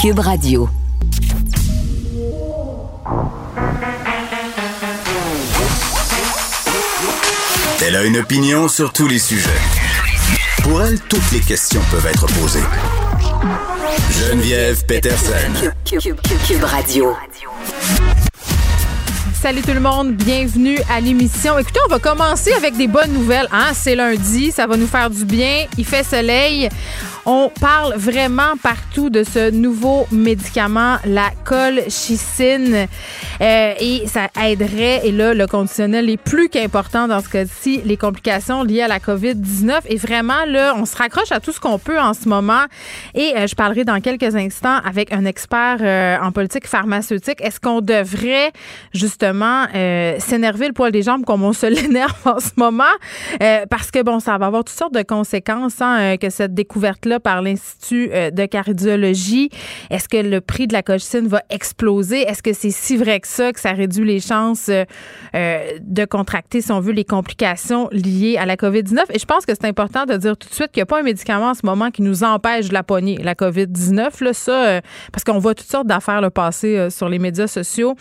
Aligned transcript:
Cube 0.00 0.20
Radio. 0.20 0.66
Elle 7.82 7.96
a 7.96 8.04
une 8.04 8.16
opinion 8.16 8.68
sur 8.68 8.94
tous 8.94 9.06
les 9.06 9.18
sujets. 9.18 9.50
Pour 10.62 10.80
elle, 10.80 10.98
toutes 11.00 11.30
les 11.32 11.40
questions 11.40 11.82
peuvent 11.90 12.06
être 12.06 12.24
posées. 12.40 12.62
Geneviève 14.10 14.86
Peterson. 14.86 15.70
Cube, 15.84 16.64
Radio. 16.64 17.14
Salut 19.34 19.60
tout 19.60 19.72
le 19.72 19.80
monde, 19.80 20.12
bienvenue 20.12 20.78
à 20.90 21.00
l'émission. 21.00 21.58
Écoutez, 21.58 21.80
on 21.86 21.90
va 21.90 21.98
commencer 21.98 22.52
avec 22.54 22.76
des 22.76 22.86
bonnes 22.86 23.12
nouvelles. 23.12 23.48
Hein? 23.52 23.72
C'est 23.74 23.96
lundi, 23.96 24.50
ça 24.50 24.66
va 24.66 24.78
nous 24.78 24.86
faire 24.86 25.10
du 25.10 25.26
bien. 25.26 25.66
Il 25.76 25.84
fait 25.84 26.04
soleil. 26.04 26.70
On 27.26 27.50
parle 27.60 27.94
vraiment 27.96 28.56
partout 28.62 29.10
de 29.10 29.24
ce 29.24 29.50
nouveau 29.50 30.06
médicament, 30.10 30.96
la 31.04 31.30
colchicine, 31.44 32.86
euh, 33.40 33.74
et 33.78 34.06
ça 34.06 34.28
aiderait, 34.42 35.06
et 35.06 35.12
là, 35.12 35.34
le 35.34 35.46
conditionnel 35.46 36.08
est 36.08 36.16
plus 36.16 36.48
qu'important 36.48 37.08
dans 37.08 37.20
ce 37.20 37.28
cas-ci, 37.28 37.82
les 37.84 37.98
complications 37.98 38.62
liées 38.62 38.82
à 38.82 38.88
la 38.88 38.98
COVID-19. 38.98 39.80
Et 39.86 39.96
vraiment, 39.96 40.46
là, 40.46 40.74
on 40.76 40.86
se 40.86 40.96
raccroche 40.96 41.30
à 41.30 41.40
tout 41.40 41.52
ce 41.52 41.60
qu'on 41.60 41.78
peut 41.78 42.00
en 42.00 42.14
ce 42.14 42.26
moment. 42.26 42.64
Et 43.14 43.34
euh, 43.36 43.46
je 43.46 43.54
parlerai 43.54 43.84
dans 43.84 44.00
quelques 44.00 44.34
instants 44.34 44.78
avec 44.84 45.12
un 45.12 45.26
expert 45.26 45.78
euh, 45.82 46.16
en 46.22 46.32
politique 46.32 46.66
pharmaceutique. 46.66 47.42
Est-ce 47.42 47.60
qu'on 47.60 47.82
devrait 47.82 48.52
justement 48.94 49.66
s'énerver 50.18 50.68
le 50.68 50.72
poil 50.72 50.90
des 50.90 51.02
jambes 51.02 51.24
comme 51.24 51.42
on 51.42 51.52
se 51.52 51.66
l'énerve 51.80 52.14
en 52.24 52.40
ce 52.40 52.50
moment? 52.56 52.84
parce 53.70 53.90
que, 53.90 54.02
bon, 54.02 54.20
ça 54.20 54.38
va 54.38 54.46
avoir 54.46 54.64
toutes 54.64 54.76
sortes 54.76 54.94
de 54.94 55.02
conséquences 55.02 55.80
hein, 55.80 56.16
que 56.16 56.30
cette 56.30 56.54
découverte-là 56.54 57.09
par 57.18 57.42
l'Institut 57.42 58.10
euh, 58.12 58.30
de 58.30 58.46
cardiologie. 58.46 59.50
Est-ce 59.90 60.08
que 60.08 60.16
le 60.16 60.40
prix 60.40 60.66
de 60.66 60.72
la 60.72 60.82
colchicine 60.82 61.26
va 61.26 61.42
exploser? 61.50 62.20
Est-ce 62.22 62.42
que 62.42 62.52
c'est 62.52 62.70
si 62.70 62.96
vrai 62.96 63.20
que 63.20 63.28
ça, 63.28 63.52
que 63.52 63.60
ça 63.60 63.72
réduit 63.72 64.06
les 64.06 64.20
chances 64.20 64.68
euh, 64.68 64.84
euh, 65.34 65.78
de 65.80 66.04
contracter, 66.04 66.60
si 66.60 66.70
on 66.72 66.80
veut, 66.80 66.92
les 66.92 67.04
complications 67.04 67.88
liées 67.92 68.36
à 68.38 68.46
la 68.46 68.56
COVID-19? 68.56 69.04
Et 69.12 69.18
je 69.18 69.26
pense 69.26 69.46
que 69.46 69.52
c'est 69.54 69.66
important 69.66 70.06
de 70.06 70.16
dire 70.16 70.36
tout 70.36 70.48
de 70.48 70.54
suite 70.54 70.70
qu'il 70.72 70.80
n'y 70.80 70.84
a 70.84 70.86
pas 70.86 71.00
un 71.00 71.04
médicament 71.04 71.50
en 71.50 71.54
ce 71.54 71.64
moment 71.64 71.90
qui 71.90 72.02
nous 72.02 72.22
empêche 72.22 72.68
de 72.68 72.74
la 72.74 72.82
pogner, 72.82 73.16
la 73.16 73.34
COVID-19. 73.34 74.24
Là, 74.24 74.32
ça, 74.32 74.80
parce 75.12 75.24
qu'on 75.24 75.38
voit 75.38 75.54
toutes 75.54 75.70
sortes 75.70 75.86
d'affaires 75.86 76.20
le 76.20 76.30
passer 76.30 76.88
sur 76.90 77.08
les 77.08 77.18
médias 77.18 77.46
sociaux. 77.46 77.94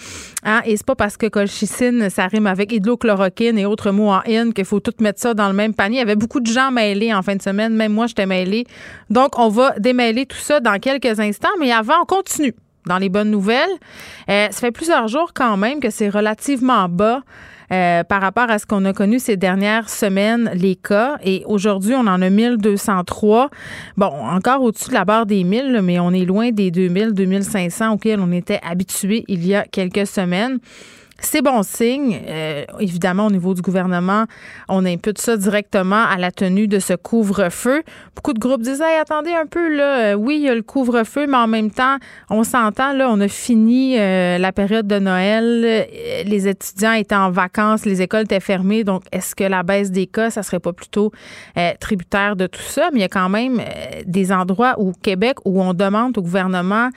Hein? 0.43 0.61
Et 0.65 0.77
c'est 0.77 0.85
pas 0.85 0.95
parce 0.95 1.17
que 1.17 1.27
colchicine, 1.27 2.09
ça 2.09 2.27
rime 2.27 2.47
avec 2.47 2.71
hydrochloroquine 2.71 3.57
et 3.57 3.65
autres 3.65 3.91
mots 3.91 4.09
en 4.09 4.21
in 4.27 4.51
qu'il 4.51 4.65
faut 4.65 4.79
tout 4.79 4.93
mettre 5.01 5.19
ça 5.19 5.33
dans 5.33 5.47
le 5.47 5.53
même 5.53 5.73
panier. 5.73 5.97
Il 5.97 5.99
y 5.99 6.03
avait 6.03 6.15
beaucoup 6.15 6.39
de 6.39 6.47
gens 6.47 6.71
mêlés 6.71 7.13
en 7.13 7.21
fin 7.21 7.35
de 7.35 7.41
semaine. 7.41 7.73
Même 7.75 7.93
moi, 7.93 8.07
j'étais 8.07 8.25
mêlée 8.25 8.65
donc, 9.09 9.39
on 9.39 9.49
va 9.49 9.73
démêler 9.79 10.25
tout 10.25 10.37
ça 10.37 10.59
dans 10.59 10.77
quelques 10.79 11.19
instants, 11.19 11.49
mais 11.59 11.71
avant, 11.71 12.01
on 12.01 12.05
continue 12.05 12.53
dans 12.85 12.97
les 12.97 13.09
bonnes 13.09 13.31
nouvelles. 13.31 13.69
Euh, 14.29 14.47
ça 14.51 14.59
fait 14.59 14.71
plusieurs 14.71 15.07
jours 15.07 15.31
quand 15.33 15.57
même 15.57 15.79
que 15.79 15.89
c'est 15.89 16.09
relativement 16.09 16.89
bas. 16.89 17.21
Euh, 17.71 18.03
par 18.03 18.19
rapport 18.19 18.49
à 18.49 18.57
ce 18.57 18.65
qu'on 18.65 18.83
a 18.85 18.93
connu 18.93 19.19
ces 19.19 19.37
dernières 19.37 19.89
semaines, 19.89 20.49
les 20.55 20.75
cas. 20.75 21.19
Et 21.23 21.43
aujourd'hui, 21.45 21.93
on 21.93 22.07
en 22.07 22.19
a 22.19 22.29
1203. 22.31 23.51
Bon, 23.95 24.07
encore 24.07 24.63
au-dessus 24.63 24.89
de 24.89 24.95
la 24.95 25.05
barre 25.05 25.27
des 25.27 25.43
1000, 25.43 25.81
mais 25.83 25.99
on 25.99 26.11
est 26.11 26.25
loin 26.25 26.49
des 26.49 26.71
2000, 26.71 27.13
2500 27.13 27.93
auxquels 27.93 28.19
on 28.21 28.31
était 28.31 28.59
habitué 28.67 29.23
il 29.27 29.45
y 29.45 29.53
a 29.53 29.65
quelques 29.65 30.07
semaines. 30.07 30.57
C'est 31.21 31.41
bon 31.41 31.63
signe. 31.63 32.19
Euh, 32.27 32.63
évidemment, 32.79 33.27
au 33.27 33.31
niveau 33.31 33.53
du 33.53 33.61
gouvernement, 33.61 34.25
on 34.67 34.85
impute 34.85 35.17
ça 35.17 35.35
directement 35.35 36.03
à 36.05 36.17
la 36.17 36.31
tenue 36.31 36.67
de 36.67 36.79
ce 36.79 36.93
couvre-feu. 36.93 37.83
Beaucoup 38.15 38.33
de 38.33 38.39
groupes 38.39 38.61
disaient 38.61 38.97
attendez 39.01 39.33
un 39.33 39.45
peu, 39.45 39.75
là, 39.75 39.99
euh, 39.99 40.13
oui, 40.13 40.37
il 40.37 40.41
y 40.43 40.49
a 40.49 40.55
le 40.55 40.61
couvre-feu, 40.61 41.27
mais 41.27 41.37
en 41.37 41.47
même 41.47 41.71
temps, 41.71 41.97
on 42.29 42.43
s'entend, 42.43 42.93
là, 42.93 43.09
on 43.09 43.19
a 43.19 43.27
fini 43.27 43.99
euh, 43.99 44.37
la 44.37 44.51
période 44.51 44.87
de 44.87 44.99
Noël. 44.99 45.87
Les 46.25 46.47
étudiants 46.47 46.93
étaient 46.93 47.15
en 47.15 47.31
vacances, 47.31 47.85
les 47.85 48.01
écoles 48.01 48.23
étaient 48.23 48.39
fermées. 48.39 48.83
Donc, 48.83 49.03
est-ce 49.11 49.35
que 49.35 49.43
la 49.43 49.63
baisse 49.63 49.91
des 49.91 50.07
cas, 50.07 50.29
ça 50.29 50.43
serait 50.43 50.59
pas 50.59 50.73
plutôt 50.73 51.11
tributaire 51.79 52.35
de 52.35 52.47
tout 52.47 52.61
ça? 52.61 52.89
Mais 52.91 52.99
il 52.99 53.01
y 53.01 53.05
a 53.05 53.09
quand 53.09 53.29
même 53.29 53.61
des 54.05 54.31
endroits 54.31 54.79
au 54.79 54.93
Québec 54.93 55.37
où 55.45 55.61
on 55.61 55.73
demande 55.73 56.17
au 56.17 56.21
gouvernement 56.21 56.89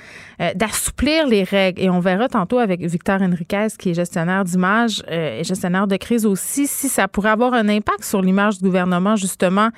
d'assouplir 0.55 1.27
les 1.27 1.43
règles. 1.43 1.83
Et 1.83 1.91
on 1.91 2.01
verra 2.01 2.29
tantôt 2.29 2.59
avec 2.59 2.81
Victor 2.81 3.21
Henriquez, 3.21 3.69
qui 3.79 3.91
est 3.91 3.95
gestionnaire 3.95 4.12
d'image 4.45 5.03
euh, 5.11 5.41
et 5.41 5.45
gestionnaire 5.45 5.87
de 5.87 5.97
crise 5.97 6.27
aussi, 6.27 6.67
si 6.67 6.89
ça 6.89 7.09
pourrait 7.09 7.31
avoir 7.31 7.55
un 7.55 7.69
impact 7.69 8.05
sur 8.05 8.23
l'image 8.23 8.59
du 8.59 8.65
gouvernement, 8.65 9.17
justement, 9.17 9.71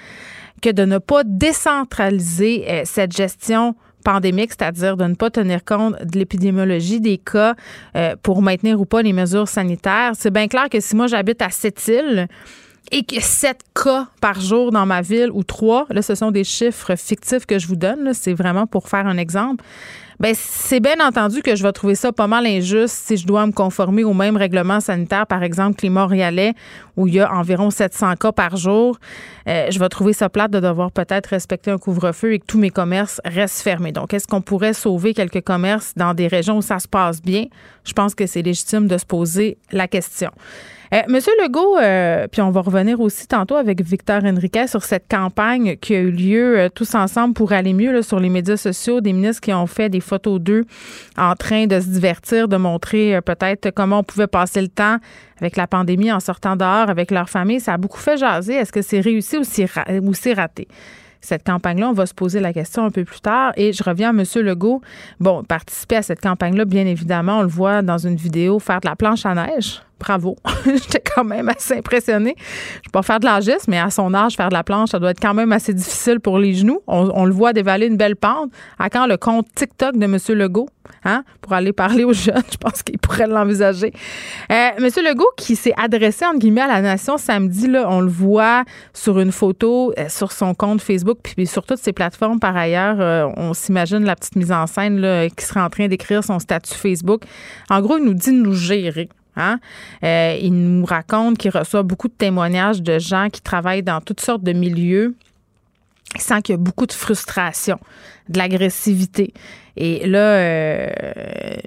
que 0.63 0.71
de 0.71 0.85
ne 0.85 0.99
pas 0.99 1.23
décentraliser 1.25 2.65
euh, 2.69 2.83
cette 2.85 3.13
gestion 3.17 3.75
pandémique, 4.05 4.51
c'est-à-dire 4.51 4.97
de 4.97 5.05
ne 5.05 5.15
pas 5.15 5.31
tenir 5.31 5.65
compte 5.65 5.95
de 6.05 6.19
l'épidémiologie 6.19 7.01
des 7.01 7.19
cas 7.19 7.55
euh, 7.97 8.15
pour 8.23 8.43
maintenir 8.43 8.81
ou 8.81 8.85
pas 8.85 9.03
les 9.03 9.13
mesures 9.13 9.49
sanitaires. 9.49 10.13
C'est 10.15 10.33
bien 10.33 10.47
clair 10.47 10.69
que 10.71 10.81
si 10.81 10.95
moi 10.95 11.07
j'habite 11.07 11.41
à 11.43 11.51
Sept-Îles, 11.51 12.29
et 12.93 13.03
que 13.03 13.21
7 13.21 13.61
cas 13.75 14.09
par 14.21 14.41
jour 14.41 14.71
dans 14.71 14.87
ma 14.87 15.01
ville 15.01 15.31
ou 15.33 15.43
3, 15.43 15.87
là, 15.91 16.03
ce 16.03 16.15
sont 16.15 16.31
des 16.31 16.45
chiffres 16.45 16.97
fictifs 16.97 17.47
que 17.47 17.59
je 17.59 17.67
vous 17.67 17.77
donne, 17.77 18.13
c'est 18.13 18.35
vraiment 18.35 18.67
pour 18.67 18.89
faire 18.89 19.07
un 19.07 19.17
exemple. 19.17 19.65
Ben 20.21 20.35
c'est 20.37 20.81
bien 20.81 20.97
entendu 21.07 21.43
que 21.43 21.57
je 21.57 21.63
vais 21.63 21.73
trouver 21.73 21.95
ça 21.95 22.13
pas 22.13 22.27
mal 22.27 22.47
injuste 22.47 22.95
si 23.07 23.17
je 23.17 23.27
dois 23.27 23.47
me 23.47 23.53
conformer 23.53 24.05
au 24.05 24.15
même 24.15 24.37
règlement 24.37 24.81
sanitaire, 24.81 25.27
par 25.27 25.43
exemple, 25.43 25.77
que 25.77 25.83
les 25.83 25.91
Montréalais, 25.91 26.55
où 26.97 27.07
il 27.07 27.15
y 27.15 27.21
a 27.21 27.33
environ 27.33 27.71
700 27.71 28.15
cas 28.17 28.33
par 28.33 28.57
jour. 28.57 28.99
Euh, 29.49 29.71
je 29.71 29.79
vais 29.79 29.89
trouver 29.89 30.13
ça 30.13 30.29
plate 30.29 30.51
de 30.51 30.61
devoir 30.61 30.93
peut-être 30.93 31.29
respecter 31.29 31.71
un 31.71 31.79
couvre-feu 31.79 32.35
et 32.35 32.39
que 32.39 32.47
tous 32.47 32.59
mes 32.59 32.71
commerces 32.71 33.21
restent 33.25 33.63
fermés. 33.63 33.93
Donc, 33.93 34.15
est-ce 34.15 34.27
qu'on 34.27 34.41
pourrait 34.41 34.73
sauver 34.75 35.15
quelques 35.15 35.43
commerces 35.43 35.93
dans 35.97 36.15
des 36.15 36.29
régions 36.29 36.59
où 36.59 36.63
ça 36.63 36.79
se 36.79 36.89
passe 36.89 37.21
bien? 37.21 37.47
Je 37.85 37.93
pense 37.93 38.15
que 38.15 38.27
c'est 38.27 38.43
légitime 38.43 38.87
de 38.87 38.99
se 38.99 39.07
poser 39.07 39.59
la 39.73 39.89
question. 39.89 40.31
Euh, 40.95 41.01
Monsieur 41.09 41.33
Legault, 41.43 41.77
euh, 41.77 42.29
puis 42.31 42.41
on 42.41 42.53
va 42.53 42.61
revenir 42.61 43.01
aussi 43.01 43.27
tantôt 43.27 43.57
avec 43.57 43.83
Victor 43.83 44.23
Henriquet 44.25 44.69
sur 44.69 44.85
cette 44.85 45.09
campagne 45.11 45.77
qui 45.77 45.97
a 45.97 45.99
eu 45.99 46.13
lieu 46.13 46.57
euh, 46.57 46.69
tous 46.69 46.95
ensemble 46.95 47.35
pour 47.35 47.53
aller 47.53 47.73
mieux 47.73 48.01
sur 48.03 48.21
les 48.21 48.29
médias 48.29 48.57
sociaux, 48.57 49.01
des 49.01 49.13
ministres 49.13 49.41
qui 49.41 49.53
ont 49.53 49.67
fait 49.67 49.89
des 49.89 49.99
photos 49.99 50.41
d'eux 50.41 50.65
en 51.19 51.35
train 51.35 51.67
de 51.67 51.81
se 51.81 51.89
divertir, 51.89 52.47
de 52.47 52.57
montrer 52.57 53.21
peut-être 53.23 53.73
comment 53.73 54.01
on 54.01 54.03
pouvait 54.05 54.29
passer 54.29 54.63
le 54.63 54.69
temps 54.69 54.99
avec 55.41 55.57
la 55.57 55.67
pandémie 55.67 56.13
en 56.13 56.21
sortant 56.21 56.55
dehors 56.55 56.89
avec 56.89 57.11
leur 57.11 57.29
famille. 57.29 57.59
Ça 57.59 57.73
a 57.73 57.77
beaucoup 57.77 57.99
fait 57.99 58.17
jaser. 58.17 58.55
Est-ce 58.55 58.71
que 58.71 58.83
c'est 58.83 59.01
réussi 59.01 59.37
ou 59.37 59.43
c'est 60.15 60.33
raté? 60.33 60.69
cette 61.21 61.43
campagne-là. 61.43 61.89
On 61.89 61.95
va 61.95 62.05
se 62.05 62.13
poser 62.13 62.39
la 62.39 62.53
question 62.53 62.85
un 62.85 62.91
peu 62.91 63.03
plus 63.03 63.21
tard. 63.21 63.53
Et 63.57 63.73
je 63.73 63.83
reviens 63.83 64.11
à 64.11 64.13
M. 64.13 64.25
Legault. 64.45 64.83
Bon, 65.21 65.43
participer 65.43 65.97
à 65.97 66.03
cette 66.03 66.21
campagne-là, 66.21 66.67
bien 66.67 66.85
évidemment, 66.85 67.39
on 67.39 67.43
le 67.43 67.49
voit 67.49 67.81
dans 67.81 67.97
une 67.97 68.17
vidéo 68.17 68.59
faire 68.59 68.81
de 68.81 68.87
la 68.87 68.95
planche 68.95 69.25
à 69.25 69.35
neige 69.35 69.81
bravo. 70.05 70.37
J'étais 70.67 71.03
quand 71.15 71.25
même 71.25 71.49
assez 71.49 71.79
impressionnée. 71.79 72.35
Je 72.39 72.81
peux 72.85 72.93
pas 72.93 73.03
faire 73.03 73.21
de 73.21 73.25
l'âgisme, 73.25 73.69
mais 73.69 73.79
à 73.79 73.91
son 73.91 74.13
âge, 74.15 74.35
faire 74.35 74.49
de 74.49 74.55
la 74.55 74.65
planche, 74.65 74.91
ça 74.91 74.99
doit 74.99 75.11
être 75.11 75.21
quand 75.21 75.35
même 75.35 75.53
assez 75.53 75.73
difficile 75.73 76.21
pour 76.21 76.39
les 76.39 76.55
genoux. 76.55 76.81
On, 76.87 77.25
le 77.25 77.33
voit 77.33 77.53
dévaler 77.53 77.87
une 77.87 77.97
belle 77.97 78.17
pente. 78.17 78.51
À 78.79 78.91
quand 78.91 79.07
le 79.07 79.17
compte 79.17 79.47
TikTok 79.55 79.97
de 79.97 80.05
M. 80.05 80.19
Legault, 80.29 80.69
hein, 81.05 81.25
pour 81.41 81.53
aller 81.55 81.73
parler 81.73 82.05
aux 82.05 82.13
jeunes, 82.13 82.43
je 82.53 82.57
pense 82.57 82.83
qu'il 82.83 82.99
pourrait 82.99 83.27
l'envisager. 83.27 83.93
Euh, 84.53 84.71
M. 84.77 84.85
Legault 84.85 85.31
qui 85.37 85.57
s'est 85.57 85.75
adressé, 85.77 86.27
entre 86.27 86.39
guillemets, 86.39 86.63
à 86.63 86.69
la 86.69 86.83
nation 86.83 87.17
samedi, 87.17 87.67
là, 87.67 87.87
on 87.89 88.01
le 88.01 88.11
voit 88.11 88.65
sur 88.93 89.19
une 89.19 89.33
photo 89.33 89.93
euh, 89.99 90.09
sur 90.09 90.33
son 90.33 90.55
compte 90.55 90.83
Facebook, 90.83 91.19
puis 91.23 91.47
sur 91.47 91.65
toutes 91.65 91.79
ses 91.79 91.93
plateformes 91.93 92.41
par 92.41 92.57
ailleurs. 92.57 93.01
Euh, 93.01 93.27
on 93.37 93.55
s'imagine 93.55 94.05
la 94.05 94.17
petite 94.17 94.37
mise 94.37 94.53
en 94.53 94.67
scène 94.67 95.01
là, 95.01 95.29
qui 95.29 95.45
serait 95.45 95.61
en 95.61 95.71
train 95.71 95.89
d'écrire 95.89 96.23
son 96.23 96.39
statut 96.39 96.75
Facebook. 96.75 97.23
En 97.71 97.81
gros, 97.81 97.99
il 97.99 98.05
nous 98.05 98.15
dit 98.15 98.31
de 98.31 98.43
nous 98.43 98.55
gérer. 98.55 99.09
Hein? 99.37 99.59
Euh, 100.03 100.39
il 100.41 100.53
nous 100.53 100.85
raconte 100.85 101.39
qu'il 101.39 101.51
reçoit 101.51 101.83
beaucoup 101.83 102.09
de 102.09 102.15
témoignages 102.15 102.83
de 102.83 102.99
gens 102.99 103.29
qui 103.31 103.41
travaillent 103.41 103.83
dans 103.83 104.01
toutes 104.01 104.21
sortes 104.21 104.43
de 104.43 104.53
milieux. 104.53 105.15
Il 106.15 106.21
sent 106.21 106.43
qu'il 106.43 106.53
y 106.53 106.59
a 106.59 106.59
beaucoup 106.59 106.87
de 106.87 106.93
frustration, 106.93 107.79
de 108.29 108.39
l'agressivité. 108.39 109.33
Et 109.77 110.07
là, 110.07 110.19
euh, 110.19 110.89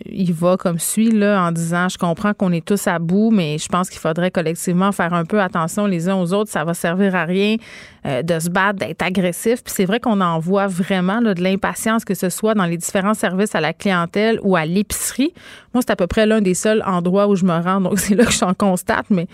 il 0.05 0.31
va 0.31 0.55
comme 0.55 0.79
suit 0.79 1.11
là, 1.11 1.45
en 1.45 1.51
disant 1.51 1.89
Je 1.89 1.97
comprends 1.97 2.33
qu'on 2.33 2.53
est 2.53 2.65
tous 2.65 2.87
à 2.87 2.99
bout, 2.99 3.31
mais 3.31 3.57
je 3.57 3.67
pense 3.67 3.89
qu'il 3.89 3.99
faudrait 3.99 4.31
collectivement 4.31 4.93
faire 4.93 5.13
un 5.13 5.25
peu 5.25 5.41
attention 5.41 5.87
les 5.87 6.07
uns 6.07 6.15
aux 6.15 6.33
autres. 6.33 6.49
Ça 6.49 6.63
va 6.63 6.73
servir 6.73 7.15
à 7.15 7.25
rien 7.25 7.57
euh, 8.05 8.21
de 8.21 8.39
se 8.39 8.49
battre, 8.49 8.79
d'être 8.79 9.01
agressif. 9.01 9.61
Puis 9.61 9.73
c'est 9.75 9.83
vrai 9.83 9.99
qu'on 9.99 10.21
en 10.21 10.39
voit 10.39 10.67
vraiment 10.67 11.19
là, 11.19 11.33
de 11.33 11.43
l'impatience, 11.43 12.05
que 12.05 12.13
ce 12.13 12.29
soit 12.29 12.53
dans 12.53 12.65
les 12.65 12.77
différents 12.77 13.13
services 13.13 13.55
à 13.55 13.59
la 13.59 13.73
clientèle 13.73 14.39
ou 14.41 14.55
à 14.55 14.65
l'épicerie. 14.65 15.33
Moi, 15.73 15.81
c'est 15.85 15.91
à 15.91 15.97
peu 15.97 16.07
près 16.07 16.25
l'un 16.25 16.39
des 16.39 16.53
seuls 16.53 16.81
endroits 16.85 17.27
où 17.27 17.35
je 17.35 17.43
me 17.43 17.61
rends, 17.61 17.81
donc 17.81 17.99
c'est 17.99 18.15
là 18.15 18.23
que 18.23 18.31
j'en 18.31 18.53
constate. 18.53 19.07
Mais 19.09 19.27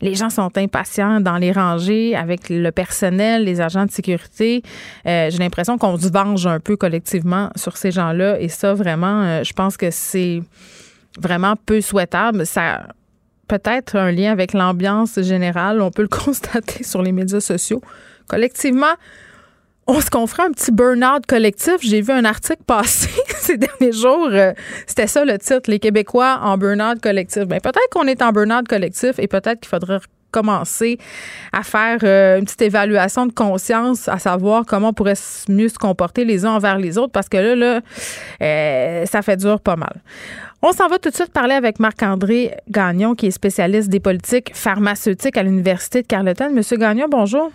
les 0.00 0.16
gens 0.16 0.30
sont 0.30 0.50
impatients 0.58 1.20
dans 1.20 1.36
les 1.36 1.52
rangées 1.52 2.16
avec 2.16 2.48
le 2.48 2.70
personnel, 2.72 3.44
les 3.44 3.60
agents 3.60 3.86
de 3.86 3.92
sécurité. 3.92 4.62
Euh, 5.06 5.30
j'ai 5.30 5.38
l'impression 5.38 5.78
qu'on 5.78 5.96
se 5.96 6.08
venge 6.08 6.48
un 6.48 6.58
peu 6.58 6.65
collectivement 6.74 7.50
sur 7.54 7.76
ces 7.76 7.90
gens-là 7.90 8.40
et 8.40 8.48
ça, 8.48 8.74
vraiment, 8.74 9.22
euh, 9.22 9.44
je 9.44 9.52
pense 9.52 9.76
que 9.76 9.90
c'est 9.90 10.42
vraiment 11.18 11.54
peu 11.66 11.80
souhaitable. 11.80 12.46
Ça 12.46 12.88
peut-être 13.48 13.96
un 13.96 14.10
lien 14.10 14.32
avec 14.32 14.52
l'ambiance 14.52 15.20
générale. 15.20 15.80
On 15.80 15.90
peut 15.90 16.02
le 16.02 16.08
constater 16.24 16.82
sur 16.82 17.02
les 17.02 17.12
médias 17.12 17.40
sociaux. 17.40 17.80
Collectivement, 18.26 18.94
on 19.86 20.00
se 20.00 20.10
confronte 20.10 20.48
un 20.48 20.52
petit 20.52 20.72
burn-out 20.72 21.26
collectif. 21.26 21.76
J'ai 21.80 22.00
vu 22.00 22.12
un 22.12 22.24
article 22.24 22.62
passer 22.66 23.10
ces 23.36 23.56
derniers 23.56 23.92
jours, 23.92 24.28
euh, 24.32 24.52
c'était 24.86 25.06
ça 25.06 25.24
le 25.24 25.38
titre, 25.38 25.70
les 25.70 25.78
Québécois 25.78 26.40
en 26.42 26.58
burn-out 26.58 27.00
collectif. 27.00 27.44
Ben, 27.44 27.60
peut-être 27.60 27.88
qu'on 27.92 28.06
est 28.06 28.22
en 28.22 28.32
burn-out 28.32 28.66
collectif 28.66 29.18
et 29.18 29.28
peut-être 29.28 29.60
qu'il 29.60 29.68
faudrait 29.68 30.00
commencer 30.36 30.98
à 31.52 31.62
faire 31.62 31.98
euh, 32.02 32.38
une 32.38 32.44
petite 32.44 32.62
évaluation 32.62 33.26
de 33.26 33.32
conscience, 33.32 34.06
à 34.08 34.18
savoir 34.18 34.64
comment 34.66 34.88
on 34.88 34.92
pourrait 34.92 35.14
mieux 35.48 35.68
se 35.68 35.78
comporter 35.78 36.24
les 36.26 36.44
uns 36.44 36.52
envers 36.52 36.78
les 36.78 36.98
autres, 36.98 37.12
parce 37.12 37.28
que 37.28 37.38
là, 37.38 37.54
là 37.54 37.80
euh, 38.42 39.06
ça 39.06 39.22
fait 39.22 39.38
dur 39.38 39.60
pas 39.60 39.76
mal. 39.76 40.02
On 40.60 40.72
s'en 40.72 40.88
va 40.88 40.98
tout 40.98 41.10
de 41.10 41.14
suite 41.14 41.32
parler 41.32 41.54
avec 41.54 41.80
Marc-André 41.80 42.54
Gagnon, 42.68 43.14
qui 43.14 43.26
est 43.26 43.30
spécialiste 43.30 43.88
des 43.88 44.00
politiques 44.00 44.50
pharmaceutiques 44.54 45.36
à 45.36 45.42
l'Université 45.42 46.02
de 46.02 46.06
Carleton. 46.06 46.50
Monsieur 46.52 46.76
Gagnon, 46.76 47.06
bonjour. 47.08 47.50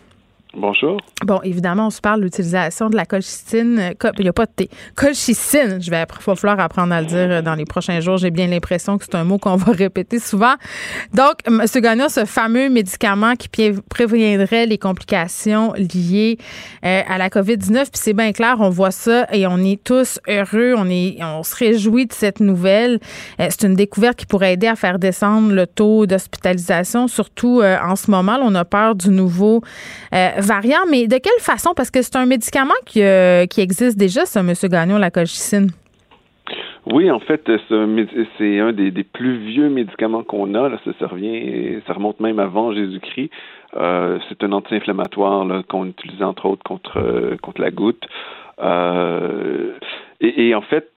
Bonjour. 0.53 0.99
Bon, 1.25 1.39
évidemment, 1.43 1.87
on 1.87 1.89
se 1.91 2.01
parle 2.01 2.19
de 2.19 2.25
l'utilisation 2.25 2.89
de 2.89 2.97
la 2.97 3.05
colchicine. 3.05 3.93
Il 4.17 4.21
n'y 4.23 4.27
a 4.27 4.33
pas 4.33 4.45
de 4.45 4.51
thé. 4.53 4.69
Colchicine, 4.95 5.81
je 5.81 5.89
vais 5.89 6.05
falloir 6.19 6.59
apprendre 6.59 6.93
à 6.93 6.99
le 6.99 7.07
dire 7.07 7.31
euh, 7.31 7.41
dans 7.41 7.55
les 7.55 7.63
prochains 7.63 8.01
jours. 8.01 8.17
J'ai 8.17 8.31
bien 8.31 8.47
l'impression 8.47 8.97
que 8.97 9.05
c'est 9.05 9.15
un 9.15 9.23
mot 9.23 9.37
qu'on 9.37 9.55
va 9.55 9.71
répéter 9.77 10.19
souvent. 10.19 10.55
Donc, 11.13 11.35
M. 11.47 11.63
Gagnon, 11.75 12.09
ce 12.09 12.25
fameux 12.25 12.69
médicament 12.69 13.35
qui 13.37 13.47
préviendrait 13.89 14.65
les 14.65 14.77
complications 14.77 15.71
liées 15.73 16.37
euh, 16.83 17.01
à 17.07 17.17
la 17.17 17.29
COVID-19, 17.29 17.83
puis 17.83 17.91
c'est 17.93 18.13
bien 18.13 18.33
clair, 18.33 18.57
on 18.59 18.69
voit 18.69 18.91
ça 18.91 19.27
et 19.31 19.47
on 19.47 19.57
est 19.59 19.81
tous 19.81 20.19
heureux, 20.27 20.73
on, 20.77 20.89
est, 20.89 21.17
on 21.21 21.43
se 21.43 21.55
réjouit 21.55 22.07
de 22.07 22.13
cette 22.13 22.41
nouvelle. 22.41 22.99
Euh, 23.39 23.47
c'est 23.49 23.63
une 23.65 23.75
découverte 23.75 24.17
qui 24.17 24.25
pourrait 24.25 24.53
aider 24.53 24.67
à 24.67 24.75
faire 24.75 24.99
descendre 24.99 25.53
le 25.53 25.65
taux 25.65 26.05
d'hospitalisation, 26.05 27.07
surtout 27.07 27.61
en 27.61 27.95
ce 27.95 28.11
moment. 28.11 28.37
on 28.41 28.53
a 28.55 28.65
peur 28.65 28.95
du 28.95 29.09
nouveau 29.09 29.61
variant, 30.41 30.85
mais 30.89 31.07
de 31.07 31.17
quelle 31.17 31.39
façon? 31.39 31.73
Parce 31.75 31.91
que 31.91 32.01
c'est 32.01 32.15
un 32.15 32.25
médicament 32.25 32.73
qui, 32.85 33.01
euh, 33.03 33.45
existe 33.57 33.97
déjà, 33.97 34.25
ça, 34.25 34.41
M. 34.41 34.53
Gagnon, 34.63 34.97
la 34.97 35.11
colchicine. 35.11 35.69
Oui, 36.91 37.11
en 37.11 37.19
fait, 37.19 37.49
c'est 37.67 38.59
un 38.59 38.73
des, 38.73 39.03
plus 39.03 39.37
vieux 39.37 39.69
médicaments 39.69 40.23
qu'on 40.23 40.55
a. 40.55 40.71
Ça, 40.99 41.07
revient, 41.07 41.79
ça 41.85 41.93
remonte 41.93 42.19
même 42.19 42.39
avant 42.39 42.73
Jésus-Christ. 42.73 43.29
Euh, 43.77 44.17
c'est 44.27 44.43
un 44.43 44.51
anti-inflammatoire 44.51 45.63
qu'on 45.69 45.85
utilise 45.85 46.21
entre 46.23 46.47
autres 46.47 46.63
contre 46.63 46.97
euh, 46.97 47.37
la 47.57 47.71
goutte. 47.71 48.03
et, 50.21 50.55
en 50.55 50.61
fait, 50.61 50.89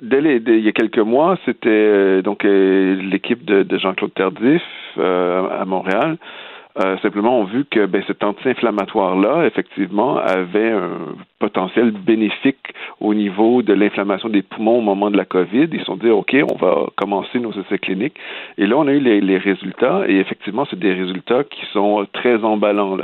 dès, 0.00 0.20
il 0.20 0.64
y 0.64 0.68
a 0.68 0.72
quelques 0.72 0.98
mois, 0.98 1.38
c'était 1.44 2.22
donc 2.22 2.42
l'équipe 2.44 3.44
de, 3.44 3.62
de 3.62 3.78
Jean-Claude 3.78 4.14
Tardif 4.14 4.62
à 4.96 5.64
Montréal 5.66 6.16
simplement 7.02 7.40
ont 7.40 7.44
vu 7.44 7.64
que 7.64 7.86
ben, 7.86 8.02
cet 8.06 8.24
anti-inflammatoire-là, 8.24 9.46
effectivement, 9.46 10.16
avait 10.16 10.70
un 10.70 11.16
potentiel 11.42 11.90
bénéfique 11.90 12.72
au 13.00 13.14
niveau 13.14 13.62
de 13.62 13.72
l'inflammation 13.72 14.28
des 14.28 14.42
poumons 14.42 14.78
au 14.78 14.80
moment 14.80 15.10
de 15.10 15.16
la 15.16 15.24
COVID. 15.24 15.66
Ils 15.72 15.80
se 15.80 15.86
sont 15.86 15.96
dit, 15.96 16.08
OK, 16.08 16.36
on 16.52 16.54
va 16.54 16.86
commencer 16.94 17.40
nos 17.40 17.50
essais 17.50 17.78
cliniques. 17.78 18.14
Et 18.58 18.66
là, 18.68 18.76
on 18.78 18.86
a 18.86 18.92
eu 18.92 19.00
les, 19.00 19.38
résultats, 19.38 20.04
et 20.06 20.18
effectivement, 20.18 20.64
c'est 20.70 20.78
des 20.78 20.92
résultats 20.92 21.42
qui 21.42 21.64
sont 21.72 22.06
très 22.12 22.44
emballants. 22.44 22.96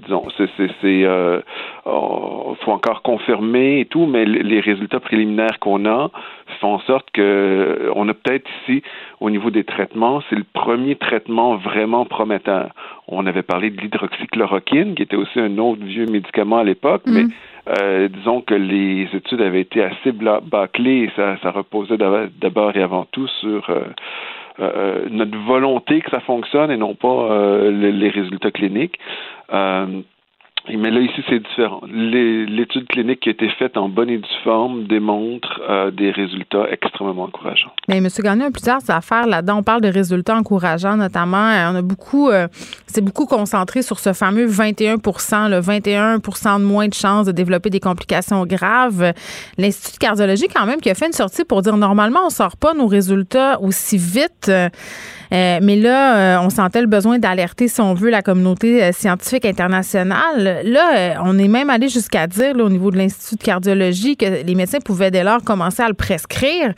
Disons, 0.00 0.24
c'est, 0.36 0.48
c'est, 0.56 1.04
euh, 1.04 1.40
oh, 1.84 2.56
faut 2.62 2.72
encore 2.72 3.02
confirmer 3.02 3.80
et 3.80 3.84
tout, 3.84 4.06
mais 4.06 4.24
les 4.24 4.58
résultats 4.58 4.98
préliminaires 4.98 5.60
qu'on 5.60 5.86
a 5.86 6.10
font 6.60 6.74
en 6.74 6.80
sorte 6.80 7.08
que 7.12 7.92
on 7.94 8.08
a 8.08 8.14
peut-être 8.14 8.48
ici, 8.62 8.82
au 9.20 9.30
niveau 9.30 9.50
des 9.50 9.64
traitements, 9.64 10.22
c'est 10.28 10.36
le 10.36 10.44
premier 10.52 10.96
traitement 10.96 11.56
vraiment 11.56 12.04
prometteur. 12.04 12.70
On 13.08 13.26
avait 13.26 13.42
parlé 13.42 13.70
de 13.70 13.80
l'hydroxychloroquine, 13.80 14.94
qui 14.94 15.02
était 15.02 15.16
aussi 15.16 15.38
un 15.38 15.58
autre 15.58 15.84
vieux 15.84 16.06
médicament 16.06 16.58
à 16.58 16.64
l'époque, 16.64 17.02
mais 17.06 17.24
mm. 17.24 17.30
Euh, 17.68 18.08
disons 18.08 18.42
que 18.42 18.54
les 18.54 19.08
études 19.12 19.40
avaient 19.40 19.62
été 19.62 19.82
assez 19.82 20.12
bâclées 20.12 21.04
et 21.04 21.10
ça, 21.16 21.36
ça 21.42 21.50
reposait 21.50 21.96
d'abord 21.96 22.76
et 22.76 22.82
avant 22.82 23.06
tout 23.10 23.26
sur 23.40 23.68
euh, 23.70 23.80
euh, 24.60 25.06
notre 25.10 25.36
volonté 25.38 26.00
que 26.00 26.10
ça 26.10 26.20
fonctionne 26.20 26.70
et 26.70 26.76
non 26.76 26.94
pas 26.94 27.28
les 27.70 28.08
résultats 28.08 28.50
cliniques. 28.50 28.98
Mais 30.68 30.90
là, 30.90 31.00
ici, 31.00 31.22
c'est 31.28 31.38
différent. 31.38 31.80
L'étude 31.88 32.88
clinique 32.88 33.20
qui 33.20 33.28
a 33.28 33.32
été 33.32 33.48
faite 33.58 33.76
en 33.76 33.88
bonne 33.88 34.10
et 34.10 34.18
due 34.18 34.28
forme 34.42 34.84
démontre 34.84 35.60
euh, 35.68 35.90
des 35.90 36.10
résultats 36.10 36.66
extrêmement 36.70 37.24
encourageants. 37.24 37.72
Mais 37.88 37.98
M. 37.98 38.08
Gagnon 38.18 38.50
plusieurs 38.50 38.88
affaires 38.90 39.26
là-dedans. 39.26 39.58
On 39.58 39.62
parle 39.62 39.80
de 39.80 39.88
résultats 39.88 40.36
encourageants, 40.36 40.96
notamment. 40.96 41.50
Euh, 41.50 41.70
on 41.72 41.76
a 41.76 41.82
beaucoup, 41.82 42.30
euh, 42.30 42.48
c'est 42.86 43.00
beaucoup 43.00 43.26
concentré 43.26 43.82
sur 43.82 43.98
ce 43.98 44.12
fameux 44.12 44.46
21 44.46 44.96
le 44.96 45.60
21% 45.60 46.60
de 46.60 46.64
moins 46.64 46.88
de 46.88 46.94
chances 46.94 47.26
de 47.26 47.32
développer 47.32 47.70
des 47.70 47.80
complications 47.80 48.44
graves. 48.44 49.12
L'Institut 49.58 49.98
de 49.98 50.00
cardiologie, 50.00 50.48
quand 50.52 50.66
même, 50.66 50.80
qui 50.80 50.90
a 50.90 50.94
fait 50.94 51.06
une 51.06 51.12
sortie 51.12 51.44
pour 51.44 51.62
dire 51.62 51.76
normalement, 51.76 52.20
on 52.26 52.30
sort 52.30 52.56
pas 52.56 52.74
nos 52.74 52.86
résultats 52.86 53.60
aussi 53.60 53.96
vite. 53.96 54.50
Euh, 55.32 55.58
mais 55.62 55.76
là, 55.76 56.16
euh, 56.16 56.44
on 56.44 56.50
sentait 56.50 56.80
le 56.80 56.86
besoin 56.86 57.18
d'alerter, 57.18 57.68
si 57.68 57.80
on 57.80 57.94
veut, 57.94 58.10
la 58.10 58.22
communauté 58.22 58.82
euh, 58.82 58.92
scientifique 58.92 59.44
internationale. 59.44 60.60
Là, 60.64 61.20
on 61.24 61.38
est 61.38 61.48
même 61.48 61.70
allé 61.70 61.88
jusqu'à 61.88 62.26
dire, 62.26 62.56
au 62.56 62.68
niveau 62.68 62.90
de 62.90 62.98
l'Institut 62.98 63.36
de 63.36 63.42
cardiologie, 63.42 64.16
que 64.16 64.44
les 64.44 64.54
médecins 64.54 64.80
pouvaient 64.80 65.10
dès 65.10 65.24
lors 65.24 65.42
commencer 65.42 65.82
à 65.82 65.88
le 65.88 65.94
prescrire. 65.94 66.74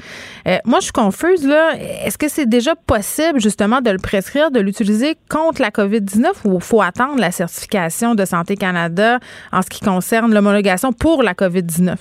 moi, 0.65 0.79
je 0.81 0.85
suis 0.85 0.93
confuse, 0.93 1.47
là. 1.47 1.73
Est-ce 2.05 2.19
que 2.19 2.29
c'est 2.29 2.49
déjà 2.49 2.75
possible, 2.75 3.41
justement, 3.41 3.81
de 3.81 3.91
le 3.91 3.99
prescrire, 3.99 4.51
de 4.51 4.61
l'utiliser 4.61 5.17
contre 5.29 5.63
la 5.63 5.71
COVID-19 5.71 6.27
ou 6.45 6.61
faut 6.61 6.83
attendre 6.83 7.19
la 7.19 7.31
certification 7.31 8.15
de 8.15 8.25
Santé 8.25 8.57
Canada 8.57 9.19
en 9.53 9.63
ce 9.63 9.69
qui 9.69 9.81
concerne 9.81 10.33
l'homologation 10.33 10.93
pour 10.93 11.23
la 11.23 11.35
COVID-19? 11.35 11.97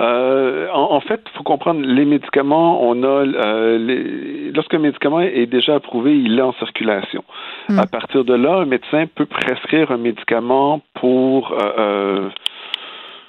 Euh, 0.00 0.68
en, 0.72 1.00
fait, 1.00 1.20
il 1.26 1.36
faut 1.36 1.42
comprendre 1.42 1.80
les 1.82 2.04
médicaments. 2.04 2.82
On 2.82 3.02
a 3.02 3.06
euh, 3.06 3.78
les, 3.78 4.52
lorsqu'un 4.52 4.78
médicament 4.78 5.20
est 5.20 5.46
déjà 5.46 5.74
approuvé, 5.74 6.16
il 6.16 6.38
est 6.38 6.42
en 6.42 6.52
circulation. 6.54 7.22
Hmm. 7.68 7.78
À 7.78 7.86
partir 7.86 8.24
de 8.24 8.34
là, 8.34 8.58
un 8.58 8.64
médecin 8.64 9.06
peut 9.14 9.26
prescrire 9.26 9.90
un 9.90 9.98
médicament 9.98 10.80
pour 10.94 11.52
euh, 11.52 12.28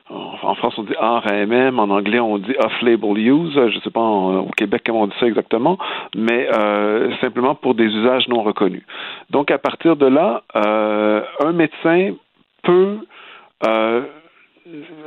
en 0.09 0.56
France, 0.56 0.73
on 0.77 0.83
dit 0.83 0.94
RAMM, 1.00 1.79
en 1.79 1.89
anglais, 1.89 2.19
on 2.19 2.38
dit 2.38 2.53
off-label 2.59 3.18
use. 3.18 3.53
Je 3.53 3.75
ne 3.75 3.81
sais 3.81 3.89
pas 3.89 4.01
au 4.01 4.50
Québec 4.57 4.83
comment 4.85 5.03
on 5.03 5.07
dit 5.07 5.15
ça 5.21 5.25
exactement, 5.25 5.77
mais 6.18 6.50
simplement 7.21 7.56
pour 7.56 7.75
des 7.75 7.85
usages 7.85 8.27
non 8.27 8.44
reconnus. 8.44 8.83
Donc, 9.29 9.51
à 9.51 9.57
partir 9.57 9.95
de 9.95 10.07
là, 10.07 10.44
un 10.53 11.53
médecin 11.53 12.12
peut 12.63 12.97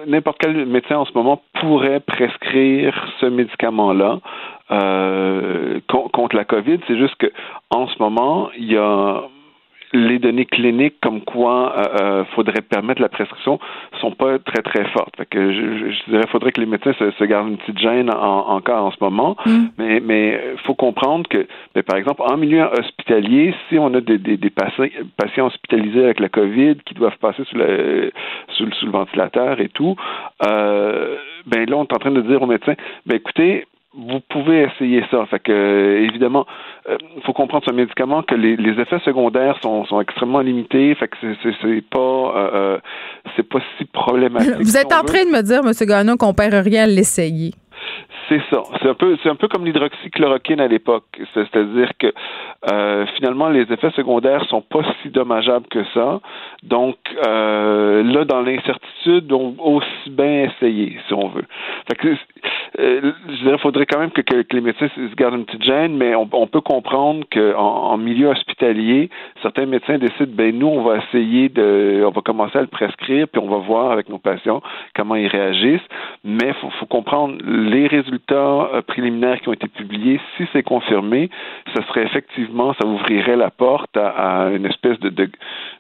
n'importe 0.07 0.39
quel 0.41 0.67
médecin 0.67 0.97
en 0.97 1.05
ce 1.05 1.13
moment 1.15 1.43
pourrait 1.61 2.01
prescrire 2.01 2.95
ce 3.21 3.27
médicament-là 3.27 4.21
euh, 4.71 5.81
contre 5.89 6.37
la 6.37 6.45
COVID. 6.45 6.79
C'est 6.87 6.99
juste 6.99 7.17
que 7.17 7.31
en 7.71 7.87
ce 7.87 7.95
moment, 7.99 8.51
il 8.57 8.73
y 8.73 8.77
a 8.77 9.23
les 9.95 10.19
données 10.19 10.45
cliniques 10.45 10.97
comme 11.01 11.21
quoi 11.23 11.73
euh, 11.77 11.83
euh, 12.01 12.25
faudrait 12.35 12.63
permettre 12.63 13.01
la 13.01 13.09
prescription 13.09 13.59
sont 14.01 14.11
pas 14.11 14.39
très 14.39 14.63
très 14.63 14.85
fortes. 14.91 15.17
Fait 15.17 15.27
que 15.27 15.53
je, 15.53 15.91
je 15.91 16.11
dirais 16.11 16.27
faudrait 16.31 16.53
que 16.53 16.61
les 16.61 16.67
médecins 16.67 16.93
se, 16.93 17.25
gardent 17.25 17.49
une 17.49 17.57
petite 17.57 17.79
gêne 17.79 18.11
encore 18.13 18.87
en 18.87 18.91
ce 18.91 18.97
moment. 19.01 19.37
Mm. 19.47 19.65
Mais 19.79 20.01
mais 20.01 20.41
faut 20.65 20.75
comprendre 20.75 21.29
que 21.29 21.47
mais 21.75 21.83
par 21.83 21.97
exemple 21.97 22.23
en 22.23 22.37
milieu 22.37 22.65
hospitalier, 22.65 23.55
si 23.69 23.79
on 23.79 23.95
a 23.95 24.01
des, 24.01 24.19
des, 24.19 24.37
des 24.37 24.51
patients, 24.51 24.87
patients 25.17 25.47
hospitalisés 25.47 26.05
avec 26.05 26.21
la 26.21 26.29
COVID 26.29 26.77
qui 26.85 26.95
doivent 26.95 27.19
passer 27.19 27.45
sous, 27.45 27.57
le, 27.57 28.13
sous, 28.49 28.67
le 28.67 28.91
ventilateur 28.91 29.61
et 29.61 29.69
tout, 29.69 29.97
euh, 30.47 31.17
ben 31.47 31.69
là 31.69 31.77
on 31.77 31.85
est 31.85 31.93
en 31.93 31.99
train 31.99 32.11
de 32.11 32.21
dire 32.23 32.43
aux 32.43 32.47
médecins, 32.47 32.75
ben 33.07 33.17
écoutez 33.17 33.67
vous 33.97 34.21
pouvez 34.29 34.63
essayer 34.63 35.05
ça. 35.11 35.25
Fait 35.27 35.39
que 35.39 35.53
euh, 35.53 36.05
évidemment, 36.05 36.47
il 36.89 36.93
euh, 36.93 36.99
faut 37.25 37.33
comprendre 37.33 37.65
ce 37.67 37.73
médicament 37.73 38.23
que 38.23 38.35
les, 38.35 38.81
effets 38.81 38.99
secondaires 39.05 39.57
sont, 39.63 39.85
sont, 39.85 40.01
extrêmement 40.01 40.41
limités. 40.41 40.95
Fait 40.97 41.09
que 41.09 41.17
c'est 41.21 41.85
pas 41.91 42.33
euh, 42.37 42.79
c'est 43.37 43.49
pas 43.49 43.61
si 43.79 43.85
problématique. 43.85 44.57
Vous 44.61 44.77
êtes 44.77 44.93
en 44.93 45.05
train 45.05 45.25
de 45.25 45.31
me 45.31 45.43
dire, 45.43 45.61
M. 45.65 45.73
Gagnon, 45.87 46.17
qu'on 46.17 46.35
perd 46.35 46.55
rien 46.55 46.85
à 46.85 46.87
l'essayer. 46.87 47.53
C'est 48.29 48.41
ça. 48.51 48.63
C'est 48.81 48.89
un 48.89 48.95
peu, 48.95 49.17
c'est 49.23 49.29
un 49.29 49.35
peu 49.35 49.49
comme 49.49 49.65
l'hydroxychloroquine 49.65 50.61
à 50.61 50.69
l'époque. 50.69 51.05
C'est-à-dire 51.35 51.91
que 51.99 52.13
euh, 52.73 53.07
finalement, 53.17 53.49
les 53.49 53.63
effets 53.73 53.91
secondaires 53.91 54.45
sont 54.47 54.63
pas 54.63 54.83
si 55.03 55.11
dommageables 55.11 55.67
que 55.69 55.85
ça. 55.93 56.21
Donc 56.63 56.97
euh, 57.27 58.03
là, 58.03 58.25
dans 58.25 58.41
l'incertitude, 58.41 59.31
on 59.33 59.55
aussi 59.59 60.11
bien 60.11 60.45
essayer, 60.45 60.99
si 61.07 61.15
on 61.15 61.29
veut. 61.29 61.45
Fait 61.89 61.97
que 61.97 62.17
euh, 62.79 63.13
je 63.29 63.45
dirais, 63.45 63.59
faudrait 63.59 63.87
quand 63.87 64.01
même 64.01 64.11
que, 64.11 64.23
les 64.53 64.61
médecins 64.61 64.89
se 64.97 65.15
gardent 65.15 65.35
une 65.35 65.45
petite 65.45 65.63
gêne, 65.63 65.97
mais 65.97 66.15
on, 66.15 66.29
on 66.33 66.47
peut 66.47 66.61
comprendre 66.61 67.25
qu'en 67.33 67.93
en, 67.93 67.97
milieu 67.99 68.29
hospitalier, 68.29 69.11
certains 69.43 69.67
médecins 69.67 69.99
décident, 69.99 70.33
ben 70.35 70.59
nous, 70.59 70.67
on 70.67 70.83
va 70.83 70.99
essayer 70.99 71.49
de, 71.49 72.03
on 72.05 72.11
va 72.11 72.21
commencer 72.23 72.59
à 72.59 72.63
le 72.63 72.67
prescrire, 72.67 73.29
puis 73.29 73.41
on 73.41 73.49
va 73.49 73.59
voir 73.59 73.93
avec 73.93 74.09
nos 74.09 74.19
patients 74.19 74.61
comment 74.97 75.15
ils 75.15 75.29
réagissent. 75.29 75.87
Mais 76.25 76.53
faut, 76.55 76.71
faut 76.81 76.87
comprendre 76.87 77.37
les 77.45 77.87
résultats 77.87 78.14
euh, 78.31 78.83
préliminaires 78.83 79.41
qui 79.41 79.49
ont 79.49 79.53
été 79.53 79.69
publiés. 79.69 80.21
Si 80.37 80.45
c'est 80.53 80.63
confirmé, 80.63 81.31
ça 81.75 81.85
serait 81.87 82.05
effectivement, 82.05 82.75
ça 82.75 82.87
ouvrirait 82.87 83.37
la 83.37 83.51
porte 83.51 83.97
à, 83.97 84.51
une 84.55 84.67
espèce 84.67 84.99
de, 85.01 85.09
de, 85.09 85.31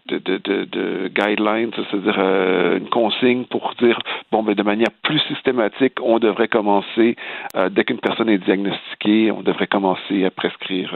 de, 0.08 0.18
de, 0.18 0.64
de 0.64 1.08
guidelines, 1.08 1.70
c'est-à-dire 1.74 2.16
euh, 2.18 2.78
une 2.78 2.88
consigne 2.88 3.44
pour 3.44 3.74
dire 3.80 3.98
bon, 4.30 4.42
ben 4.42 4.54
de 4.54 4.62
manière 4.62 4.90
plus 5.02 5.20
systématique, 5.28 5.94
on 6.02 6.18
devrait 6.18 6.48
commencer 6.48 7.16
euh, 7.56 7.68
dès 7.68 7.84
qu'une 7.84 8.00
personne 8.00 8.28
est 8.28 8.38
diagnostiquée, 8.38 9.30
on 9.30 9.42
devrait 9.42 9.66
commencer 9.66 10.24
à 10.24 10.30
prescrire 10.30 10.92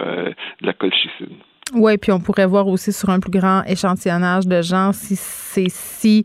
de 0.61 0.67
la 0.67 0.73
colchicine. 0.73 1.39
Oui, 1.75 1.99
puis 1.99 2.13
on 2.13 2.21
pourrait 2.21 2.47
voir 2.47 2.67
aussi 2.69 2.93
sur 2.93 3.11
un 3.11 3.21
plus 3.21 3.31
grand 3.31 3.63
échantillonnage 3.65 4.47
de 4.47 4.63
gens 4.63 4.93
si 4.93 5.17
c'est 5.17 5.69
si 5.69 6.25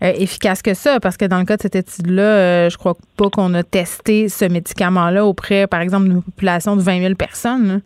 efficace 0.00 0.62
que 0.62 0.74
ça, 0.74 1.00
parce 1.00 1.16
que 1.16 1.24
dans 1.24 1.38
le 1.38 1.44
cas 1.44 1.56
de 1.56 1.62
cette 1.62 1.76
étude-là, 1.76 2.68
je 2.68 2.76
crois 2.76 2.94
pas 3.16 3.30
qu'on 3.30 3.52
a 3.54 3.62
testé 3.62 4.28
ce 4.28 4.44
médicament-là 4.44 5.24
auprès, 5.24 5.66
par 5.66 5.80
exemple, 5.80 6.08
d'une 6.08 6.22
population 6.22 6.76
de 6.76 6.82
20 6.82 7.00
000 7.00 7.14
personnes. 7.14 7.82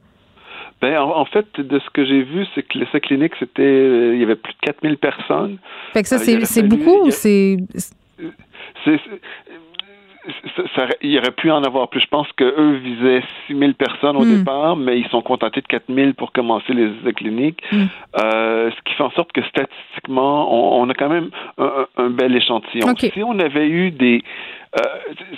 Ben, 0.81 0.97
en, 0.97 1.25
fait, 1.25 1.45
de 1.59 1.79
ce 1.81 1.91
que 1.91 2.05
j'ai 2.05 2.23
vu, 2.23 2.47
c'est 2.55 2.63
que 2.63 2.79
l'essai 2.79 3.01
clinique, 3.01 3.33
c'était, 3.41 3.63
euh, 3.63 4.15
il 4.15 4.21
y 4.21 4.23
avait 4.23 4.37
plus 4.37 4.53
de 4.53 4.59
4000 4.61 4.97
personnes. 4.97 5.59
Fait 5.93 6.03
que 6.03 6.09
ça, 6.09 6.17
euh, 6.17 6.41
c'est 6.45 6.63
beaucoup 6.63 7.07
ou 7.07 7.11
c'est... 7.11 7.57
il 11.03 11.19
aurait 11.19 11.31
pu 11.31 11.51
en 11.51 11.63
avoir 11.63 11.89
plus. 11.89 12.01
Je 12.01 12.07
pense 12.07 12.31
qu'eux 12.33 12.81
visaient 12.83 13.23
6000 13.47 13.75
personnes 13.75 14.17
au 14.17 14.25
hmm. 14.25 14.39
départ, 14.39 14.77
mais 14.77 14.99
ils 14.99 15.09
sont 15.09 15.23
contentés 15.23 15.61
de 15.61 15.67
4000 15.67 16.15
pour 16.15 16.33
commencer 16.33 16.73
les 16.73 16.91
essais 17.01 17.13
cliniques. 17.13 17.63
Hmm. 17.73 17.85
Euh, 18.21 18.71
ce 18.71 18.83
qui 18.85 18.95
fait 18.95 19.05
en 19.05 19.11
sorte 19.11 19.33
que 19.33 19.43
statistiquement, 19.43 20.79
on, 20.79 20.89
a 20.89 20.95
quand 20.95 21.09
même 21.09 21.31
un, 21.59 22.11
bel 22.11 22.35
échantillon. 22.37 22.95
Si 22.97 23.23
on 23.23 23.39
avait 23.39 23.69
eu 23.69 23.91
des, 23.91 24.23
euh, 24.77 24.81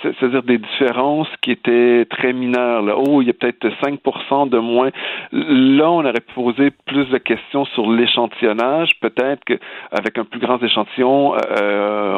c'est-à-dire 0.02 0.42
des 0.42 0.58
différences 0.58 1.28
qui 1.40 1.52
étaient 1.52 2.04
très 2.10 2.32
mineures. 2.32 2.82
Là. 2.82 2.94
Oh, 2.96 3.22
il 3.22 3.28
y 3.28 3.30
a 3.30 3.32
peut-être 3.32 3.68
5% 3.80 4.48
de 4.48 4.58
moins. 4.58 4.90
Là, 5.32 5.90
on 5.90 6.04
aurait 6.04 6.14
poser 6.34 6.70
plus 6.86 7.06
de 7.06 7.18
questions 7.18 7.64
sur 7.66 7.90
l'échantillonnage. 7.90 8.90
Peut-être 9.00 9.44
qu'avec 9.44 10.18
un 10.18 10.24
plus 10.24 10.40
grand 10.40 10.60
échantillon, 10.62 11.34
euh, 11.36 12.16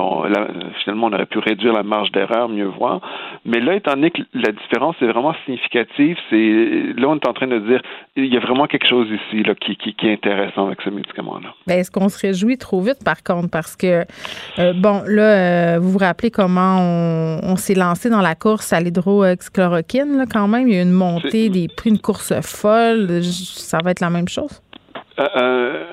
finalement, 0.83 1.09
on 1.09 1.12
aurait 1.12 1.26
pu 1.26 1.38
réduire 1.38 1.75
la 1.75 1.83
marge 1.83 2.11
d'erreur, 2.12 2.49
mieux 2.49 2.66
voir. 2.66 3.00
Mais 3.45 3.61
là, 3.61 3.75
étant 3.75 3.92
donné 3.92 4.11
que 4.11 4.23
la 4.33 4.52
différence 4.52 4.97
est 5.02 5.07
vraiment 5.07 5.35
significative, 5.45 6.16
c'est 6.31 6.95
là, 6.97 7.09
on 7.09 7.16
est 7.16 7.28
en 7.28 7.35
train 7.35 7.47
de 7.47 7.59
dire 7.59 7.83
il 8.16 8.33
y 8.33 8.37
a 8.37 8.40
vraiment 8.40 8.66
quelque 8.66 8.88
chose 8.88 9.09
ici 9.09 9.42
là, 9.42 9.54
qui, 9.54 9.76
qui, 9.76 9.95
est 10.07 10.12
intéressant 10.12 10.66
avec 10.66 10.81
ce 10.83 10.90
médicament-là. 10.90 11.54
Ben, 11.66 11.78
est-ce 11.78 11.90
qu'on 11.90 12.09
se 12.09 12.26
réjouit 12.26 12.57
trop 12.57 12.81
vite, 12.81 13.04
par 13.04 13.23
contre? 13.23 13.50
Parce 13.50 13.76
que, 13.76 14.04
euh, 14.59 14.73
bon, 14.75 15.02
là, 15.07 15.78
vous 15.78 15.90
vous 15.90 15.99
rappelez 15.99 16.31
comment 16.31 16.78
on 16.81 17.02
on, 17.43 17.57
s'est 17.57 17.75
lancé 17.75 18.11
dans 18.11 18.21
la 18.21 18.35
course 18.35 18.73
à 18.73 18.81
l'hydroxychloroquine, 18.81 20.27
quand 20.33 20.49
même. 20.49 20.69
Il 20.69 20.75
y 20.75 20.77
a 20.79 20.81
eu 20.81 20.83
une 20.83 20.93
montée 20.93 21.49
des 21.49 21.69
prix, 21.69 21.91
une 21.91 21.99
course 21.99 22.33
folle. 22.43 23.23
Ça 23.23 23.79
va 23.83 23.91
être 23.91 24.01
la 24.01 24.11
même 24.11 24.29
chose? 24.29 24.63
Euh, 25.19 25.29
euh, 25.37 25.85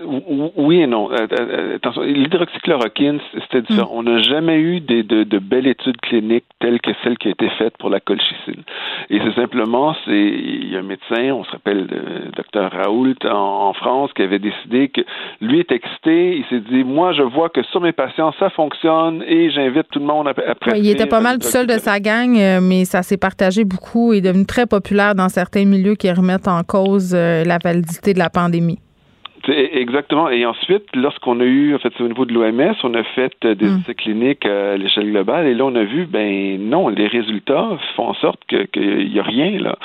oui 0.00 0.80
et 0.80 0.86
non. 0.86 1.10
Euh, 1.10 1.26
euh, 1.32 1.76
attention, 1.76 2.02
l'hydroxychloroquine, 2.02 3.20
c'était 3.42 3.62
différent. 3.62 3.94
Mm. 3.94 3.98
On 3.98 4.02
n'a 4.04 4.22
jamais 4.22 4.58
eu 4.58 4.80
des, 4.80 5.02
de, 5.02 5.24
de, 5.24 5.38
belles 5.38 5.66
études 5.66 6.00
cliniques 6.00 6.44
telles 6.60 6.80
que 6.80 6.90
celle 7.02 7.18
qui 7.18 7.28
a 7.28 7.30
été 7.32 7.48
faite 7.58 7.76
pour 7.78 7.90
la 7.90 8.00
colchicine. 8.00 8.62
Et 9.10 9.20
c'est 9.20 9.34
simplement, 9.34 9.96
c'est 10.04 10.12
il 10.12 10.72
y 10.72 10.76
a 10.76 10.80
un 10.80 10.82
médecin, 10.82 11.32
on 11.32 11.44
se 11.44 11.50
rappelle 11.50 11.86
le 11.90 12.30
docteur 12.36 12.70
Raoult 12.70 13.14
en, 13.24 13.72
France, 13.74 14.10
qui 14.14 14.22
avait 14.22 14.38
décidé 14.38 14.88
que 14.88 15.00
lui 15.40 15.60
est 15.60 15.72
excité. 15.72 16.36
Il 16.36 16.44
s'est 16.48 16.62
dit, 16.70 16.84
moi, 16.84 17.12
je 17.12 17.22
vois 17.22 17.48
que 17.48 17.62
sur 17.64 17.80
mes 17.80 17.92
patients, 17.92 18.32
ça 18.38 18.50
fonctionne 18.50 19.24
et 19.26 19.50
j'invite 19.50 19.88
tout 19.90 19.98
le 19.98 20.06
monde 20.06 20.28
à, 20.28 20.30
à 20.30 20.76
Il 20.76 20.88
était 20.88 21.06
pas 21.06 21.20
mal 21.20 21.38
tout 21.38 21.48
seul 21.48 21.66
de 21.66 21.78
sa 21.78 21.98
gang, 21.98 22.36
euh, 22.38 22.60
mais 22.62 22.84
ça 22.84 23.02
s'est 23.02 23.16
partagé 23.16 23.64
beaucoup 23.64 24.12
et 24.12 24.18
est 24.18 24.20
devenu 24.20 24.46
très 24.46 24.66
populaire 24.66 25.14
dans 25.14 25.28
certains 25.28 25.64
milieux 25.64 25.94
qui 25.94 26.10
remettent 26.10 26.48
en 26.48 26.62
cause 26.62 27.14
la 27.14 27.58
validité 27.62 28.14
de 28.14 28.18
la 28.18 28.30
pandémie. 28.30 28.78
Exactement. 29.46 30.28
Et 30.30 30.44
ensuite, 30.46 30.84
lorsqu'on 30.94 31.40
a 31.40 31.44
eu, 31.44 31.74
en 31.74 31.78
fait, 31.78 31.92
au 32.00 32.08
niveau 32.08 32.24
de 32.24 32.32
l'OMS, 32.32 32.74
on 32.82 32.94
a 32.94 33.04
fait 33.04 33.32
euh, 33.44 33.54
des 33.54 33.66
mm. 33.66 33.78
essais 33.78 33.94
cliniques 33.94 34.46
à 34.46 34.76
l'échelle 34.76 35.10
globale 35.10 35.46
et 35.46 35.54
là, 35.54 35.64
on 35.64 35.74
a 35.74 35.84
vu, 35.84 36.06
ben 36.06 36.58
non, 36.60 36.88
les 36.88 37.06
résultats 37.06 37.78
font 37.96 38.08
en 38.08 38.14
sorte 38.14 38.40
qu'il 38.46 39.10
n'y 39.10 39.18
a 39.18 39.22
rien 39.22 39.58
là. 39.58 39.76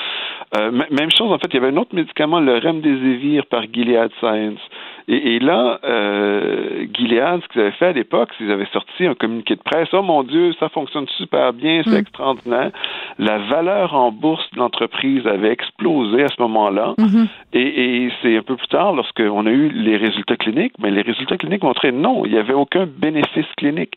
Euh, 0.56 0.70
même 0.70 1.10
chose, 1.10 1.32
en 1.32 1.38
fait, 1.38 1.48
il 1.50 1.54
y 1.54 1.56
avait 1.58 1.68
un 1.68 1.76
autre 1.76 1.94
médicament, 1.94 2.40
le 2.40 2.58
Remdesivir 2.58 3.46
par 3.46 3.64
Gilead 3.72 4.10
Science. 4.20 4.60
Et, 5.06 5.38
là, 5.38 5.80
euh, 5.84 6.86
Gilead, 6.94 7.42
ce 7.42 7.48
qu'ils 7.48 7.60
avaient 7.60 7.72
fait 7.72 7.86
à 7.86 7.92
l'époque, 7.92 8.30
c'est 8.32 8.44
qu'ils 8.44 8.52
avaient 8.52 8.68
sorti 8.72 9.06
un 9.06 9.14
communiqué 9.14 9.54
de 9.54 9.60
presse. 9.60 9.88
Oh 9.92 10.02
mon 10.02 10.22
Dieu, 10.22 10.54
ça 10.58 10.70
fonctionne 10.70 11.06
super 11.18 11.52
bien, 11.52 11.82
c'est 11.84 11.90
mm. 11.90 11.96
extraordinaire. 11.96 12.70
La 13.18 13.38
valeur 13.38 13.94
en 13.94 14.10
bourse 14.10 14.48
de 14.52 14.58
l'entreprise 14.58 15.26
avait 15.26 15.52
explosé 15.52 16.24
à 16.24 16.28
ce 16.28 16.40
moment-là. 16.40 16.94
Mm-hmm. 16.98 17.26
Et, 17.52 18.04
et 18.04 18.12
c'est 18.22 18.36
un 18.38 18.42
peu 18.42 18.56
plus 18.56 18.68
tard, 18.68 18.94
lorsqu'on 18.94 19.46
a 19.46 19.50
eu 19.50 19.68
les 19.68 19.98
résultats 19.98 20.36
cliniques, 20.36 20.74
mais 20.78 20.90
les 20.90 21.02
résultats 21.02 21.36
cliniques 21.36 21.62
montraient 21.62 21.92
non, 21.92 22.24
il 22.24 22.32
n'y 22.32 22.38
avait 22.38 22.54
aucun 22.54 22.86
bénéfice 22.86 23.46
clinique. 23.58 23.94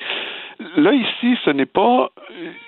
Là, 0.75 0.91
ici, 0.91 1.37
ce 1.45 1.51
n'est 1.51 1.67
pas 1.67 2.09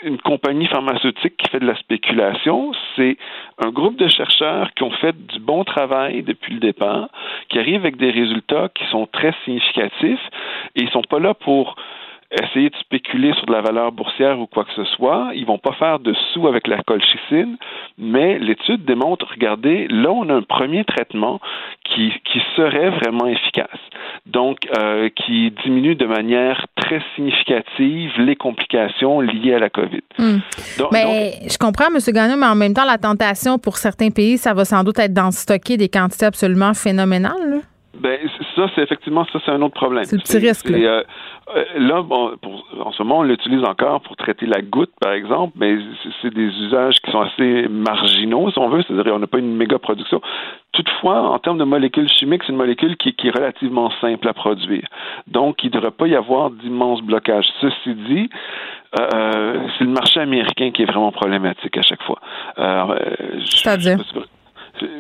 une 0.04 0.20
compagnie 0.20 0.68
pharmaceutique 0.68 1.38
qui 1.38 1.50
fait 1.50 1.60
de 1.60 1.66
la 1.66 1.76
spéculation, 1.76 2.72
c'est 2.96 3.18
un 3.58 3.70
groupe 3.70 3.98
de 3.98 4.08
chercheurs 4.08 4.72
qui 4.76 4.84
ont 4.84 4.92
fait 4.92 5.16
du 5.16 5.40
bon 5.40 5.64
travail 5.64 6.22
depuis 6.22 6.54
le 6.54 6.60
départ, 6.60 7.10
qui 7.50 7.58
arrivent 7.58 7.82
avec 7.82 7.98
des 7.98 8.12
résultats 8.12 8.70
qui 8.76 8.86
sont 8.92 9.08
très 9.08 9.34
significatifs 9.44 10.30
et 10.76 10.82
ils 10.82 10.86
ne 10.86 10.92
sont 10.92 11.02
pas 11.02 11.20
là 11.20 11.34
pour 11.34 11.76
essayer 12.32 12.70
de 12.70 12.76
spéculer 12.78 13.34
sur 13.34 13.46
de 13.48 13.52
la 13.52 13.62
valeur 13.62 13.92
boursière 13.92 14.40
ou 14.40 14.46
quoi 14.46 14.64
que 14.64 14.74
ce 14.76 14.84
soit. 14.96 15.32
Ils 15.34 15.46
vont 15.46 15.58
pas 15.58 15.74
faire 15.74 16.00
de 16.00 16.14
sous 16.32 16.48
avec 16.48 16.68
la 16.68 16.82
colchicine, 16.84 17.58
mais 17.98 18.38
l'étude 18.38 18.86
démontre, 18.86 19.26
regardez, 19.32 19.88
là, 19.90 20.12
on 20.12 20.30
a 20.30 20.34
un 20.36 20.44
premier 20.44 20.86
traitement 20.86 21.40
qui, 21.84 22.14
qui 22.26 22.40
serait 22.56 22.92
vraiment 22.92 23.28
efficace. 23.28 23.80
Donc, 24.26 24.60
euh, 24.78 25.10
qui 25.10 25.52
diminue 25.64 25.96
de 25.96 26.06
manière 26.06 26.68
très 26.76 27.02
significative 27.16 28.12
les 28.20 28.36
complications 28.36 29.22
liées 29.22 29.56
à 29.56 29.60
la 29.60 29.70
COVID. 29.70 30.04
Hmm. 30.18 30.38
mais 30.92 31.34
je 31.50 31.58
comprends, 31.58 31.88
M. 31.88 31.98
Gagnon, 32.14 32.38
mais 32.38 32.46
en 32.46 32.56
même 32.56 32.74
temps, 32.74 32.86
la 32.86 32.98
tentation 32.98 33.58
pour 33.58 33.78
certains 33.78 34.12
pays, 34.12 34.38
ça 34.38 34.54
va 34.54 34.66
sans 34.66 34.84
doute 34.84 35.00
être 35.00 35.14
d'en 35.14 35.32
stocker 35.32 35.78
des 35.78 35.90
quantités 35.90 36.26
absolument 36.26 36.74
phénoménales. 36.74 37.50
Là. 37.50 37.58
Ben, 38.00 38.18
ça, 38.56 38.68
c'est 38.74 38.82
effectivement, 38.82 39.26
ça, 39.32 39.40
c'est 39.46 39.52
un 39.52 39.62
autre 39.62 39.76
problème. 39.76 40.06
C'est 40.06 40.16
le 40.16 40.22
petit 40.22 40.38
risque. 40.38 40.70
Là, 40.70 41.04
euh, 41.56 41.64
là 41.78 42.02
bon, 42.02 42.32
pour, 42.42 42.66
en 42.80 42.92
ce 42.92 43.04
moment, 43.04 43.20
on 43.20 43.24
l'utilise 43.24 43.64
encore 43.64 44.02
pour 44.02 44.16
traiter 44.16 44.46
la 44.46 44.62
goutte, 44.62 44.92
par 45.02 45.14
exemple, 45.14 45.54
mais 45.60 45.78
c'est 46.22 46.34
des 46.34 46.48
usages 46.48 47.00
qui 47.02 47.12
sont 47.12 47.22
assez 47.22 47.68
marginaux, 47.68 48.50
si 48.52 48.60
on 48.60 48.70
veut, 48.70 48.84
c'est-à-dire 48.88 49.14
on 49.14 49.20
n'a 49.20 49.28
pas 49.28 49.40
une 49.40 49.56
méga 49.56 49.80
production. 49.80 50.22
Toutefois, 50.72 51.22
en 51.22 51.40
termes 51.40 51.58
de 51.58 51.64
molécules 51.64 52.08
chimiques, 52.10 52.44
c'est 52.46 52.52
une 52.52 52.58
molécule 52.58 52.96
qui, 52.98 53.14
qui, 53.14 53.28
est 53.28 53.36
relativement 53.36 53.92
simple 54.00 54.28
à 54.28 54.34
produire. 54.34 54.88
Donc, 55.28 55.64
il 55.64 55.68
ne 55.68 55.74
devrait 55.74 55.92
pas 55.92 56.08
y 56.08 56.16
avoir 56.16 56.52
d'immenses 56.52 57.02
blocages. 57.02 57.48
Ceci 57.60 57.96
dit, 57.96 58.30
euh, 59.00 59.68
c'est 59.78 59.84
le 59.84 59.92
marché 59.92 60.20
américain 60.20 60.72
qui 60.72 60.84
est 60.84 60.86
vraiment 60.86 61.12
problématique 61.12 61.78
à 61.78 61.82
chaque 61.82 62.02
fois. 62.04 62.20
Euh, 62.58 62.96
C'est-à-dire? 63.46 64.00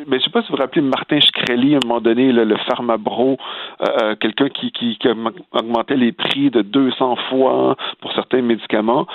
Mais 0.08 0.20
je 0.20 0.26
sais 0.26 0.30
pas 0.30 0.42
si 0.42 0.50
vous 0.50 0.56
vous 0.56 0.62
rappelez 0.62 0.82
Martin 0.82 1.20
Shkreli, 1.20 1.76
à 1.76 1.78
un 1.78 1.88
moment 1.88 2.02
donné, 2.02 2.32
le 2.32 2.58
pharmabro, 2.68 3.38
euh, 3.82 3.86
euh, 4.04 4.16
quelqu'un 4.16 4.50
qui, 4.50 4.72
qui, 4.72 4.98
qui, 4.98 5.08
augmentait 5.52 5.96
les 5.96 6.12
prix 6.12 6.50
de 6.50 6.62
200 6.62 7.16
fois 7.30 7.76
pour 8.02 8.12
certains 8.14 8.42
médicaments. 8.42 9.08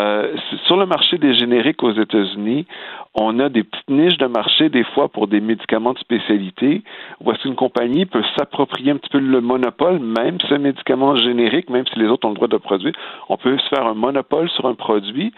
Euh, 0.00 0.34
sur 0.66 0.76
le 0.76 0.86
marché 0.86 1.18
des 1.18 1.34
génériques 1.34 1.82
aux 1.82 1.92
États-Unis, 1.92 2.66
on 3.14 3.38
a 3.38 3.48
des 3.48 3.64
petites 3.64 3.90
niches 3.90 4.18
de 4.18 4.26
marché 4.26 4.68
des 4.68 4.84
fois 4.84 5.08
pour 5.08 5.26
des 5.26 5.40
médicaments 5.40 5.92
de 5.92 5.98
spécialité 5.98 6.82
où 7.20 7.32
est-ce 7.32 7.42
qu'une 7.42 7.56
compagnie 7.56 8.06
peut 8.06 8.22
s'approprier 8.36 8.92
un 8.92 8.96
petit 8.96 9.10
peu 9.10 9.18
le 9.18 9.40
monopole, 9.40 9.98
même 9.98 10.38
ce 10.48 10.54
médicament 10.54 11.16
générique, 11.16 11.70
même 11.70 11.86
si 11.86 11.98
les 11.98 12.06
autres 12.06 12.26
ont 12.26 12.30
le 12.30 12.36
droit 12.36 12.48
de 12.48 12.56
produire, 12.56 12.92
on 13.28 13.36
peut 13.36 13.58
se 13.58 13.68
faire 13.68 13.86
un 13.86 13.94
monopole 13.94 14.48
sur 14.50 14.66
un 14.66 14.74
produit 14.74 15.32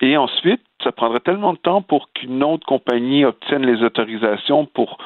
et 0.00 0.16
ensuite, 0.16 0.60
ça 0.84 0.92
prendrait 0.92 1.20
tellement 1.20 1.52
de 1.52 1.58
temps 1.58 1.82
pour 1.82 2.10
qu'une 2.12 2.44
autre 2.44 2.66
compagnie 2.66 3.24
obtienne 3.24 3.66
les 3.66 3.82
autorisations 3.82 4.66
pour 4.66 4.98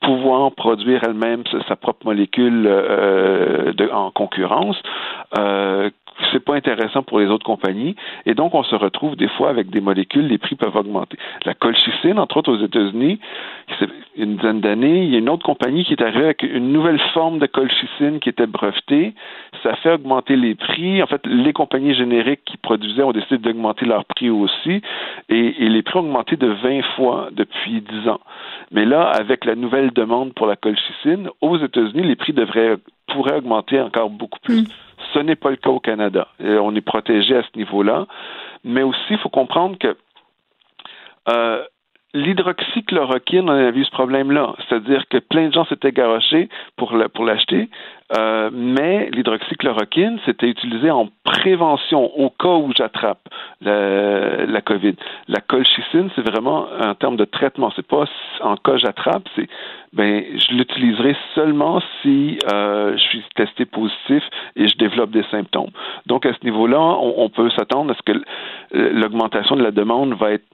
pouvoir 0.00 0.52
produire 0.52 1.02
elle-même 1.04 1.42
sa 1.66 1.76
propre 1.76 2.06
molécule 2.06 2.66
euh, 2.66 3.72
en 3.92 4.10
concurrence. 4.10 4.76
Euh, 5.38 5.90
c'est 6.32 6.44
pas 6.44 6.54
intéressant 6.54 7.02
pour 7.02 7.20
les 7.20 7.26
autres 7.26 7.44
compagnies. 7.44 7.96
Et 8.26 8.34
donc, 8.34 8.54
on 8.54 8.62
se 8.62 8.74
retrouve 8.74 9.16
des 9.16 9.28
fois 9.28 9.50
avec 9.50 9.70
des 9.70 9.80
molécules, 9.80 10.26
les 10.26 10.38
prix 10.38 10.56
peuvent 10.56 10.76
augmenter. 10.76 11.16
La 11.44 11.54
colchicine, 11.54 12.18
entre 12.18 12.38
autres 12.38 12.52
aux 12.52 12.64
États-Unis, 12.64 13.20
une 14.16 14.36
dizaine 14.36 14.60
d'années, 14.60 15.04
il 15.04 15.10
y 15.10 15.14
a 15.14 15.18
une 15.18 15.28
autre 15.28 15.44
compagnie 15.44 15.84
qui 15.84 15.92
est 15.92 16.02
arrivée 16.02 16.24
avec 16.24 16.42
une 16.42 16.72
nouvelle 16.72 17.00
forme 17.12 17.38
de 17.38 17.46
colchicine 17.46 18.18
qui 18.20 18.28
était 18.28 18.46
brevetée. 18.46 19.14
Ça 19.62 19.74
fait 19.76 19.92
augmenter 19.92 20.36
les 20.36 20.54
prix. 20.54 21.02
En 21.02 21.06
fait, 21.06 21.24
les 21.26 21.52
compagnies 21.52 21.94
génériques 21.94 22.44
qui 22.44 22.56
produisaient 22.56 23.02
ont 23.02 23.12
décidé 23.12 23.38
d'augmenter 23.38 23.86
leurs 23.86 24.04
prix 24.04 24.30
aussi. 24.30 24.82
Et, 25.28 25.68
les 25.68 25.82
prix 25.82 25.98
ont 25.98 26.02
augmenté 26.02 26.36
de 26.36 26.48
20 26.48 26.82
fois 26.96 27.28
depuis 27.32 27.80
10 27.80 28.08
ans. 28.08 28.20
Mais 28.72 28.84
là, 28.84 29.02
avec 29.02 29.44
la 29.44 29.54
nouvelle 29.54 29.92
demande 29.92 30.32
pour 30.34 30.46
la 30.46 30.56
colchicine, 30.56 31.28
aux 31.40 31.58
États-Unis, 31.58 32.02
les 32.02 32.16
prix 32.16 32.32
devraient 32.32 32.76
pourraient 33.08 33.36
augmenter 33.36 33.80
encore 33.80 34.10
beaucoup 34.10 34.38
plus. 34.40 34.62
Mm. 34.62 34.66
Ce 35.14 35.18
n'est 35.18 35.36
pas 35.36 35.50
le 35.50 35.56
cas 35.56 35.70
au 35.70 35.80
Canada. 35.80 36.28
on 36.40 36.74
est 36.74 36.80
protégé 36.80 37.36
à 37.36 37.42
ce 37.42 37.56
niveau-là. 37.56 38.06
Mais 38.64 38.82
aussi, 38.82 39.00
il 39.10 39.18
faut 39.18 39.28
comprendre 39.28 39.78
que 39.78 39.96
euh, 41.28 41.64
l'hydroxychloroquine, 42.14 43.50
on 43.50 43.52
a 43.52 43.70
vu 43.70 43.84
ce 43.84 43.90
problème-là. 43.90 44.54
C'est-à-dire 44.68 45.06
que 45.08 45.18
plein 45.18 45.48
de 45.48 45.52
gens 45.52 45.66
s'étaient 45.66 45.92
garochés 45.92 46.48
pour 46.76 46.96
l'acheter, 46.96 47.68
euh, 48.16 48.48
mais 48.52 49.10
l'hydroxychloroquine, 49.12 50.18
c'était 50.24 50.48
utilisé 50.48 50.90
en 50.90 51.08
prévention 51.24 52.10
au 52.18 52.30
cas 52.30 52.54
où 52.54 52.72
j'attrape 52.74 53.28
la, 53.60 54.60
COVID. 54.62 54.94
La 55.28 55.40
colchicine, 55.40 56.08
c'est 56.16 56.26
vraiment 56.26 56.66
un 56.80 56.94
terme 56.94 57.16
de 57.16 57.26
traitement. 57.26 57.70
C'est 57.76 57.86
pas 57.86 58.04
en 58.40 58.56
cas 58.56 58.78
j'attrape, 58.78 59.28
c'est 59.36 59.48
ben 59.92 60.22
je 60.36 60.54
l'utiliserai 60.54 61.16
seulement 61.34 61.80
si 62.02 62.38
euh, 62.52 62.92
je 62.96 63.02
suis 63.02 63.24
testé 63.34 63.66
positif 63.66 64.22
et 64.56 64.68
je 64.68 64.76
développe 64.76 65.10
des 65.10 65.24
symptômes. 65.30 65.70
Donc 66.06 66.24
à 66.24 66.32
ce 66.32 66.44
niveau-là, 66.44 66.78
on 66.80 67.28
peut 67.28 67.50
s'attendre 67.50 67.92
à 67.92 67.94
ce 67.94 68.02
que 68.02 68.18
l'augmentation 68.72 69.56
de 69.56 69.62
la 69.62 69.70
demande 69.70 70.14
va 70.14 70.32
être 70.32 70.46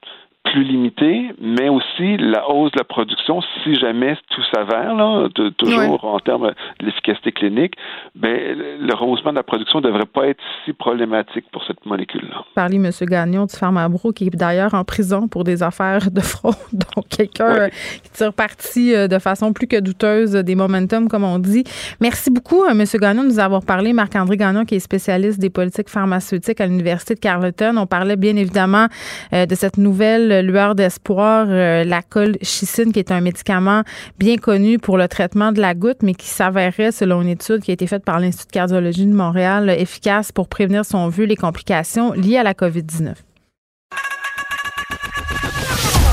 plus 0.44 0.62
limité, 0.62 1.30
mais 1.40 1.70
aussi 1.70 2.18
la 2.18 2.48
hausse 2.50 2.70
de 2.72 2.78
la 2.78 2.84
production, 2.84 3.40
si 3.62 3.74
jamais 3.76 4.14
tout 4.30 4.42
s'avère, 4.54 4.94
là, 4.94 5.28
toujours 5.56 6.04
en 6.04 6.20
termes 6.20 6.52
de 6.80 6.86
l'efficacité 6.86 7.32
clinique, 7.32 7.74
ben, 8.14 8.38
le 8.78 8.94
rehaussement 8.94 9.30
de 9.30 9.36
la 9.36 9.42
production 9.42 9.80
ne 9.80 9.86
devrait 9.86 10.04
pas 10.04 10.28
être 10.28 10.40
si 10.64 10.74
problématique 10.74 11.46
pour 11.50 11.64
cette 11.64 11.84
molécule-là. 11.86 12.44
Parlez, 12.54 12.76
M. 12.76 12.90
Gagnon 13.02 13.46
du 13.46 13.56
Pharmabro, 13.56 14.12
qui 14.12 14.26
est 14.26 14.36
d'ailleurs 14.36 14.74
en 14.74 14.84
prison 14.84 15.28
pour 15.28 15.44
des 15.44 15.62
affaires 15.62 16.10
de 16.10 16.20
fraude. 16.20 16.54
Donc, 16.72 17.08
quelqu'un 17.08 17.56
euh, 17.56 17.68
qui 18.02 18.10
tire 18.10 18.32
parti 18.34 18.94
euh, 18.94 19.08
de 19.08 19.18
façon 19.18 19.52
plus 19.54 19.66
que 19.66 19.80
douteuse 19.80 20.32
des 20.32 20.54
momentum, 20.54 21.08
comme 21.08 21.24
on 21.24 21.38
dit. 21.38 21.64
Merci 22.00 22.30
beaucoup, 22.30 22.64
euh, 22.64 22.70
M. 22.70 22.84
Gagnon, 23.00 23.22
de 23.22 23.28
nous 23.28 23.38
avoir 23.38 23.64
parlé. 23.64 23.94
Marc-André 23.94 24.36
Gagnon, 24.36 24.66
qui 24.66 24.74
est 24.74 24.80
spécialiste 24.80 25.40
des 25.40 25.50
politiques 25.50 25.88
pharmaceutiques 25.88 26.60
à 26.60 26.66
l'Université 26.66 27.14
de 27.14 27.20
Carleton. 27.20 27.76
On 27.78 27.86
parlait 27.86 28.16
bien 28.16 28.36
évidemment 28.36 28.86
de 29.32 29.54
cette 29.54 29.78
nouvelle 29.78 30.33
lueur 30.42 30.74
d'espoir, 30.74 31.46
euh, 31.48 31.84
la 31.84 32.02
colchicine, 32.02 32.92
qui 32.92 32.98
est 32.98 33.12
un 33.12 33.20
médicament 33.20 33.82
bien 34.18 34.36
connu 34.36 34.78
pour 34.78 34.98
le 34.98 35.08
traitement 35.08 35.52
de 35.52 35.60
la 35.60 35.74
goutte, 35.74 36.02
mais 36.02 36.14
qui 36.14 36.28
s'avérait, 36.28 36.92
selon 36.92 37.22
une 37.22 37.28
étude 37.28 37.60
qui 37.60 37.70
a 37.70 37.74
été 37.74 37.86
faite 37.86 38.04
par 38.04 38.20
l'Institut 38.20 38.48
de 38.48 38.52
cardiologie 38.52 39.06
de 39.06 39.14
Montréal, 39.14 39.70
efficace 39.70 40.32
pour 40.32 40.48
prévenir, 40.48 40.84
son 40.84 41.08
vu, 41.08 41.26
les 41.26 41.36
complications 41.36 42.12
liées 42.12 42.38
à 42.38 42.42
la 42.42 42.54
COVID-19. 42.54 43.14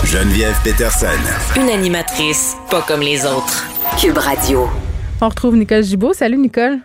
Geneviève 0.05 0.57
Peterson. 0.63 1.07
Une 1.55 1.69
animatrice 1.69 2.57
pas 2.69 2.81
comme 2.81 2.99
les 2.99 3.25
autres. 3.25 3.65
Cube 3.97 4.17
Radio. 4.17 4.67
On 5.21 5.29
retrouve 5.29 5.55
Nicole 5.55 5.83
Gibault. 5.83 6.13
Salut, 6.13 6.37
Nicole. 6.37 6.79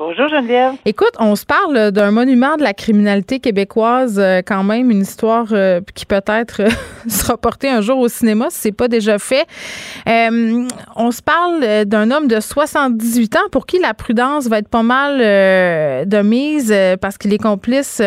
Bonjour 0.00 0.28
Geneviève. 0.28 0.76
Écoute, 0.86 1.12
on 1.18 1.36
se 1.36 1.44
parle 1.44 1.90
d'un 1.90 2.10
monument 2.10 2.56
de 2.56 2.62
la 2.62 2.72
criminalité 2.72 3.38
québécoise, 3.38 4.18
euh, 4.18 4.40
quand 4.40 4.64
même, 4.64 4.90
une 4.90 5.02
histoire 5.02 5.48
euh, 5.52 5.82
qui 5.94 6.06
peut-être 6.06 6.62
euh, 6.62 6.70
sera 7.06 7.36
portée 7.36 7.68
un 7.68 7.82
jour 7.82 7.98
au 7.98 8.08
cinéma 8.08 8.46
si 8.48 8.60
c'est 8.60 8.72
pas 8.72 8.88
déjà 8.88 9.18
fait. 9.18 9.44
on 10.06 11.10
se 11.10 11.20
parle 11.20 11.84
d'un 11.84 12.10
homme 12.10 12.28
de 12.28 12.40
78 12.40 13.36
ans 13.36 13.48
pour 13.52 13.66
qui 13.66 13.78
la 13.78 13.92
prudence 13.92 14.46
va 14.46 14.56
être 14.60 14.70
pas 14.70 14.82
mal 14.82 15.18
de 15.18 16.22
mise 16.22 16.74
parce 17.02 17.18
qu'il 17.18 17.34
est 17.34 17.38
complice 17.38 18.00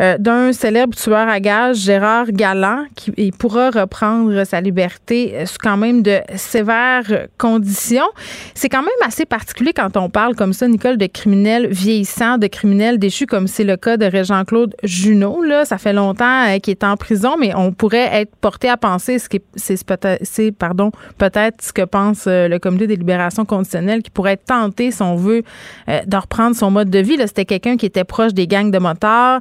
d'un 0.00 0.52
célèbre 0.52 0.96
tueur 0.96 1.28
à 1.28 1.38
gages, 1.38 1.76
Gérard 1.76 2.32
Galland, 2.32 2.86
qui 2.96 3.30
pourra 3.30 3.70
reprendre 3.70 4.42
sa 4.44 4.60
liberté 4.60 5.44
sous 5.46 5.58
quand 5.62 5.76
même 5.76 6.02
de 6.02 6.18
sévères 6.34 7.28
conditions. 7.38 8.10
C'est 8.54 8.68
quand 8.68 8.82
même 8.82 8.90
assez 9.06 9.26
particulier 9.26 9.72
quand 9.72 9.96
on 9.96 10.10
parle 10.10 10.34
comme 10.34 10.52
ça, 10.52 10.66
Nicole, 10.66 10.96
de 10.96 11.06
criminels 11.20 11.68
vieillissants, 11.68 12.38
de 12.38 12.46
criminels 12.46 12.98
déchus, 12.98 13.26
comme 13.26 13.46
c'est 13.46 13.64
le 13.64 13.76
cas 13.76 13.98
de 13.98 14.06
Régent-Claude 14.06 14.74
Junot. 14.82 15.42
Là. 15.42 15.66
Ça 15.66 15.76
fait 15.76 15.92
longtemps 15.92 16.46
euh, 16.48 16.58
qu'il 16.58 16.70
est 16.70 16.82
en 16.82 16.96
prison, 16.96 17.36
mais 17.38 17.54
on 17.54 17.72
pourrait 17.72 18.08
être 18.10 18.34
porté 18.36 18.70
à 18.70 18.78
penser, 18.78 19.18
ce 19.18 19.28
qui 19.28 19.42
c'est 19.54 19.84
peut-être, 19.84 20.24
pardon, 20.56 20.92
peut-être 21.18 21.62
ce 21.62 21.74
que 21.74 21.82
pense 21.82 22.24
euh, 22.26 22.48
le 22.48 22.58
comité 22.58 22.86
des 22.86 22.96
libérations 22.96 23.44
conditionnelles, 23.44 24.02
qui 24.02 24.08
pourrait 24.10 24.32
être 24.32 24.46
tenté, 24.46 24.92
si 24.92 25.02
on 25.02 25.14
veut, 25.14 25.42
euh, 25.90 26.00
de 26.06 26.16
reprendre 26.16 26.56
son 26.56 26.70
mode 26.70 26.88
de 26.88 27.00
vie. 27.00 27.18
C'était 27.26 27.44
quelqu'un 27.44 27.76
qui 27.76 27.84
était 27.84 28.04
proche 28.04 28.32
des 28.32 28.46
gangs 28.46 28.70
de 28.70 28.78
motards, 28.78 29.40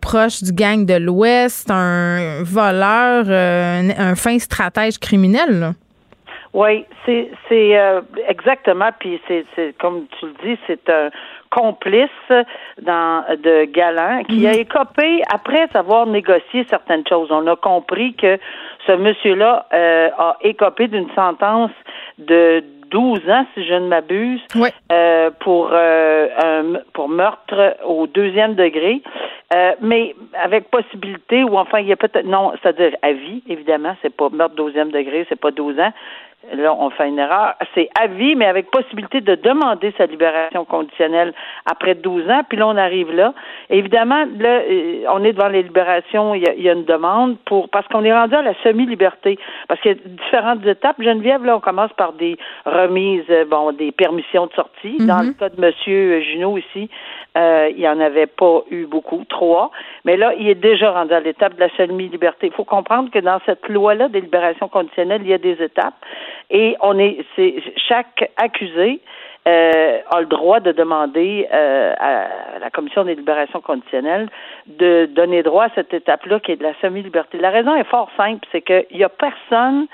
proche 0.00 0.42
du 0.42 0.52
gang 0.52 0.86
de 0.86 0.94
l'Ouest, 0.94 1.70
un 1.70 2.42
voleur, 2.42 3.28
un, 3.28 4.14
fin 4.14 4.38
stratège 4.38 4.98
criminel. 4.98 5.74
Oui, 6.52 6.84
c'est 7.06 7.30
c'est 7.48 7.78
euh, 7.78 8.00
exactement. 8.26 8.90
Puis 8.98 9.20
c'est 9.28 9.44
c'est 9.54 9.76
comme 9.78 10.06
tu 10.18 10.26
le 10.26 10.34
dis, 10.44 10.58
c'est 10.66 10.90
un 10.90 11.10
complice 11.50 12.10
dans 12.82 13.24
de 13.36 13.66
Galant 13.66 14.24
qui 14.24 14.46
a 14.48 14.52
mhm. 14.52 14.58
écopé 14.58 15.22
après 15.32 15.68
avoir 15.74 16.06
négocié 16.06 16.66
certaines 16.68 17.06
choses. 17.06 17.28
On 17.30 17.46
a 17.46 17.54
compris 17.56 18.14
que 18.14 18.38
ce 18.86 18.92
monsieur-là 18.92 19.66
euh, 19.72 20.10
a 20.18 20.36
écopé 20.42 20.88
d'une 20.88 21.10
sentence 21.14 21.70
de 22.18 22.64
12 22.90 23.28
ans, 23.30 23.46
si 23.54 23.64
je 23.64 23.74
ne 23.74 23.86
m'abuse, 23.86 24.40
euh, 24.90 25.30
pour 25.40 25.70
euh, 25.72 26.28
un, 26.42 26.80
pour 26.92 27.08
meurtre 27.08 27.76
au 27.84 28.06
deuxième 28.06 28.54
degré, 28.54 29.02
euh, 29.54 29.72
mais 29.80 30.14
avec 30.34 30.70
possibilité 30.70 31.44
ou 31.44 31.56
enfin 31.56 31.78
il 31.78 31.86
y 31.86 31.92
a 31.92 31.96
peut-être 31.96 32.26
non, 32.26 32.52
c'est-à-dire 32.60 32.96
à 33.02 33.12
vie, 33.12 33.42
évidemment, 33.48 33.96
c'est 34.02 34.14
pas 34.14 34.28
meurtre 34.30 34.56
deuxième 34.56 34.90
degré, 34.90 35.24
c'est 35.28 35.40
pas 35.40 35.50
12 35.52 35.78
ans, 35.78 35.92
là, 36.54 36.74
on 36.74 36.90
fait 36.90 37.08
une 37.08 37.18
erreur. 37.18 37.54
C'est 37.74 37.88
à 37.98 38.06
vie, 38.06 38.34
mais 38.34 38.46
avec 38.46 38.70
possibilité 38.70 39.20
de 39.20 39.34
demander 39.34 39.92
sa 39.98 40.06
libération 40.06 40.64
conditionnelle 40.64 41.32
après 41.66 41.94
12 41.94 42.28
ans. 42.30 42.42
Puis 42.48 42.58
là, 42.58 42.66
on 42.66 42.76
arrive 42.76 43.12
là. 43.12 43.34
évidemment, 43.68 44.24
là, 44.38 44.60
euh, 44.60 45.04
on 45.10 45.22
est 45.24 45.32
devant 45.32 45.48
les 45.48 45.62
libérations. 45.62 46.34
Il 46.34 46.42
y 46.42 46.68
a, 46.68 46.72
une 46.72 46.84
demande 46.84 47.36
pour 47.44 47.68
parce 47.68 47.86
qu'on 47.88 48.04
est 48.04 48.12
rendu 48.12 48.34
à 48.34 48.42
la 48.42 48.54
semi-liberté. 48.62 49.38
Parce 49.68 49.80
qu'il 49.80 49.92
y 49.92 49.94
a 49.94 49.98
différentes 50.08 50.64
étapes. 50.66 50.96
Geneviève, 51.00 51.44
là, 51.44 51.56
on 51.56 51.60
commence 51.60 51.92
par 51.92 52.12
des 52.14 52.36
remises, 52.64 53.24
euh, 53.30 53.44
bon, 53.44 53.72
des 53.72 53.92
permissions 53.92 54.46
de 54.46 54.52
sortie. 54.52 54.96
Dans 54.98 55.22
mhm. 55.22 55.28
le 55.28 55.32
cas 55.34 55.48
de 55.50 55.60
Monsieur 55.60 56.20
Junot 56.22 56.58
ici, 56.58 56.88
euh, 57.36 57.68
il 57.70 57.78
n'y 57.78 57.88
en 57.88 58.00
avait 58.00 58.26
pas 58.26 58.62
eu 58.70 58.86
beaucoup, 58.86 59.24
trois. 59.28 59.70
Mais 60.04 60.16
là, 60.16 60.32
il 60.38 60.48
est 60.48 60.54
déjà 60.54 60.90
rendu 60.90 61.12
à 61.12 61.20
l'étape 61.20 61.54
de 61.54 61.60
la 61.60 61.68
semi-liberté. 61.76 62.48
Il 62.48 62.52
faut 62.52 62.64
comprendre 62.64 63.10
que 63.10 63.18
dans 63.18 63.40
cette 63.46 63.68
loi-là 63.68 64.08
des 64.08 64.20
libérations 64.20 64.68
conditionnelles, 64.68 65.22
il 65.22 65.28
y 65.28 65.34
a 65.34 65.38
des 65.38 65.62
étapes. 65.62 65.94
Et 66.50 66.76
on 66.80 66.98
est, 66.98 67.24
c'est 67.36 67.62
chaque 67.76 68.30
accusé 68.36 69.00
euh, 69.48 70.00
a 70.10 70.20
le 70.20 70.26
droit 70.26 70.60
de 70.60 70.70
demander 70.70 71.48
euh, 71.50 71.94
à 71.98 72.58
la 72.60 72.70
commission 72.70 73.04
des 73.04 73.14
libérations 73.14 73.62
conditionnelles 73.62 74.28
de 74.66 75.06
donner 75.06 75.42
droit 75.42 75.64
à 75.64 75.70
cette 75.74 75.94
étape-là 75.94 76.40
qui 76.40 76.52
est 76.52 76.56
de 76.56 76.62
la 76.62 76.74
semi-liberté. 76.82 77.38
La 77.38 77.48
raison 77.48 77.74
est 77.74 77.84
fort 77.84 78.10
simple, 78.18 78.46
c'est 78.52 78.60
qu'il 78.60 78.98
n'y 78.98 79.02
a 79.02 79.08
personne 79.08 79.86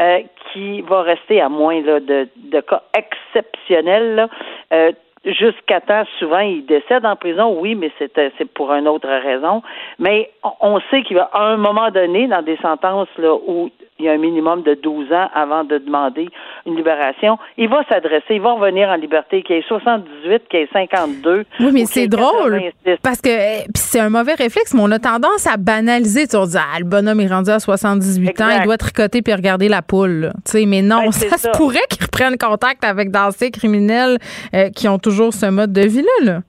euh, 0.00 0.22
qui 0.52 0.80
va 0.80 1.02
rester 1.02 1.40
à 1.40 1.48
moins 1.48 1.80
là, 1.80 2.00
de, 2.00 2.28
de 2.36 2.60
cas 2.60 2.82
exceptionnels. 2.92 4.16
Là, 4.16 4.90
jusqu'à 5.24 5.80
temps, 5.80 6.02
souvent, 6.18 6.40
il 6.40 6.66
décède 6.66 7.06
en 7.06 7.14
prison, 7.14 7.56
oui, 7.60 7.76
mais 7.76 7.92
c'est 7.98 8.12
c'est 8.36 8.50
pour 8.52 8.72
une 8.72 8.88
autre 8.88 9.08
raison. 9.08 9.62
Mais 10.00 10.30
on 10.60 10.80
sait 10.90 11.02
qu'il 11.02 11.16
va, 11.16 11.30
à 11.32 11.44
un 11.44 11.56
moment 11.56 11.90
donné, 11.92 12.26
dans 12.26 12.42
des 12.42 12.56
sentences 12.56 13.08
là, 13.16 13.32
où 13.34 13.70
il 13.98 14.04
y 14.04 14.08
a 14.08 14.12
un 14.12 14.18
minimum 14.18 14.62
de 14.62 14.74
12 14.74 15.12
ans 15.12 15.28
avant 15.34 15.64
de 15.64 15.78
demander 15.78 16.28
une 16.66 16.76
libération. 16.76 17.38
Il 17.56 17.68
va 17.68 17.82
s'adresser, 17.88 18.34
il 18.34 18.40
va 18.40 18.52
revenir 18.52 18.88
en 18.88 18.94
liberté, 18.94 19.42
qu'il 19.42 19.56
ait 19.56 19.64
78, 19.66 20.42
qu'il 20.48 20.60
ait 20.60 20.68
52. 20.72 21.44
Oui, 21.60 21.70
mais 21.72 21.84
c'est 21.84 22.06
drôle. 22.06 22.60
Parce 23.02 23.20
que 23.20 23.28
eh, 23.28 23.66
c'est 23.74 24.00
un 24.00 24.08
mauvais 24.08 24.34
réflexe, 24.34 24.72
mais 24.74 24.82
on 24.82 24.90
a 24.92 24.98
tendance 24.98 25.46
à 25.46 25.56
banaliser. 25.56 26.26
Tu 26.28 26.36
vas 26.36 26.46
dire, 26.46 26.64
ah, 26.74 26.78
le 26.78 26.84
bonhomme 26.84 27.20
est 27.20 27.26
rendu 27.26 27.50
à 27.50 27.58
78 27.58 28.40
ans, 28.40 28.48
il 28.58 28.64
doit 28.64 28.76
tricoter 28.76 29.22
puis 29.22 29.34
regarder 29.34 29.68
la 29.68 29.82
poule. 29.82 30.32
Tu 30.44 30.52
sais, 30.52 30.66
mais 30.66 30.82
non, 30.82 31.00
ben, 31.00 31.12
ça, 31.12 31.36
se 31.36 31.48
pourrait 31.56 31.86
qu'il 31.90 32.04
reprenne 32.04 32.36
contact 32.38 32.84
avec 32.84 33.10
d'anciens 33.10 33.50
criminels 33.50 34.18
euh, 34.54 34.70
qui 34.70 34.88
ont 34.88 34.98
toujours 34.98 35.32
ce 35.32 35.46
mode 35.46 35.72
de 35.72 35.82
vie-là. 35.82 36.24
Là. 36.24 36.40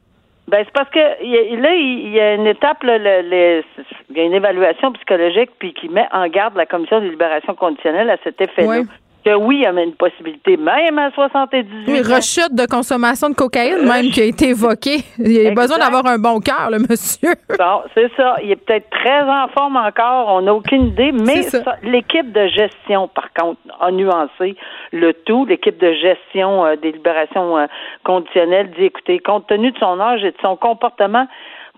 Ben 0.50 0.64
c'est 0.66 0.74
parce 0.74 0.90
que 0.90 1.00
là 1.00 1.76
il 1.76 2.10
y 2.10 2.20
a 2.20 2.34
une 2.34 2.48
étape 2.48 2.82
là, 2.84 2.98
le, 2.98 3.64
il 4.10 4.18
y 4.18 4.20
a 4.20 4.24
une 4.24 4.34
évaluation 4.34 4.92
psychologique 4.94 5.52
puis 5.60 5.74
qui 5.74 5.90
met 5.90 6.08
en 6.12 6.28
garde 6.28 6.56
la 6.56 6.66
commission 6.66 7.00
de 7.00 7.06
libération 7.08 7.54
conditionnelle 7.54 8.10
à 8.10 8.18
cet 8.24 8.42
effet-là. 8.42 8.82
Que 9.24 9.36
oui, 9.36 9.58
il 9.58 9.62
y 9.62 9.66
avait 9.66 9.84
une 9.84 9.96
possibilité, 9.96 10.58
même 10.58 10.98
à 10.98 11.12
78 11.12 11.86
oui, 11.88 12.02
rechute 12.02 12.54
de 12.54 12.66
consommation 12.66 13.30
de 13.30 13.36
cocaïne, 13.36 13.88
même, 13.88 14.10
qui 14.12 14.22
a 14.22 14.26
été 14.26 14.50
évoquée. 14.50 15.00
Il 15.18 15.48
a 15.48 15.52
besoin 15.52 15.78
d'avoir 15.78 16.06
un 16.06 16.18
bon 16.18 16.40
cœur, 16.40 16.70
le 16.72 16.80
monsieur. 16.80 17.36
Bon, 17.58 17.82
c'est 17.94 18.12
ça. 18.16 18.36
Il 18.44 18.52
est 18.52 18.56
peut-être 18.56 18.90
très 18.90 19.22
en 19.22 19.48
forme 19.50 19.76
encore, 19.76 20.28
on 20.30 20.42
n'a 20.42 20.54
aucune 20.54 20.88
idée, 20.88 21.12
mais 21.12 21.42
l'équipe 21.84 22.32
de 22.32 22.48
gestion, 22.48 23.08
par 23.08 23.32
contre, 23.34 23.60
a 23.80 23.92
nuancé 23.92 24.56
le 24.92 25.14
tout. 25.14 25.46
L'équipe 25.46 25.78
de 25.78 25.94
gestion 25.94 26.66
euh, 26.66 26.76
des 26.76 26.92
libérations 26.92 27.58
euh, 27.58 27.66
conditionnelles 28.04 28.72
dit, 28.78 28.86
écoutez, 28.86 29.20
compte 29.20 29.48
tenu 29.48 29.72
de 29.72 29.78
son 29.78 30.00
âge 30.00 30.24
et 30.24 30.32
de 30.32 30.38
son 30.42 30.56
comportement, 30.56 31.28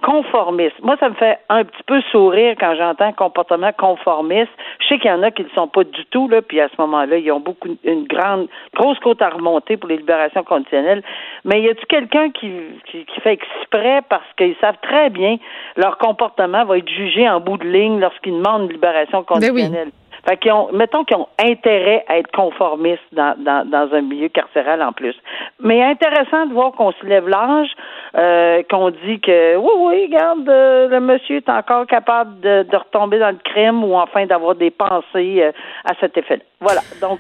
conformiste. 0.04 0.76
Moi, 0.82 0.96
ça 1.00 1.10
me 1.10 1.16
fait 1.16 1.40
un 1.50 1.64
petit 1.64 1.84
peu 1.86 2.02
sourire 2.12 2.56
quand 2.60 2.76
j'entends 2.76 3.14
comportement 3.14 3.72
conformiste. 3.78 4.52
Je 4.80 4.88
sais 4.88 5.00
qu'il 5.00 5.10
y 5.10 5.14
en 5.14 5.24
a 5.24 5.32
qui 5.32 5.44
ne 5.44 5.48
le 5.48 5.54
sont 5.54 5.68
pas 5.68 5.84
du 5.84 6.06
tout, 6.12 6.28
là, 6.28 6.42
puis 6.42 6.60
à 6.60 6.70
ce 6.70 6.74
moment-là, 6.80 7.18
ils 7.18 7.32
ont 7.32 7.40
beaucoup 7.40 7.70
une 7.84 8.06
grande 8.06 8.48
grosse 8.76 9.00
côte 9.00 9.22
à 9.22 9.30
remonter 9.30 9.78
pour 9.78 9.90
les 9.90 9.98
libérations 9.98 10.44
conditionnelles. 10.44 11.04
Mais 11.46 11.62
y 11.62 11.70
a-t-il 11.70 11.88
quelqu'un 11.88 12.30
qui, 12.32 12.52
qui, 12.92 13.06
fait 13.22 13.34
exprès 13.34 14.02
parce 14.10 14.26
qu'ils 14.38 14.56
savent 14.60 14.80
très 14.82 15.10
bien 15.10 15.38
leur 15.78 15.98
comportement 15.98 16.66
va 16.66 16.78
être 16.78 16.90
jugé 16.90 17.28
en 17.30 17.40
bout 17.40 17.58
de 17.58 17.68
ligne 17.68 18.00
lorsqu'ils 18.00 18.38
demandent 18.38 18.64
une 18.64 18.74
libération 18.74 19.20
ben 19.20 19.26
conditionnelle? 19.26 19.92
Fait 20.28 20.38
qu'ils 20.38 20.52
ont, 20.52 20.70
mettons 20.72 21.04
qu'ils 21.04 21.18
ont 21.18 21.28
intérêt 21.40 22.06
à 22.08 22.20
être 22.20 22.32
conformistes 22.32 23.02
dans, 23.12 23.36
dans, 23.38 23.68
dans, 23.68 23.94
un 23.94 24.02
milieu 24.02 24.30
carcéral 24.30 24.82
en 24.84 24.94
plus. 24.94 25.16
Mais 25.60 25.82
intéressant 25.82 26.46
de 26.46 26.54
voir 26.54 26.74
qu'on 26.74 26.92
se 26.92 27.06
lève 27.06 27.28
l'âge, 27.28 27.72
euh, 28.16 28.62
qu'on 28.70 28.92
dit 28.92 29.20
que 29.20 29.56
oui, 29.56 29.72
oui, 29.78 30.06
regarde, 30.06 30.48
euh, 30.48 30.88
le 30.90 31.00
monsieur 31.00 31.38
est 31.38 31.50
encore 31.50 31.88
capable 31.88 32.40
de, 32.42 32.64
de, 32.64 32.78
retomber 32.78 33.18
dans 33.18 33.32
le 33.32 33.40
crime 33.44 33.84
ou 33.84 33.96
enfin 33.96 34.26
d'avoir 34.28 34.56
des 34.56 34.70
pensées 34.70 35.42
euh, 35.42 35.52
à 35.86 35.96
cet 36.00 36.18
effet-là. 36.18 36.44
Voilà. 36.60 36.82
Donc, 37.02 37.20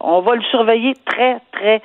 on 0.00 0.20
va 0.20 0.34
le 0.36 0.42
surveiller 0.44 0.94
très, 1.04 1.36
très 1.52 1.82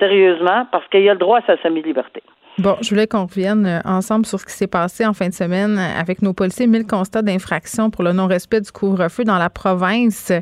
sérieusement 0.00 0.66
parce 0.72 0.86
qu'il 0.88 1.08
a 1.08 1.12
le 1.12 1.18
droit 1.18 1.38
à 1.38 1.42
sa 1.42 1.56
semi-liberté. 1.58 2.22
Bon, 2.58 2.74
je 2.80 2.88
voulais 2.88 3.06
qu'on 3.06 3.26
revienne 3.26 3.66
euh, 3.66 3.80
ensemble 3.84 4.24
sur 4.24 4.40
ce 4.40 4.46
qui 4.46 4.52
s'est 4.54 4.66
passé 4.66 5.04
en 5.04 5.12
fin 5.12 5.28
de 5.28 5.34
semaine 5.34 5.78
avec 5.78 6.22
nos 6.22 6.32
policiers. 6.32 6.66
Mille 6.66 6.86
constats 6.86 7.20
d'infraction 7.20 7.90
pour 7.90 8.02
le 8.02 8.12
non-respect 8.12 8.62
du 8.62 8.72
couvre-feu 8.72 9.24
dans 9.24 9.36
la 9.36 9.50
province. 9.50 10.32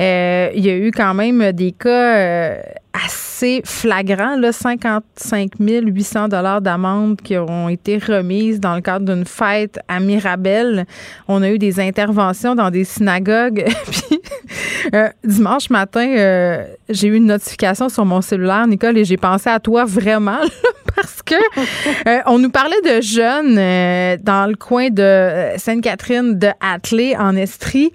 Euh, 0.00 0.50
il 0.52 0.66
y 0.66 0.68
a 0.68 0.76
eu 0.76 0.90
quand 0.90 1.14
même 1.14 1.52
des 1.52 1.70
cas 1.70 2.16
euh, 2.16 2.60
assez 2.92 3.62
flagrants, 3.64 4.36
là, 4.36 4.50
55 4.50 5.52
800 5.60 6.26
dollars 6.26 6.60
d'amende 6.60 7.20
qui 7.20 7.38
ont 7.38 7.68
été 7.68 7.98
remises 7.98 8.58
dans 8.58 8.74
le 8.74 8.80
cadre 8.80 9.14
d'une 9.14 9.24
fête 9.24 9.78
à 9.86 10.00
Mirabel. 10.00 10.86
On 11.28 11.40
a 11.40 11.50
eu 11.50 11.58
des 11.58 11.78
interventions 11.78 12.56
dans 12.56 12.70
des 12.70 12.84
synagogues. 12.84 13.64
Puis 13.90 14.20
dimanche 15.24 15.70
matin, 15.70 16.64
j'ai 16.88 17.08
eu 17.08 17.14
une 17.14 17.26
notification 17.26 17.88
sur 17.88 18.04
mon 18.04 18.20
cellulaire, 18.20 18.66
Nicole, 18.66 18.98
et 18.98 19.04
j'ai 19.04 19.16
pensé 19.16 19.50
à 19.50 19.60
toi 19.60 19.84
vraiment 19.84 20.40
parce 20.94 21.22
que 21.22 21.34
euh, 22.08 22.20
on 22.26 22.38
nous 22.38 22.50
parlait 22.50 22.80
de 22.84 23.00
jeunes 23.00 23.56
euh, 23.58 24.16
dans 24.20 24.48
le 24.48 24.56
coin 24.56 24.90
de 24.90 25.02
euh, 25.02 25.58
Sainte-Catherine 25.58 26.38
de 26.38 26.48
Athlée 26.60 27.16
en 27.18 27.36
Estrie 27.36 27.92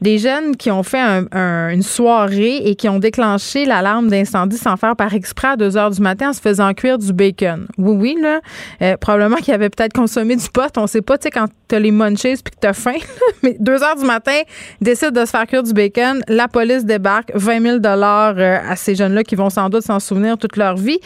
des 0.00 0.18
jeunes 0.18 0.56
qui 0.56 0.70
ont 0.70 0.82
fait 0.82 0.98
une 1.32 1.82
soirée 1.82 2.56
et 2.56 2.74
qui 2.74 2.88
ont 2.88 2.98
déclenché 2.98 3.64
l'alarme 3.64 4.08
d'incendie 4.08 4.56
sans 4.56 4.76
faire 4.76 4.96
par 4.96 5.14
exprès 5.14 5.48
à 5.48 5.56
2 5.56 5.76
heures 5.76 5.90
du 5.90 6.00
matin 6.00 6.30
en 6.30 6.32
se 6.32 6.40
faisant 6.40 6.72
cuire 6.74 6.98
du 6.98 7.12
bacon. 7.12 7.66
Oui, 7.78 7.96
oui, 7.96 8.16
là. 8.20 8.40
Euh, 8.82 8.96
probablement 8.96 9.36
qu'ils 9.36 9.54
avaient 9.54 9.70
peut-être 9.70 9.92
consommé 9.92 10.36
du 10.36 10.48
pot. 10.50 10.70
On 10.76 10.86
sait 10.86 11.02
pas, 11.02 11.18
tu 11.18 11.24
sais, 11.24 11.30
quand 11.30 11.46
t'as 11.66 11.78
les 11.78 11.90
munchies 11.90 12.36
puis 12.42 12.54
que 12.54 12.60
t'as 12.60 12.72
faim. 12.72 12.96
Mais 13.42 13.56
2 13.58 13.82
heures 13.82 13.96
du 13.96 14.04
matin, 14.04 14.40
décide 14.80 15.10
de 15.10 15.24
se 15.24 15.30
faire 15.30 15.46
cuire 15.46 15.62
du 15.62 15.72
bacon. 15.72 16.22
La 16.28 16.48
police 16.48 16.84
débarque. 16.84 17.30
20 17.34 17.62
000 17.62 17.76
euh, 17.84 18.58
à 18.68 18.76
ces 18.76 18.94
jeunes-là 18.94 19.24
qui 19.24 19.34
vont 19.34 19.50
sans 19.50 19.68
doute 19.68 19.82
s'en 19.82 20.00
souvenir 20.00 20.38
toute 20.38 20.56
leur 20.56 20.76
vie. 20.76 20.98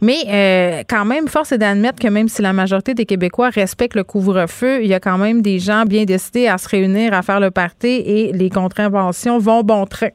Mais 0.00 0.18
euh, 0.28 0.82
quand 0.88 1.04
même, 1.04 1.28
force 1.28 1.52
est 1.52 1.58
d'admettre 1.58 1.98
que 1.98 2.08
même 2.08 2.28
si 2.28 2.42
la 2.42 2.52
majorité 2.52 2.94
des 2.94 3.06
Québécois 3.06 3.50
respectent 3.50 3.96
le 3.96 4.04
couvre-feu, 4.04 4.82
il 4.82 4.88
y 4.88 4.94
a 4.94 5.00
quand 5.00 5.18
même 5.18 5.42
des 5.42 5.58
gens 5.58 5.84
bien 5.84 6.04
décidés 6.04 6.48
à 6.48 6.58
se 6.58 6.68
réunir, 6.68 7.12
à 7.14 7.22
faire 7.22 7.40
le 7.40 7.50
party 7.50 7.88
et 7.88 8.32
les 8.40 8.50
contraventions 8.50 9.38
vont 9.38 9.62
bon 9.62 9.84
train. 9.84 10.10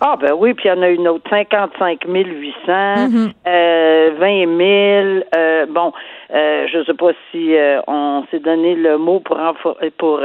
Ah 0.00 0.16
ben 0.20 0.32
oui, 0.38 0.54
puis 0.54 0.68
il 0.68 0.68
y 0.68 0.78
en 0.78 0.82
a 0.82 0.88
une 0.88 1.08
autre 1.08 1.28
55 1.28 2.04
800, 2.06 2.52
20 2.66 3.30
000. 3.44 5.24
Euh, 5.34 5.66
bon, 5.66 5.92
euh, 6.32 6.66
je 6.70 6.78
ne 6.78 6.84
sais 6.84 6.94
pas 6.94 7.10
si 7.32 7.56
euh, 7.56 7.80
on 7.88 8.24
s'est 8.30 8.38
donné 8.38 8.76
le 8.76 8.96
mot 8.96 9.18
pour 9.18 9.40
pour 9.98 10.20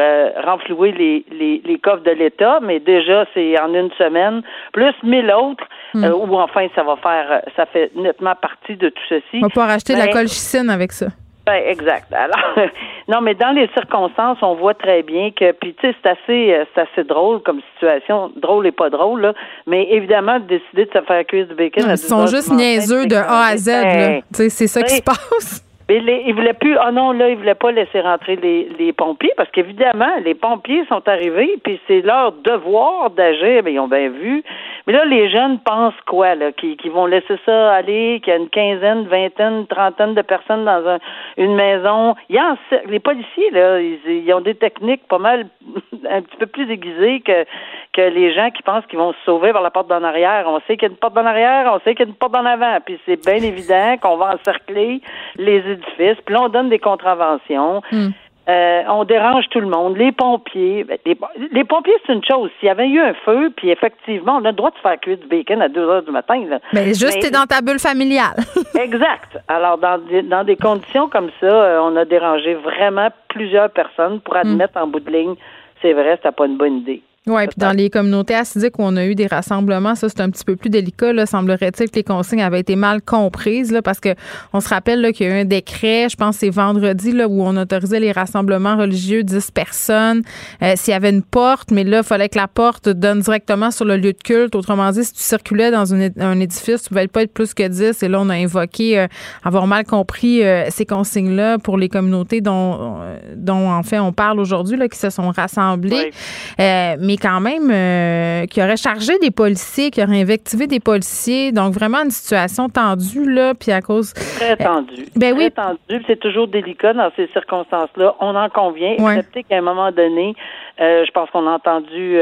renflouer 0.46 0.92
les, 0.92 1.26
les, 1.32 1.62
les 1.66 1.80
coffres 1.80 2.04
de 2.04 2.12
l'État, 2.12 2.60
mais 2.62 2.80
déjà 2.80 3.26
c'est 3.34 3.60
en 3.60 3.74
une 3.74 3.92
semaine, 3.94 4.44
plus 4.74 4.94
1000 5.02 5.32
autres, 5.32 5.66
mm. 5.96 6.06
ou 6.06 6.36
enfin 6.36 6.68
ça 6.76 6.84
va 6.84 6.96
faire, 6.98 7.42
ça 7.56 7.66
fait 7.66 7.90
nettement 7.96 8.36
partie 8.36 8.76
de 8.76 8.90
tout 8.90 9.04
ceci. 9.10 9.38
On 9.38 9.42
va 9.42 9.50
pouvoir 9.50 9.70
acheter 9.72 9.96
de 9.96 10.00
la 10.00 10.10
colchicine 10.10 10.70
avec 10.70 10.92
ça. 10.92 11.08
Ben, 11.46 11.62
exact. 11.68 12.14
Alors, 12.14 12.56
non, 13.10 13.20
mais 13.20 13.36
dans 13.36 13.52
les 13.52 13.68
circonstances, 13.74 14.38
on 14.42 14.56
voit 14.56 14.74
très 14.76 15.04
bien 15.04 15.32
que, 15.32 15.52
puis 15.52 15.74
tu 15.74 15.88
sais, 15.88 15.96
c'est 16.02 16.10
assez, 16.10 16.54
euh, 16.54 16.64
c'est 16.74 16.82
assez 16.82 17.04
drôle 17.04 17.42
comme 17.42 17.60
situation, 17.74 18.32
drôle 18.38 18.66
et 18.68 18.72
pas 18.72 18.90
drôle 18.90 19.22
là. 19.22 19.34
Mais 19.68 19.88
évidemment, 19.92 20.40
de 20.40 20.46
décider 20.46 20.86
de 20.86 20.92
se 20.94 21.02
faire 21.06 21.26
cuire 21.26 21.48
du 21.48 21.56
bacon. 21.56 21.84
Ils 21.90 21.98
sont 21.98 22.28
juste 22.28 22.52
niaiseux 22.52 23.08
de 23.08 23.16
A 23.16 23.48
à 23.48 23.58
Z. 23.58 23.68
là. 23.68 24.16
Tu 24.22 24.24
sais, 24.34 24.50
c'est 24.50 24.68
ça 24.68 24.84
qui 24.84 24.96
se 24.96 25.02
passe. 25.02 25.66
Les, 26.00 26.24
ils 26.26 26.34
voulaient 26.34 26.54
plus. 26.54 26.78
Oh 26.78 26.92
non, 26.92 27.12
là, 27.12 27.30
ils 27.30 27.38
voulaient 27.38 27.56
pas 27.56 27.72
laisser 27.72 28.02
rentrer 28.02 28.36
les, 28.36 28.70
les 28.78 28.94
pompiers 28.94 29.34
parce 29.38 29.50
qu'évidemment, 29.52 30.16
les 30.24 30.34
pompiers 30.34 30.86
sont 30.88 31.08
arrivés, 31.08 31.58
puis 31.64 31.80
c'est 31.88 32.02
leur 32.02 32.32
devoir 32.32 33.10
d'agir. 33.12 33.62
Mais 33.64 33.74
ils 33.74 33.80
ont 33.80 33.88
bien 33.88 34.10
vu. 34.10 34.44
Mais 34.86 34.94
là, 34.94 35.06
les 35.06 35.30
jeunes 35.30 35.60
pensent 35.60 36.00
quoi, 36.06 36.36
là? 36.36 36.52
Qui, 36.52 36.76
qui 36.78 36.90
vont 36.90 37.06
laisser 37.06 37.38
ça 37.46 37.74
aller, 37.74 38.20
qu'il 38.24 38.34
y 38.34 38.36
a 38.36 38.40
une 38.40 38.50
quinzaine, 38.50 39.08
vingtaine, 39.08 39.66
trentaine 39.68 40.14
de 40.14 40.22
personnes 40.22 40.66
dans 40.66 40.88
un, 40.88 41.00
une 41.38 41.56
maison? 41.56 42.16
Il 42.30 42.36
y 42.36 42.40
a 42.40 42.56
les 42.88 43.00
policiers, 43.00 43.50
là, 43.52 43.80
ils, 43.80 44.00
ils, 44.08 44.34
ont 44.34 44.42
des 44.42 44.56
techniques 44.56 45.08
pas 45.08 45.20
mal 45.20 45.48
un 46.10 46.22
petit 46.22 46.38
peu 46.38 46.48
plus 46.48 46.70
aiguisées 46.70 47.22
que, 47.22 47.46
que 47.94 48.02
les 48.02 48.34
gens 48.34 48.50
qui 48.50 48.64
pensent 48.64 48.86
qu'ils 48.88 49.00
vont 49.00 49.14
se 49.14 49.20
sauver 49.26 49.54
par 49.54 49.62
la 49.62 49.72
porte 49.72 49.88
d'en 49.88 50.04
arrière. 50.04 50.46
On 50.48 50.60
sait 50.62 50.76
qu'il 50.78 50.84
y 50.84 50.86
a 50.86 50.90
une 50.90 50.98
porte 50.98 51.14
d'en 51.14 51.26
arrière, 51.26 51.72
on 51.74 51.80
sait 51.80 51.96
qu'il 51.96 52.06
y 52.06 52.10
a 52.10 52.12
une 52.12 52.16
porte 52.16 52.34
d'en 52.34 52.46
avant. 52.46 52.80
Puis 52.86 53.00
c'est 53.06 53.24
bien 53.24 53.36
évident 53.44 53.96
qu'on 54.02 54.18
va 54.18 54.36
encercler 54.36 55.02
les 55.38 55.58
édifices. 55.58 56.22
Puis 56.26 56.34
là, 56.34 56.44
on 56.44 56.50
donne 56.50 56.70
des 56.70 56.80
contraventions. 56.80 57.82
Hmm. 57.92 58.10
Euh, 58.50 58.82
on 58.90 59.06
dérange 59.06 59.46
tout 59.52 59.62
le 59.62 59.68
monde. 59.68 59.96
Les 59.96 60.12
pompiers, 60.12 60.84
ben, 60.84 60.98
les, 61.06 61.64
pompiers, 61.64 61.94
c'est 62.06 62.12
une 62.12 62.26
chose. 62.26 62.50
S'il 62.60 62.68
y 62.68 62.70
avait 62.70 62.90
eu 62.90 63.00
un 63.00 63.14
feu, 63.14 63.54
puis 63.56 63.70
effectivement, 63.70 64.38
on 64.42 64.44
a 64.44 64.50
le 64.50 64.58
droit 64.58 64.72
de 64.72 64.78
faire 64.80 65.00
cuire 65.00 65.18
du 65.18 65.28
bacon 65.28 65.62
à 65.62 65.70
2 65.70 65.80
heures 65.80 66.04
du 66.04 66.12
matin. 66.12 66.44
Là. 66.50 66.60
Mais 66.74 66.88
juste, 66.88 67.20
t'es 67.22 67.32
dans 67.32 67.46
ta 67.46 67.62
bulle 67.62 67.80
familiale. 67.80 68.36
exact. 68.78 69.40
Alors, 69.48 69.78
dans, 69.78 69.98
dans 70.26 70.44
des 70.44 70.58
conditions 70.58 71.08
comme 71.08 71.30
ça, 71.40 71.46
euh, 71.46 71.80
on 71.82 71.96
a 71.96 72.04
dérangé 72.04 72.56
vraiment 72.56 73.08
plusieurs 73.30 73.70
personnes 73.70 74.20
pour 74.20 74.36
admettre 74.36 74.78
en 74.78 74.88
bout 74.88 75.00
de 75.00 75.10
ligne, 75.10 75.36
c'est 75.82 75.94
vrai, 75.94 76.18
c'était 76.18 76.32
pas 76.32 76.46
une 76.46 76.58
bonne 76.58 76.78
idée. 76.80 77.02
Oui, 77.26 77.48
puis 77.48 77.56
dans 77.56 77.72
les 77.72 77.90
communautés 77.90 78.36
assidiques 78.36 78.78
où 78.80 78.84
on 78.84 78.98
a 78.98 79.06
eu 79.06 79.16
des 79.16 79.28
rassemblements, 79.28 79.96
ça, 79.96 80.10
c'est 80.10 80.20
un 80.20 80.30
petit 80.30 80.44
peu 80.44 80.58
plus 80.58 80.70
délicat. 80.70 81.14
Là. 81.14 81.26
Semblerait-il 81.26 81.90
que 81.90 81.96
les 81.96 82.04
consignes 82.04 82.44
avaient 82.44 82.60
été 82.60 82.76
mal 82.76 83.02
comprises 83.02 83.72
là, 83.72 83.82
parce 83.82 84.02
que 84.02 84.14
on 84.52 84.60
se 84.60 84.68
rappelle 84.68 85.14
qu'il 85.14 85.28
y 85.28 85.30
a 85.30 85.38
eu 85.38 85.42
un 85.42 85.46
décret, 85.46 86.10
je 86.10 86.18
pense 86.18 86.36
c'est 86.38 86.50
vendredi, 86.50 87.14
là, 87.14 87.30
où 87.30 87.42
on 87.42 87.56
autorisait 87.56 88.02
les 88.02 88.12
rassemblements 88.12 88.76
religieux, 88.76 89.24
10 89.24 89.52
personnes. 89.52 90.24
Euh, 90.62 90.74
s'il 90.76 90.92
y 90.92 90.96
avait 90.96 91.12
une 91.12 91.22
porte, 91.22 91.72
mais 91.72 91.86
là, 91.86 92.00
il 92.00 92.04
fallait 92.04 92.28
que 92.28 92.38
la 92.38 92.50
porte 92.50 92.90
donne 92.90 93.22
directement 93.22 93.72
sur 93.72 93.86
le 93.86 93.96
lieu 93.96 94.12
de 94.12 94.22
culte. 94.22 94.54
Autrement 94.54 94.92
dit, 94.92 95.06
si 95.06 95.14
tu 95.14 95.24
circulais 95.24 95.72
dans 95.72 95.94
un 95.94 96.40
édifice, 96.42 96.82
tu 96.82 96.88
ne 96.88 96.88
pouvais 96.90 97.08
pas 97.08 97.22
être 97.22 97.34
plus 97.34 97.54
que 97.54 97.66
10. 97.66 98.04
Et 98.04 98.10
là, 98.10 98.20
on 98.20 98.28
a 98.28 98.36
invoqué 98.36 99.00
euh, 99.00 99.08
avoir 99.46 99.66
mal 99.66 99.86
compris 99.86 100.44
euh, 100.44 100.66
ces 100.70 100.86
consignes-là 100.86 101.58
pour 101.58 101.78
les 101.78 101.88
communautés 101.88 102.42
dont, 102.42 103.00
dont, 103.38 103.72
en 103.72 103.84
fait, 103.84 104.00
on 104.00 104.12
parle 104.12 104.42
aujourd'hui, 104.42 104.76
là, 104.76 104.90
qui 104.90 105.00
se 105.00 105.10
sont 105.10 105.32
rassemblées. 105.32 106.12
mais 106.60 107.13
quand 107.18 107.40
même 107.40 107.70
euh, 107.72 108.46
qui 108.46 108.62
aurait 108.62 108.78
chargé 108.78 109.18
des 109.20 109.32
policiers, 109.32 109.92
qui 109.92 110.04
aurait 110.04 110.22
invectivé 110.22 110.68
des 110.68 110.80
policiers. 110.80 111.52
Donc 111.52 111.74
vraiment 111.74 112.04
une 112.04 112.12
situation 112.12 112.70
tendue 112.70 113.30
là, 113.30 113.54
puis 113.54 113.72
à 113.72 113.82
cause 113.82 114.14
très 114.14 114.56
tendue. 114.58 115.06
ben 115.16 115.36
très 115.36 115.46
oui. 115.46 115.52
tendue, 115.52 116.04
c'est 116.08 116.20
toujours 116.20 116.48
délicat 116.48 116.94
dans 116.94 117.12
ces 117.16 117.28
circonstances-là. 117.28 118.16
On 118.20 118.36
en 118.36 118.50
convient, 118.50 118.94
excepté 118.94 119.44
qu'à 119.44 119.58
un 119.58 119.62
moment 119.62 119.92
donné, 119.92 120.34
euh, 120.34 120.73
je 120.80 121.12
pense 121.12 121.30
qu'on 121.30 121.48
a 121.48 121.52
entendu 121.52 122.18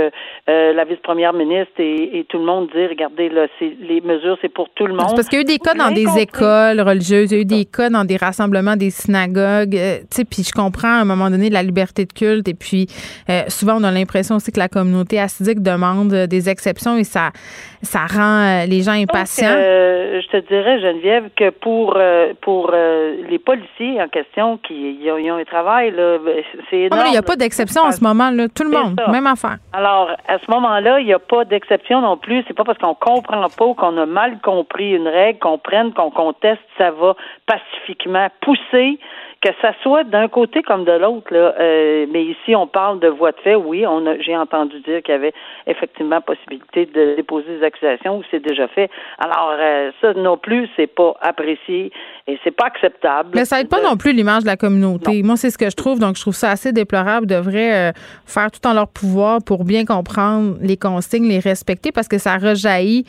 euh, 0.50 0.74
la 0.74 0.84
vice-première 0.86 1.34
ministre 1.34 1.74
et, 1.80 2.26
tout 2.30 2.38
le 2.38 2.46
monde 2.46 2.70
dire, 2.76 2.90
regardez 2.90 3.30
là, 3.30 3.48
les 3.62 4.02
mesures, 4.02 4.38
c'est 4.42 4.50
pour 4.50 4.70
tout 4.70 4.86
le 4.86 4.94
monde. 4.94 5.16
Parce 5.16 5.28
qu'il 5.28 5.38
y 5.38 5.42
a 5.42 5.44
eu 5.44 5.46
des 5.46 5.58
cas 5.58 5.74
dans 5.74 5.92
des 5.92 6.20
écoles 6.20 6.82
religieuses, 6.82 7.32
il 7.32 7.36
y 7.36 7.40
a 7.40 7.42
eu 7.42 7.46
des 7.46 7.66
cas 7.66 7.90
dans 7.90 8.06
des 8.06 8.18
rassemblements, 8.18 8.76
des 8.76 8.90
synagogues. 8.90 9.72
tu 9.72 10.08
sais, 10.10 10.26
puis 10.26 10.44
je 10.44 10.52
comprends 10.52 11.00
à 11.00 11.02
un 11.02 11.06
moment 11.06 11.30
donné 11.30 11.50
la 11.50 11.64
liberté 11.64 12.06
de 12.06 12.14
culte 12.14 12.48
et 12.48 12.54
puis 12.54 12.88
souvent 13.48 13.78
on 13.80 13.84
a 13.84 13.92
l'impression 13.92 14.36
aussi 14.36 14.52
que 14.52 14.60
la 14.60 14.70
communauté 14.70 15.20
acidique 15.20 15.62
demande 15.62 16.14
des 16.14 16.50
exceptions 16.50 16.98
et 16.98 17.04
ça, 17.04 17.32
ça 17.82 18.06
rend 18.06 18.66
les 18.68 18.82
gens 18.82 18.94
impatients. 18.94 19.48
je 19.52 20.28
te 20.28 20.38
dirais, 20.48 20.80
Geneviève, 20.80 21.30
que 21.36 21.50
pour, 21.50 21.98
pour 22.42 22.72
les 22.72 23.40
policiers 23.40 24.02
en 24.02 24.08
question 24.08 24.58
qui 24.58 24.98
ils 25.02 25.32
ont, 25.32 25.38
un 25.38 25.44
travail, 25.44 25.94
c'est 26.70 26.80
énorme. 26.80 27.04
il 27.08 27.12
n'y 27.12 27.18
a 27.18 27.22
pas 27.22 27.36
d'exception 27.36 27.84
en 27.84 27.92
ce 27.92 28.04
moment. 28.04 28.32
Là. 28.42 28.50
Tout 28.50 28.64
le 28.64 28.70
monde, 28.70 29.02
même 29.12 29.28
affaire. 29.28 29.58
Alors, 29.74 30.10
à 30.28 30.38
ce 30.40 30.50
moment-là, 30.52 31.00
il 31.00 31.06
n'y 31.06 31.14
a 31.14 31.20
pas 31.20 31.46
d'exception 31.46 32.02
non 32.02 32.18
plus. 32.18 32.44
C'est 32.48 32.54
pas 32.54 32.64
parce 32.64 32.78
qu'on 32.78 32.96
comprend 32.96 33.48
pas 33.50 33.66
ou 33.66 33.74
qu'on 33.74 33.98
a 33.98 34.06
mal 34.06 34.40
compris 34.42 34.92
une 34.92 35.08
règle 35.08 35.40
qu'on 35.40 35.58
prenne, 35.58 35.94
qu'on 35.94 36.12
conteste, 36.12 36.62
ça 36.78 36.92
va 36.92 37.16
pacifiquement 37.46 38.28
pousser 38.42 39.00
que 39.42 39.50
ça 39.60 39.74
soit 39.82 40.04
d'un 40.04 40.28
côté 40.28 40.62
comme 40.62 40.86
de 40.86 40.92
l'autre, 40.92 41.34
là, 41.34 41.56
euh, 41.60 42.06
mais 42.12 42.26
ici 42.26 42.56
on 42.56 42.68
parle 42.68 43.00
de 43.00 43.08
voie 43.08 43.32
de 43.32 43.40
fait, 43.44 43.56
oui, 43.56 43.86
on 43.88 44.06
a, 44.06 44.20
j'ai 44.20 44.38
entendu 44.38 44.80
dire 44.82 45.02
qu'il 45.02 45.14
y 45.14 45.18
avait 45.18 45.34
effectivement 45.66 46.22
possibilité 46.22 46.86
de 46.86 47.16
déposer 47.16 47.58
des 47.58 47.64
accusations 47.64 48.20
ou 48.20 48.24
c'est 48.30 48.40
déjà 48.40 48.68
fait. 48.68 48.90
Alors 49.18 49.56
euh, 49.60 49.90
ça 50.00 50.14
non 50.14 50.38
plus, 50.38 50.70
c'est 50.76 50.86
pas 50.86 51.16
apprécié 51.22 51.92
et 52.28 52.38
c'est 52.44 52.56
pas 52.56 52.66
acceptable. 52.66 53.32
Mais 53.34 53.46
ça 53.46 53.60
aide 53.60 53.68
pas 53.70 53.82
non 53.82 53.98
plus 53.98 54.14
l'image 54.14 54.44
de 54.44 54.48
la 54.48 54.58
communauté. 54.58 55.24
Moi, 55.24 55.38
c'est 55.38 55.50
ce 55.50 55.58
que 55.58 55.72
je 55.72 55.76
trouve, 55.76 56.00
donc 56.00 56.18
je 56.18 56.22
trouve 56.22 56.36
ça 56.36 56.52
assez 56.52 56.72
déplorable. 56.72 57.26
devraient 57.26 57.90
euh, 57.90 57.92
faire 58.28 58.52
tout 58.52 58.66
en 58.68 58.74
leur 58.74 58.90
pouvoir 58.90 59.40
pour 59.44 59.64
bien 59.64 59.86
comprendre 59.86 60.56
les 60.62 60.78
consignes, 60.78 61.28
les 61.28 61.40
respecter, 61.40 61.92
parce 61.92 62.08
que 62.08 62.20
ça 62.20 62.38
rejaillit 62.38 63.06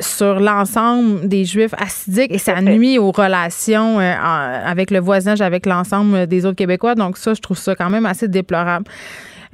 sur 0.00 0.38
l'ensemble 0.38 1.28
des 1.28 1.44
Juifs 1.44 1.74
acidiques 1.74 2.32
et 2.32 2.38
ça 2.38 2.60
nuit 2.60 2.98
aux 2.98 3.10
relations 3.10 3.98
avec 3.98 4.92
le 4.92 5.00
voisinage 5.00 5.40
avec 5.48 5.66
l'ensemble 5.66 6.26
des 6.26 6.46
autres 6.46 6.56
Québécois. 6.56 6.94
Donc 6.94 7.18
ça, 7.18 7.34
je 7.34 7.40
trouve 7.40 7.58
ça 7.58 7.74
quand 7.74 7.90
même 7.90 8.06
assez 8.06 8.28
déplorable. 8.28 8.86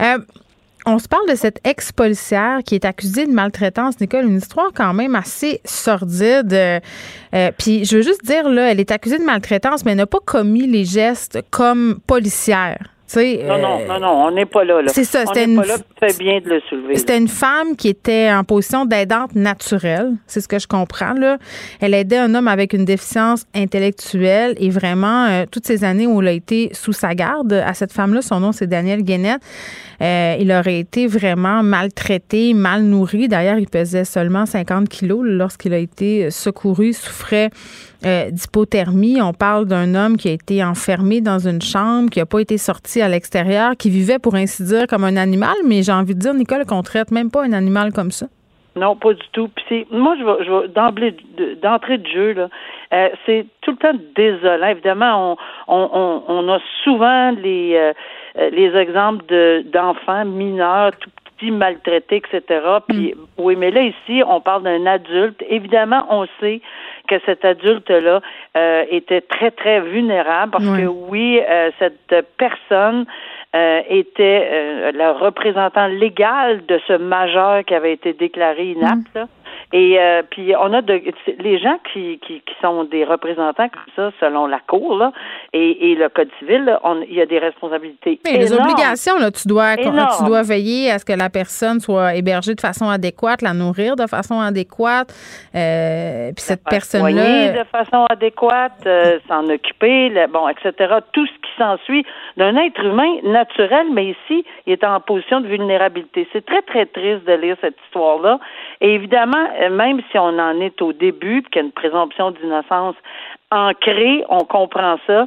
Euh, 0.02 0.18
on 0.86 0.98
se 0.98 1.08
parle 1.08 1.28
de 1.30 1.34
cette 1.34 1.60
ex-policière 1.64 2.58
qui 2.62 2.74
est 2.74 2.84
accusée 2.84 3.26
de 3.26 3.32
maltraitance, 3.32 3.98
Nicole, 4.00 4.26
une 4.26 4.36
histoire 4.36 4.70
quand 4.74 4.92
même 4.92 5.14
assez 5.14 5.62
sordide. 5.64 6.52
Euh, 6.52 6.80
euh, 7.34 7.50
puis 7.56 7.86
je 7.86 7.96
veux 7.96 8.02
juste 8.02 8.24
dire, 8.24 8.48
là, 8.50 8.70
elle 8.70 8.80
est 8.80 8.90
accusée 8.90 9.18
de 9.18 9.24
maltraitance, 9.24 9.84
mais 9.84 9.92
elle 9.92 9.98
n'a 9.98 10.06
pas 10.06 10.18
commis 10.24 10.66
les 10.66 10.84
gestes 10.84 11.38
comme 11.50 12.00
policière 12.06 12.93
non, 13.16 13.58
non, 13.58 13.80
euh, 13.80 13.86
non, 13.86 14.00
non, 14.00 14.26
on 14.26 14.30
n'est 14.30 14.46
pas 14.46 14.64
là. 14.64 14.82
là. 14.82 14.88
C'est 14.92 15.04
ça, 15.04 15.26
c'était 15.26 15.44
une. 15.44 15.56
Pas 15.56 15.66
là, 15.66 15.76
bien 16.18 16.40
de 16.40 16.48
le 16.48 16.60
soulever. 16.68 16.96
C'était 16.96 17.18
une 17.18 17.28
femme 17.28 17.76
qui 17.76 17.88
était 17.88 18.30
en 18.32 18.44
position 18.44 18.86
d'aidante 18.86 19.34
naturelle, 19.34 20.12
c'est 20.26 20.40
ce 20.40 20.48
que 20.48 20.58
je 20.58 20.66
comprends. 20.66 21.12
Là. 21.14 21.38
Elle 21.80 21.94
aidait 21.94 22.16
un 22.16 22.34
homme 22.34 22.48
avec 22.48 22.72
une 22.72 22.84
déficience 22.84 23.46
intellectuelle 23.54 24.54
et 24.58 24.70
vraiment, 24.70 25.26
euh, 25.26 25.44
toutes 25.50 25.66
ces 25.66 25.84
années 25.84 26.06
où 26.06 26.20
elle 26.22 26.28
a 26.28 26.32
été 26.32 26.70
sous 26.72 26.92
sa 26.92 27.14
garde, 27.14 27.52
à 27.52 27.74
cette 27.74 27.92
femme-là, 27.92 28.22
son 28.22 28.40
nom 28.40 28.52
c'est 28.52 28.66
Daniel 28.66 29.02
Guénette, 29.02 29.40
euh, 30.00 30.36
il 30.38 30.52
aurait 30.52 30.78
été 30.78 31.06
vraiment 31.06 31.62
maltraité, 31.62 32.54
mal 32.54 32.82
nourri. 32.82 33.28
D'ailleurs, 33.28 33.58
il 33.58 33.68
pesait 33.68 34.04
seulement 34.04 34.46
50 34.46 34.88
kilos 34.88 35.20
lorsqu'il 35.24 35.72
a 35.74 35.78
été 35.78 36.30
secouru, 36.30 36.92
souffrait 36.92 37.50
euh, 38.04 38.30
d'hypothermie. 38.30 39.20
On 39.22 39.32
parle 39.32 39.66
d'un 39.66 39.94
homme 39.94 40.16
qui 40.16 40.28
a 40.28 40.32
été 40.32 40.62
enfermé 40.62 41.20
dans 41.20 41.38
une 41.38 41.62
chambre, 41.62 42.10
qui 42.10 42.18
n'a 42.18 42.26
pas 42.26 42.40
été 42.40 42.58
sorti 42.58 43.00
à 43.00 43.08
l'extérieur, 43.08 43.76
qui 43.76 43.90
vivait, 43.90 44.18
pour 44.18 44.34
ainsi 44.34 44.64
dire, 44.64 44.86
comme 44.86 45.04
un 45.04 45.16
animal. 45.16 45.54
Mais 45.66 45.82
j'ai 45.82 45.92
envie 45.92 46.14
de 46.14 46.20
dire, 46.20 46.34
Nicole, 46.34 46.64
qu'on 46.66 46.82
traite 46.82 47.10
même 47.10 47.30
pas 47.30 47.44
un 47.44 47.52
animal 47.52 47.92
comme 47.92 48.10
ça. 48.10 48.26
Non, 48.76 48.96
pas 48.96 49.14
du 49.14 49.22
tout. 49.32 49.48
Puis 49.54 49.86
moi, 49.90 50.16
je 50.18 50.24
vais, 50.24 50.44
je 50.44 50.50
vais 50.50 50.68
d'emblée, 50.68 51.16
d'entrée 51.62 51.98
de 51.98 52.06
jeu 52.08 52.32
là, 52.32 52.48
euh, 52.92 53.08
c'est 53.24 53.46
tout 53.60 53.72
le 53.72 53.76
temps 53.76 53.98
désolant. 54.16 54.66
Évidemment, 54.66 55.36
on, 55.68 56.48
a 56.48 56.58
souvent 56.82 57.30
les 57.30 57.76
euh, 57.76 57.92
les 58.36 58.76
exemples 58.76 59.24
de 59.26 59.64
d'enfants 59.72 60.24
mineurs 60.24 60.92
tout 60.98 61.10
petits 61.36 61.50
maltraités, 61.50 62.16
etc. 62.16 62.60
Puis 62.88 63.14
mm. 63.14 63.18
oui, 63.38 63.56
mais 63.56 63.70
là 63.70 63.82
ici, 63.82 64.22
on 64.26 64.40
parle 64.40 64.62
d'un 64.62 64.86
adulte. 64.86 65.42
Évidemment, 65.48 66.06
on 66.10 66.26
sait 66.40 66.60
que 67.08 67.16
cet 67.26 67.44
adulte-là 67.44 68.20
euh, 68.56 68.84
était 68.90 69.20
très, 69.20 69.50
très 69.50 69.80
vulnérable 69.80 70.52
parce 70.52 70.64
que 70.64 70.86
oui, 70.86 71.40
euh, 71.48 71.70
cette 71.78 72.14
personne 72.38 73.04
euh, 73.54 73.82
était 73.88 74.48
euh, 74.50 74.92
le 74.92 75.10
représentant 75.24 75.86
légal 75.86 76.64
de 76.66 76.80
ce 76.86 76.94
majeur 76.94 77.64
qui 77.64 77.74
avait 77.74 77.92
été 77.92 78.12
déclaré 78.12 78.70
inapte. 78.70 79.14
Mm. 79.14 79.26
Et 79.76 79.98
euh, 79.98 80.22
puis 80.30 80.54
on 80.56 80.72
a 80.72 80.82
de, 80.82 81.02
les 81.40 81.58
gens 81.58 81.78
qui, 81.92 82.20
qui, 82.24 82.42
qui, 82.42 82.54
sont 82.62 82.84
des 82.84 83.04
représentants 83.04 83.68
comme 83.68 83.92
ça 83.96 84.12
selon 84.20 84.46
la 84.46 84.60
cour 84.60 84.96
là, 84.96 85.10
et, 85.52 85.90
et 85.90 85.94
le 85.96 86.08
code 86.08 86.28
civil, 86.38 86.78
on, 86.84 87.00
il 87.02 87.14
y 87.14 87.20
a 87.20 87.26
des 87.26 87.40
responsabilités. 87.40 88.20
Mais 88.24 88.38
les 88.38 88.52
obligations 88.52 89.18
là, 89.18 89.32
tu 89.32 89.48
dois 89.48 89.76
tu 89.76 90.24
dois 90.26 90.42
veiller 90.42 90.92
à 90.92 91.00
ce 91.00 91.04
que 91.04 91.12
la 91.12 91.28
personne 91.28 91.80
soit 91.80 92.14
hébergée 92.14 92.54
de 92.54 92.60
façon 92.60 92.88
adéquate, 92.88 93.42
la 93.42 93.52
nourrir 93.52 93.96
de 93.96 94.06
façon 94.06 94.38
adéquate, 94.38 95.12
euh, 95.56 96.30
puis 96.30 96.44
cette 96.44 96.62
personne 96.62 97.12
là 97.12 97.50
de 97.50 97.64
façon 97.64 98.06
adéquate, 98.08 98.86
euh, 98.86 99.18
s'en 99.26 99.44
occuper, 99.48 100.08
bon, 100.32 100.48
etc. 100.50 100.94
Tout 101.12 101.26
ce 101.26 101.32
qui 101.32 101.50
s'ensuit 101.58 102.06
d'un 102.36 102.56
être 102.58 102.80
humain 102.80 103.12
naturel, 103.24 103.88
mais 103.92 104.10
ici 104.10 104.44
il 104.68 104.74
est 104.74 104.84
en 104.84 105.00
position 105.00 105.40
de 105.40 105.48
vulnérabilité. 105.48 106.28
C'est 106.32 106.46
très 106.46 106.62
très 106.62 106.86
triste 106.86 107.24
de 107.24 107.32
lire 107.32 107.56
cette 107.60 107.76
histoire 107.86 108.20
là. 108.20 108.38
Et 108.80 108.94
évidemment 108.94 109.48
euh, 109.63 109.63
même 109.70 110.00
si 110.10 110.18
on 110.18 110.38
en 110.38 110.60
est 110.60 110.80
au 110.82 110.92
début, 110.92 111.42
qu'il 111.42 111.56
y 111.56 111.58
a 111.58 111.66
une 111.66 111.72
présomption 111.72 112.30
d'innocence 112.30 112.96
ancrée, 113.50 114.24
on 114.28 114.44
comprend 114.44 114.98
ça. 115.06 115.26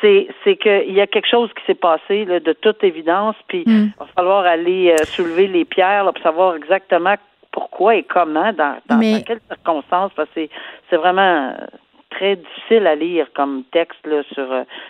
C'est, 0.00 0.28
c'est 0.44 0.56
qu'il 0.56 0.92
y 0.92 1.00
a 1.00 1.08
quelque 1.08 1.28
chose 1.28 1.50
qui 1.54 1.64
s'est 1.66 1.74
passé 1.74 2.24
là, 2.24 2.38
de 2.38 2.52
toute 2.52 2.84
évidence, 2.84 3.34
puis 3.48 3.64
mm. 3.66 3.90
il 3.90 3.92
va 3.98 4.06
falloir 4.14 4.46
aller 4.46 4.92
euh, 4.92 5.04
soulever 5.04 5.48
les 5.48 5.64
pierres 5.64 6.04
pour 6.04 6.22
savoir 6.22 6.54
exactement 6.54 7.16
pourquoi 7.50 7.96
et 7.96 8.04
comment, 8.04 8.52
dans, 8.52 8.76
dans, 8.88 9.00
quelles 9.00 9.40
circonstances, 9.48 10.12
parce 10.14 10.28
que 10.36 10.48
c'est, 10.88 10.96
vraiment 10.96 11.48
euh, 11.48 11.66
très 12.10 12.36
difficile 12.36 12.86
à 12.86 12.94
lire 12.94 13.26
comme 13.34 13.64
texte 13.72 14.06
là, 14.06 14.22
sur 14.32 14.46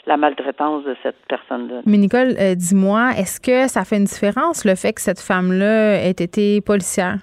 la 0.07 0.16
maltraitance 0.18 0.85
de 0.85 0.94
cette 1.03 1.16
personne-là. 1.27 1.81
Mais 1.87 1.96
Nicole, 1.96 2.35
dis-moi, 2.57 3.12
est-ce 3.16 3.40
que 3.40 3.66
ça 3.66 3.85
fait 3.85 3.96
une 3.96 4.05
différence 4.05 4.66
le 4.66 4.74
fait 4.74 4.92
que 4.92 5.01
cette 5.01 5.20
femme-là 5.20 6.05
ait 6.05 6.11
été 6.11 6.61
policière? 6.61 7.16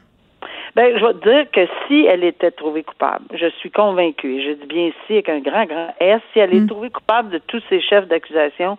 Ben, 0.76 0.98
je 0.98 1.06
vais 1.06 1.14
te 1.14 1.30
dire 1.30 1.52
que 1.52 1.68
si 1.88 2.06
elle 2.06 2.24
était 2.26 2.52
trouvée 2.52 2.84
coupable, 2.84 3.26
je 3.34 3.48
suis 3.60 3.72
convaincue, 3.72 4.36
et 4.36 4.44
je 4.44 4.52
dis 4.52 4.66
bien 4.68 4.92
si 5.08 5.14
avec 5.14 5.30
un 5.30 5.40
grand, 5.40 5.66
grand 5.66 5.94
S, 6.02 6.22
si 6.34 6.40
elle 6.40 6.54
est 6.54 6.60
mm. 6.60 6.68
trouvée 6.68 6.90
coupable 6.90 7.30
de 7.30 7.38
tous 7.38 7.64
ces 7.70 7.80
chefs 7.80 8.08
d'accusation, 8.08 8.78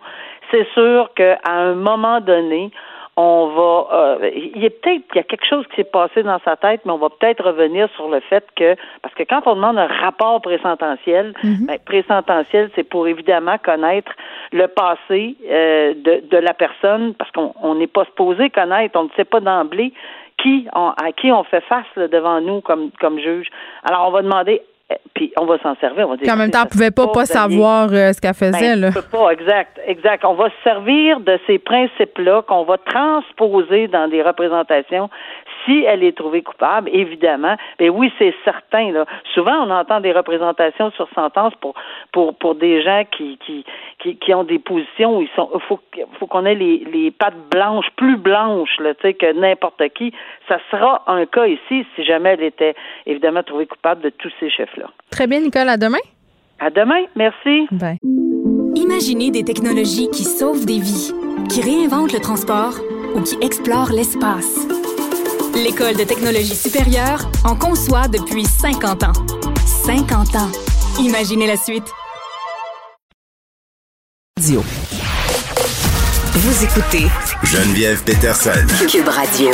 c'est 0.51 0.67
sûr 0.73 1.09
qu'à 1.15 1.39
un 1.45 1.73
moment 1.73 2.21
donné, 2.21 2.71
on 3.19 3.47
va 3.47 4.19
euh, 4.21 4.29
il 4.35 4.61
y 4.61 4.67
a 4.67 4.69
peut-être 4.69 5.03
il 5.11 5.15
y 5.15 5.19
a 5.19 5.23
quelque 5.23 5.47
chose 5.47 5.65
qui 5.69 5.77
s'est 5.77 5.83
passé 5.85 6.21
dans 6.21 6.37
sa 6.45 6.55
tête, 6.55 6.81
mais 6.85 6.91
on 6.91 6.99
va 6.99 7.09
peut-être 7.09 7.43
revenir 7.43 7.89
sur 7.95 8.09
le 8.09 8.19
fait 8.19 8.45
que 8.55 8.75
parce 9.01 9.15
que 9.15 9.23
quand 9.23 9.41
on 9.47 9.55
demande 9.55 9.79
un 9.79 9.87
rapport 9.87 10.39
présententiel, 10.39 11.33
mm 11.43 11.65
ben, 11.65 11.79
présententiel, 11.83 12.69
c'est 12.75 12.83
pour 12.83 13.07
évidemment 13.07 13.57
connaître 13.57 14.11
le 14.51 14.67
passé 14.67 15.35
euh, 15.49 15.95
de, 15.95 16.21
de 16.29 16.37
la 16.37 16.53
personne, 16.53 17.15
parce 17.15 17.31
qu'on 17.31 17.73
n'est 17.73 17.87
pas 17.87 18.05
supposé 18.05 18.51
connaître, 18.51 18.99
on 18.99 19.05
ne 19.05 19.09
sait 19.15 19.25
pas 19.25 19.39
d'emblée 19.39 19.93
qui 20.47 20.67
on, 20.73 20.89
à 20.89 21.11
qui 21.11 21.31
on 21.31 21.43
fait 21.43 21.61
face 21.61 21.85
devant 21.95 22.41
nous 22.41 22.61
comme, 22.61 22.91
comme 22.99 23.19
juge. 23.19 23.47
Alors, 23.83 24.07
on 24.07 24.11
va 24.11 24.21
demander 24.21 24.61
eh, 24.89 24.95
puis 25.13 25.33
on 25.37 25.45
va 25.45 25.57
s'en 25.59 25.75
servir. 25.75 26.07
On 26.07 26.11
va 26.11 26.17
dire, 26.17 26.33
en 26.33 26.37
même 26.37 26.51
temps, 26.51 26.61
on 26.61 26.65
ne 26.65 26.69
pouvait 26.69 26.91
pas, 26.91 27.07
pas 27.07 27.25
savoir 27.25 27.89
euh, 27.91 28.13
ce 28.13 28.21
qu'elle 28.21 28.33
faisait. 28.33 28.75
Ben, 28.75 28.79
là. 28.79 28.89
pas, 29.11 29.31
exact, 29.31 29.79
exact. 29.85 30.23
On 30.23 30.35
va 30.35 30.49
se 30.49 30.63
servir 30.63 31.19
de 31.19 31.37
ces 31.45 31.59
principes-là 31.59 32.43
qu'on 32.43 32.63
va 32.63 32.77
transposer 32.77 33.87
dans 33.89 34.07
des 34.07 34.21
représentations 34.21 35.09
si 35.67 35.83
elle 35.83 36.03
est 36.03 36.17
trouvée 36.17 36.41
coupable, 36.41 36.89
évidemment, 36.91 37.55
ben 37.77 37.89
oui, 37.89 38.11
c'est 38.17 38.33
certain. 38.43 38.91
Là. 38.91 39.05
Souvent, 39.35 39.67
on 39.67 39.69
entend 39.69 39.99
des 39.99 40.13
représentations 40.13 40.91
sur 40.91 41.07
sentence 41.13 41.53
pour 41.61 41.75
pour 42.11 42.35
pour 42.35 42.55
des 42.55 42.81
gens 42.81 43.03
qui 43.15 43.37
qui 43.45 43.65
qui, 43.99 44.15
qui 44.17 44.33
ont 44.33 44.43
des 44.43 44.59
positions 44.59 45.17
où 45.17 45.21
ils 45.21 45.29
sont. 45.35 45.49
Faut 45.67 45.79
faut 46.19 46.27
qu'on 46.27 46.45
ait 46.45 46.55
les, 46.55 46.87
les 46.91 47.11
pattes 47.11 47.49
blanches, 47.51 47.89
plus 47.95 48.17
blanches, 48.17 48.77
là, 48.79 48.93
tu 48.95 49.01
sais, 49.01 49.13
que 49.13 49.31
n'importe 49.33 49.81
qui. 49.89 50.13
Ça 50.47 50.57
sera 50.71 51.03
un 51.07 51.25
cas 51.25 51.45
ici 51.45 51.85
si 51.95 52.03
jamais 52.03 52.29
elle 52.29 52.43
était 52.43 52.75
évidemment 53.05 53.43
trouvée 53.43 53.67
coupable 53.67 54.01
de 54.01 54.09
tous 54.09 54.31
ces 54.39 54.49
chefs-là. 54.49 54.87
Très 55.11 55.27
bien, 55.27 55.41
Nicole. 55.41 55.69
À 55.69 55.77
demain. 55.77 55.99
À 56.59 56.69
demain. 56.69 57.05
Merci. 57.15 57.67
Bye. 57.71 57.97
Imaginez 58.75 59.31
des 59.31 59.43
technologies 59.43 60.09
qui 60.09 60.23
sauvent 60.23 60.65
des 60.65 60.79
vies, 60.79 61.11
qui 61.49 61.61
réinventent 61.61 62.13
le 62.13 62.19
transport 62.19 62.73
ou 63.15 63.21
qui 63.21 63.37
explorent 63.41 63.91
l'espace. 63.91 64.86
L'École 65.63 65.95
de 65.95 66.03
technologie 66.03 66.55
supérieure 66.55 67.31
en 67.43 67.55
conçoit 67.55 68.07
depuis 68.07 68.45
50 68.45 69.03
ans. 69.03 69.13
50 69.85 70.35
ans. 70.35 70.51
Imaginez 70.99 71.47
la 71.47 71.57
suite. 71.57 71.85
Vous 76.35 76.63
écoutez 76.63 77.07
Geneviève 77.43 78.03
Peterson. 78.03 78.67
Cube 78.87 79.07
Radio. 79.07 79.49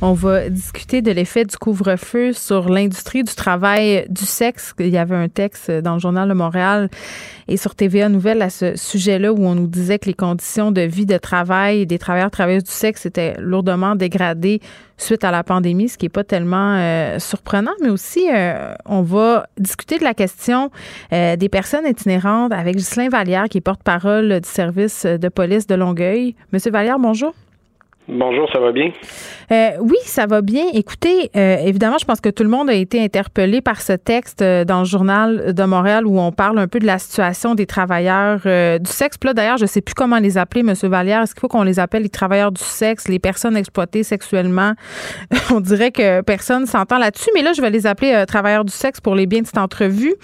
On 0.00 0.12
va 0.12 0.50
discuter 0.50 1.02
de 1.02 1.10
l'effet 1.10 1.44
du 1.44 1.56
couvre-feu 1.56 2.32
sur 2.32 2.68
l'industrie 2.68 3.22
du 3.22 3.34
travail 3.34 4.06
du 4.10 4.24
sexe. 4.24 4.74
Il 4.78 4.88
y 4.88 4.98
avait 4.98 5.16
un 5.16 5.28
texte 5.28 5.70
dans 5.70 5.94
le 5.94 6.00
journal 6.00 6.28
de 6.28 6.34
Montréal 6.34 6.90
et 7.48 7.56
sur 7.56 7.74
TVA 7.74 8.08
Nouvelle 8.08 8.42
à 8.42 8.50
ce 8.50 8.76
sujet-là 8.76 9.32
où 9.32 9.46
on 9.46 9.54
nous 9.54 9.66
disait 9.66 9.98
que 9.98 10.06
les 10.06 10.14
conditions 10.14 10.72
de 10.72 10.82
vie, 10.82 11.06
de 11.06 11.16
travail 11.16 11.86
des 11.86 11.98
travailleurs 11.98 12.30
travailleuses 12.30 12.64
du 12.64 12.70
sexe 12.70 13.06
étaient 13.06 13.34
lourdement 13.38 13.94
dégradées 13.94 14.60
suite 14.98 15.24
à 15.24 15.30
la 15.30 15.42
pandémie, 15.42 15.88
ce 15.88 15.96
qui 15.96 16.06
n'est 16.06 16.10
pas 16.10 16.24
tellement 16.24 16.76
euh, 16.76 17.18
surprenant, 17.18 17.72
mais 17.82 17.90
aussi 17.90 18.28
euh, 18.32 18.74
on 18.84 19.02
va 19.02 19.46
discuter 19.58 19.98
de 19.98 20.04
la 20.04 20.14
question 20.14 20.70
euh, 21.12 21.36
des 21.36 21.48
personnes 21.48 21.86
itinérantes 21.86 22.52
avec 22.52 22.76
Ghislain 22.76 23.08
Vallière, 23.08 23.48
qui 23.48 23.58
est 23.58 23.62
porte-parole 23.62 24.40
du 24.40 24.48
service 24.48 25.06
de 25.06 25.28
police 25.28 25.66
de 25.66 25.74
Longueuil. 25.74 26.34
Monsieur 26.52 26.70
Vallière, 26.70 26.98
bonjour. 26.98 27.34
Bonjour, 28.06 28.50
ça 28.52 28.60
va 28.60 28.70
bien? 28.70 28.92
Euh, 29.50 29.70
oui, 29.80 29.96
ça 30.04 30.26
va 30.26 30.42
bien. 30.42 30.64
Écoutez, 30.74 31.30
euh, 31.36 31.56
évidemment, 31.64 31.96
je 31.96 32.04
pense 32.04 32.20
que 32.20 32.28
tout 32.28 32.42
le 32.42 32.50
monde 32.50 32.68
a 32.68 32.74
été 32.74 33.02
interpellé 33.02 33.62
par 33.62 33.80
ce 33.80 33.94
texte 33.94 34.42
euh, 34.42 34.66
dans 34.66 34.80
le 34.80 34.84
journal 34.84 35.54
de 35.54 35.64
Montréal 35.64 36.06
où 36.06 36.20
on 36.20 36.30
parle 36.30 36.58
un 36.58 36.68
peu 36.68 36.80
de 36.80 36.86
la 36.86 36.98
situation 36.98 37.54
des 37.54 37.64
travailleurs 37.64 38.40
du 38.78 38.90
sexe. 38.90 39.16
Puis 39.16 39.28
là, 39.28 39.32
d'ailleurs, 39.32 39.56
je 39.56 39.64
ne 39.64 39.68
sais 39.68 39.80
plus 39.80 39.94
comment 39.94 40.18
les 40.18 40.36
appeler, 40.36 40.62
Monsieur 40.62 40.88
Vallière. 40.88 41.22
Est-ce 41.22 41.34
qu'il 41.34 41.40
faut 41.40 41.48
qu'on 41.48 41.62
les 41.62 41.78
appelle 41.78 42.02
les 42.02 42.10
travailleurs 42.10 42.52
du 42.52 42.62
sexe, 42.62 43.08
les 43.08 43.18
personnes 43.18 43.56
exploitées 43.56 44.02
sexuellement? 44.02 44.74
on 45.50 45.60
dirait 45.60 45.90
que 45.90 46.20
personne 46.20 46.66
s'entend 46.66 46.98
là-dessus, 46.98 47.30
mais 47.34 47.42
là, 47.42 47.54
je 47.54 47.62
vais 47.62 47.70
les 47.70 47.86
appeler 47.86 48.24
travailleurs 48.26 48.66
du 48.66 48.72
sexe 48.72 49.00
pour 49.00 49.14
les 49.14 49.24
biens 49.26 49.40
de 49.40 49.46
cette 49.46 49.56
entrevue. 49.56 50.14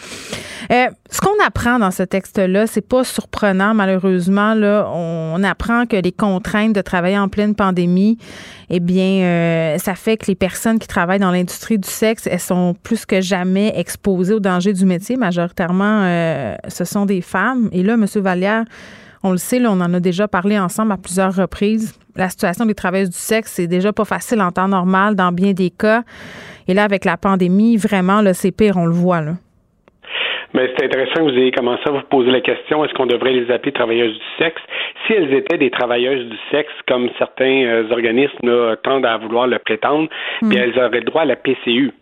ce 0.68 1.20
qu'on 1.22 1.46
apprend 1.46 1.78
dans 1.78 1.90
ce 1.90 2.02
texte-là, 2.02 2.66
c'est 2.66 2.86
pas 2.86 3.04
surprenant, 3.04 3.72
malheureusement. 3.72 4.52
On 4.54 5.42
apprend 5.44 5.86
que 5.86 5.96
les 5.96 6.12
contraintes 6.12 6.74
de 6.74 6.82
travailler 6.82 7.18
en 7.18 7.28
pleine 7.28 7.54
pandémie 7.54 7.69
pandémie, 7.70 8.18
eh 8.68 8.80
bien, 8.80 9.22
euh, 9.22 9.78
ça 9.78 9.94
fait 9.94 10.16
que 10.16 10.26
les 10.26 10.34
personnes 10.34 10.78
qui 10.78 10.88
travaillent 10.88 11.20
dans 11.20 11.30
l'industrie 11.30 11.78
du 11.78 11.88
sexe, 11.88 12.26
elles 12.26 12.40
sont 12.40 12.74
plus 12.82 13.06
que 13.06 13.20
jamais 13.20 13.72
exposées 13.76 14.34
aux 14.34 14.40
dangers 14.40 14.72
du 14.72 14.84
métier. 14.84 15.16
Majoritairement, 15.16 16.02
euh, 16.02 16.56
ce 16.68 16.84
sont 16.84 17.06
des 17.06 17.20
femmes. 17.20 17.68
Et 17.72 17.82
là, 17.82 17.94
M. 17.94 18.06
Vallière, 18.16 18.64
on 19.22 19.32
le 19.32 19.38
sait, 19.38 19.64
on 19.64 19.80
en 19.80 19.94
a 19.94 20.00
déjà 20.00 20.28
parlé 20.28 20.58
ensemble 20.58 20.92
à 20.92 20.96
plusieurs 20.96 21.34
reprises. 21.34 21.94
La 22.16 22.28
situation 22.28 22.66
des 22.66 22.74
travailleuses 22.74 23.10
du 23.10 23.18
sexe, 23.18 23.52
c'est 23.54 23.66
déjà 23.66 23.92
pas 23.92 24.04
facile 24.04 24.40
en 24.40 24.50
temps 24.50 24.68
normal 24.68 25.14
dans 25.14 25.32
bien 25.32 25.52
des 25.52 25.70
cas. 25.70 26.02
Et 26.66 26.74
là, 26.74 26.84
avec 26.84 27.04
la 27.04 27.16
pandémie, 27.16 27.76
vraiment, 27.76 28.22
c'est 28.32 28.50
pire, 28.50 28.76
on 28.76 28.86
le 28.86 28.94
voit. 28.94 29.20
Là. 29.20 29.34
Mais 30.52 30.72
c'est 30.76 30.84
intéressant 30.84 31.26
que 31.26 31.30
vous 31.30 31.38
ayez 31.38 31.52
commencé 31.52 31.82
à 31.86 31.90
vous 31.90 32.00
poser 32.02 32.30
la 32.30 32.40
question 32.40 32.84
est-ce 32.84 32.94
qu'on 32.94 33.06
devrait 33.06 33.32
les 33.32 33.50
appeler 33.50 33.72
travailleuses 33.72 34.14
du 34.14 34.24
sexe? 34.38 34.60
Si 35.06 35.12
elles 35.12 35.32
étaient 35.32 35.58
des 35.58 35.70
travailleuses 35.70 36.28
du 36.28 36.36
sexe, 36.50 36.72
comme 36.88 37.08
certains 37.18 37.64
euh, 37.64 37.90
organismes 37.90 38.76
tendent 38.82 39.06
à 39.06 39.16
vouloir 39.16 39.46
le 39.46 39.58
prétendre, 39.58 40.08
hmm. 40.42 40.48
bien 40.48 40.62
elles 40.62 40.78
auraient 40.78 41.00
le 41.00 41.04
droit 41.04 41.22
à 41.22 41.26
la 41.26 41.36
PCU 41.36 41.92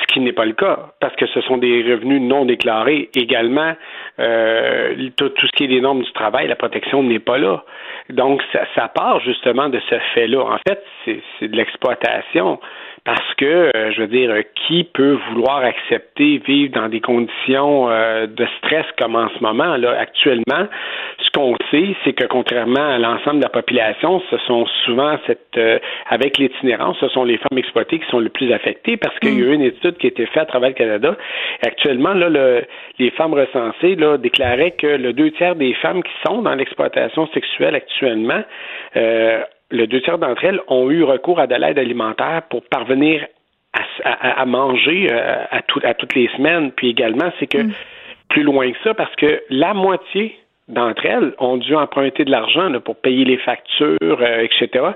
ce 0.00 0.12
qui 0.12 0.20
n'est 0.20 0.32
pas 0.32 0.44
le 0.44 0.52
cas, 0.52 0.92
parce 1.00 1.14
que 1.16 1.26
ce 1.26 1.40
sont 1.42 1.58
des 1.58 1.82
revenus 1.82 2.20
non 2.20 2.44
déclarés. 2.44 3.10
Également, 3.14 3.74
euh, 4.18 4.94
tout, 5.16 5.28
tout, 5.30 5.46
ce 5.46 5.52
qui 5.52 5.64
est 5.64 5.68
des 5.68 5.80
normes 5.80 6.02
du 6.02 6.12
travail, 6.12 6.48
la 6.48 6.56
protection 6.56 7.02
n'est 7.02 7.18
pas 7.18 7.38
là. 7.38 7.64
Donc, 8.12 8.42
ça, 8.52 8.60
ça 8.74 8.88
part 8.88 9.20
justement 9.20 9.68
de 9.68 9.80
ce 9.88 9.98
fait-là. 10.14 10.40
En 10.40 10.58
fait, 10.66 10.82
c'est 11.04 11.48
de 11.48 11.56
l'exploitation 11.56 12.58
parce 13.04 13.34
que, 13.36 13.70
euh, 13.74 13.92
je 13.92 14.02
veux 14.02 14.08
dire, 14.08 14.34
qui 14.54 14.84
peut 14.84 15.18
vouloir 15.30 15.64
accepter 15.64 16.38
vivre 16.46 16.72
dans 16.74 16.88
des 16.88 17.00
conditions 17.00 17.90
euh, 17.90 18.26
de 18.26 18.46
stress 18.58 18.84
comme 18.98 19.16
en 19.16 19.28
ce 19.30 19.42
moment 19.42 19.76
là 19.76 19.96
actuellement? 19.98 20.66
Ce 21.18 21.30
qu'on 21.30 21.56
sait, 21.70 21.94
c'est 22.04 22.12
que 22.12 22.26
contrairement 22.26 22.88
à 22.88 22.98
l'ensemble 22.98 23.38
de 23.38 23.44
la 23.44 23.48
population, 23.48 24.20
ce 24.30 24.36
sont 24.38 24.66
souvent 24.84 25.16
cette, 25.26 25.56
euh, 25.56 25.78
avec 26.08 26.38
l'itinérance, 26.38 26.98
ce 27.00 27.08
sont 27.08 27.24
les 27.24 27.38
femmes 27.38 27.58
exploitées 27.58 28.00
qui 28.00 28.08
sont 28.10 28.20
les 28.20 28.28
plus 28.28 28.52
affectées 28.52 28.96
parce 28.96 29.18
qu'il 29.20 29.38
y 29.38 29.42
a 29.42 29.46
eu 29.46 29.54
une 29.54 29.62
étude 29.62 29.96
qui 29.96 30.06
a 30.06 30.10
été 30.10 30.26
faite 30.26 30.42
à 30.42 30.46
travers 30.46 30.70
le 30.70 30.74
Canada. 30.74 31.16
actuellement, 31.64 32.12
là, 32.12 32.28
le, 32.28 32.64
les 32.98 33.10
femmes 33.10 33.32
recensées 33.32 33.96
là 33.96 34.18
déclaraient 34.18 34.72
que 34.72 34.86
le 34.86 35.12
deux 35.12 35.30
tiers 35.32 35.56
des 35.56 35.72
femmes 35.74 36.02
qui 36.02 36.12
sont 36.26 36.42
dans 36.42 36.54
l'exploitation 36.54 37.26
sexuelle 37.28 37.74
actuellement 38.00 38.42
euh, 38.96 39.42
le 39.70 39.86
deux 39.86 40.00
tiers 40.00 40.18
d'entre 40.18 40.44
elles 40.44 40.60
ont 40.68 40.90
eu 40.90 41.02
recours 41.02 41.38
à 41.38 41.46
de 41.46 41.54
l'aide 41.54 41.78
alimentaire 41.78 42.42
pour 42.50 42.62
parvenir 42.64 43.26
à, 44.04 44.44
manger 44.46 45.08
euh, 45.12 45.44
à, 45.50 45.60
à, 45.84 45.94
toutes 45.94 46.14
les 46.14 46.28
semaines. 46.36 46.72
Puis 46.72 46.88
également, 46.88 47.30
c'est 47.38 47.46
que 47.46 47.58
mm. 47.58 47.72
plus 48.28 48.42
loin 48.42 48.72
que 48.72 48.78
ça, 48.82 48.94
parce 48.94 49.14
que 49.14 49.42
la 49.48 49.74
moitié 49.74 50.36
d'entre 50.66 51.06
elles 51.06 51.34
ont 51.38 51.56
dû 51.56 51.76
emprunter 51.76 52.24
de 52.24 52.30
l'argent 52.30 52.72
pour 52.84 52.96
payer 52.96 53.24
les 53.24 53.36
factures, 53.38 53.96
euh, 54.02 54.44
etc. 54.44 54.86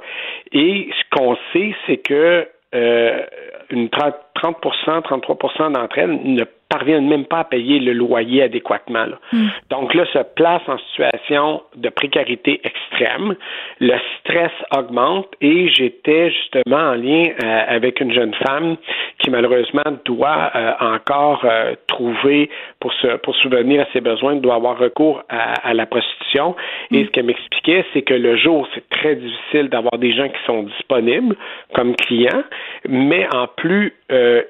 Et 0.53 0.89
ce 0.91 1.17
qu'on 1.17 1.37
sait, 1.53 1.75
c'est 1.87 1.99
que 1.99 2.49
euh, 2.75 3.23
une 3.71 3.89
30, 3.91 4.15
30 4.35 4.57
33% 4.61 5.73
d'entre 5.73 5.99
elles 5.99 6.19
ne 6.25 6.45
parviennent 6.69 7.09
même 7.09 7.25
pas 7.25 7.41
à 7.41 7.45
payer 7.45 7.79
le 7.79 7.93
loyer 7.93 8.43
adéquatement. 8.43 9.07
Hmm. 9.33 9.49
Donc 9.71 9.95
là, 9.95 10.05
se 10.13 10.19
place 10.35 10.63
en 10.67 10.79
situation 10.91 11.63
de 11.77 11.89
précarité 11.89 12.61
extrême. 12.65 13.35
Le 13.81 13.95
stress 14.19 14.53
augmente 14.77 15.29
et 15.41 15.69
j'étais 15.69 16.31
justement 16.31 16.91
en 16.91 16.95
lien 16.95 17.27
euh, 17.43 17.63
avec 17.69 18.01
une 18.01 18.13
jeune 18.13 18.35
femme 18.35 18.77
qui 19.19 19.31
malheureusement 19.31 19.83
doit 20.05 20.51
euh, 20.55 20.73
encore 20.81 21.45
euh, 21.45 21.75
trouver 21.87 22.51
pour 22.81 22.93
se 22.95 23.17
pour 23.19 23.35
subvenir 23.37 23.83
à 23.83 23.87
ses 23.93 24.01
besoins, 24.01 24.37
doit 24.37 24.55
avoir 24.57 24.79
recours 24.79 25.23
à, 25.29 25.73
la 25.75 25.87
prostitution. 25.87 26.55
Et 26.91 27.03
hmm. 27.03 27.07
ce 27.07 27.11
qu'elle 27.11 27.27
m'expliquait, 27.27 27.85
c'est 27.93 28.03
que 28.03 28.15
le 28.15 28.37
jour, 28.37 28.67
c'est 28.75 28.89
très 28.91 29.17
difficile 29.17 29.69
d'avoir 29.69 29.99
des 29.99 30.13
gens 30.13 30.29
qui 30.29 30.45
sont 30.47 30.65
disponibles 30.65 31.37
comme 31.75 31.95
clients, 31.97 32.45
mais 32.89 33.27
en 33.35 33.47
plus, 33.47 33.95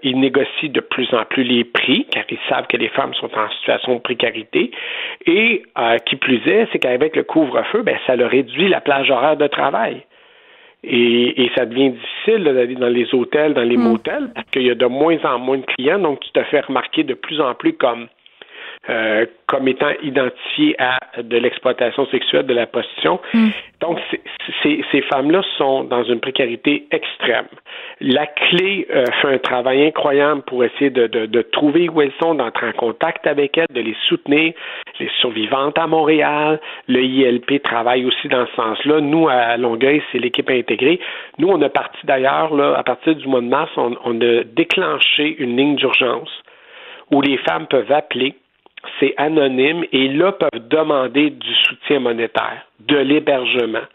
ils 0.02 0.18
négocient 0.18 0.70
de 0.70 0.80
plus 0.80 1.12
en 1.14 1.24
plus 1.24 1.44
les 1.44 1.64
prix 1.64 2.03
car 2.10 2.24
ils 2.30 2.38
savent 2.48 2.66
que 2.66 2.76
les 2.76 2.88
femmes 2.88 3.14
sont 3.14 3.30
en 3.36 3.48
situation 3.50 3.94
de 3.94 4.00
précarité. 4.00 4.70
Et 5.26 5.62
euh, 5.78 5.98
qui 5.98 6.16
plus 6.16 6.46
est, 6.46 6.68
c'est 6.72 6.78
qu'avec 6.78 7.16
le 7.16 7.24
couvre-feu, 7.24 7.82
ben, 7.82 7.96
ça 8.06 8.16
leur 8.16 8.30
réduit 8.30 8.68
la 8.68 8.80
plage 8.80 9.10
horaire 9.10 9.36
de 9.36 9.46
travail. 9.46 10.02
Et, 10.86 11.50
ça 11.56 11.64
devient 11.64 11.90
difficile 11.90 12.44
d'aller 12.44 12.74
dans 12.74 12.88
les 12.88 13.14
hôtels, 13.14 13.54
dans 13.54 13.62
les 13.62 13.76
hmm. 13.76 13.88
motels, 13.88 14.30
parce 14.34 14.50
qu'il 14.50 14.62
y 14.62 14.70
a 14.70 14.74
de 14.74 14.86
moins 14.86 15.16
en 15.24 15.38
moins 15.38 15.58
de 15.58 15.64
clients, 15.64 15.98
donc 15.98 16.20
tu 16.20 16.30
te 16.30 16.42
fais 16.44 16.60
remarquer 16.60 17.04
de 17.04 17.14
plus 17.14 17.40
en 17.40 17.54
plus 17.54 17.72
comme 17.72 18.08
euh, 18.90 19.24
comme 19.46 19.66
étant 19.68 19.92
identifié 20.02 20.76
à 20.78 20.98
de 21.22 21.36
l'exploitation 21.38 22.06
sexuelle, 22.06 22.46
de 22.46 22.54
la 22.54 22.66
prostitution. 22.66 23.20
Hmm. 23.32 23.48
Donc, 23.80 23.98
ces 24.62 25.00
femmes-là 25.12 25.42
sont 25.58 25.84
dans 25.84 26.04
une 26.04 26.20
précarité 26.20 26.86
extrême. 26.90 27.46
La 28.00 28.26
clé 28.26 28.86
euh, 28.90 29.04
fait 29.20 29.34
un 29.34 29.38
travail 29.38 29.86
incroyable 29.86 30.42
pour 30.42 30.64
essayer 30.64 30.90
de, 30.90 31.06
de, 31.06 31.26
de 31.26 31.42
trouver 31.42 31.88
où 31.88 32.02
elles 32.02 32.12
sont, 32.22 32.34
d'entrer 32.34 32.68
en 32.68 32.72
contact 32.72 33.26
avec 33.26 33.56
elles, 33.56 33.66
de 33.70 33.80
les 33.80 33.96
soutenir. 34.08 34.52
Les 35.00 35.10
survivantes 35.20 35.78
à 35.78 35.86
Montréal, 35.86 36.60
le 36.88 37.02
ILP 37.02 37.62
travaille 37.62 38.04
aussi 38.04 38.28
dans 38.28 38.46
ce 38.46 38.54
sens-là. 38.54 39.00
Nous, 39.00 39.28
à 39.28 39.56
Longueuil, 39.56 40.02
c'est 40.12 40.18
l'équipe 40.18 40.50
intégrée. 40.50 41.00
Nous, 41.38 41.48
on 41.48 41.60
a 41.62 41.68
parti 41.68 41.98
d'ailleurs, 42.04 42.54
là, 42.54 42.74
à 42.76 42.82
partir 42.82 43.14
du 43.14 43.26
mois 43.26 43.40
de 43.40 43.46
mars, 43.46 43.70
on, 43.76 43.96
on 44.04 44.20
a 44.20 44.44
déclenché 44.44 45.36
une 45.38 45.56
ligne 45.56 45.76
d'urgence 45.76 46.30
où 47.10 47.20
les 47.20 47.36
femmes 47.38 47.66
peuvent 47.66 47.92
appeler 47.92 48.34
c'est 49.00 49.14
anonyme 49.16 49.84
et 49.92 50.08
là 50.08 50.32
peuvent 50.32 50.68
demander 50.68 51.30
du 51.30 51.54
soutien 51.54 52.00
monétaire, 52.00 52.66
de 52.80 52.96
l'hébergement. 52.96 53.86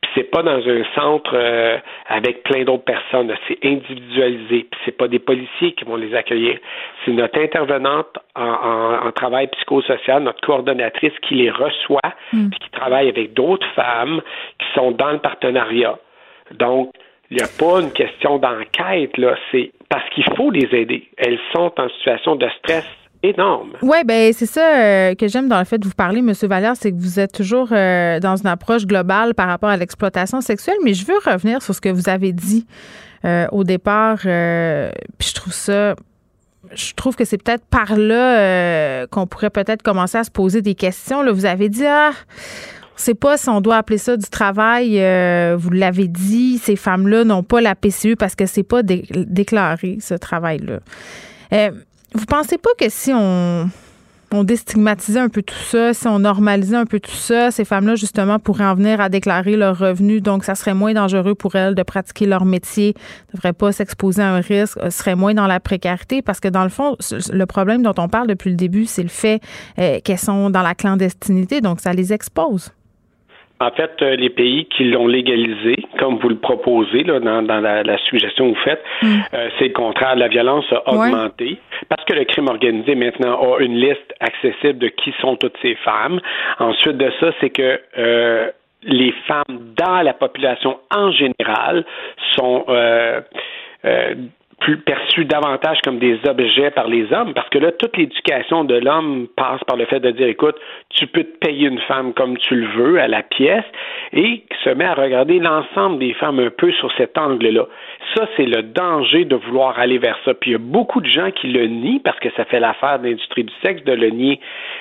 Puis 0.00 0.10
c'est 0.14 0.30
pas 0.30 0.42
dans 0.42 0.60
un 0.68 0.84
centre 0.94 1.32
euh, 1.34 1.78
avec 2.08 2.42
plein 2.42 2.64
d'autres 2.64 2.84
personnes, 2.84 3.32
c'est 3.48 3.58
individualisé. 3.64 4.66
Puis 4.70 4.80
c'est 4.84 4.96
pas 4.96 5.08
des 5.08 5.18
policiers 5.18 5.72
qui 5.72 5.84
vont 5.84 5.96
les 5.96 6.14
accueillir, 6.14 6.58
c'est 7.04 7.12
notre 7.12 7.40
intervenante 7.40 8.18
en, 8.34 9.10
travail 9.12 9.46
psychosocial, 9.48 10.22
notre 10.22 10.40
coordonnatrice 10.40 11.12
qui 11.22 11.36
les 11.36 11.50
reçoit, 11.50 12.00
mm. 12.32 12.50
puis 12.50 12.58
qui 12.58 12.70
travaille 12.70 13.08
avec 13.08 13.32
d'autres 13.32 13.66
femmes 13.74 14.20
qui 14.58 14.66
sont 14.74 14.90
dans 14.90 15.12
le 15.12 15.18
partenariat. 15.18 15.96
Donc 16.52 16.92
il 17.30 17.38
n'y 17.38 17.42
a 17.42 17.48
pas 17.58 17.80
une 17.80 17.92
question 17.92 18.38
d'enquête, 18.38 19.16
là, 19.16 19.34
c'est 19.50 19.72
parce 19.88 20.08
qu'il 20.10 20.24
faut 20.36 20.50
les 20.50 20.68
aider. 20.74 21.08
Elles 21.16 21.38
sont 21.54 21.72
en 21.78 21.88
situation 21.88 22.36
de 22.36 22.48
stress 22.58 22.86
Oui, 23.82 23.98
ben 24.04 24.32
c'est 24.32 24.46
ça 24.46 24.60
euh, 24.60 25.14
que 25.14 25.28
j'aime 25.28 25.48
dans 25.48 25.58
le 25.58 25.64
fait 25.64 25.78
de 25.78 25.86
vous 25.86 25.94
parler, 25.94 26.18
M. 26.18 26.32
Valère, 26.42 26.74
c'est 26.76 26.90
que 26.90 26.98
vous 26.98 27.18
êtes 27.18 27.32
toujours 27.32 27.68
euh, 27.72 28.20
dans 28.20 28.36
une 28.36 28.46
approche 28.46 28.86
globale 28.86 29.34
par 29.34 29.48
rapport 29.48 29.70
à 29.70 29.76
l'exploitation 29.76 30.40
sexuelle, 30.40 30.76
mais 30.84 30.94
je 30.94 31.06
veux 31.06 31.18
revenir 31.24 31.62
sur 31.62 31.74
ce 31.74 31.80
que 31.80 31.88
vous 31.88 32.08
avez 32.08 32.32
dit 32.32 32.66
euh, 33.24 33.46
au 33.52 33.64
départ, 33.64 34.18
puis 34.18 35.28
je 35.28 35.34
trouve 35.34 35.52
ça 35.52 35.94
je 36.72 36.94
trouve 36.94 37.14
que 37.14 37.26
c'est 37.26 37.36
peut-être 37.36 37.64
par 37.66 37.94
là 37.94 39.06
qu'on 39.08 39.26
pourrait 39.26 39.50
peut-être 39.50 39.82
commencer 39.82 40.16
à 40.16 40.24
se 40.24 40.30
poser 40.30 40.62
des 40.62 40.74
questions. 40.74 41.20
Là, 41.22 41.30
vous 41.30 41.44
avez 41.44 41.68
dit, 41.68 41.84
ah, 41.86 42.10
on 42.10 42.96
ne 42.96 43.00
sait 43.00 43.14
pas 43.14 43.36
si 43.36 43.50
on 43.50 43.60
doit 43.60 43.76
appeler 43.76 43.98
ça 43.98 44.16
du 44.16 44.26
travail. 44.30 44.92
vous 45.56 45.70
l'avez 45.70 46.08
dit, 46.08 46.56
ces 46.56 46.74
femmes-là 46.74 47.24
n'ont 47.24 47.42
pas 47.42 47.60
la 47.60 47.74
PCU 47.74 48.16
parce 48.16 48.34
que 48.34 48.46
c'est 48.46 48.62
pas 48.62 48.82
déclaré, 48.82 49.98
ce 50.00 50.14
travail-là. 50.14 50.80
Vous 52.14 52.26
pensez 52.26 52.58
pas 52.58 52.70
que 52.78 52.88
si 52.88 53.12
on, 53.12 53.68
on 54.30 54.44
déstigmatisait 54.44 55.20
un 55.20 55.28
peu 55.28 55.42
tout 55.42 55.54
ça, 55.70 55.94
si 55.94 56.06
on 56.06 56.20
normalisait 56.20 56.76
un 56.76 56.86
peu 56.86 57.00
tout 57.00 57.10
ça, 57.10 57.50
ces 57.50 57.64
femmes-là, 57.64 57.96
justement, 57.96 58.38
pourraient 58.38 58.66
en 58.66 58.74
venir 58.74 59.00
à 59.00 59.08
déclarer 59.08 59.56
leurs 59.56 59.78
revenus. 59.78 60.22
Donc, 60.22 60.44
ça 60.44 60.54
serait 60.54 60.74
moins 60.74 60.92
dangereux 60.92 61.34
pour 61.34 61.56
elles 61.56 61.74
de 61.74 61.82
pratiquer 61.82 62.26
leur 62.26 62.44
métier, 62.44 62.94
ne 63.32 63.36
devraient 63.36 63.52
pas 63.52 63.72
s'exposer 63.72 64.22
à 64.22 64.32
un 64.32 64.40
risque, 64.40 64.78
euh, 64.78 64.90
seraient 64.90 65.16
moins 65.16 65.34
dans 65.34 65.46
la 65.46 65.60
précarité? 65.60 66.22
Parce 66.22 66.40
que, 66.40 66.48
dans 66.48 66.64
le 66.64 66.70
fond, 66.70 66.96
le 67.32 67.44
problème 67.46 67.82
dont 67.82 67.94
on 67.98 68.08
parle 68.08 68.28
depuis 68.28 68.50
le 68.50 68.56
début, 68.56 68.86
c'est 68.86 69.02
le 69.02 69.08
fait 69.08 69.40
euh, 69.78 70.00
qu'elles 70.02 70.18
sont 70.18 70.50
dans 70.50 70.62
la 70.62 70.74
clandestinité. 70.74 71.60
Donc, 71.60 71.80
ça 71.80 71.92
les 71.92 72.12
expose. 72.12 72.70
En 73.60 73.70
fait, 73.70 73.92
euh, 74.02 74.16
les 74.16 74.30
pays 74.30 74.66
qui 74.66 74.84
l'ont 74.84 75.06
légalisé, 75.06 75.76
comme 75.98 76.18
vous 76.18 76.28
le 76.28 76.36
proposez 76.36 77.04
là, 77.04 77.20
dans, 77.20 77.60
la, 77.60 77.98
suggestion 77.98 78.50
que 78.50 78.58
vous 78.58 78.64
faites, 78.64 78.82
mm. 79.02 79.06
euh, 79.32 79.48
c'est 79.58 79.68
le 79.68 79.72
contraire. 79.72 80.16
La 80.16 80.28
violence 80.28 80.64
a 80.72 80.92
augmenté 80.92 81.58
parce 81.88 82.04
que 82.04 82.14
le 82.14 82.24
crime 82.24 82.48
organisé 82.48 82.94
maintenant 82.96 83.40
a 83.40 83.60
une 83.60 83.76
liste 83.76 84.12
accessible 84.18 84.78
de 84.78 84.88
qui 84.88 85.14
sont 85.20 85.36
toutes 85.36 85.56
ces 85.62 85.76
femmes. 85.76 86.20
Ensuite 86.58 86.96
de 86.96 87.12
ça, 87.20 87.30
c'est 87.40 87.50
que 87.50 87.80
euh, 87.96 88.50
les 88.82 89.12
femmes 89.28 89.72
dans 89.76 90.02
la 90.02 90.14
population 90.14 90.78
en 90.90 91.12
général 91.12 91.84
sont 92.36 92.66
plus 94.64 94.78
perçus 94.78 95.26
davantage 95.26 95.76
comme 95.84 95.98
des 95.98 96.18
objets 96.26 96.70
par 96.70 96.88
les 96.88 97.12
hommes, 97.12 97.34
parce 97.34 97.50
que 97.50 97.58
là, 97.58 97.70
toute 97.70 97.98
l'éducation 97.98 98.64
de 98.64 98.76
l'homme 98.76 99.28
passe 99.36 99.62
par 99.64 99.76
le 99.76 99.84
fait 99.84 100.00
de 100.00 100.10
dire, 100.10 100.26
écoute, 100.26 100.56
tu 100.88 101.06
peux 101.06 101.22
te 101.22 101.36
payer 101.36 101.68
une 101.68 101.80
femme 101.80 102.14
comme 102.14 102.38
tu 102.38 102.54
le 102.54 102.66
veux 102.68 102.98
à 102.98 103.06
la 103.06 103.22
pièce, 103.22 103.66
et 104.14 104.42
se 104.64 104.70
met 104.70 104.86
à 104.86 104.94
regarder 104.94 105.38
l'ensemble 105.38 105.98
des 105.98 106.14
femmes 106.14 106.38
un 106.38 106.48
peu 106.48 106.72
sur 106.72 106.90
cet 106.96 107.18
angle-là. 107.18 107.66
Ça, 108.14 108.26
c'est 108.38 108.46
le 108.46 108.62
danger 108.62 109.26
de 109.26 109.36
vouloir 109.36 109.78
aller 109.78 109.98
vers 109.98 110.18
ça. 110.24 110.32
Puis 110.32 110.52
il 110.52 110.54
y 110.54 110.56
a 110.56 110.58
beaucoup 110.58 111.02
de 111.02 111.10
gens 111.10 111.30
qui 111.30 111.48
le 111.48 111.66
nient, 111.66 112.00
parce 112.02 112.18
que 112.20 112.30
ça 112.34 112.46
fait 112.46 112.60
l'affaire 112.60 113.00
de 113.00 113.08
l'industrie 113.08 113.44
du 113.44 113.52
sexe 113.62 113.84
de 113.84 113.92
le 113.92 114.08
nier, 114.08 114.40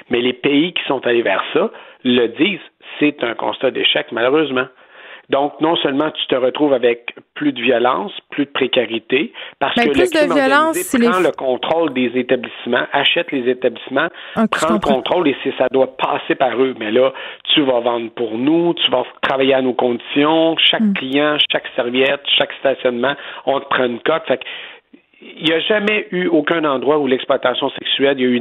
mais 0.10 0.22
les 0.22 0.34
pays 0.34 0.72
qui 0.72 0.84
sont 0.86 1.06
allés 1.06 1.24
vers 1.24 1.44
ça 1.52 1.70
le 2.06 2.28
disent, 2.28 2.60
c'est 3.00 3.22
un 3.22 3.34
constat 3.34 3.72
d'échec, 3.72 4.08
malheureusement. 4.14 4.68
Donc, 5.30 5.53
non 5.61 5.76
seulement 5.78 6.11
tu 6.11 6.28
te 6.28 6.36
retrouves 6.36 6.74
avec 6.74 7.15
plus 7.34 7.53
de 7.53 7.61
violence, 7.61 8.11
plus 8.30 8.45
de 8.45 8.51
précarité, 8.51 9.32
parce 9.59 9.76
ben, 9.76 9.84
que 9.84 9.99
le 9.99 10.05
crime 10.05 10.30
de 10.30 11.09
prend 11.09 11.19
le 11.19 11.32
contrôle 11.32 11.93
des 11.93 12.11
établissements, 12.15 12.86
achète 12.91 13.32
les 13.32 13.49
établissements, 13.49 14.09
ah, 14.36 14.45
prend 14.49 14.74
le 14.74 14.80
contrôle 14.80 15.28
et 15.28 15.36
ça 15.57 15.67
doit 15.71 15.95
passer 15.97 16.36
par 16.36 16.61
eux. 16.61 16.76
Mais 16.78 16.91
là, 16.91 17.13
tu 17.53 17.61
vas 17.61 17.80
vendre 17.80 18.09
pour 18.11 18.38
nous, 18.38 18.74
tu 18.74 18.91
vas 18.91 19.03
travailler 19.21 19.53
à 19.53 19.61
nos 19.61 19.74
conditions, 19.74 20.55
chaque 20.57 20.82
hmm. 20.82 20.93
client, 20.93 21.38
chaque 21.51 21.67
serviette, 21.76 22.21
chaque 22.38 22.51
stationnement, 22.59 23.15
on 23.45 23.59
te 23.59 23.65
prend 23.65 23.86
une 23.86 23.99
cote. 23.99 24.24
Fait 24.28 24.41
il 25.38 25.45
n'y 25.45 25.53
a 25.53 25.59
jamais 25.59 26.07
eu 26.11 26.28
aucun 26.28 26.63
endroit 26.65 26.99
où 26.99 27.07
l'exploitation 27.07 27.69
sexuelle, 27.69 28.19
il 28.19 28.24
y 28.24 28.26
a 28.26 28.30
eu 28.30 28.39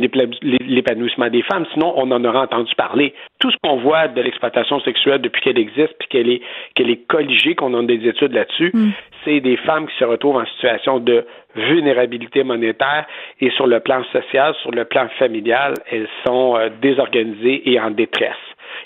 l'épanouissement 0.61 1.29
des 1.29 1.43
femmes, 1.43 1.67
sinon 1.73 1.93
on 1.97 2.11
en 2.11 2.25
aurait 2.25 2.39
entendu 2.39 2.75
parler. 2.77 3.15
Tout 3.39 3.51
ce 3.51 3.57
qu'on 3.63 3.77
voit 3.77 4.09
de 4.09 4.21
l'exploitation 4.21 4.81
sexuelle 4.81 5.21
depuis 5.21 5.43
qu'elle 5.43 5.59
existe, 5.59 5.95
puis 5.99 6.09
qu'elle 6.09 6.29
est, 6.29 6.43
qu'elle 6.75 6.91
est 6.91 7.07
colligée, 7.07 7.55
qu'on 7.55 7.75
a 7.75 7.83
des 7.83 8.07
études 8.07 8.33
là-dessus, 8.33 8.71
mm. 8.73 8.91
c'est 9.25 9.41
des 9.41 9.57
femmes 9.57 9.87
qui 9.87 9.97
se 9.99 10.05
retrouvent 10.05 10.37
en 10.37 10.47
situation 10.47 10.99
de 10.99 11.25
vulnérabilité 11.55 12.45
monétaire 12.45 13.07
et 13.41 13.51
sur 13.51 13.67
le 13.67 13.81
plan 13.81 14.03
social, 14.13 14.55
sur 14.63 14.71
le 14.71 14.85
plan 14.85 15.09
familial, 15.19 15.75
elles 15.91 16.09
sont 16.27 16.57
euh, 16.57 16.69
désorganisées 16.81 17.71
et 17.71 17.79
en 17.79 17.91
détresse. 17.91 18.37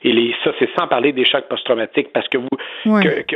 Et 0.03 0.12
les, 0.12 0.34
ça, 0.44 0.53
c'est 0.59 0.68
sans 0.78 0.86
parler 0.86 1.12
des 1.12 1.24
chocs 1.24 1.49
post-traumatiques, 1.49 2.12
parce 2.12 2.28
que 2.28 2.38
vous, 2.38 2.49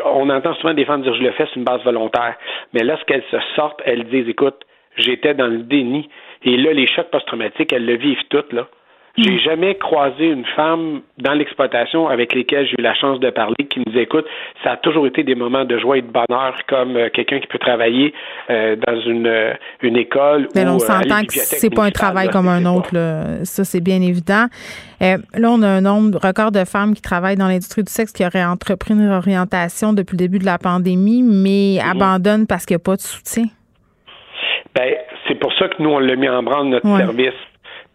on 0.05 0.31
entend 0.31 0.55
souvent 0.55 0.75
des 0.75 0.85
femmes 0.85 1.03
dire 1.03 1.15
je 1.15 1.23
le 1.23 1.33
fais, 1.33 1.47
c'est 1.47 1.57
une 1.57 1.65
base 1.65 1.83
volontaire. 1.85 2.37
Mais 2.73 2.83
lorsqu'elles 2.85 3.25
se 3.31 3.39
sortent, 3.57 3.81
elles 3.85 4.05
disent 4.05 4.29
écoute, 4.29 4.61
j'étais 4.97 5.35
dans 5.35 5.47
le 5.47 5.59
déni. 5.59 6.09
Et 6.45 6.57
là, 6.57 6.73
les 6.73 6.87
chocs 6.87 7.11
post-traumatiques, 7.11 7.73
elles 7.73 7.87
le 7.87 7.97
vivent 7.97 8.25
toutes, 8.29 8.53
là. 8.53 8.67
J'ai 9.23 9.39
jamais 9.39 9.75
croisé 9.75 10.27
une 10.29 10.47
femme 10.57 11.03
dans 11.19 11.33
l'exploitation 11.35 12.09
avec 12.09 12.35
lesquelles 12.35 12.67
j'ai 12.67 12.77
eu 12.79 12.83
la 12.83 12.95
chance 12.95 13.21
de 13.21 13.29
parler 13.29 13.67
qui 13.69 13.81
nous 13.87 13.99
écoute. 13.99 14.25
Ça 14.65 14.73
a 14.73 14.77
toujours 14.79 15.07
été 15.07 15.23
des 15.23 15.35
moments 15.35 15.65
de 15.65 15.79
joie 15.79 15.99
et 15.99 16.03
de 16.03 16.11
bonheur, 16.11 16.55
comme 16.67 16.97
euh, 16.97 17.09
quelqu'un 17.13 17.39
qui 17.39 17.47
peut 17.47 17.59
travailler 17.59 18.15
euh, 18.49 18.77
dans 18.77 18.99
une, 19.01 19.27
euh, 19.27 19.53
une 19.83 19.97
école. 19.97 20.49
Mais 20.55 20.67
on 20.67 20.79
s'entend 20.79 21.23
que 21.25 21.35
c'est 21.35 21.75
pas 21.75 21.85
un 21.85 21.91
travail 21.91 22.29
comme 22.31 22.49
un 22.49 22.65
autre. 22.65 22.95
Là. 22.95 23.45
Ça, 23.45 23.65
c'est 23.65 23.83
bien 23.83 24.01
évident. 24.01 24.47
là, 25.01 25.19
on 25.51 25.63
a 25.63 25.69
un 25.69 25.83
nombre 25.83 26.19
record 26.23 26.51
de 26.51 26.65
femmes 26.65 26.95
qui 26.95 27.03
travaillent 27.03 27.37
dans 27.37 27.49
l'industrie 27.49 27.83
du 27.83 27.93
sexe 27.93 28.13
qui 28.13 28.25
auraient 28.25 28.45
entrepris 28.45 28.95
une 28.95 29.11
orientation 29.11 29.93
depuis 29.93 30.15
le 30.15 30.19
début 30.19 30.39
de 30.39 30.47
la 30.47 30.59
pandémie, 30.59 31.23
mais 31.23 31.79
mm-hmm. 31.79 31.91
abandonnent 31.91 32.47
parce 32.47 32.65
qu'il 32.65 32.77
n'y 32.77 32.81
a 32.81 32.85
pas 32.85 32.97
de 32.97 33.03
soutien. 33.03 33.45
Ben, 34.75 34.95
c'est 35.29 35.35
pour 35.35 35.53
ça 35.55 35.69
que 35.69 35.83
nous, 35.83 35.91
on 35.91 35.99
l'a 35.99 36.17
mis 36.17 36.29
en 36.29 36.43
branle 36.43 36.69
notre 36.69 36.97
service 36.97 37.35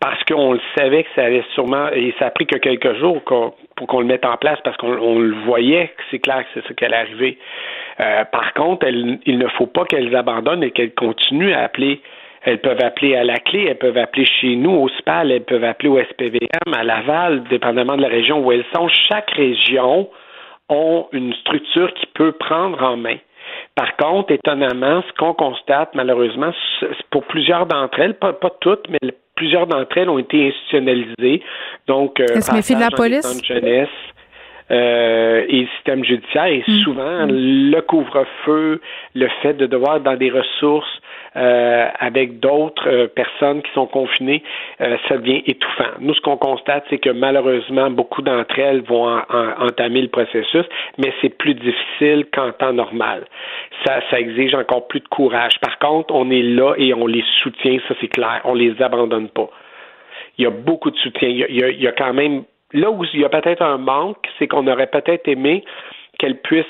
parce 0.08 0.24
qu'on 0.26 0.53
le 0.53 0.60
savait 0.78 1.01
que 1.01 1.10
ça 1.16 1.24
allait 1.24 1.43
sûrement, 1.56 1.89
et 1.91 2.14
ça 2.20 2.28
a 2.28 2.30
pris 2.30 2.45
que 2.45 2.60
quelques 2.60 2.93
jours 2.99 3.24
pour 3.24 3.88
qu'on 3.88 3.99
le 4.01 4.06
mette 4.06 4.24
en 4.24 4.38
place 4.38 4.60
parce 4.64 4.78
qu'on 4.78 5.18
le 5.18 5.34
voyait 5.45 5.91
c'est 6.12 6.20
clair 6.20 6.43
que 6.53 6.62
c'est 6.62 6.76
qui 6.76 6.86
allait 6.86 6.97
arriver. 6.97 7.39
Euh, 7.99 8.24
par 8.26 8.53
contre, 8.53 8.86
il 8.88 9.38
ne 9.39 9.47
faut 9.47 9.66
pas 9.66 9.84
qu'elles 9.86 10.16
abandonnent 10.16 10.64
et 10.64 10.70
qu'elles 10.70 10.93
continuent 10.93 11.53
à 11.53 11.64
appeler. 11.64 12.01
Elles 12.43 12.62
peuvent 12.62 12.84
appeler 12.84 13.16
à 13.16 13.24
la 13.24 13.38
clé, 13.38 13.66
elles 13.68 13.80
peuvent 13.80 13.97
appeler 13.97 14.26
chez 14.26 14.56
nous 14.56 14.74
au 14.74 14.89
SPAL, 14.89 15.32
elles 15.32 15.43
peuvent 15.43 15.64
appeler 15.64 15.89
au 15.89 15.97
SPVM, 15.97 16.76
à 16.78 16.84
Laval, 16.84 17.41
dépendamment 17.49 17.97
de 17.97 18.03
la 18.03 18.08
région 18.08 18.45
où 18.45 18.51
elles 18.51 18.66
sont. 18.76 18.88
Chaque 19.10 19.32
région 19.32 20.08
a 20.70 21.01
une 21.14 21.34
structure 21.34 21.91
qui 21.95 22.06
peut 22.14 22.34
prendre 22.34 22.80
en 22.84 22.95
main. 22.95 23.18
Par 23.74 23.95
contre, 23.97 24.32
étonnamment, 24.32 25.01
ce 25.08 25.14
qu'on 25.14 25.34
constate, 25.34 25.95
malheureusement, 25.95 26.51
pour 27.10 27.24
plusieurs 27.24 27.66
d'entre 27.66 27.99
elles, 27.99 28.14
pas, 28.14 28.34
pas 28.34 28.51
toutes, 28.62 28.88
mais 28.89 28.99
plusieurs 29.36 29.68
d'entre 29.68 29.98
elles 29.98 30.10
ont 30.10 30.20
été 30.20 30.48
institutionnalisées. 30.48 31.42
Donc, 31.88 32.20
euh, 32.20 32.26
de 32.76 32.80
la 32.80 32.92
police? 32.92 33.44
jeunesse, 33.44 33.90
euh, 34.72 35.45
et 35.47 35.61
le 35.61 35.68
système 35.76 36.03
judiciaire. 36.03 36.45
Et 36.45 36.63
mm. 36.68 36.80
souvent, 36.80 37.28
le 37.30 37.80
couvre-feu, 37.82 38.82
le 39.13 39.28
fait 39.41 39.53
de 39.53 39.66
devoir 39.66 39.99
dans 39.99 40.16
des 40.16 40.32
ressources 40.32 41.01
euh, 41.38 41.88
avec 41.99 42.39
d'autres 42.39 42.88
euh, 42.88 43.07
personnes 43.07 43.61
qui 43.61 43.72
sont 43.74 43.88
confinées, 43.88 44.41
euh, 44.80 44.95
ça 45.09 45.18
devient 45.18 45.43
étouffant. 45.45 45.91
Nous, 45.99 46.13
ce 46.13 46.22
qu'on 46.22 46.38
constate, 46.38 46.86
c'est 46.89 46.97
que 46.97 47.09
malheureusement, 47.09 47.89
beaucoup 47.89 48.22
d'entre 48.22 48.57
elles 48.57 48.82
vont 48.84 49.05
entamer 49.59 50.01
le 50.01 50.07
processus, 50.07 50.63
mais 50.97 51.13
c'est 51.22 51.38
plus 51.38 51.53
difficile 51.53 52.26
qu'en 52.34 52.53
temps 52.53 52.72
normal. 52.72 53.26
Ça, 53.84 53.99
ça 54.09 54.18
exige 54.18 54.55
encore 54.55 54.88
plus 54.88 55.01
de 55.01 55.07
courage. 55.09 55.59
Par 55.59 55.78
contre, 55.78 56.16
on 56.16 56.32
est 56.32 56.41
là 56.41 56.74
et 56.78 56.93
on 56.93 57.05
les 57.05 57.24
soutient, 57.43 57.80
ça 57.89 57.95
c'est 57.99 58.07
clair. 58.07 58.39
On 58.45 58.53
les 58.53 58.82
abandonne 58.82 59.28
pas. 59.28 59.49
Il 60.38 60.45
y 60.45 60.47
a 60.47 60.51
beaucoup 60.51 60.89
de 60.89 60.97
soutien. 60.97 61.28
Il 61.28 61.38
y 61.38 61.63
a, 61.63 61.70
il 61.70 61.82
y 61.82 61.88
a 61.88 61.91
quand 61.91 62.13
même 62.13 62.43
là 62.74 62.91
où 62.91 63.03
il 63.13 63.22
y 63.22 63.26
a 63.26 63.30
peut-être 63.30 63.61
un 63.61 63.78
manque, 63.78 64.26
c'est 64.38 64.47
qu'on 64.47 64.68
aurait 64.68 64.88
peut-être 64.88 65.28
aimé 65.28 65.63
qu'elles 66.18 66.41
puissent 66.41 66.66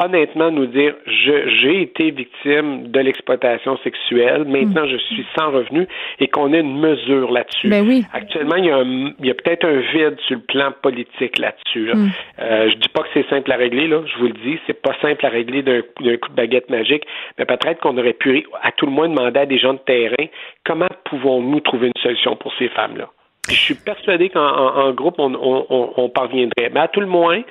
honnêtement 0.00 0.50
nous 0.50 0.66
dire 0.66 0.94
j'ai 1.06 1.82
été 1.82 2.10
victime 2.10 2.88
de 2.88 3.00
l'exploitation 3.00 3.76
sexuelle, 3.78 4.44
maintenant 4.46 4.86
je 4.86 4.96
suis 4.96 5.26
sans 5.38 5.50
revenu 5.50 5.86
et 6.18 6.28
qu'on 6.28 6.52
ait 6.52 6.60
une 6.60 6.80
mesure 6.80 7.30
là-dessus. 7.30 7.68
Ben 7.68 7.86
oui. 7.86 8.04
Actuellement, 8.12 8.56
il 8.56 8.64
y 8.64 8.70
a, 8.70 8.82
il 8.82 9.30
a 9.30 9.34
peut-être 9.34 9.66
un 9.66 9.80
vide 9.92 10.18
sur 10.26 10.36
le 10.36 10.42
plan 10.42 10.72
politique 10.82 11.38
là-dessus. 11.38 11.86
Là. 11.86 11.94
Mm. 11.94 12.10
Euh, 12.40 12.70
je 12.70 12.76
dis 12.76 12.88
pas 12.88 13.02
que 13.02 13.08
c'est 13.12 13.28
simple 13.28 13.52
à 13.52 13.56
régler, 13.56 13.88
là, 13.88 14.02
je 14.06 14.18
vous 14.18 14.28
le 14.28 14.32
dis, 14.44 14.58
c'est 14.66 14.80
pas 14.80 14.94
simple 15.02 15.24
à 15.26 15.28
régler 15.28 15.62
d'un 15.62 15.82
coup 15.82 16.02
de 16.02 16.34
baguette 16.34 16.70
magique, 16.70 17.04
mais 17.38 17.44
peut-être 17.44 17.80
qu'on 17.80 17.98
aurait 17.98 18.14
pu 18.14 18.46
à 18.62 18.72
tout 18.72 18.86
le 18.86 18.92
moins 18.92 19.08
demander 19.08 19.40
à 19.40 19.46
des 19.46 19.58
gens 19.58 19.74
de 19.74 19.78
terrain 19.78 20.26
comment 20.64 20.88
pouvons-nous 21.04 21.60
trouver 21.60 21.88
une 21.88 22.02
solution 22.02 22.36
pour 22.36 22.52
ces 22.58 22.68
femmes-là? 22.68 23.10
Je 23.48 23.54
suis 23.54 23.74
persuadé 23.74 24.28
qu'en 24.28 24.92
groupe, 24.92 25.16
on, 25.18 26.10
parviendrait. 26.14 26.70
Mais 26.72 26.80
à 26.80 26.88
tout 26.88 27.00
le 27.00 27.06
moins, 27.06 27.42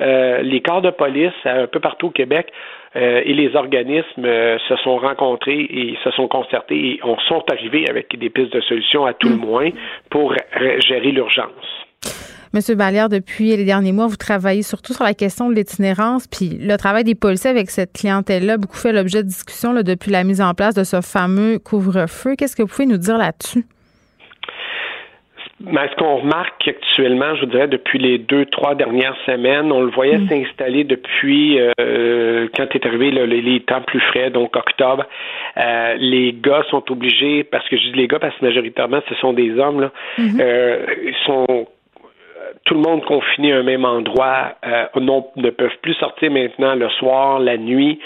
euh, 0.00 0.42
les 0.42 0.60
corps 0.60 0.82
de 0.82 0.90
police 0.90 1.32
un 1.44 1.66
peu 1.66 1.78
partout 1.78 2.08
au 2.08 2.10
Québec 2.10 2.50
euh, 2.96 3.22
et 3.24 3.32
les 3.32 3.54
organismes 3.54 4.24
euh, 4.24 4.58
se 4.68 4.74
sont 4.76 4.96
rencontrés 4.96 5.60
et 5.60 5.96
se 6.02 6.10
sont 6.12 6.26
concertés 6.26 6.74
et 6.74 7.00
on 7.04 7.16
sont 7.28 7.44
arrivés 7.50 7.88
avec 7.88 8.18
des 8.18 8.30
pistes 8.30 8.52
de 8.52 8.60
solutions 8.62 9.06
à 9.06 9.14
tout 9.14 9.28
le 9.28 9.36
moins 9.36 9.70
pour 10.10 10.34
gérer 10.80 11.12
l'urgence. 11.12 11.84
Monsieur 12.52 12.76
Vallière, 12.76 13.08
depuis 13.08 13.56
les 13.56 13.64
derniers 13.64 13.92
mois, 13.92 14.06
vous 14.06 14.16
travaillez 14.16 14.62
surtout 14.62 14.92
sur 14.92 15.04
la 15.04 15.14
question 15.14 15.50
de 15.50 15.56
l'itinérance, 15.56 16.28
puis 16.28 16.50
le 16.60 16.76
travail 16.76 17.02
des 17.02 17.16
policiers 17.16 17.50
avec 17.50 17.68
cette 17.68 17.92
clientèle-là, 17.92 18.58
beaucoup 18.58 18.76
fait 18.76 18.92
l'objet 18.92 19.24
de 19.24 19.28
discussions 19.28 19.74
depuis 19.74 20.12
la 20.12 20.22
mise 20.22 20.40
en 20.40 20.54
place 20.54 20.74
de 20.74 20.84
ce 20.84 21.00
fameux 21.00 21.58
couvre-feu. 21.58 22.36
Qu'est-ce 22.36 22.54
que 22.54 22.62
vous 22.62 22.68
pouvez 22.68 22.86
nous 22.86 22.96
dire 22.96 23.18
là-dessus? 23.18 23.64
Mais 25.60 25.88
ce 25.88 25.96
qu'on 25.96 26.16
remarque 26.16 26.66
actuellement, 26.66 27.36
je 27.36 27.40
vous 27.42 27.50
dirais, 27.50 27.68
depuis 27.68 27.98
les 27.98 28.18
deux, 28.18 28.44
trois 28.46 28.74
dernières 28.74 29.16
semaines, 29.24 29.70
on 29.70 29.82
le 29.82 29.90
voyait 29.90 30.18
mm. 30.18 30.28
s'installer 30.28 30.84
depuis 30.84 31.60
euh, 31.60 32.48
quand 32.56 32.74
est 32.74 32.84
arrivé 32.86 33.10
les, 33.10 33.60
temps 33.60 33.82
plus 33.82 34.00
frais, 34.00 34.30
donc 34.30 34.56
octobre. 34.56 35.04
Euh, 35.56 35.94
les 35.98 36.32
gars 36.32 36.64
sont 36.70 36.90
obligés, 36.90 37.44
parce 37.44 37.68
que 37.68 37.76
je 37.76 37.82
dis 37.84 37.92
les 37.92 38.08
gars 38.08 38.18
parce 38.18 38.36
que 38.36 38.44
majoritairement 38.44 39.00
ce 39.08 39.14
sont 39.16 39.32
des 39.32 39.56
hommes, 39.58 39.80
là, 39.82 39.92
mm-hmm. 40.18 40.40
euh, 40.40 40.86
sont 41.24 41.68
tout 42.64 42.74
le 42.74 42.80
monde 42.80 43.04
confiné 43.04 43.52
à 43.52 43.58
un 43.58 43.62
même 43.62 43.84
endroit, 43.84 44.54
euh, 44.66 44.86
ne 45.36 45.50
peuvent 45.50 45.78
plus 45.82 45.94
sortir 45.94 46.30
maintenant 46.30 46.74
le 46.74 46.88
soir, 46.90 47.38
la 47.38 47.56
nuit. 47.56 47.98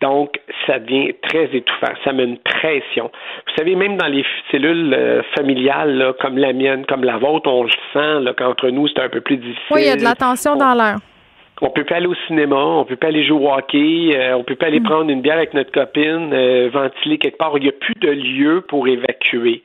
Donc, 0.00 0.40
ça 0.66 0.78
devient 0.78 1.14
très 1.22 1.44
étouffant. 1.52 1.92
Ça 2.04 2.12
met 2.12 2.24
une 2.24 2.38
pression. 2.38 3.10
Vous 3.46 3.54
savez, 3.56 3.74
même 3.74 3.96
dans 3.96 4.08
les 4.08 4.24
cellules 4.50 4.94
euh, 4.94 5.22
familiales, 5.36 6.14
comme 6.20 6.38
la 6.38 6.52
mienne, 6.52 6.86
comme 6.86 7.04
la 7.04 7.18
vôtre, 7.18 7.50
on 7.50 7.64
le 7.64 7.70
sent 7.92 8.32
qu'entre 8.36 8.70
nous, 8.70 8.88
c'est 8.88 9.00
un 9.00 9.08
peu 9.08 9.20
plus 9.20 9.36
difficile. 9.36 9.62
Oui, 9.70 9.82
il 9.82 9.88
y 9.88 9.90
a 9.90 9.96
de 9.96 10.02
la 10.02 10.14
tension 10.14 10.56
dans 10.56 10.74
l'air. 10.74 10.96
On 11.62 11.70
peut 11.70 11.84
pas 11.84 11.96
aller 11.96 12.06
au 12.06 12.14
cinéma, 12.26 12.56
on 12.56 12.84
peut 12.84 12.96
pas 12.96 13.06
aller 13.06 13.24
jouer 13.24 13.46
au 13.46 13.50
hockey, 13.50 14.14
euh, 14.14 14.36
on 14.36 14.44
peut 14.44 14.56
pas 14.56 14.66
aller 14.66 14.80
mm. 14.80 14.84
prendre 14.84 15.10
une 15.10 15.22
bière 15.22 15.36
avec 15.36 15.54
notre 15.54 15.72
copine, 15.72 16.30
euh, 16.32 16.68
ventiler 16.70 17.16
quelque 17.16 17.38
part. 17.38 17.52
Il 17.56 17.62
n'y 17.62 17.68
a 17.68 17.72
plus 17.72 17.94
de 17.94 18.10
lieu 18.10 18.60
pour 18.68 18.86
évacuer. 18.86 19.62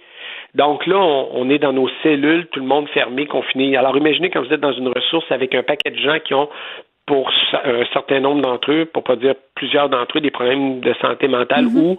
Donc 0.55 0.85
là, 0.85 0.97
on, 0.97 1.49
est 1.49 1.59
dans 1.59 1.73
nos 1.73 1.89
cellules, 2.03 2.47
tout 2.47 2.59
le 2.59 2.65
monde 2.65 2.87
fermé, 2.89 3.25
confiné. 3.25 3.77
Alors 3.77 3.95
imaginez 3.95 4.29
quand 4.29 4.43
vous 4.43 4.53
êtes 4.53 4.59
dans 4.59 4.73
une 4.73 4.89
ressource 4.89 5.31
avec 5.31 5.55
un 5.55 5.63
paquet 5.63 5.91
de 5.91 5.99
gens 5.99 6.19
qui 6.19 6.33
ont 6.33 6.49
pour 7.07 7.29
un 7.65 7.83
certain 7.91 8.19
nombre 8.19 8.41
d'entre 8.41 8.71
eux, 8.71 8.85
pour 8.85 9.03
pas 9.03 9.15
dire 9.15 9.33
plusieurs 9.55 9.89
d'entre 9.89 10.17
eux, 10.17 10.21
des 10.21 10.31
problèmes 10.31 10.79
de 10.79 10.93
santé 11.01 11.27
mentale 11.27 11.65
mm-hmm. 11.65 11.77
ou 11.77 11.97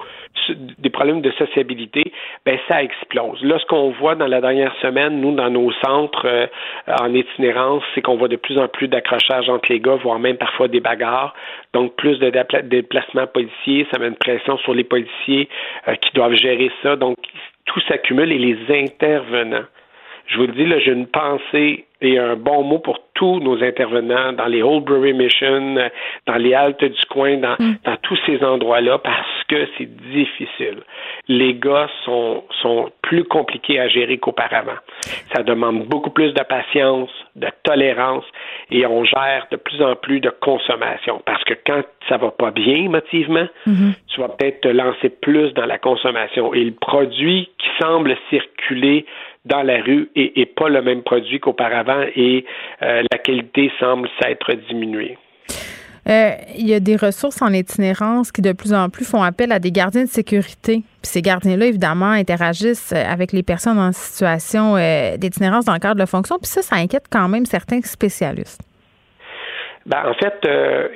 des 0.79 0.91
problèmes 0.91 1.21
de 1.21 1.31
sociabilité, 1.33 2.13
ben 2.47 2.59
ça 2.67 2.83
explose. 2.83 3.43
Là, 3.43 3.59
ce 3.59 3.67
qu'on 3.67 3.91
voit 3.91 4.15
dans 4.15 4.27
la 4.27 4.41
dernière 4.41 4.75
semaine, 4.81 5.21
nous, 5.21 5.35
dans 5.35 5.51
nos 5.51 5.71
centres 5.85 6.27
euh, 6.27 6.47
en 7.01 7.13
itinérance, 7.13 7.83
c'est 7.95 8.01
qu'on 8.01 8.17
voit 8.17 8.29
de 8.29 8.37
plus 8.37 8.59
en 8.59 8.69
plus 8.69 8.89
d'accrochages 8.89 9.49
entre 9.49 9.71
les 9.71 9.81
gars, 9.81 9.97
voire 9.97 10.19
même 10.19 10.37
parfois 10.37 10.69
des 10.69 10.81
bagarres. 10.81 11.35
Donc, 11.75 11.95
plus 11.97 12.19
de 12.19 12.31
déplacements 12.63 13.27
policiers, 13.27 13.87
ça 13.93 13.99
met 13.99 14.09
une 14.09 14.17
pression 14.17 14.57
sur 14.59 14.73
les 14.73 14.85
policiers 14.85 15.49
euh, 15.89 15.95
qui 15.97 16.13
doivent 16.15 16.37
gérer 16.37 16.71
ça. 16.83 16.97
Donc, 16.97 17.19
tout 17.67 17.81
s'accumule 17.89 18.33
et 18.33 18.39
les 18.39 18.83
intervenants. 18.83 19.67
Je 20.27 20.37
vous 20.37 20.47
le 20.47 20.53
dis, 20.53 20.67
là, 20.67 20.79
j'ai 20.79 20.93
une 20.93 21.07
pensée 21.07 21.87
et 22.03 22.19
un 22.19 22.37
bon 22.37 22.63
mot 22.65 22.81
pour 22.81 22.99
tous 23.15 23.39
nos 23.39 23.63
intervenants 23.63 24.33
dans 24.33 24.47
les 24.47 24.63
Oldbury 24.63 25.13
Mission, 25.13 25.77
dans 26.27 26.35
les 26.35 26.55
haltes 26.55 26.85
du 26.85 27.01
coin, 27.09 27.37
dans, 27.37 27.55
mm. 27.59 27.77
dans 27.85 27.97
tous 28.03 28.19
ces 28.27 28.43
endroits-là, 28.43 28.99
parce 28.99 29.45
que 29.49 29.69
c'est 29.79 29.89
difficile. 30.11 30.79
Les 31.29 31.55
gars 31.55 31.89
sont, 32.05 32.43
sont 32.61 32.91
plus 33.03 33.25
compliqués 33.25 33.79
à 33.79 33.89
gérer 33.89 34.19
qu'auparavant. 34.19 34.79
Ça 35.35 35.45
demande 35.45 35.85
beaucoup 35.87 36.11
plus 36.11 36.33
de 36.33 36.43
patience, 36.43 37.11
de 37.37 37.47
tolérance, 37.63 38.25
et 38.71 38.85
on 38.87 39.05
gère 39.05 39.47
de 39.53 39.57
plus 39.57 39.81
en 39.83 39.95
plus 39.95 40.19
de 40.21 40.31
consommation. 40.31 41.23
Parce 41.25 41.45
que 41.45 41.55
quand 41.65 41.83
ça 42.09 42.17
va 42.17 42.33
pas 42.33 42.51
bien 42.51 42.75
émotivement, 42.75 43.47
mm-hmm. 43.67 43.95
tu 44.09 44.21
vas 44.21 44.29
peut-être 44.31 44.63
te 44.63 44.69
lancer 44.69 45.11
plus 45.11 45.53
dans 45.55 45.67
la 45.67 45.79
consommation. 45.79 46.53
Et 46.55 46.65
le 46.65 46.75
produit 46.75 47.51
qui 47.59 47.69
semble 47.81 48.17
circuler 48.31 49.07
dans 49.45 49.63
la 49.63 49.83
rue 49.83 50.11
et, 50.15 50.47
pas 50.47 50.69
le 50.69 50.83
même 50.83 51.03
produit 51.03 51.41
qu'auparavant 51.41 52.05
et 52.15 52.45
euh, 52.83 53.03
la 53.11 53.19
qualité 53.19 53.71
semble 53.81 54.09
s'être 54.21 54.53
diminuée. 54.69 55.19
Euh, 56.09 56.31
il 56.59 56.67
y 56.67 56.75
a 56.75 56.81
des 56.81 56.97
ressources 56.97 57.43
en 57.43 57.53
itinérance 57.53 58.33
qui 58.33 58.43
de 58.43 58.53
plus 58.53 58.75
en 58.75 58.89
plus 58.89 59.05
font 59.05 59.23
appel 59.23 59.53
à 59.53 59.61
des 59.61 59.71
gardiens 59.71 60.05
de 60.05 60.09
sécurité. 60.09 60.83
Puis 61.01 61.11
ces 61.11 61.23
gardiens-là, 61.23 61.67
évidemment, 61.67 62.11
interagissent 62.11 62.93
avec 62.93 63.33
les 63.33 63.45
personnes 63.45 63.79
en 63.79 63.93
situation 63.93 64.77
euh, 64.77 65.17
d'itinérance 65.17 65.65
dans 65.65 65.75
le 65.75 65.79
cadre 65.79 65.95
de 65.95 66.01
la 66.01 66.07
fonction. 66.07 66.39
Puis 66.39 66.49
ça, 66.49 66.63
ça 66.63 66.77
inquiète 66.77 67.05
quand 67.11 67.29
même 67.29 67.47
certains 67.47 67.81
spécialistes. 67.83 68.61
Ben, 69.87 69.99
en 70.09 70.15
fait, 70.15 70.35
euh, 70.47 70.89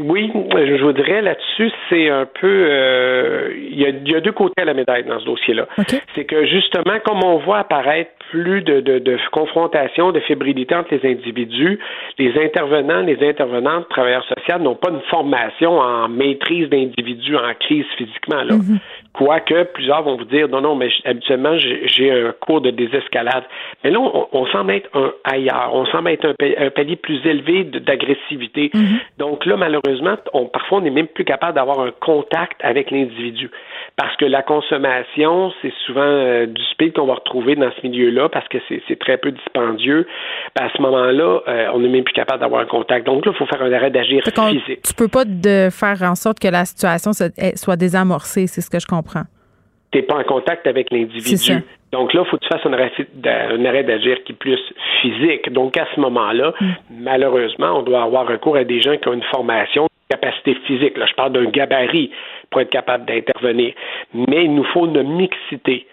oui, 0.00 0.30
je 0.32 0.84
vous 0.84 0.92
dirais 0.92 1.22
là-dessus, 1.22 1.72
c'est 1.88 2.08
un 2.08 2.26
peu. 2.26 2.66
Euh, 2.70 3.52
il, 3.56 3.80
y 3.80 3.84
a, 3.84 3.90
y, 3.90 4.14
a, 4.14 4.20
deux 4.20 4.32
côtés 4.32 4.62
à 4.62 4.64
la 4.64 4.74
médaille 4.74 5.04
dans 5.04 5.18
ce 5.18 5.24
dossier-là. 5.24 5.66
C'est 6.14 6.24
que 6.24 6.46
justement, 6.46 6.98
comme 7.04 7.24
on 7.24 7.38
voit 7.38 7.58
apparaître 7.58 8.10
plus 8.30 8.62
de, 8.62 8.80
de, 8.80 8.98
de, 8.98 9.18
confrontation, 9.32 10.12
de 10.12 10.20
fébrilité 10.20 10.74
entre 10.74 10.94
les 10.94 11.10
individus, 11.10 11.78
les 12.18 12.32
intervenants, 12.42 13.00
les 13.00 13.26
intervenantes, 13.26 13.88
travailleurs 13.88 14.24
sociaux 14.24 14.58
n'ont 14.58 14.74
pas 14.74 14.90
une 14.90 15.02
formation 15.10 15.78
en 15.78 16.08
maîtrise 16.08 16.68
d'individus 16.68 17.36
en 17.36 17.54
crise 17.58 17.86
physiquement. 17.96 18.42
Là. 18.42 18.54
Mm-hmm. 18.54 18.78
Quoique 19.16 19.64
plusieurs 19.72 20.02
vont 20.02 20.16
vous 20.16 20.26
dire 20.26 20.46
non, 20.48 20.60
non, 20.60 20.74
mais 20.74 20.90
habituellement, 21.06 21.56
j'ai 21.56 22.10
un 22.10 22.32
cours 22.32 22.60
de 22.60 22.70
désescalade. 22.70 23.44
Mais 23.82 23.90
là, 23.90 23.98
on, 24.00 24.46
semble 24.48 24.72
être 24.72 24.90
un 24.94 25.10
ailleurs. 25.24 25.70
On 25.72 25.86
semble 25.86 26.10
être 26.10 26.34
un, 26.38 26.70
palier 26.70 26.96
plus 26.96 27.24
élevé 27.24 27.64
d'agressivité. 27.64 28.70
Mm-hmm. 28.74 28.98
Donc 29.18 29.46
là, 29.46 29.56
malheureusement, 29.56 30.16
on, 30.34 30.46
parfois, 30.46 30.78
on 30.78 30.80
n'est 30.82 30.90
même 30.90 31.06
plus 31.06 31.24
capable 31.24 31.54
d'avoir 31.54 31.80
un 31.80 31.92
contact 31.92 32.60
avec 32.62 32.90
l'individu. 32.90 33.50
Parce 33.96 34.14
que 34.16 34.26
la 34.26 34.42
consommation, 34.42 35.50
c'est 35.62 35.72
souvent 35.86 36.02
euh, 36.02 36.44
du 36.44 36.62
speed 36.72 36.92
qu'on 36.92 37.06
va 37.06 37.14
retrouver 37.14 37.56
dans 37.56 37.70
ce 37.80 37.86
milieu-là 37.86 38.28
parce 38.28 38.46
que 38.48 38.58
c'est 38.68 38.98
très 38.98 39.16
peu 39.16 39.30
dispendieux. 39.30 40.06
Ben, 40.54 40.66
à 40.66 40.70
ce 40.76 40.82
moment-là, 40.82 41.40
euh, 41.48 41.70
on 41.72 41.78
n'est 41.78 41.88
même 41.88 42.04
plus 42.04 42.12
capable 42.12 42.40
d'avoir 42.40 42.60
un 42.60 42.66
contact. 42.66 43.06
Donc 43.06 43.24
là, 43.24 43.32
il 43.34 43.38
faut 43.38 43.46
faire 43.46 43.62
un 43.62 43.72
arrêt 43.72 43.90
d'agir 43.90 44.22
physique. 44.22 44.82
Tu 44.82 44.94
peux 44.94 45.08
pas 45.08 45.24
de 45.24 45.70
faire 45.70 46.02
en 46.02 46.16
sorte 46.16 46.38
que 46.38 46.48
la 46.48 46.66
situation 46.66 47.12
soit 47.54 47.76
désamorcée, 47.76 48.46
c'est 48.46 48.60
ce 48.60 48.68
que 48.68 48.78
je 48.78 48.86
comprends 48.86 49.05
tu 49.12 49.98
n'es 49.98 50.02
pas 50.02 50.16
en 50.16 50.24
contact 50.24 50.66
avec 50.66 50.90
l'individu. 50.90 51.62
Donc 51.92 52.12
là, 52.12 52.22
il 52.24 52.28
faut 52.28 52.36
que 52.36 52.42
tu 52.42 52.48
fasses 52.48 52.66
un 52.66 52.72
arrêt, 52.72 53.84
d'agir 53.84 54.22
qui 54.24 54.32
est 54.32 54.36
plus 54.36 54.58
physique. 55.00 55.52
Donc 55.52 55.76
à 55.76 55.86
ce 55.94 56.00
moment-là, 56.00 56.52
mm. 56.60 56.66
malheureusement, 56.90 57.78
on 57.78 57.82
doit 57.82 58.02
avoir 58.02 58.26
recours 58.26 58.56
à 58.56 58.64
des 58.64 58.80
gens 58.80 58.96
qui 58.96 59.08
ont 59.08 59.12
une 59.12 59.22
formation, 59.22 59.84
une 59.84 60.16
capacité 60.16 60.54
physique. 60.66 60.96
Là, 60.98 61.06
je 61.06 61.14
parle 61.14 61.32
d'un 61.32 61.46
gabarit 61.46 62.10
pour 62.50 62.60
être 62.60 62.70
capable 62.70 63.06
d'intervenir. 63.06 63.72
Mais 64.12 64.44
il 64.44 64.54
nous 64.54 64.64
faut 64.64 64.86
une 64.86 65.02
mixité 65.02 65.86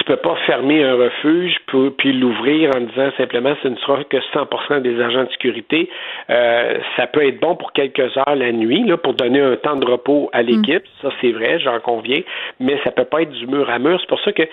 tu 0.00 0.04
peux 0.04 0.16
pas 0.16 0.34
fermer 0.46 0.82
un 0.82 0.94
refuge 0.94 1.58
puis 1.98 2.12
l'ouvrir 2.14 2.70
en 2.74 2.80
disant 2.80 3.10
simplement 3.18 3.54
ce 3.62 3.68
ne 3.68 3.76
sera 3.76 4.02
que 4.04 4.16
100% 4.16 4.80
des 4.80 4.98
agents 4.98 5.24
de 5.24 5.30
sécurité. 5.30 5.90
Euh, 6.30 6.78
ça 6.96 7.06
peut 7.06 7.26
être 7.26 7.38
bon 7.38 7.54
pour 7.54 7.72
quelques 7.72 8.16
heures 8.16 8.34
la 8.34 8.50
nuit 8.50 8.82
là, 8.84 8.96
pour 8.96 9.12
donner 9.12 9.40
un 9.40 9.56
temps 9.56 9.76
de 9.76 9.84
repos 9.84 10.30
à 10.32 10.40
l'équipe. 10.40 10.82
Mm. 10.82 11.02
Ça 11.02 11.08
c'est 11.20 11.32
vrai, 11.32 11.58
j'en 11.58 11.80
conviens, 11.80 12.22
mais 12.60 12.80
ça 12.82 12.92
peut 12.92 13.04
pas 13.04 13.22
être 13.22 13.30
du 13.30 13.46
mur 13.46 13.68
à 13.68 13.78
mur. 13.78 14.00
C'est 14.00 14.08
pour 14.08 14.20
ça 14.20 14.32
que 14.32 14.44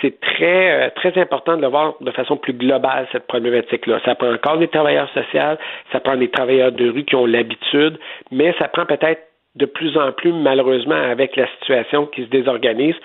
c'est 0.00 0.18
très 0.20 0.86
euh, 0.86 0.90
très 0.96 1.20
important 1.20 1.58
de 1.58 1.62
le 1.62 1.68
voir 1.68 1.94
de 2.00 2.10
façon 2.10 2.38
plus 2.38 2.54
globale 2.54 3.06
cette 3.12 3.26
problématique-là. 3.26 4.00
Ça 4.06 4.14
prend 4.14 4.32
encore 4.32 4.56
des 4.56 4.68
travailleurs 4.68 5.10
sociaux, 5.12 5.58
ça 5.92 6.00
prend 6.00 6.16
des 6.16 6.30
travailleurs 6.30 6.72
de 6.72 6.88
rue 6.88 7.04
qui 7.04 7.14
ont 7.14 7.26
l'habitude, 7.26 7.98
mais 8.30 8.54
ça 8.58 8.68
prend 8.68 8.86
peut-être 8.86 9.20
de 9.56 9.66
plus 9.66 9.96
en 9.96 10.10
plus, 10.10 10.32
malheureusement, 10.32 10.96
avec 10.96 11.36
la 11.36 11.46
situation 11.60 12.06
qui 12.06 12.24
se 12.24 12.28
désorganise, 12.28 12.96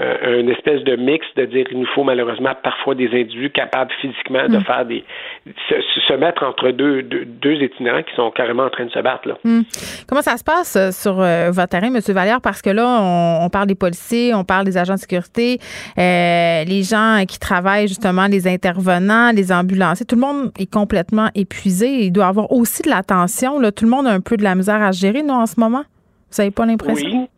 euh, 0.00 0.40
une 0.40 0.48
espèce 0.48 0.82
de 0.84 0.96
mix 0.96 1.26
de 1.36 1.44
dire 1.44 1.66
qu'il 1.66 1.78
nous 1.78 1.88
faut 1.94 2.02
malheureusement 2.02 2.52
parfois 2.62 2.94
des 2.94 3.08
individus 3.08 3.50
capables 3.50 3.92
physiquement 4.00 4.48
de 4.48 4.56
mm. 4.56 4.64
faire 4.64 4.86
des 4.86 5.04
se, 5.68 6.14
mettre 6.14 6.42
entre 6.44 6.70
deux, 6.70 7.02
deux, 7.02 7.52
itinérants 7.52 8.02
qui 8.02 8.14
sont 8.14 8.30
carrément 8.30 8.64
en 8.64 8.70
train 8.70 8.86
de 8.86 8.90
se 8.90 9.00
battre. 9.00 9.28
Là. 9.28 9.36
Mm. 9.44 9.60
Comment 10.08 10.22
ça 10.22 10.38
se 10.38 10.44
passe 10.44 10.76
euh, 10.76 10.90
sur 10.92 11.20
euh, 11.20 11.50
votre 11.50 11.68
terrain, 11.68 11.88
M. 11.94 12.00
Vallière? 12.00 12.40
Parce 12.40 12.62
que 12.62 12.70
là, 12.70 13.00
on, 13.42 13.50
parle 13.50 13.66
des 13.66 13.74
policiers, 13.74 14.32
on 14.34 14.44
parle 14.44 14.64
des 14.64 14.78
agents 14.78 14.94
de 14.94 15.00
sécurité, 15.00 15.58
les 15.98 16.82
gens 16.82 17.22
qui 17.28 17.38
travaillent 17.38 17.88
justement, 17.88 18.28
les 18.28 18.48
intervenants, 18.48 19.30
les 19.34 19.52
ambulanciers, 19.52 20.06
tout 20.06 20.16
le 20.16 20.22
monde 20.22 20.52
est 20.58 20.72
complètement 20.72 21.28
épuisé. 21.34 22.06
Il 22.06 22.12
doit 22.12 22.28
avoir 22.28 22.50
aussi 22.50 22.82
de 22.82 22.88
l'attention. 22.88 23.60
Tout 23.72 23.84
le 23.84 23.90
monde 23.90 24.06
a 24.06 24.10
un 24.10 24.20
peu 24.20 24.38
de 24.38 24.42
la 24.42 24.54
misère 24.54 24.82
à 24.82 24.92
gérer, 24.92 25.22
nous, 25.22 25.34
en 25.34 25.46
ce 25.46 25.60
moment? 25.60 25.84
Vous 26.30 26.42
n'avez 26.42 26.50
pas 26.50 26.66
l'impression? 26.66 27.20
Oui. 27.20 27.28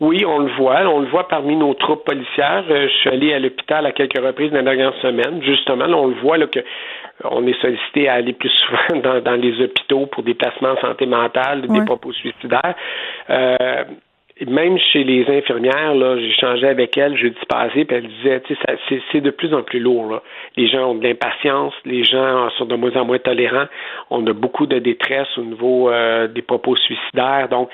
Oui, 0.00 0.24
on 0.26 0.40
le 0.40 0.52
voit. 0.56 0.80
On 0.88 1.00
le 1.00 1.08
voit 1.08 1.28
parmi 1.28 1.54
nos 1.54 1.74
troupes 1.74 2.04
policières. 2.04 2.64
Euh, 2.68 2.88
je 2.88 2.94
suis 2.98 3.10
allé 3.10 3.32
à 3.32 3.38
l'hôpital 3.38 3.86
à 3.86 3.92
quelques 3.92 4.18
reprises 4.18 4.50
dans 4.50 4.56
la 4.56 4.62
dernière 4.62 4.94
semaine. 5.00 5.40
Justement, 5.42 5.84
on 5.84 6.08
le 6.08 6.20
voit 6.20 6.38
là, 6.38 6.46
que 6.48 6.58
on 7.24 7.46
est 7.46 7.60
sollicité 7.60 8.08
à 8.08 8.14
aller 8.14 8.32
plus 8.32 8.50
souvent 8.90 9.20
dans, 9.20 9.40
les 9.40 9.62
hôpitaux 9.62 10.06
pour 10.06 10.24
des 10.24 10.34
placements 10.34 10.70
en 10.70 10.80
santé 10.80 11.06
mentale, 11.06 11.62
des 11.62 11.84
propos 11.84 12.12
suicidaires. 12.12 12.74
Euh, 13.30 13.84
même 14.46 14.78
chez 14.78 15.04
les 15.04 15.28
infirmières, 15.28 15.94
là, 15.94 16.16
changé 16.40 16.66
avec 16.66 16.96
elles 16.96 17.16
jeudi 17.16 17.38
passé, 17.48 17.84
puis 17.84 17.96
elle 17.96 18.08
disait, 18.08 18.40
tu 18.40 18.54
sais, 18.54 19.02
c'est 19.12 19.20
de 19.20 19.30
plus 19.30 19.52
en 19.54 19.62
plus 19.62 19.80
lourd. 19.80 20.10
Là. 20.10 20.22
Les 20.56 20.68
gens 20.68 20.90
ont 20.90 20.94
de 20.94 21.06
l'impatience, 21.06 21.74
les 21.84 22.04
gens 22.04 22.48
sont 22.58 22.64
de 22.64 22.74
moins 22.74 22.96
en 22.96 23.04
moins 23.04 23.18
tolérants, 23.18 23.66
on 24.10 24.26
a 24.26 24.32
beaucoup 24.32 24.66
de 24.66 24.78
détresse 24.78 25.28
au 25.36 25.42
niveau 25.42 25.90
euh, 25.90 26.26
des 26.26 26.42
propos 26.42 26.76
suicidaires, 26.76 27.48
donc 27.50 27.68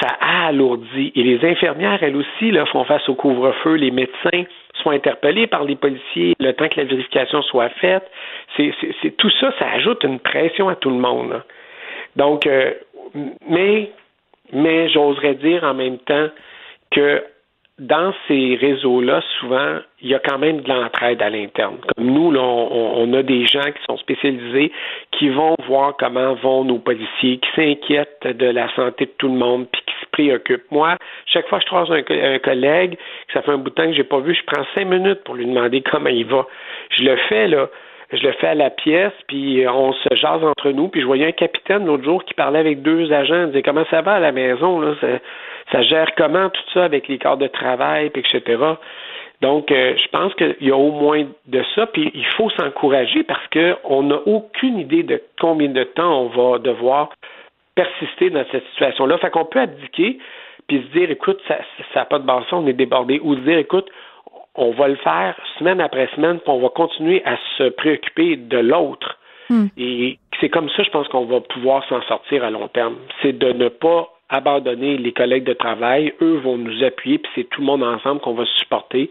ça 0.00 0.16
a 0.20 0.48
alourdi. 0.48 1.12
Et 1.14 1.22
les 1.22 1.48
infirmières, 1.48 2.02
elles 2.02 2.16
aussi, 2.16 2.50
là, 2.50 2.66
font 2.66 2.84
face 2.84 3.08
au 3.08 3.14
couvre-feu, 3.14 3.74
les 3.74 3.90
médecins 3.90 4.44
sont 4.82 4.90
interpellés 4.90 5.46
par 5.46 5.64
les 5.64 5.76
policiers, 5.76 6.34
le 6.38 6.52
temps 6.52 6.68
que 6.68 6.80
la 6.80 6.86
vérification 6.86 7.42
soit 7.42 7.68
faite. 7.80 8.08
C'est 8.56 9.16
tout 9.16 9.30
ça, 9.40 9.52
ça 9.58 9.66
ajoute 9.74 10.04
une 10.04 10.18
pression 10.18 10.68
à 10.68 10.74
tout 10.74 10.90
le 10.90 10.96
monde. 10.96 11.42
Donc, 12.16 12.46
euh, 12.46 12.72
mais 13.48 13.90
mais 14.52 14.88
j'oserais 14.88 15.34
dire 15.34 15.64
en 15.64 15.74
même 15.74 15.98
temps 15.98 16.28
que 16.90 17.22
dans 17.78 18.12
ces 18.26 18.56
réseaux-là, 18.60 19.20
souvent, 19.38 19.78
il 20.02 20.08
y 20.08 20.14
a 20.14 20.18
quand 20.18 20.38
même 20.38 20.62
de 20.62 20.68
l'entraide 20.68 21.22
à 21.22 21.30
l'interne. 21.30 21.76
Comme 21.96 22.06
nous, 22.06 22.32
là, 22.32 22.40
on, 22.40 23.12
a 23.14 23.22
des 23.22 23.46
gens 23.46 23.62
qui 23.62 23.82
sont 23.88 23.96
spécialisés, 23.98 24.72
qui 25.12 25.28
vont 25.28 25.54
voir 25.68 25.94
comment 25.96 26.34
vont 26.34 26.64
nos 26.64 26.78
policiers, 26.78 27.38
qui 27.38 27.48
s'inquiètent 27.54 28.26
de 28.26 28.46
la 28.46 28.74
santé 28.74 29.06
de 29.06 29.12
tout 29.16 29.28
le 29.28 29.38
monde, 29.38 29.68
puis 29.72 29.82
qui 29.86 29.94
se 30.00 30.10
préoccupent. 30.10 30.70
Moi, 30.72 30.96
chaque 31.26 31.46
fois 31.48 31.58
que 31.58 31.64
je 31.64 31.68
croise 31.68 31.90
un, 31.92 32.38
collègue, 32.40 32.96
que 32.96 33.32
ça 33.32 33.42
fait 33.42 33.52
un 33.52 33.58
bout 33.58 33.70
de 33.70 33.74
temps 33.74 33.86
que 33.86 33.94
j'ai 33.94 34.04
pas 34.04 34.18
vu, 34.18 34.34
je 34.34 34.42
prends 34.44 34.64
cinq 34.74 34.86
minutes 34.86 35.22
pour 35.22 35.36
lui 35.36 35.46
demander 35.46 35.80
comment 35.82 36.10
il 36.10 36.26
va. 36.26 36.46
Je 36.90 37.04
le 37.04 37.16
fais, 37.28 37.46
là, 37.46 37.68
je 38.10 38.26
le 38.26 38.32
fais 38.32 38.48
à 38.48 38.54
la 38.54 38.70
pièce, 38.70 39.12
puis 39.26 39.66
on 39.68 39.92
se 39.92 40.14
jase 40.14 40.42
entre 40.42 40.70
nous. 40.70 40.88
Puis 40.88 41.02
je 41.02 41.06
voyais 41.06 41.26
un 41.26 41.32
capitaine 41.32 41.84
l'autre 41.84 42.04
jour 42.04 42.24
qui 42.24 42.34
parlait 42.34 42.58
avec 42.58 42.82
deux 42.82 43.12
agents, 43.12 43.42
il 43.42 43.46
disait 43.48 43.62
comment 43.62 43.84
ça 43.90 44.00
va 44.00 44.14
à 44.14 44.20
la 44.20 44.32
maison, 44.32 44.80
là, 44.80 44.94
ça, 45.70 45.82
gère 45.82 46.14
comment 46.16 46.48
tout 46.48 46.62
ça 46.72 46.84
avec 46.84 47.08
les 47.08 47.18
corps 47.18 47.36
de 47.36 47.46
travail, 47.46 48.10
puis 48.10 48.22
etc. 48.22 48.56
Donc, 49.42 49.70
euh, 49.70 49.94
je 49.96 50.08
pense 50.08 50.34
qu'il 50.34 50.56
y 50.60 50.70
a 50.70 50.76
au 50.76 50.90
moins 50.90 51.24
de 51.46 51.62
ça, 51.74 51.86
puis 51.86 52.10
il 52.14 52.26
faut 52.36 52.50
s'encourager 52.50 53.22
parce 53.22 53.46
qu'on 53.48 54.02
n'a 54.02 54.18
aucune 54.26 54.78
idée 54.78 55.02
de 55.02 55.22
combien 55.38 55.68
de 55.68 55.84
temps 55.84 56.22
on 56.22 56.28
va 56.28 56.58
devoir 56.58 57.10
persister 57.74 58.30
dans 58.30 58.44
cette 58.50 58.66
situation-là. 58.70 59.18
Fait 59.18 59.30
qu'on 59.30 59.44
peut 59.44 59.60
abdiquer, 59.60 60.18
puis 60.66 60.82
se 60.82 60.98
dire, 60.98 61.10
écoute, 61.10 61.40
ça 61.46 61.58
n'a 61.94 62.04
pas 62.06 62.18
de 62.18 62.26
bon 62.26 62.42
on 62.50 62.66
est 62.66 62.72
débordé, 62.72 63.20
ou 63.22 63.34
se 63.36 63.40
dire, 63.40 63.58
écoute, 63.58 63.88
on 64.58 64.72
va 64.72 64.88
le 64.88 64.96
faire 64.96 65.36
semaine 65.58 65.80
après 65.80 66.08
semaine, 66.14 66.40
puis 66.40 66.50
on 66.50 66.58
va 66.58 66.68
continuer 66.68 67.22
à 67.24 67.36
se 67.56 67.70
préoccuper 67.70 68.36
de 68.36 68.58
l'autre. 68.58 69.16
Hmm. 69.48 69.68
Et 69.78 70.18
c'est 70.40 70.50
comme 70.50 70.68
ça, 70.70 70.82
je 70.82 70.90
pense 70.90 71.08
qu'on 71.08 71.24
va 71.24 71.40
pouvoir 71.40 71.86
s'en 71.88 72.02
sortir 72.02 72.44
à 72.44 72.50
long 72.50 72.68
terme. 72.68 72.96
C'est 73.22 73.38
de 73.38 73.52
ne 73.52 73.68
pas 73.68 74.08
abandonner 74.28 74.98
les 74.98 75.12
collègues 75.12 75.44
de 75.44 75.54
travail. 75.54 76.12
Eux 76.20 76.38
vont 76.44 76.58
nous 76.58 76.84
appuyer, 76.84 77.18
puis 77.18 77.30
c'est 77.34 77.48
tout 77.48 77.60
le 77.60 77.66
monde 77.66 77.82
ensemble 77.82 78.20
qu'on 78.20 78.34
va 78.34 78.44
supporter. 78.56 79.10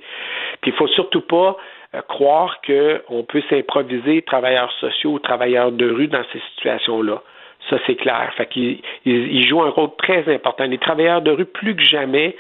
Puis 0.62 0.72
il 0.72 0.74
faut 0.74 0.88
surtout 0.88 1.22
pas 1.22 1.58
euh, 1.96 2.02
croire 2.02 2.60
qu'on 2.62 3.24
peut 3.24 3.42
s'improviser 3.50 4.22
travailleurs 4.24 4.72
sociaux 4.74 5.14
ou 5.14 5.20
travailleurs 5.20 5.72
de 5.72 5.90
rue 5.90 6.08
dans 6.08 6.24
ces 6.34 6.42
situations-là. 6.56 7.22
Ça, 7.70 7.78
c'est 7.86 7.96
clair. 7.96 8.32
Fait 8.38 8.46
qu'ils 8.46 8.80
ils 9.06 9.48
jouent 9.48 9.62
un 9.62 9.70
rôle 9.70 9.90
très 9.98 10.34
important. 10.34 10.64
Les 10.66 10.78
travailleurs 10.78 11.22
de 11.22 11.32
rue, 11.32 11.46
plus 11.46 11.76
que 11.76 11.84
jamais, 11.84 12.36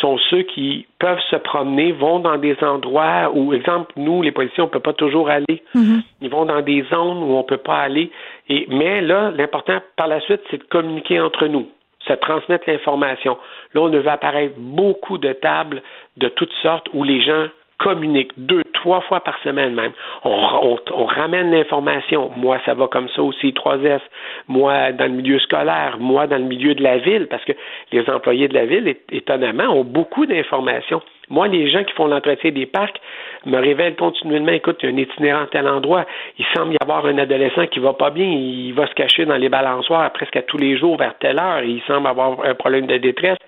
sont 0.00 0.18
ceux 0.30 0.42
qui 0.42 0.86
peuvent 0.98 1.22
se 1.30 1.36
promener, 1.36 1.92
vont 1.92 2.18
dans 2.18 2.36
des 2.36 2.56
endroits 2.62 3.30
où, 3.32 3.52
exemple, 3.54 3.92
nous, 3.96 4.22
les 4.22 4.32
policiers, 4.32 4.62
on 4.62 4.66
ne 4.66 4.72
peut 4.72 4.80
pas 4.80 4.92
toujours 4.92 5.28
aller. 5.28 5.62
Mm-hmm. 5.74 6.02
Ils 6.22 6.30
vont 6.30 6.44
dans 6.44 6.60
des 6.62 6.82
zones 6.90 7.22
où 7.22 7.34
on 7.34 7.38
ne 7.38 7.46
peut 7.46 7.58
pas 7.58 7.78
aller. 7.78 8.10
Et, 8.48 8.66
mais 8.70 9.00
là, 9.00 9.30
l'important 9.30 9.78
par 9.96 10.08
la 10.08 10.20
suite, 10.20 10.40
c'est 10.50 10.58
de 10.58 10.64
communiquer 10.64 11.20
entre 11.20 11.46
nous, 11.46 11.68
se 12.06 12.14
transmettre 12.14 12.68
l'information. 12.68 13.38
Là, 13.74 13.82
on 13.82 13.88
ne 13.88 13.98
va 13.98 14.14
apparaître 14.14 14.54
beaucoup 14.58 15.18
de 15.18 15.32
tables 15.32 15.82
de 16.16 16.28
toutes 16.28 16.52
sortes 16.62 16.88
où 16.92 17.04
les 17.04 17.22
gens 17.22 17.46
communique 17.82 18.30
deux, 18.36 18.62
trois 18.74 19.00
fois 19.02 19.20
par 19.20 19.38
semaine 19.42 19.74
même. 19.74 19.92
On, 20.24 20.76
ramène 21.04 21.50
l'information. 21.50 22.30
Moi, 22.36 22.58
ça 22.64 22.74
va 22.74 22.86
comme 22.86 23.08
ça 23.10 23.22
aussi, 23.22 23.48
3S. 23.48 24.00
Moi, 24.48 24.92
dans 24.92 25.06
le 25.06 25.12
milieu 25.12 25.38
scolaire. 25.40 25.96
Moi, 25.98 26.26
dans 26.26 26.38
le 26.38 26.44
milieu 26.44 26.74
de 26.74 26.82
la 26.82 26.98
ville, 26.98 27.26
parce 27.28 27.44
que 27.44 27.52
les 27.90 28.08
employés 28.08 28.48
de 28.48 28.54
la 28.54 28.66
ville, 28.66 28.94
étonnamment, 29.10 29.64
ont 29.64 29.84
beaucoup 29.84 30.26
d'informations. 30.26 31.02
Moi, 31.28 31.48
les 31.48 31.70
gens 31.70 31.82
qui 31.84 31.92
font 31.94 32.06
l'entretien 32.06 32.50
des 32.50 32.66
parcs 32.66 33.00
me 33.46 33.58
révèlent 33.58 33.96
continuellement, 33.96 34.52
écoute, 34.52 34.78
il 34.82 34.90
y 34.90 34.92
a 34.92 34.94
un 34.94 34.98
itinérant 34.98 35.42
à 35.42 35.46
tel 35.46 35.66
endroit, 35.66 36.04
il 36.38 36.44
semble 36.54 36.74
y 36.74 36.76
avoir 36.80 37.06
un 37.06 37.18
adolescent 37.18 37.66
qui 37.66 37.78
va 37.80 37.94
pas 37.94 38.10
bien, 38.10 38.26
il 38.26 38.72
va 38.74 38.86
se 38.86 38.94
cacher 38.94 39.24
dans 39.24 39.36
les 39.36 39.48
balançoires 39.48 40.12
presque 40.12 40.36
à 40.36 40.42
tous 40.42 40.58
les 40.58 40.76
jours 40.76 40.96
vers 40.98 41.16
telle 41.18 41.38
heure, 41.38 41.62
il 41.62 41.80
semble 41.86 42.06
avoir 42.06 42.44
un 42.44 42.54
problème 42.54 42.86
de 42.86 42.98
détresse. 42.98 43.38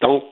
Donc, 0.00 0.24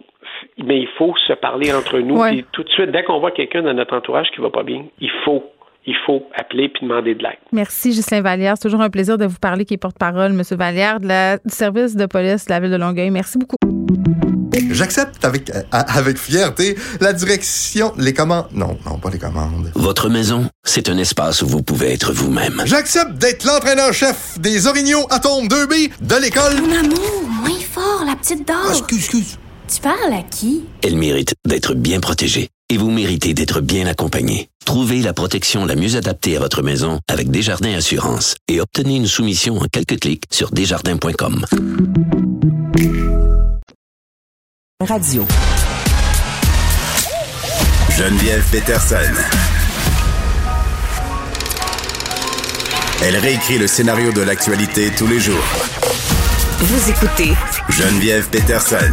mais 0.64 0.80
il 0.80 0.88
faut 0.98 1.14
se 1.26 1.32
parler 1.32 1.72
entre 1.72 1.98
nous. 1.98 2.24
Et 2.26 2.44
tout 2.52 2.62
de 2.62 2.68
suite, 2.70 2.90
dès 2.90 3.04
qu'on 3.04 3.20
voit 3.20 3.30
quelqu'un 3.30 3.62
dans 3.62 3.74
notre 3.74 3.96
entourage 3.96 4.28
qui 4.34 4.40
va 4.40 4.50
pas 4.50 4.62
bien, 4.62 4.84
il 5.00 5.10
faut 5.24 5.44
il 5.86 5.96
faut 6.06 6.22
appeler 6.34 6.68
puis 6.68 6.86
demander 6.86 7.14
de 7.14 7.22
l'aide. 7.22 7.36
Merci, 7.52 7.90
Ghislain 7.90 8.22
Vallière. 8.22 8.54
C'est 8.56 8.68
toujours 8.68 8.80
un 8.80 8.90
plaisir 8.90 9.18
de 9.18 9.26
vous 9.26 9.38
parler, 9.38 9.64
qui 9.64 9.74
est 9.74 9.78
porte-parole, 9.78 10.30
M. 10.32 10.42
Vallière, 10.52 10.98
de 10.98 11.08
la, 11.08 11.36
du 11.36 11.54
service 11.54 11.94
de 11.94 12.06
police 12.06 12.46
de 12.46 12.50
la 12.50 12.60
ville 12.60 12.70
de 12.70 12.76
Longueuil. 12.76 13.10
Merci 13.10 13.38
beaucoup. 13.38 13.56
J'accepte 14.70 15.24
avec, 15.24 15.50
euh, 15.50 15.62
avec 15.72 16.16
fierté 16.16 16.76
la 17.00 17.12
direction, 17.12 17.92
les 17.98 18.12
commandes. 18.12 18.46
Non, 18.52 18.76
non, 18.86 18.98
pas 18.98 19.10
les 19.10 19.18
commandes. 19.18 19.70
Votre 19.74 20.08
maison, 20.08 20.48
c'est 20.62 20.88
un 20.88 20.98
espace 20.98 21.42
où 21.42 21.46
vous 21.46 21.62
pouvez 21.62 21.92
être 21.92 22.12
vous-même. 22.12 22.62
J'accepte 22.64 23.12
d'être 23.12 23.44
l'entraîneur-chef 23.44 24.38
des 24.38 24.66
Orignaux 24.66 25.06
Atomes 25.10 25.46
2B 25.46 25.90
de 26.00 26.22
l'école. 26.22 26.60
Mon 26.60 26.76
amour, 26.76 27.22
moins 27.28 27.60
fort, 27.60 28.04
la 28.06 28.16
petite 28.16 28.46
dame. 28.46 28.56
Ah, 28.64 28.70
excuse, 28.70 28.98
excuse. 28.98 29.38
Tu 29.66 29.80
parles 29.80 30.12
à 30.12 30.22
qui? 30.22 30.64
Elle 30.82 30.96
mérite 30.96 31.34
d'être 31.46 31.74
bien 31.74 31.98
protégée 32.00 32.50
et 32.68 32.76
vous 32.76 32.90
méritez 32.90 33.32
d'être 33.32 33.60
bien 33.60 33.86
accompagné. 33.86 34.48
Trouvez 34.66 35.00
la 35.00 35.14
protection 35.14 35.64
la 35.64 35.74
mieux 35.74 35.96
adaptée 35.96 36.36
à 36.36 36.40
votre 36.40 36.62
maison 36.62 37.00
avec 37.08 37.30
Desjardins 37.30 37.74
Assurance 37.74 38.36
et 38.48 38.60
obtenez 38.60 38.96
une 38.96 39.06
soumission 39.06 39.56
en 39.56 39.66
quelques 39.66 40.00
clics 40.00 40.24
sur 40.30 40.50
desjardins.com. 40.50 41.46
Radio. 44.80 45.26
Geneviève 47.96 48.44
Peterson. 48.50 48.96
Elle 53.02 53.16
réécrit 53.16 53.58
le 53.58 53.66
scénario 53.66 54.12
de 54.12 54.20
l'actualité 54.20 54.90
tous 54.96 55.06
les 55.06 55.20
jours 55.20 55.44
vous 56.64 56.90
écoutez 56.90 57.34
Geneviève 57.76 58.28
Peterson. 58.30 58.92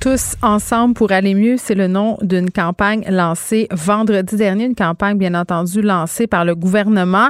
Tous 0.00 0.34
ensemble 0.40 0.94
pour 0.94 1.12
aller 1.12 1.34
mieux, 1.34 1.56
c'est 1.58 1.74
le 1.74 1.86
nom 1.86 2.16
d'une 2.22 2.50
campagne 2.50 3.04
lancée 3.10 3.68
vendredi 3.70 4.34
dernier, 4.34 4.64
une 4.64 4.74
campagne 4.74 5.18
bien 5.18 5.34
entendu 5.34 5.82
lancée 5.82 6.26
par 6.26 6.46
le 6.46 6.54
gouvernement 6.54 7.28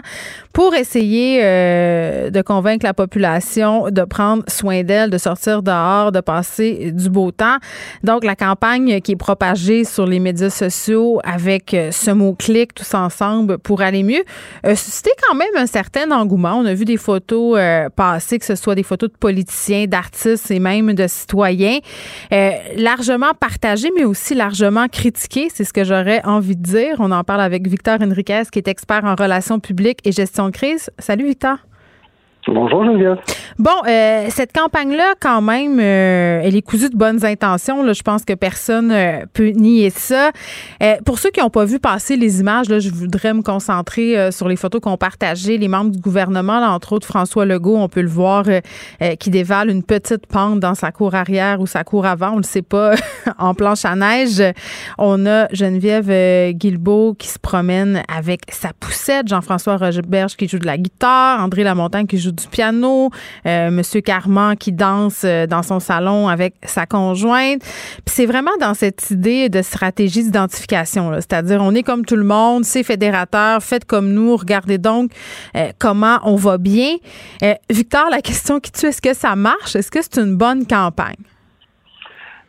pour 0.53 0.77
essayer 0.77 1.41
euh, 1.43 2.31
de 2.31 2.43
convaincre 2.43 2.87
la 2.87 2.95
population 2.95 3.91
de 3.91 4.03
prendre 4.03 4.45
soin 4.47 4.85
d'elle, 4.85 5.11
de 5.11 5.19
sortir 5.19 5.65
dehors, 5.65 6.13
de 6.13 6.21
passer 6.21 6.93
du 6.93 7.11
beau 7.11 7.33
temps. 7.33 7.57
Donc 8.05 8.23
la 8.23 8.37
campagne 8.37 9.01
qui 9.01 9.13
est 9.13 9.17
propagée 9.17 9.83
sur 9.83 10.07
les 10.07 10.21
médias 10.21 10.51
sociaux 10.51 11.21
avec 11.25 11.75
euh, 11.75 11.91
ce 11.91 12.13
mot-clic 12.13 12.73
tous 12.75 12.95
ensemble 12.95 13.59
pour 13.59 13.81
aller 13.81 14.05
mieux, 14.05 14.23
euh, 14.65 14.75
c'était 14.77 15.11
quand 15.27 15.35
même 15.35 15.57
un 15.57 15.67
certain 15.67 16.09
engouement. 16.13 16.55
On 16.55 16.67
a 16.67 16.75
vu 16.75 16.85
des 16.85 16.99
photos 16.99 17.59
euh, 17.59 17.89
passer, 17.89 18.39
que 18.39 18.45
ce 18.45 18.55
soit 18.55 18.77
des 18.77 18.85
photos 18.85 19.11
de 19.11 19.17
politiciens, 19.17 19.87
d'artistes 19.89 20.53
et 20.53 20.61
même 20.61 20.95
de 20.95 21.09
citoyens 21.09 21.79
largement 22.77 23.33
partagé, 23.35 23.91
mais 23.97 24.05
aussi 24.05 24.35
largement 24.35 24.89
critiqué. 24.89 25.49
C'est 25.53 25.65
ce 25.65 25.73
que 25.73 25.85
j'aurais 25.85 26.23
envie 26.25 26.57
de 26.57 26.63
dire. 26.63 26.97
On 26.99 27.11
en 27.11 27.25
parle 27.25 27.41
avec 27.41 27.67
Victor 27.67 27.99
Henriquez, 28.01 28.43
qui 28.53 28.59
est 28.59 28.69
expert 28.69 29.05
en 29.05 29.15
relations 29.15 29.61
publiques 29.61 30.01
et 30.05 30.13
gestion 30.13 30.47
de 30.47 30.53
crise. 30.53 30.91
Salut, 30.99 31.27
Victor. 31.27 31.59
Bonjour 32.47 32.85
Geneviève. 32.85 33.19
Bon, 33.59 33.71
euh, 33.87 34.27
cette 34.31 34.55
campagne-là, 34.55 35.13
quand 35.21 35.43
même, 35.43 35.79
euh, 35.79 36.41
elle 36.43 36.57
est 36.57 36.63
cousue 36.63 36.89
de 36.89 36.97
bonnes 36.97 37.23
intentions. 37.27 37.83
Là. 37.83 37.93
Je 37.93 38.03
pense 38.03 38.25
que 38.25 38.33
personne 38.33 38.91
euh, 38.91 39.27
peut 39.35 39.51
nier 39.51 39.91
ça. 39.91 40.31
pour 41.05 41.19
ceux 41.19 41.31
qui 41.31 41.41
n'ont 41.41 41.51
pas 41.51 41.67
vu 41.67 41.79
passer 41.79 42.17
les 42.17 42.41
images, 42.41 42.71
là, 42.71 42.79
je 42.79 42.89
voudrais 42.89 43.35
me 43.35 43.43
concentrer 43.43 44.33
sur 44.33 44.49
les 44.49 44.57
photos 44.57 44.81
qu'ont 44.81 44.97
partagées 44.97 45.59
les 45.59 45.69
membres 45.69 45.91
du 45.91 45.99
gouvernement, 45.99 46.61
là, 46.61 46.71
entre 46.71 46.95
autres 46.95 47.07
François 47.07 47.45
Legault. 47.45 47.77
On 47.77 47.89
peut 47.89 48.01
le 48.01 48.09
voir 48.09 48.45
qui 49.19 49.31
dévale 49.31 49.69
une 49.69 49.83
petite 49.83 50.27
pente 50.27 50.61
dans 50.61 50.75
sa 50.75 50.91
cour 50.93 51.15
arrière 51.15 51.61
ou 51.61 51.67
sa 51.67 51.85
cour 51.85 52.07
avant, 52.07 52.31
on 52.31 52.37
ne 52.37 52.39
le 52.39 52.45
sait 52.45 52.63
pas, 52.63 52.95
en 53.39 53.55
planche 53.55 53.85
à 53.85 53.95
neige. 53.95 54.43
On 54.97 55.27
a 55.27 55.49
Geneviève 55.53 56.53
Guilbeault 56.53 57.15
qui 57.19 57.29
se 57.29 57.39
promène 57.39 58.03
avec 58.09 58.43
sa 58.49 58.71
poussette, 58.73 59.29
Jean-François 59.29 59.77
Rogerberge 59.77 60.37
qui 60.37 60.49
joue 60.49 60.59
de 60.59 60.67
la 60.67 60.79
guitare, 60.79 61.41
André 61.43 61.65
Lamontagne 61.65 62.07
qui 62.07 62.19
joue 62.19 62.30
du 62.33 62.47
piano, 62.49 63.11
euh, 63.47 63.71
Monsieur 63.71 64.01
Carman 64.01 64.57
qui 64.57 64.73
danse 64.73 65.23
euh, 65.25 65.47
dans 65.47 65.63
son 65.63 65.81
salon 65.81 66.29
avec 66.29 66.55
sa 66.65 66.87
conjointe. 66.87 67.63
Puis 68.05 68.15
c'est 68.15 68.27
vraiment 68.27 68.51
dans 68.61 68.75
cette 68.75 69.11
idée 69.11 69.49
de 69.49 69.63
stratégie 69.63 70.23
d'identification, 70.23 71.13
c'est-à-dire 71.15 71.61
on 71.63 71.75
est 71.75 71.83
comme 71.83 72.05
tout 72.05 72.17
le 72.17 72.25
monde, 72.25 72.65
c'est 72.65 72.83
fédérateur, 72.83 73.63
faites 73.63 73.85
comme 73.85 74.13
nous, 74.13 74.37
regardez 74.37 74.79
donc 74.79 75.11
euh, 75.57 75.71
comment 75.79 76.19
on 76.25 76.37
va 76.37 76.59
bien. 76.59 76.97
Victor, 77.71 78.09
la 78.11 78.21
question 78.21 78.61
qui 78.61 78.73
tue, 78.73 78.87
est-ce 78.87 79.03
que 79.03 79.15
ça 79.15 79.37
marche? 79.37 79.77
Est-ce 79.77 79.91
que 79.91 80.01
c'est 80.03 80.19
une 80.19 80.37
bonne 80.37 80.67
campagne? 80.67 81.30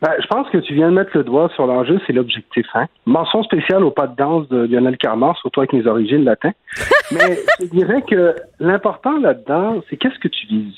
Ben, 0.01 0.13
je 0.19 0.25
pense 0.27 0.49
que 0.49 0.57
tu 0.57 0.73
viens 0.73 0.89
de 0.89 0.95
mettre 0.95 1.15
le 1.15 1.23
doigt 1.23 1.49
sur 1.53 1.67
l'enjeu, 1.67 1.99
c'est 2.07 2.13
l'objectif. 2.13 2.65
Hein? 2.73 2.87
Mention 3.05 3.43
spéciale 3.43 3.83
au 3.83 3.91
pas 3.91 4.07
de 4.07 4.15
danse 4.15 4.47
de 4.49 4.65
Lionel 4.65 4.97
Carman, 4.97 5.35
surtout 5.35 5.59
avec 5.59 5.73
mes 5.73 5.85
origines 5.85 6.23
latines. 6.23 6.53
Mais 7.11 7.37
je 7.59 7.65
dirais 7.67 8.01
que 8.01 8.35
l'important 8.59 9.19
là-dedans, 9.19 9.81
c'est 9.89 9.97
qu'est-ce 9.97 10.17
que 10.17 10.27
tu 10.27 10.47
vises? 10.47 10.75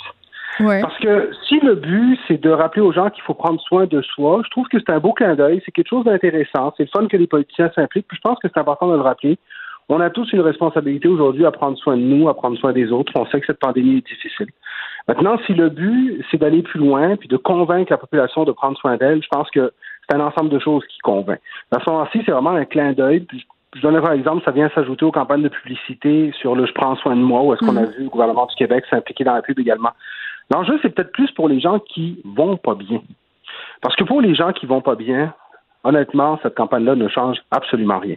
Parce 0.59 0.97
que 0.99 1.31
si 1.47 1.59
le 1.61 1.75
but, 1.75 2.19
c'est 2.27 2.39
de 2.39 2.49
rappeler 2.49 2.81
aux 2.81 2.91
gens 2.91 3.09
qu'il 3.09 3.23
faut 3.23 3.33
prendre 3.33 3.59
soin 3.61 3.85
de 3.85 4.01
soi, 4.01 4.41
je 4.45 4.49
trouve 4.51 4.67
que 4.67 4.77
c'est 4.77 4.91
un 4.91 4.99
beau 4.99 5.13
clin 5.13 5.35
d'œil, 5.35 5.61
c'est 5.65 5.71
quelque 5.71 5.89
chose 5.89 6.05
d'intéressant, 6.05 6.73
c'est 6.77 6.83
le 6.83 6.89
fun 6.89 7.07
que 7.07 7.17
les 7.17 7.25
politiciens 7.25 7.71
s'impliquent, 7.73 8.07
puis 8.07 8.17
je 8.17 8.21
pense 8.21 8.37
que 8.39 8.47
c'est 8.53 8.59
important 8.59 8.87
de 8.87 8.95
le 8.95 9.01
rappeler. 9.01 9.39
On 9.89 9.99
a 9.99 10.09
tous 10.09 10.31
une 10.31 10.41
responsabilité 10.41 11.07
aujourd'hui 11.07 11.45
à 11.45 11.51
prendre 11.51 11.77
soin 11.77 11.97
de 11.97 12.01
nous, 12.01 12.29
à 12.29 12.35
prendre 12.35 12.57
soin 12.57 12.71
des 12.71 12.91
autres. 12.91 13.11
On 13.15 13.25
sait 13.27 13.39
que 13.41 13.47
cette 13.47 13.59
pandémie 13.59 13.97
est 13.97 14.07
difficile. 14.07 14.47
Maintenant, 15.07 15.37
si 15.45 15.53
le 15.53 15.69
but, 15.69 16.23
c'est 16.31 16.37
d'aller 16.37 16.61
plus 16.61 16.79
loin, 16.79 17.15
puis 17.17 17.27
de 17.27 17.37
convaincre 17.37 17.91
la 17.91 17.97
population 17.97 18.45
de 18.45 18.51
prendre 18.51 18.77
soin 18.77 18.97
d'elle, 18.97 19.21
je 19.21 19.27
pense 19.29 19.49
que 19.51 19.73
c'est 20.07 20.15
un 20.15 20.21
ensemble 20.21 20.49
de 20.49 20.59
choses 20.59 20.83
qui 20.87 20.99
convainc. 20.99 21.39
Dans 21.71 21.79
ce 21.79 21.89
moment-ci, 21.89 22.21
c'est 22.25 22.31
vraiment 22.31 22.51
un 22.51 22.65
clin 22.65 22.93
d'œil. 22.93 23.25
Je 23.75 23.81
donnerai 23.81 24.07
un 24.07 24.13
exemple, 24.13 24.43
ça 24.45 24.51
vient 24.51 24.69
s'ajouter 24.73 25.03
aux 25.03 25.11
campagnes 25.11 25.41
de 25.41 25.49
publicité 25.49 26.31
sur 26.39 26.55
le 26.55 26.65
je 26.65 26.73
prends 26.73 26.95
soin 26.95 27.15
de 27.15 27.21
moi, 27.21 27.41
ou 27.41 27.53
est-ce 27.53 27.65
qu'on 27.65 27.75
a 27.75 27.81
mm. 27.81 27.91
vu 27.97 28.03
le 28.03 28.09
gouvernement 28.09 28.45
du 28.45 28.55
Québec 28.55 28.85
s'impliquer 28.89 29.23
dans 29.23 29.33
la 29.33 29.41
pub 29.41 29.59
également. 29.59 29.91
L'enjeu, 30.51 30.79
c'est 30.81 30.89
peut-être 30.89 31.11
plus 31.11 31.31
pour 31.31 31.49
les 31.49 31.59
gens 31.59 31.79
qui 31.79 32.21
vont 32.23 32.57
pas 32.57 32.75
bien. 32.75 33.01
Parce 33.81 33.95
que 33.95 34.03
pour 34.03 34.21
les 34.21 34.35
gens 34.35 34.51
qui 34.51 34.65
vont 34.65 34.81
pas 34.81 34.95
bien, 34.95 35.33
honnêtement, 35.83 36.39
cette 36.41 36.55
campagne-là 36.55 36.95
ne 36.95 37.07
change 37.07 37.37
absolument 37.51 37.99
rien. 37.99 38.15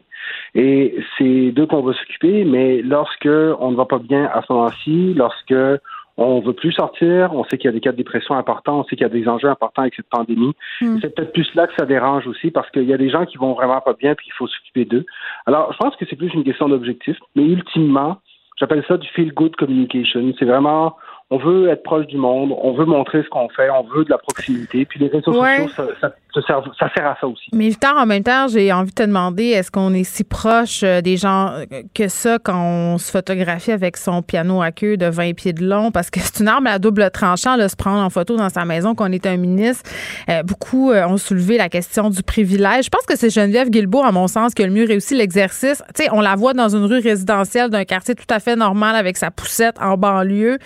Et 0.54 0.96
c'est 1.18 1.50
d'eux 1.50 1.66
qu'on 1.66 1.82
va 1.82 1.92
s'occuper, 1.94 2.44
mais 2.44 2.82
lorsque 2.82 3.26
on 3.26 3.70
ne 3.70 3.76
va 3.76 3.84
pas 3.84 3.98
bien 3.98 4.26
à 4.32 4.42
ce 4.42 4.52
moment-ci, 4.52 5.14
lorsque 5.14 5.54
on 6.16 6.40
veut 6.40 6.54
plus 6.54 6.72
sortir, 6.72 7.32
on 7.34 7.44
sait 7.44 7.58
qu'il 7.58 7.66
y 7.66 7.68
a 7.68 7.72
des 7.72 7.80
cas 7.80 7.92
de 7.92 7.96
dépression 7.96 8.34
importants, 8.36 8.80
on 8.80 8.84
sait 8.84 8.96
qu'il 8.96 9.02
y 9.02 9.04
a 9.04 9.08
des 9.08 9.28
enjeux 9.28 9.48
importants 9.48 9.82
avec 9.82 9.94
cette 9.94 10.08
pandémie. 10.08 10.52
Hmm. 10.80 10.98
C'est 11.00 11.14
peut-être 11.14 11.32
plus 11.32 11.48
là 11.54 11.66
que 11.66 11.74
ça 11.78 11.84
dérange 11.84 12.26
aussi 12.26 12.50
parce 12.50 12.70
qu'il 12.70 12.84
y 12.84 12.94
a 12.94 12.98
des 12.98 13.10
gens 13.10 13.26
qui 13.26 13.36
vont 13.36 13.52
vraiment 13.52 13.80
pas 13.80 13.92
bien 13.92 14.14
puis 14.14 14.26
il 14.28 14.32
faut 14.32 14.46
s'occuper 14.46 14.84
d'eux. 14.84 15.04
Alors, 15.46 15.72
je 15.72 15.78
pense 15.78 15.94
que 15.96 16.04
c'est 16.08 16.16
plus 16.16 16.32
une 16.32 16.44
question 16.44 16.68
d'objectif, 16.68 17.16
mais 17.34 17.44
ultimement, 17.44 18.18
j'appelle 18.58 18.84
ça 18.88 18.96
du 18.96 19.08
feel 19.08 19.32
good 19.32 19.54
communication. 19.56 20.32
C'est 20.38 20.46
vraiment 20.46 20.96
on 21.30 21.38
veut 21.38 21.68
être 21.68 21.82
proche 21.82 22.06
du 22.06 22.16
monde, 22.16 22.54
on 22.56 22.72
veut 22.74 22.84
montrer 22.84 23.22
ce 23.22 23.28
qu'on 23.28 23.48
fait, 23.48 23.68
on 23.70 23.82
veut 23.82 24.04
de 24.04 24.10
la 24.10 24.18
proximité. 24.18 24.84
Puis 24.84 25.00
les 25.00 25.08
réseaux 25.08 25.32
Ouais. 25.40 25.66
sociaux, 25.66 25.86
ça, 26.00 26.08
ça, 26.08 26.14
ça 26.42 26.88
sert, 26.94 27.06
à 27.06 27.16
ça 27.20 27.26
aussi. 27.26 27.48
Mais 27.52 27.68
Victor, 27.68 27.96
en 27.96 28.06
même 28.06 28.22
temps, 28.22 28.48
j'ai 28.48 28.72
envie 28.72 28.90
de 28.90 28.94
te 28.94 29.02
demander, 29.02 29.44
est-ce 29.46 29.70
qu'on 29.70 29.92
est 29.94 30.04
si 30.04 30.24
proche 30.24 30.82
euh, 30.82 31.00
des 31.00 31.16
gens 31.16 31.50
euh, 31.50 31.64
que 31.94 32.08
ça 32.08 32.38
quand 32.42 32.60
on 32.60 32.98
se 32.98 33.10
photographie 33.10 33.72
avec 33.72 33.96
son 33.96 34.22
piano 34.22 34.62
à 34.62 34.72
queue 34.72 34.96
de 34.96 35.06
20 35.06 35.34
pieds 35.34 35.52
de 35.52 35.66
long? 35.66 35.90
Parce 35.90 36.10
que 36.10 36.20
c'est 36.20 36.40
une 36.40 36.48
arme 36.48 36.66
à 36.66 36.78
double 36.78 37.10
tranchant, 37.10 37.56
se 37.56 37.76
prendre 37.76 38.02
en 38.02 38.10
photo 38.10 38.36
dans 38.36 38.48
sa 38.48 38.64
maison 38.64 38.94
qu'on 38.94 39.12
est 39.12 39.26
un 39.26 39.36
ministre. 39.36 39.90
Euh, 40.28 40.42
beaucoup 40.42 40.92
ont 40.92 41.16
soulevé 41.16 41.56
la 41.56 41.68
question 41.68 42.10
du 42.10 42.22
privilège. 42.22 42.86
Je 42.86 42.90
pense 42.90 43.06
que 43.06 43.16
c'est 43.16 43.30
Geneviève 43.30 43.70
Guilbeault, 43.70 44.04
à 44.04 44.12
mon 44.12 44.28
sens, 44.28 44.54
qui 44.54 44.62
a 44.62 44.66
le 44.66 44.72
mieux 44.72 44.86
réussi 44.86 45.14
l'exercice. 45.14 45.82
Tu 45.94 46.04
sais, 46.04 46.08
on 46.12 46.20
la 46.20 46.36
voit 46.36 46.54
dans 46.54 46.68
une 46.68 46.84
rue 46.84 47.00
résidentielle 47.00 47.70
d'un 47.70 47.84
quartier 47.84 48.14
tout 48.14 48.26
à 48.30 48.40
fait 48.40 48.56
normal 48.56 48.96
avec 48.96 49.16
sa 49.16 49.30
poussette 49.30 49.76
en 49.80 49.96
banlieue. 49.96 50.58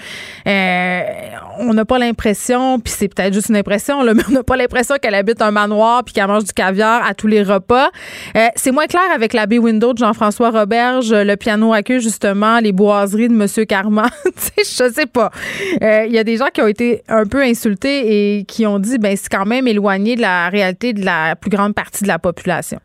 On 0.47 1.75
n'a 1.75 1.85
pas 1.85 1.99
l'impression, 1.99 2.81
puis 2.81 2.93
c'est 2.97 3.09
peut-être 3.09 3.35
juste 3.35 3.49
une 3.49 3.57
impression, 3.57 4.03
mais 4.15 4.23
on 4.29 4.33
n'a 4.33 4.43
pas 4.43 4.57
l'impression 4.57 4.97
qu'elle 5.01 5.15
habite 5.15 5.41
un 5.43 5.53
manoir 5.61 6.05
puis 6.05 6.15
qu'elle 6.15 6.27
mange 6.27 6.45
du 6.45 6.53
caviar 6.53 7.07
à 7.07 7.15
tous 7.15 7.27
les 7.27 7.43
repas. 7.43 7.91
Euh, 8.37 8.47
c'est 8.57 8.71
moins 8.71 8.87
clair 8.87 9.03
avec 9.15 9.33
la 9.33 9.47
baie 9.47 9.59
window 9.59 9.93
de 9.93 9.99
Jean-François 9.99 10.51
Roberge, 10.51 11.13
le 11.13 11.37
piano 11.37 11.73
à 11.73 11.83
queue, 11.83 11.99
justement, 11.99 12.61
les 12.61 12.73
boiseries 12.73 13.29
de 13.29 13.35
M. 13.35 13.67
Carman. 13.67 14.09
Je 14.59 14.93
sais 14.93 15.07
pas. 15.07 15.31
Euh, 15.83 16.05
Il 16.07 16.13
y 16.13 16.19
a 16.19 16.25
des 16.25 16.37
gens 16.37 16.49
qui 16.53 16.63
ont 16.63 16.67
été 16.67 17.03
un 17.09 17.25
peu 17.25 17.43
insultés 17.43 18.39
et 18.39 18.45
qui 18.45 18.67
ont 18.67 18.79
dit, 18.79 18.99
ben 18.99 19.17
c'est 19.17 19.29
quand 19.29 19.47
même 19.47 19.67
éloigné 19.67 20.17
de 20.17 20.21
la 20.21 20.49
réalité 20.49 20.93
de 20.93 21.05
la 21.05 21.37
plus 21.37 21.51
grande 21.51 21.75
partie 21.75 22.03
de 22.03 22.09
la 22.09 22.19
population. 22.19 22.79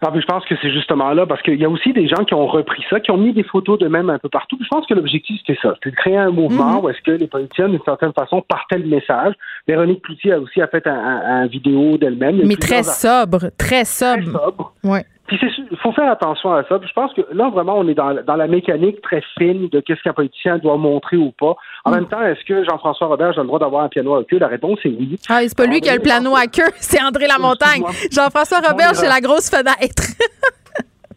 Puis 0.00 0.20
je 0.20 0.26
pense 0.26 0.44
que 0.44 0.54
c'est 0.60 0.70
justement 0.70 1.10
là, 1.12 1.24
parce 1.26 1.40
qu'il 1.42 1.58
y 1.58 1.64
a 1.64 1.68
aussi 1.70 1.92
des 1.92 2.06
gens 2.06 2.22
qui 2.24 2.34
ont 2.34 2.46
repris 2.46 2.84
ça, 2.90 3.00
qui 3.00 3.10
ont 3.10 3.16
mis 3.16 3.32
des 3.32 3.42
photos 3.42 3.78
d'eux-mêmes 3.78 4.10
un 4.10 4.18
peu 4.18 4.28
partout. 4.28 4.56
Puis 4.56 4.64
je 4.64 4.68
pense 4.76 4.86
que 4.86 4.94
l'objectif, 4.94 5.38
c'était 5.44 5.58
ça. 5.60 5.72
C'était 5.76 5.90
de 5.90 5.96
créer 5.96 6.16
un 6.18 6.30
mouvement 6.30 6.74
Mhm. 6.78 6.84
où 6.84 6.88
est-ce 6.90 7.00
que 7.00 7.12
les 7.12 7.26
politiciens, 7.26 7.68
d'une 7.70 7.80
certaine 7.84 8.12
façon, 8.12 8.42
partaient 8.46 8.78
le 8.78 8.86
message. 8.86 9.34
Véronique 9.66 10.02
Cloutier 10.02 10.32
a 10.34 10.38
aussi 10.40 10.60
a 10.60 10.66
fait 10.68 10.86
un, 10.86 10.92
un- 10.94 11.42
un 11.42 11.46
vidéo 11.46 11.96
d'elle-même. 11.98 12.40
A 12.40 12.44
Mais 12.44 12.56
très 12.56 12.82
sobre, 12.82 13.50
très 13.56 13.84
sobre. 13.86 14.24
sobre. 14.30 14.72
Ouais. 14.84 15.04
Puis 15.26 15.38
il 15.70 15.76
faut 15.78 15.92
faire 15.92 16.10
attention 16.10 16.52
à 16.52 16.62
ça. 16.64 16.78
Puis 16.78 16.88
je 16.88 16.94
pense 16.94 17.12
que 17.12 17.22
là, 17.32 17.48
vraiment, 17.48 17.78
on 17.78 17.88
est 17.88 17.94
dans, 17.94 18.14
dans 18.24 18.36
la 18.36 18.46
mécanique 18.46 19.00
très 19.02 19.22
fine 19.36 19.68
de 19.68 19.80
qu'est-ce 19.80 20.02
qu'un 20.02 20.12
politicien 20.12 20.58
doit 20.58 20.76
montrer 20.76 21.16
ou 21.16 21.32
pas. 21.32 21.56
En 21.84 21.90
même 21.90 22.06
temps, 22.06 22.22
est-ce 22.22 22.44
que 22.44 22.64
Jean-François 22.64 23.08
Robert 23.08 23.36
a 23.36 23.40
le 23.40 23.46
droit 23.46 23.58
d'avoir 23.58 23.84
un 23.84 23.88
piano 23.88 24.14
à 24.14 24.24
queue? 24.24 24.38
La 24.38 24.46
réponse 24.46 24.78
est 24.84 24.88
oui. 24.88 25.18
Ah, 25.28 25.40
c'est 25.42 25.56
pas 25.56 25.66
lui 25.66 25.80
qui 25.80 25.90
a 25.90 25.96
le 25.96 26.02
piano 26.02 26.34
à 26.36 26.46
queue, 26.46 26.70
c'est 26.76 27.02
André 27.02 27.26
Lamontagne. 27.26 27.82
Jean-François 28.12 28.60
Robert, 28.60 28.94
c'est 28.94 29.08
la 29.08 29.20
grosse 29.20 29.50
fenêtre. 29.50 30.02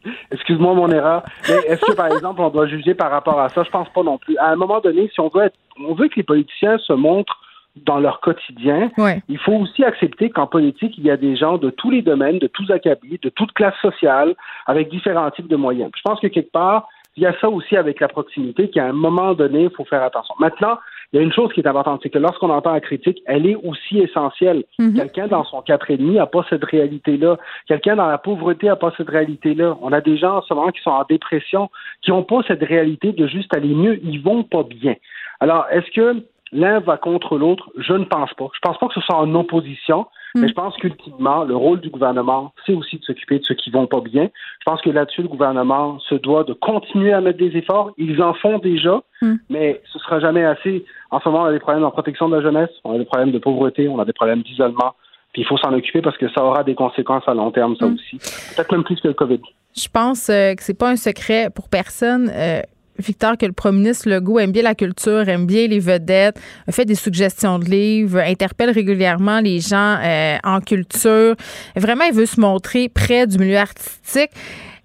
Excuse-moi 0.31 0.73
mon 0.73 0.89
erreur. 0.91 1.23
Mais 1.47 1.55
est-ce 1.67 1.81
que, 1.81 1.93
par 1.93 2.07
exemple, 2.07 2.41
on 2.41 2.49
doit 2.49 2.67
juger 2.67 2.95
par 2.95 3.11
rapport 3.11 3.39
à 3.39 3.49
ça? 3.49 3.63
Je 3.63 3.69
pense 3.69 3.89
pas 3.89 4.01
non 4.01 4.17
plus. 4.17 4.37
À 4.37 4.47
un 4.47 4.55
moment 4.55 4.79
donné, 4.79 5.09
si 5.13 5.19
on 5.19 5.29
veut 5.29 5.43
être, 5.43 5.57
on 5.87 5.93
veut 5.93 6.07
que 6.07 6.15
les 6.15 6.23
politiciens 6.23 6.77
se 6.79 6.93
montrent 6.93 7.37
dans 7.75 7.99
leur 7.99 8.19
quotidien, 8.19 8.91
Ouais. 8.97 9.21
il 9.29 9.37
faut 9.37 9.53
aussi 9.53 9.83
accepter 9.83 10.29
qu'en 10.29 10.47
politique, 10.47 10.97
il 10.97 11.05
y 11.05 11.11
a 11.11 11.17
des 11.17 11.35
gens 11.35 11.57
de 11.57 11.69
tous 11.69 11.91
les 11.91 12.01
domaines, 12.01 12.39
de 12.39 12.47
tous 12.47 12.69
acabits, 12.71 13.19
de 13.21 13.29
toutes 13.29 13.53
classes 13.53 13.79
sociales, 13.81 14.35
avec 14.65 14.89
différents 14.89 15.31
types 15.31 15.47
de 15.47 15.55
moyens. 15.55 15.91
Je 15.95 16.01
pense 16.03 16.19
que 16.19 16.27
quelque 16.27 16.51
part, 16.51 16.87
il 17.15 17.23
y 17.23 17.25
a 17.25 17.33
ça 17.39 17.49
aussi 17.49 17.75
avec 17.75 17.99
la 17.99 18.07
proximité, 18.07 18.69
qu'à 18.69 18.85
un 18.85 18.93
moment 18.93 19.33
donné, 19.33 19.63
il 19.63 19.69
faut 19.69 19.85
faire 19.85 20.03
attention. 20.03 20.35
Maintenant, 20.39 20.77
il 21.11 21.17
y 21.17 21.19
a 21.19 21.23
une 21.23 21.33
chose 21.33 21.51
qui 21.53 21.59
est 21.59 21.67
importante, 21.67 22.01
c'est 22.03 22.09
que 22.11 22.19
lorsqu'on 22.19 22.51
entend 22.51 22.71
la 22.71 22.81
critique, 22.81 23.19
elle 23.25 23.47
est 23.47 23.55
aussi 23.55 23.97
essentielle. 23.99 24.63
Mhm. 24.77 24.93
Quelqu'un 24.93 25.27
dans 25.27 25.43
son 25.43 25.61
quatre 25.61 25.89
et 25.89 25.97
demi 25.97 26.15
n'a 26.15 26.27
pas 26.27 26.45
cette 26.49 26.63
réalité-là. 26.63 27.37
Quelqu'un 27.67 27.95
dans 27.95 28.05
la 28.07 28.19
pauvreté 28.19 28.67
n'a 28.67 28.75
pas 28.75 28.93
cette 28.95 29.09
réalité-là. 29.09 29.75
On 29.81 29.91
a 29.91 30.01
des 30.01 30.17
gens 30.17 30.37
en 30.37 30.41
ce 30.43 30.53
moment 30.53 30.69
qui 30.69 30.81
sont 30.81 30.91
en 30.91 31.03
dépression, 31.09 31.69
qui 32.03 32.11
n'ont 32.11 32.23
pas 32.23 32.41
cette 32.47 32.63
réalité 32.63 33.11
de 33.11 33.25
juste 33.27 33.53
aller 33.55 33.73
mieux. 33.73 33.99
Ils 34.03 34.21
vont 34.21 34.43
pas 34.43 34.63
bien. 34.63 34.95
Alors, 35.39 35.65
est-ce 35.71 35.89
que 35.91 36.23
l'un 36.51 36.79
va 36.79 36.97
contre 36.97 37.37
l'autre? 37.37 37.69
Je 37.77 37.93
ne 37.93 38.05
pense 38.05 38.33
pas. 38.33 38.47
Je 38.53 38.59
pense 38.61 38.77
pas 38.77 38.87
que 38.87 38.93
ce 38.95 39.01
soit 39.01 39.15
en 39.17 39.33
opposition, 39.35 40.07
mais 40.35 40.47
je 40.47 40.53
pense 40.53 40.75
qu'ultimement, 40.77 41.43
le 41.43 41.55
rôle 41.55 41.79
du 41.81 41.89
gouvernement, 41.89 42.53
c'est 42.65 42.73
aussi 42.73 42.97
de 42.99 43.03
s'occuper 43.03 43.39
de 43.39 43.43
ceux 43.45 43.55
qui 43.55 43.71
vont 43.71 43.87
pas 43.87 43.99
bien. 44.01 44.29
Je 44.59 44.63
pense 44.65 44.81
que 44.81 44.89
là-dessus, 44.91 45.23
le 45.23 45.27
gouvernement 45.27 45.99
se 46.01 46.15
doit 46.15 46.43
de 46.43 46.53
continuer 46.53 47.13
à 47.13 47.21
mettre 47.21 47.39
des 47.39 47.55
efforts. 47.57 47.91
Ils 47.97 48.21
en 48.21 48.33
font 48.33 48.59
déjà, 48.59 49.01
Mm. 49.21 49.33
mais 49.49 49.81
ce 49.91 49.99
sera 49.99 50.19
jamais 50.21 50.45
assez. 50.45 50.85
En 51.11 51.19
ce 51.19 51.27
moment, 51.27 51.43
on 51.43 51.47
a 51.47 51.51
des 51.51 51.59
problèmes 51.59 51.83
en 51.83 51.91
protection 51.91 52.29
de 52.29 52.35
la 52.37 52.41
jeunesse, 52.41 52.69
on 52.85 52.93
a 52.95 52.97
des 52.97 53.05
problèmes 53.05 53.31
de 53.31 53.39
pauvreté, 53.39 53.89
on 53.89 53.99
a 53.99 54.05
des 54.05 54.13
problèmes 54.13 54.43
d'isolement. 54.43 54.93
Puis 55.33 55.41
il 55.41 55.45
faut 55.45 55.57
s'en 55.57 55.73
occuper 55.73 56.01
parce 56.01 56.17
que 56.17 56.29
ça 56.29 56.43
aura 56.43 56.63
des 56.63 56.73
conséquences 56.73 57.23
à 57.27 57.33
long 57.33 57.51
terme, 57.51 57.75
ça 57.75 57.85
aussi. 57.85 58.17
Peut-être 58.55 58.71
même 58.71 58.83
plus 58.83 58.99
que 59.01 59.09
le 59.09 59.13
COVID. 59.13 59.41
Je 59.75 59.87
pense 59.93 60.29
euh, 60.29 60.53
que 60.55 60.63
c'est 60.63 60.77
pas 60.77 60.89
un 60.89 60.95
secret 60.95 61.49
pour 61.53 61.69
personne. 61.69 62.29
euh, 62.33 62.61
Victor, 62.99 63.37
que 63.37 63.45
le 63.45 63.53
premier 63.53 63.79
ministre 63.79 64.09
Legault 64.09 64.39
aime 64.39 64.51
bien 64.51 64.63
la 64.63 64.75
culture, 64.75 65.27
aime 65.27 65.45
bien 65.45 65.67
les 65.67 65.79
vedettes, 65.79 66.39
a 66.67 66.71
fait 66.71 66.85
des 66.85 66.95
suggestions 66.95 67.57
de 67.59 67.65
livres, 67.65 68.19
interpelle 68.19 68.71
régulièrement 68.71 69.39
les 69.39 69.59
gens 69.59 69.97
euh, 70.03 70.37
en 70.43 70.59
culture. 70.59 71.35
Vraiment, 71.75 72.05
il 72.05 72.13
veut 72.13 72.25
se 72.25 72.39
montrer 72.39 72.89
près 72.89 73.25
du 73.25 73.37
milieu 73.37 73.57
artistique. 73.57 74.31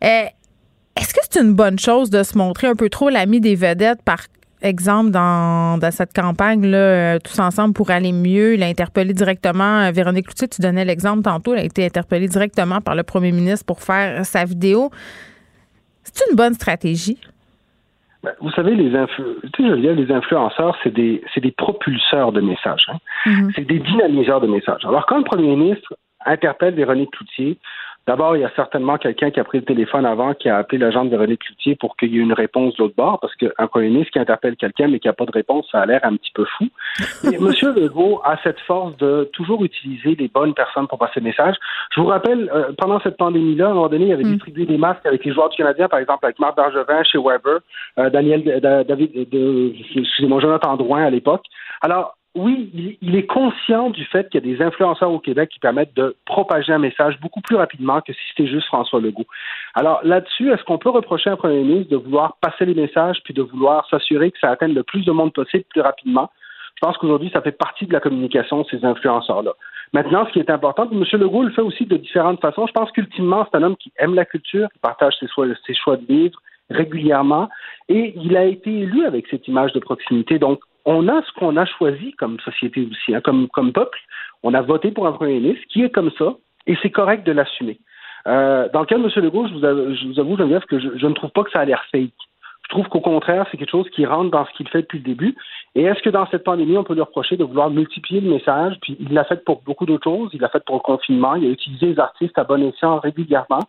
Euh, 0.04 0.26
Est-ce 0.96 1.12
que 1.12 1.20
c'est 1.28 1.40
une 1.40 1.54
bonne 1.54 1.78
chose 1.78 2.10
de 2.10 2.22
se 2.22 2.38
montrer 2.38 2.68
un 2.68 2.76
peu 2.76 2.88
trop 2.88 3.08
l'ami 3.08 3.40
des 3.40 3.56
vedettes 3.56 4.02
par 4.02 4.20
exemple 4.62 5.10
dans, 5.10 5.78
cette 5.90 6.14
campagne 6.14 6.64
là 6.64 6.78
euh, 6.78 7.18
tous 7.18 7.38
ensemble 7.38 7.74
pour 7.74 7.90
aller 7.90 8.12
mieux? 8.12 8.54
Il 8.54 8.62
a 8.62 8.66
interpellé 8.66 9.12
directement 9.12 9.80
euh, 9.80 9.90
Véronique 9.90 10.26
Cloutier 10.26 10.48
tu 10.48 10.62
donnais 10.62 10.84
l'exemple 10.84 11.22
tantôt 11.22 11.54
elle 11.54 11.60
a 11.60 11.64
été 11.64 11.84
interpellée 11.84 12.28
directement 12.28 12.80
par 12.80 12.94
le 12.94 13.02
premier 13.02 13.32
ministre 13.32 13.66
pour 13.66 13.82
faire 13.82 14.24
sa 14.24 14.44
vidéo 14.44 14.90
c'est 16.04 16.24
une 16.30 16.36
bonne 16.36 16.54
stratégie? 16.54 17.18
Vous 18.40 18.50
savez, 18.50 18.74
les 18.74 18.96
influ... 18.96 19.24
tu 19.52 19.62
sais, 19.62 19.68
Geneviève, 19.68 19.96
les 19.96 20.12
influenceurs, 20.12 20.76
c'est 20.82 20.92
des, 20.92 21.22
c'est 21.32 21.40
des 21.40 21.50
propulseurs 21.52 22.32
de 22.32 22.40
messages. 22.40 22.86
hein. 22.88 22.98
Mhm. 23.26 23.52
C'est 23.54 23.66
des 23.66 23.78
dynamiseurs 23.78 24.40
de 24.40 24.46
messages. 24.46 24.84
Alors, 24.84 25.06
quand 25.06 25.18
le 25.18 25.24
premier 25.24 25.54
ministre 25.56 25.94
interpelle 26.24 26.74
Véronique 26.74 27.10
Cloutier, 27.10 27.58
d'abord, 28.06 28.36
il 28.36 28.42
y 28.42 28.44
a 28.44 28.50
certainement 28.56 28.98
quelqu'un 28.98 29.30
qui 29.30 29.40
a 29.40 29.44
pris 29.44 29.58
le 29.58 29.64
téléphone 29.64 30.04
avant, 30.06 30.34
qui 30.34 30.48
a 30.48 30.58
appelé 30.58 30.78
l'agent 30.78 31.04
de 31.04 31.10
Véronique 31.10 31.40
Cloutier 31.40 31.74
pour 31.76 31.96
qu'il 31.96 32.12
y 32.14 32.18
ait 32.18 32.22
une 32.22 32.32
réponse 32.32 32.74
de 32.76 32.82
l'autre 32.82 32.94
bord, 32.96 33.18
parce 33.20 33.34
qu'un 33.36 33.66
premier 33.66 33.88
ministre 33.88 34.12
qui 34.12 34.18
interpelle 34.18 34.56
quelqu'un 34.56 34.88
mais 34.88 34.98
qui 34.98 35.08
n'a 35.08 35.12
pas 35.12 35.24
de 35.24 35.32
réponse, 35.32 35.66
ça 35.70 35.80
a 35.80 35.86
l'air 35.86 36.00
un 36.02 36.16
petit 36.16 36.32
peu 36.34 36.44
fou. 36.44 36.68
Mais 37.24 37.36
M. 37.36 37.74
Legault 37.76 38.20
a 38.24 38.36
cette 38.42 38.60
force 38.60 38.96
de 38.98 39.28
toujours 39.32 39.64
utiliser 39.64 40.14
les 40.14 40.28
bonnes 40.28 40.54
personnes 40.54 40.86
pour 40.86 40.98
passer 40.98 41.20
le 41.20 41.24
message. 41.24 41.56
Je 41.94 42.00
vous 42.00 42.06
rappelle, 42.06 42.50
euh, 42.54 42.72
pendant 42.78 43.00
cette 43.00 43.16
pandémie-là, 43.16 43.66
à 43.68 43.70
un 43.70 43.74
moment 43.74 43.88
donné, 43.88 44.06
il 44.06 44.12
avait 44.12 44.22
distribué 44.34 44.66
des 44.66 44.78
masques 44.78 45.06
avec 45.06 45.24
les 45.24 45.32
joueurs 45.32 45.48
du 45.48 45.56
Canadien, 45.56 45.88
par 45.88 45.98
exemple, 45.98 46.24
avec 46.24 46.38
Marc 46.38 46.56
Bergevin 46.56 47.02
chez 47.04 47.18
Weber, 47.18 47.60
euh, 47.98 48.10
Daniel, 48.10 48.44
de- 48.44 48.82
David, 48.82 49.28
de, 49.30 49.72
excusez-moi, 49.98 50.40
Jonathan 50.40 50.76
Drouin 50.76 51.04
à 51.04 51.10
l'époque. 51.10 51.44
Alors, 51.80 52.16
oui, 52.36 52.98
il, 53.00 53.14
est 53.14 53.26
conscient 53.26 53.90
du 53.90 54.04
fait 54.06 54.28
qu'il 54.28 54.44
y 54.44 54.52
a 54.52 54.56
des 54.56 54.62
influenceurs 54.62 55.10
au 55.10 55.20
Québec 55.20 55.50
qui 55.50 55.60
permettent 55.60 55.94
de 55.94 56.16
propager 56.26 56.72
un 56.72 56.78
message 56.78 57.18
beaucoup 57.20 57.40
plus 57.40 57.54
rapidement 57.54 58.00
que 58.00 58.12
si 58.12 58.18
c'était 58.30 58.50
juste 58.50 58.66
François 58.66 59.00
Legault. 59.00 59.26
Alors 59.74 60.00
là-dessus, 60.02 60.50
est-ce 60.50 60.64
qu'on 60.64 60.78
peut 60.78 60.90
reprocher 60.90 61.30
à 61.30 61.34
un 61.34 61.36
premier 61.36 61.62
ministre 61.62 61.92
de 61.92 61.96
vouloir 61.96 62.36
passer 62.40 62.64
les 62.64 62.74
messages 62.74 63.18
puis 63.24 63.34
de 63.34 63.42
vouloir 63.42 63.88
s'assurer 63.88 64.32
que 64.32 64.38
ça 64.40 64.50
atteigne 64.50 64.74
le 64.74 64.82
plus 64.82 65.04
de 65.04 65.12
monde 65.12 65.32
possible 65.32 65.64
plus 65.70 65.80
rapidement? 65.80 66.28
Je 66.74 66.80
pense 66.80 66.96
qu'aujourd'hui, 66.98 67.30
ça 67.32 67.40
fait 67.40 67.52
partie 67.52 67.86
de 67.86 67.92
la 67.92 68.00
communication, 68.00 68.64
ces 68.64 68.84
influenceurs-là. 68.84 69.52
Maintenant, 69.92 70.26
ce 70.26 70.32
qui 70.32 70.40
est 70.40 70.50
important, 70.50 70.88
M. 70.90 71.04
Legault 71.12 71.44
le 71.44 71.52
fait 71.52 71.62
aussi 71.62 71.86
de 71.86 71.96
différentes 71.96 72.40
façons. 72.40 72.66
Je 72.66 72.72
pense 72.72 72.90
qu'ultimement, 72.90 73.46
c'est 73.48 73.58
un 73.58 73.62
homme 73.62 73.76
qui 73.76 73.92
aime 73.96 74.16
la 74.16 74.24
culture, 74.24 74.68
qui 74.72 74.78
partage 74.80 75.14
ses 75.20 75.28
choix, 75.28 75.46
ses 75.64 75.74
choix 75.74 75.96
de 75.96 76.04
livres 76.08 76.40
régulièrement, 76.70 77.48
et 77.88 78.14
il 78.16 78.36
a 78.36 78.44
été 78.44 78.70
élu 78.70 79.04
avec 79.04 79.26
cette 79.28 79.46
image 79.46 79.72
de 79.72 79.80
proximité. 79.80 80.38
Donc, 80.38 80.60
on 80.84 81.08
a 81.08 81.22
ce 81.22 81.32
qu'on 81.38 81.56
a 81.56 81.64
choisi 81.64 82.12
comme 82.12 82.38
société 82.40 82.86
aussi, 82.90 83.14
hein, 83.14 83.20
comme, 83.22 83.48
comme 83.48 83.72
peuple. 83.72 83.98
On 84.42 84.54
a 84.54 84.62
voté 84.62 84.90
pour 84.90 85.06
un 85.06 85.12
premier 85.12 85.40
ministre 85.40 85.64
qui 85.70 85.82
est 85.82 85.90
comme 85.90 86.10
ça, 86.18 86.34
et 86.66 86.76
c'est 86.82 86.90
correct 86.90 87.26
de 87.26 87.32
l'assumer. 87.32 87.78
Euh, 88.26 88.68
dans 88.72 88.80
le 88.80 88.86
cas 88.86 88.98
de 88.98 89.02
M. 89.02 89.10
Legault, 89.16 89.48
je 89.48 89.54
vous, 89.54 89.64
avoue, 89.64 89.94
je 89.94 90.06
vous 90.06 90.20
avoue, 90.20 90.36
Geneviève, 90.36 90.64
que 90.64 90.78
je, 90.78 90.88
je 90.96 91.06
ne 91.06 91.14
trouve 91.14 91.30
pas 91.30 91.44
que 91.44 91.50
ça 91.50 91.60
a 91.60 91.64
l'air 91.64 91.84
fake. 91.92 92.12
Je 92.64 92.68
trouve 92.70 92.88
qu'au 92.88 93.00
contraire, 93.00 93.46
c'est 93.50 93.58
quelque 93.58 93.70
chose 93.70 93.88
qui 93.90 94.06
rentre 94.06 94.30
dans 94.30 94.46
ce 94.46 94.52
qu'il 94.52 94.68
fait 94.68 94.80
depuis 94.82 94.98
le 94.98 95.04
début. 95.04 95.36
Et 95.74 95.82
est-ce 95.82 96.00
que 96.02 96.08
dans 96.08 96.26
cette 96.28 96.44
pandémie, 96.44 96.78
on 96.78 96.84
peut 96.84 96.94
lui 96.94 97.02
reprocher 97.02 97.36
de 97.36 97.44
vouloir 97.44 97.68
multiplier 97.68 98.22
le 98.22 98.30
message? 98.30 98.76
Puis 98.80 98.96
il 98.98 99.12
l'a 99.12 99.24
fait 99.24 99.44
pour 99.44 99.60
beaucoup 99.62 99.84
d'autres 99.84 100.04
choses. 100.04 100.30
Il 100.32 100.40
l'a 100.40 100.48
fait 100.48 100.64
pour 100.64 100.76
le 100.76 100.80
confinement. 100.80 101.34
Il 101.34 101.44
a 101.44 101.50
utilisé 101.50 101.86
les 101.86 101.98
artistes 101.98 102.38
à 102.38 102.44
bon 102.44 102.62
escient 102.66 102.98
régulièrement. 103.00 103.60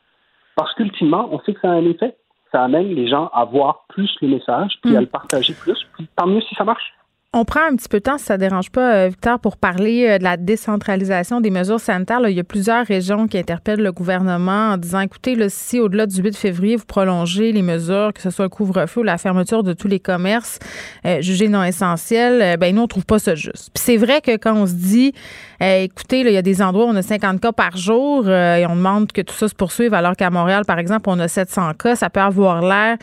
Parce 0.55 0.74
qu'ultimement, 0.76 1.28
on 1.32 1.39
sait 1.41 1.53
que 1.53 1.59
ça 1.59 1.72
a 1.72 1.74
un 1.74 1.86
effet. 1.86 2.16
Ça 2.53 2.63
amène 2.63 2.95
les 2.95 3.07
gens 3.09 3.30
à 3.34 3.43
voir 3.43 3.84
plus 3.89 4.16
les 4.22 4.30
messages, 4.30 4.78
puis 4.82 4.95
à 4.95 5.01
le 5.01 5.07
partager 5.07 5.53
plus. 5.53 5.86
Puis 5.95 6.07
tant 6.16 6.28
mieux 6.28 6.39
si 6.39 6.55
ça 6.55 6.63
marche. 6.63 6.93
On 7.38 7.43
prend 7.43 7.59
un 7.69 7.75
petit 7.75 7.89
peu 7.89 7.97
de 7.97 8.03
temps, 8.03 8.17
si 8.17 8.23
ça 8.23 8.36
ne 8.36 8.39
dérange 8.39 8.69
pas, 8.69 8.93
euh, 8.93 9.07
Victor, 9.09 9.41
pour 9.41 9.57
parler 9.57 10.07
euh, 10.07 10.17
de 10.19 10.23
la 10.23 10.38
décentralisation 10.38 11.41
des 11.41 11.49
mesures 11.49 11.81
sanitaires. 11.81 12.21
il 12.29 12.33
y 12.33 12.39
a 12.39 12.45
plusieurs 12.45 12.86
régions 12.86 13.27
qui 13.27 13.38
interpellent 13.38 13.81
le 13.81 13.91
gouvernement 13.91 14.71
en 14.71 14.77
disant, 14.77 15.01
écoutez, 15.01 15.36
si 15.49 15.81
au-delà 15.81 16.05
du 16.05 16.21
8 16.21 16.33
février, 16.33 16.77
vous 16.77 16.86
prolongez 16.86 17.51
les 17.51 17.61
mesures, 17.61 18.13
que 18.13 18.21
ce 18.21 18.29
soit 18.29 18.45
le 18.45 18.49
couvre-feu 18.49 19.01
ou 19.01 19.03
la 19.03 19.17
fermeture 19.17 19.63
de 19.63 19.73
tous 19.73 19.89
les 19.89 19.99
commerces 19.99 20.59
euh, 21.05 21.19
jugés 21.19 21.49
non 21.49 21.61
essentiels, 21.61 22.55
ben 22.57 22.73
nous, 22.73 22.83
on 22.83 22.88
trouve 22.88 23.05
pas 23.05 23.19
ça 23.19 23.36
juste. 23.36 23.69
Puis 23.73 23.83
c'est 23.83 23.97
vrai 23.97 24.21
que 24.21 24.38
quand 24.38 24.55
on 24.55 24.65
se 24.65 24.75
dit, 24.75 25.11
écoutez, 25.59 26.21
il 26.21 26.31
y 26.31 26.38
a 26.38 26.41
des 26.41 26.61
endroits 26.61 26.86
où 26.86 26.89
on 26.89 26.95
a 26.95 27.01
50 27.01 27.41
cas 27.41 27.51
par 27.51 27.75
jour 27.75 28.29
et 28.29 28.65
on 28.65 28.77
demande 28.77 29.11
que 29.11 29.21
tout 29.21 29.36
ça 29.36 29.49
se 29.49 29.55
poursuive, 29.55 29.93
alors 29.93 30.15
qu'à 30.15 30.29
Montréal, 30.29 30.63
par 30.65 30.79
exemple, 30.79 31.09
on 31.09 31.19
a 31.19 31.27
700 31.27 31.73
cas, 31.73 31.97
ça 31.97 32.09
peut 32.09 32.21
avoir 32.21 32.61
l'air 32.61 32.97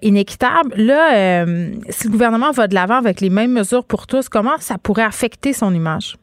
inéquitable. 0.00 0.72
Là, 0.76 1.44
si 1.90 2.06
le 2.06 2.12
gouvernement 2.12 2.52
va 2.52 2.68
de 2.68 2.74
l'avant 2.74 2.96
avec 2.96 3.20
les 3.20 3.28
mêmes 3.28 3.52
mesures 3.52 3.65
pour 3.88 4.06
tous, 4.06 4.28
comment 4.28 4.56
ça 4.58 4.76
pourrait 4.78 5.04
affecter 5.04 5.52
son 5.52 5.72
image? 5.74 6.16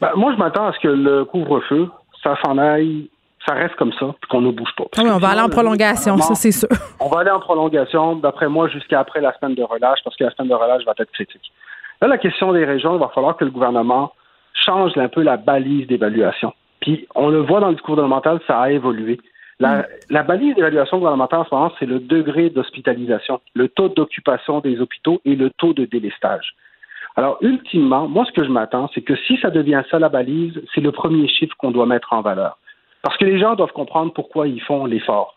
Ben, 0.00 0.10
moi, 0.16 0.32
je 0.32 0.38
m'attends 0.38 0.66
à 0.66 0.72
ce 0.72 0.78
que 0.80 0.88
le 0.88 1.24
couvre-feu, 1.24 1.88
ça 2.22 2.36
s'en 2.44 2.58
aille, 2.58 3.08
ça 3.46 3.54
reste 3.54 3.74
comme 3.76 3.92
ça, 3.92 4.06
puis 4.20 4.28
qu'on 4.28 4.40
ne 4.40 4.50
bouge 4.50 4.70
pas. 4.76 4.84
Ah 4.96 5.02
oui, 5.02 5.10
on 5.10 5.18
va 5.18 5.28
aller 5.28 5.40
en 5.40 5.48
prolongation, 5.48 6.18
ça 6.18 6.34
c'est 6.34 6.52
sûr. 6.52 6.68
On 6.98 7.08
va 7.08 7.20
aller 7.20 7.30
en 7.30 7.40
prolongation, 7.40 8.16
d'après 8.16 8.48
moi, 8.48 8.68
jusqu'à 8.68 9.00
après 9.00 9.20
la 9.20 9.36
semaine 9.38 9.54
de 9.54 9.62
relâche, 9.62 10.00
parce 10.04 10.16
que 10.16 10.24
la 10.24 10.30
semaine 10.32 10.48
de 10.48 10.54
relâche 10.54 10.84
va 10.84 10.92
être 10.98 11.12
critique. 11.12 11.52
Là, 12.02 12.08
la 12.08 12.18
question 12.18 12.52
des 12.52 12.64
régions, 12.64 12.94
il 12.94 13.00
va 13.00 13.08
falloir 13.14 13.36
que 13.36 13.44
le 13.44 13.50
gouvernement 13.50 14.12
change 14.54 14.96
un 14.96 15.08
peu 15.08 15.22
la 15.22 15.36
balise 15.36 15.86
d'évaluation. 15.86 16.52
Puis, 16.80 17.06
on 17.14 17.28
le 17.28 17.40
voit 17.40 17.60
dans 17.60 17.68
le 17.68 17.74
discours 17.74 17.94
gouvernemental, 17.94 18.40
ça 18.46 18.58
a 18.58 18.70
évolué. 18.70 19.20
La, 19.60 19.78
mm. 19.78 19.84
la 20.10 20.22
balise 20.22 20.54
d'évaluation 20.56 20.98
gouvernementale 20.98 21.40
en 21.40 21.44
ce 21.44 21.54
moment, 21.54 21.72
c'est 21.78 21.86
le 21.86 22.00
degré 22.00 22.50
d'hospitalisation, 22.50 23.40
le 23.54 23.68
taux 23.68 23.88
d'occupation 23.88 24.60
des 24.60 24.80
hôpitaux 24.80 25.20
et 25.24 25.36
le 25.36 25.50
taux 25.50 25.74
de 25.74 25.84
délestage. 25.84 26.54
Alors, 27.16 27.38
ultimement, 27.42 28.08
moi, 28.08 28.24
ce 28.24 28.32
que 28.32 28.44
je 28.44 28.50
m'attends, 28.50 28.88
c'est 28.94 29.02
que 29.02 29.14
si 29.26 29.36
ça 29.42 29.50
devient 29.50 29.82
ça 29.90 29.98
la 29.98 30.08
balise, 30.08 30.54
c'est 30.74 30.80
le 30.80 30.92
premier 30.92 31.28
chiffre 31.28 31.54
qu'on 31.58 31.70
doit 31.70 31.86
mettre 31.86 32.12
en 32.12 32.22
valeur. 32.22 32.58
Parce 33.02 33.16
que 33.16 33.24
les 33.24 33.38
gens 33.38 33.54
doivent 33.54 33.72
comprendre 33.72 34.12
pourquoi 34.12 34.46
ils 34.46 34.62
font 34.62 34.86
l'effort. 34.86 35.36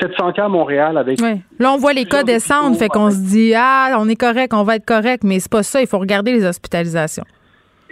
700 0.00 0.32
cas 0.32 0.46
à 0.46 0.48
Montréal 0.48 0.98
avec. 0.98 1.20
Oui. 1.20 1.40
Là, 1.58 1.72
on 1.72 1.76
voit 1.76 1.92
les 1.92 2.04
cas 2.04 2.24
descendre, 2.24 2.76
fait 2.76 2.88
qu'on 2.88 3.10
se 3.10 3.20
dit, 3.28 3.54
ah, 3.56 3.96
on 3.98 4.08
est 4.08 4.20
correct, 4.20 4.52
on 4.52 4.64
va 4.64 4.76
être 4.76 4.84
correct, 4.84 5.22
mais 5.24 5.38
c'est 5.38 5.50
pas 5.50 5.62
ça, 5.62 5.80
il 5.80 5.86
faut 5.86 5.98
regarder 5.98 6.32
les 6.32 6.44
hospitalisations. 6.44 7.24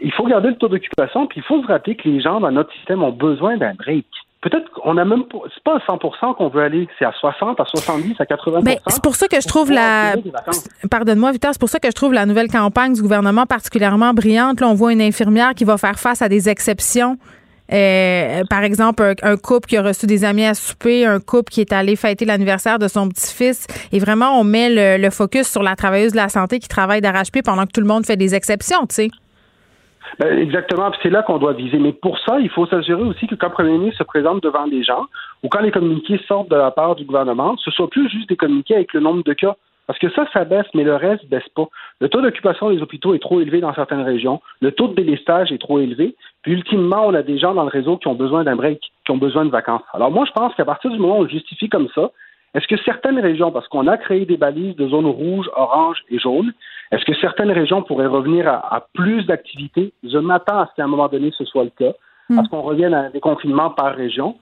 Il 0.02 0.12
faut 0.12 0.24
regarder 0.24 0.48
le 0.48 0.56
taux 0.56 0.68
d'occupation, 0.68 1.28
puis 1.28 1.40
il 1.40 1.44
faut 1.44 1.62
se 1.62 1.66
rappeler 1.68 1.94
que 1.94 2.08
les 2.08 2.20
gens 2.20 2.40
dans 2.40 2.50
notre 2.50 2.72
système 2.74 3.04
ont 3.04 3.12
besoin 3.12 3.56
d'un 3.56 3.74
break 3.74 4.06
peut-être 4.42 4.70
qu'on 4.72 4.96
a 4.96 5.04
même 5.04 5.22
c'est 5.54 5.62
pas 5.62 5.76
à 5.76 5.78
100% 5.78 6.36
qu'on 6.36 6.48
veut 6.48 6.62
aller, 6.62 6.88
c'est 6.98 7.04
à 7.04 7.12
60, 7.12 7.58
à 7.60 7.64
70, 7.64 8.16
à 8.18 8.24
80% 8.24 8.62
ben, 8.62 8.76
c'est 8.88 9.02
pour 9.02 9.16
ça 9.16 9.28
que 9.28 9.40
je 9.40 9.48
trouve 9.48 9.70
la 9.72 10.14
Pardonne-moi 10.90 11.32
Victor, 11.32 11.52
c'est 11.52 11.60
pour 11.60 11.68
ça 11.68 11.78
que 11.78 11.88
je 11.88 11.94
trouve 11.94 12.12
la 12.12 12.26
nouvelle 12.26 12.48
campagne 12.48 12.92
du 12.92 13.02
gouvernement 13.02 13.46
particulièrement 13.46 14.12
brillante. 14.12 14.60
Là, 14.60 14.68
on 14.68 14.74
voit 14.74 14.92
une 14.92 15.00
infirmière 15.00 15.54
qui 15.54 15.64
va 15.64 15.78
faire 15.78 15.98
face 15.98 16.22
à 16.22 16.28
des 16.28 16.48
exceptions. 16.48 17.16
Euh, 17.72 18.42
par 18.50 18.64
exemple, 18.64 19.14
un, 19.22 19.36
couple 19.36 19.68
qui 19.68 19.76
a 19.76 19.82
reçu 19.82 20.06
des 20.06 20.24
amis 20.24 20.44
à 20.44 20.52
souper, 20.52 21.06
un 21.06 21.20
couple 21.20 21.50
qui 21.50 21.60
est 21.60 21.72
allé 21.72 21.96
fêter 21.96 22.24
l'anniversaire 22.24 22.78
de 22.78 22.88
son 22.88 23.08
petit-fils. 23.08 23.66
Et 23.92 23.98
vraiment, 23.98 24.38
on 24.38 24.44
met 24.44 24.68
le, 24.68 25.02
le, 25.02 25.10
focus 25.10 25.48
sur 25.48 25.62
la 25.62 25.74
travailleuse 25.74 26.12
de 26.12 26.16
la 26.16 26.28
santé 26.28 26.58
qui 26.58 26.68
travaille 26.68 27.00
d'arrache-pied 27.00 27.42
pendant 27.42 27.64
que 27.64 27.72
tout 27.72 27.80
le 27.80 27.86
monde 27.86 28.04
fait 28.04 28.16
des 28.16 28.34
exceptions, 28.34 28.86
tu 28.86 28.94
sais. 28.96 29.10
Ben, 30.18 30.38
exactement, 30.38 30.90
c'est 31.02 31.10
là 31.10 31.22
qu'on 31.22 31.38
doit 31.38 31.54
viser. 31.54 31.78
Mais 31.78 31.92
pour 31.92 32.18
ça, 32.18 32.38
il 32.38 32.50
faut 32.50 32.66
s'assurer 32.66 33.02
aussi 33.02 33.26
que 33.26 33.34
quand 33.34 33.48
le 33.48 33.52
premier 33.52 33.78
ministre 33.78 33.98
se 33.98 34.04
présente 34.04 34.42
devant 34.42 34.66
des 34.66 34.82
gens 34.82 35.06
ou 35.42 35.48
quand 35.48 35.60
les 35.60 35.70
communiqués 35.70 36.20
sortent 36.28 36.50
de 36.50 36.56
la 36.56 36.70
part 36.70 36.96
du 36.96 37.04
gouvernement, 37.04 37.56
ce 37.58 37.70
soit 37.70 37.88
plus 37.88 38.08
juste 38.08 38.28
des 38.28 38.36
communiqués 38.36 38.74
avec 38.74 38.92
le 38.92 39.00
nombre 39.00 39.22
de 39.24 39.32
cas. 39.32 39.56
Parce 39.86 39.98
que 39.98 40.10
ça, 40.10 40.26
ça 40.32 40.44
baisse, 40.44 40.66
mais 40.74 40.84
le 40.84 40.94
reste 40.94 41.26
baisse 41.28 41.48
pas. 41.56 41.66
Le 42.00 42.08
taux 42.08 42.20
d'occupation 42.20 42.70
des 42.70 42.80
hôpitaux 42.80 43.14
est 43.14 43.18
trop 43.18 43.40
élevé 43.40 43.60
dans 43.60 43.74
certaines 43.74 44.02
régions. 44.02 44.40
Le 44.60 44.70
taux 44.70 44.88
de 44.88 44.94
délestage 44.94 45.50
est 45.50 45.60
trop 45.60 45.80
élevé. 45.80 46.14
Puis, 46.42 46.52
ultimement, 46.52 47.04
on 47.06 47.14
a 47.14 47.22
des 47.22 47.38
gens 47.38 47.52
dans 47.52 47.64
le 47.64 47.68
réseau 47.68 47.96
qui 47.96 48.06
ont 48.06 48.14
besoin 48.14 48.44
d'un 48.44 48.54
break, 48.54 48.80
qui 49.04 49.10
ont 49.10 49.16
besoin 49.16 49.44
de 49.44 49.50
vacances. 49.50 49.82
Alors, 49.92 50.10
moi, 50.10 50.24
je 50.24 50.32
pense 50.32 50.54
qu'à 50.54 50.64
partir 50.64 50.90
du 50.92 50.98
moment 50.98 51.18
où 51.18 51.22
on 51.24 51.28
justifie 51.28 51.68
comme 51.68 51.88
ça, 51.94 52.12
est-ce 52.54 52.66
que 52.68 52.76
certaines 52.84 53.18
régions, 53.18 53.50
parce 53.50 53.66
qu'on 53.68 53.86
a 53.86 53.96
créé 53.96 54.24
des 54.24 54.36
balises 54.36 54.76
de 54.76 54.88
zones 54.88 55.06
rouges, 55.06 55.50
oranges 55.56 56.04
et 56.10 56.18
jaunes, 56.18 56.52
est-ce 56.92 57.04
que 57.04 57.14
certaines 57.14 57.50
régions 57.50 57.82
pourraient 57.82 58.06
revenir 58.06 58.46
à, 58.46 58.86
plus 58.92 59.24
d'activités? 59.24 59.92
Je 60.04 60.18
m'attends 60.18 60.60
à 60.60 60.66
ce 60.66 60.74
qu'à 60.76 60.84
un 60.84 60.88
moment 60.88 61.08
donné, 61.08 61.32
ce 61.36 61.44
soit 61.44 61.64
le 61.64 61.70
cas, 61.70 61.92
à 62.30 62.32
hmm. 62.34 62.44
ce 62.44 62.50
qu'on 62.50 62.60
revienne 62.60 62.94
à 62.94 63.08
des 63.08 63.20
confinements 63.20 63.70
par 63.70 63.94
région. 63.94 64.36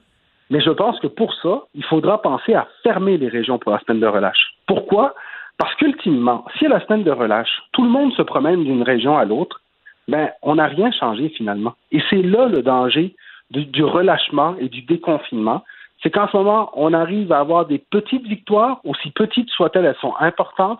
Mais 0.49 0.59
je 0.59 0.69
pense 0.69 0.99
que 0.99 1.07
pour 1.07 1.33
ça, 1.35 1.63
il 1.75 1.83
faudra 1.85 2.21
penser 2.21 2.53
à 2.53 2.67
fermer 2.83 3.17
les 3.17 3.29
régions 3.29 3.57
pour 3.57 3.71
la 3.71 3.79
semaine 3.79 4.01
de 4.01 4.07
relâche. 4.07 4.57
Pourquoi? 4.67 5.15
Parce 5.57 5.73
qu'ultimement, 5.75 6.43
si 6.59 6.65
à 6.65 6.69
la 6.69 6.85
semaine 6.85 7.03
de 7.03 7.11
relâche, 7.11 7.61
tout 7.71 7.83
le 7.83 7.89
monde 7.89 8.11
se 8.13 8.21
promène 8.21 8.65
d'une 8.65 8.83
région 8.83 9.17
à 9.17 9.23
l'autre, 9.23 9.61
ben, 10.09 10.29
on 10.41 10.55
n'a 10.55 10.65
rien 10.65 10.91
changé 10.91 11.29
finalement. 11.29 11.75
Et 11.93 12.01
c'est 12.09 12.21
là 12.21 12.47
le 12.47 12.61
danger 12.61 13.15
du 13.51 13.83
relâchement 13.83 14.55
et 14.59 14.67
du 14.67 14.81
déconfinement 14.81 15.63
c'est 16.01 16.09
qu'en 16.09 16.27
ce 16.27 16.37
moment, 16.37 16.71
on 16.73 16.93
arrive 16.93 17.31
à 17.31 17.39
avoir 17.39 17.65
des 17.65 17.77
petites 17.77 18.25
victoires, 18.25 18.81
aussi 18.83 19.11
petites 19.11 19.49
soient-elles, 19.49 19.85
elles 19.85 19.95
sont 20.01 20.15
importantes, 20.19 20.79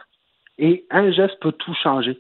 et 0.62 0.86
un 0.92 1.12
geste 1.12 1.38
peut 1.42 1.52
tout 1.52 1.74
changer. 1.74 2.18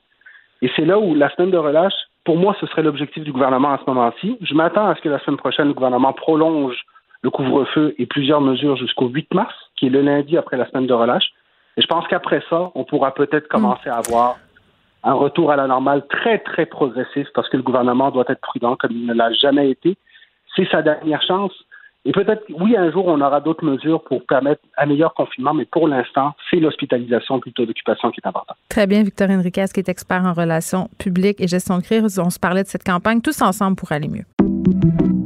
Et 0.61 0.69
c'est 0.75 0.85
là 0.85 0.99
où 0.99 1.15
la 1.15 1.29
semaine 1.29 1.51
de 1.51 1.57
relâche, 1.57 1.93
pour 2.25 2.37
moi, 2.37 2.55
ce 2.59 2.67
serait 2.67 2.83
l'objectif 2.83 3.23
du 3.23 3.31
gouvernement 3.31 3.73
à 3.73 3.79
ce 3.79 3.89
moment-ci. 3.89 4.37
Je 4.41 4.53
m'attends 4.53 4.87
à 4.87 4.95
ce 4.95 5.01
que 5.01 5.09
la 5.09 5.19
semaine 5.19 5.37
prochaine, 5.37 5.67
le 5.67 5.73
gouvernement 5.73 6.11
prolonge 6.11 6.77
le 7.23 7.29
couvre-feu 7.29 7.93
et 7.97 8.05
plusieurs 8.05 8.41
mesures 8.41 8.75
jusqu'au 8.77 9.07
8 9.07 9.33
mars, 9.33 9.53
qui 9.77 9.87
est 9.87 9.89
le 9.89 10.01
lundi 10.01 10.37
après 10.37 10.57
la 10.57 10.67
semaine 10.69 10.87
de 10.87 10.93
relâche. 10.93 11.31
Et 11.77 11.81
je 11.81 11.87
pense 11.87 12.07
qu'après 12.07 12.43
ça, 12.49 12.71
on 12.75 12.83
pourra 12.83 13.13
peut-être 13.13 13.47
commencer 13.47 13.89
à 13.89 13.97
avoir 13.97 14.37
un 15.03 15.13
retour 15.13 15.51
à 15.51 15.55
la 15.55 15.67
normale 15.67 16.05
très, 16.07 16.39
très 16.39 16.65
progressif, 16.65 17.27
parce 17.33 17.47
que 17.49 17.57
le 17.57 17.63
gouvernement 17.63 18.11
doit 18.11 18.25
être 18.27 18.41
prudent 18.41 18.75
comme 18.75 18.91
il 18.91 19.05
ne 19.05 19.13
l'a 19.13 19.31
jamais 19.33 19.69
été. 19.69 19.97
C'est 20.55 20.69
sa 20.69 20.81
dernière 20.81 21.21
chance. 21.21 21.53
Et 22.03 22.11
peut-être, 22.11 22.43
oui, 22.59 22.75
un 22.75 22.91
jour, 22.91 23.05
on 23.05 23.21
aura 23.21 23.41
d'autres 23.41 23.63
mesures 23.63 24.03
pour 24.03 24.25
permettre 24.25 24.61
un 24.77 24.87
meilleur 24.87 25.13
confinement, 25.13 25.53
mais 25.53 25.65
pour 25.65 25.87
l'instant, 25.87 26.33
c'est 26.49 26.57
l'hospitalisation 26.57 27.39
plutôt 27.39 27.65
d'occupation 27.65 28.09
qui 28.09 28.19
est 28.23 28.27
importante. 28.27 28.57
Très 28.69 28.87
bien, 28.87 29.03
Victor 29.03 29.29
Enriquez, 29.29 29.65
qui 29.71 29.81
est 29.81 29.89
expert 29.89 30.23
en 30.25 30.33
relations 30.33 30.89
publiques 30.97 31.39
et 31.39 31.47
gestion 31.47 31.77
de 31.77 31.83
crise. 31.83 32.17
On 32.17 32.31
se 32.31 32.39
parlait 32.39 32.63
de 32.63 32.67
cette 32.67 32.83
campagne 32.83 33.21
tous 33.21 33.41
ensemble 33.41 33.75
pour 33.75 33.91
aller 33.91 34.07
mieux. 34.07 34.25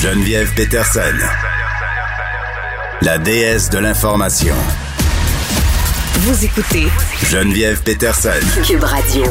Geneviève 0.00 0.54
Peterson, 0.54 1.00
la 3.02 3.18
déesse 3.18 3.68
de 3.68 3.78
l'information. 3.78 4.54
Vous 6.20 6.44
écoutez 6.44 6.86
Geneviève 7.24 7.82
Peterson, 7.82 8.28
Cube 8.64 8.84
Radio. 8.84 9.24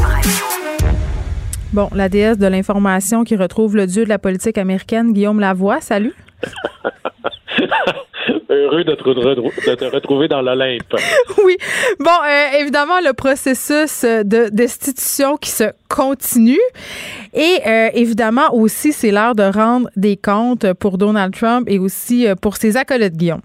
Bon, 1.71 1.89
la 1.93 2.09
déesse 2.09 2.37
de 2.37 2.47
l'information 2.47 3.23
qui 3.23 3.37
retrouve 3.37 3.77
le 3.77 3.87
dieu 3.87 4.03
de 4.03 4.09
la 4.09 4.19
politique 4.19 4.57
américaine, 4.57 5.13
Guillaume 5.13 5.39
Lavoie. 5.39 5.79
Salut. 5.79 6.13
Heureux 8.49 8.85
de 8.85 8.95
te, 8.95 9.03
retrouver 9.93 10.27
dans 10.29 10.41
l'Olympe. 10.41 10.95
Oui. 11.45 11.57
Bon, 11.99 12.09
euh, 12.25 12.59
évidemment, 12.59 12.99
le 13.01 13.13
processus 13.13 14.03
de 14.03 14.49
destitution 14.49 15.35
qui 15.35 15.49
se 15.49 15.65
continue. 15.89 16.59
Et 17.33 17.59
euh, 17.67 17.89
évidemment, 17.93 18.53
aussi, 18.53 18.93
c'est 18.93 19.11
l'heure 19.11 19.35
de 19.35 19.43
rendre 19.43 19.89
des 19.97 20.15
comptes 20.15 20.73
pour 20.73 20.97
Donald 20.97 21.33
Trump 21.33 21.67
et 21.69 21.77
aussi 21.77 22.27
euh, 22.27 22.35
pour 22.35 22.55
ses 22.55 22.77
acolytes, 22.77 23.17
Guillaume. 23.17 23.41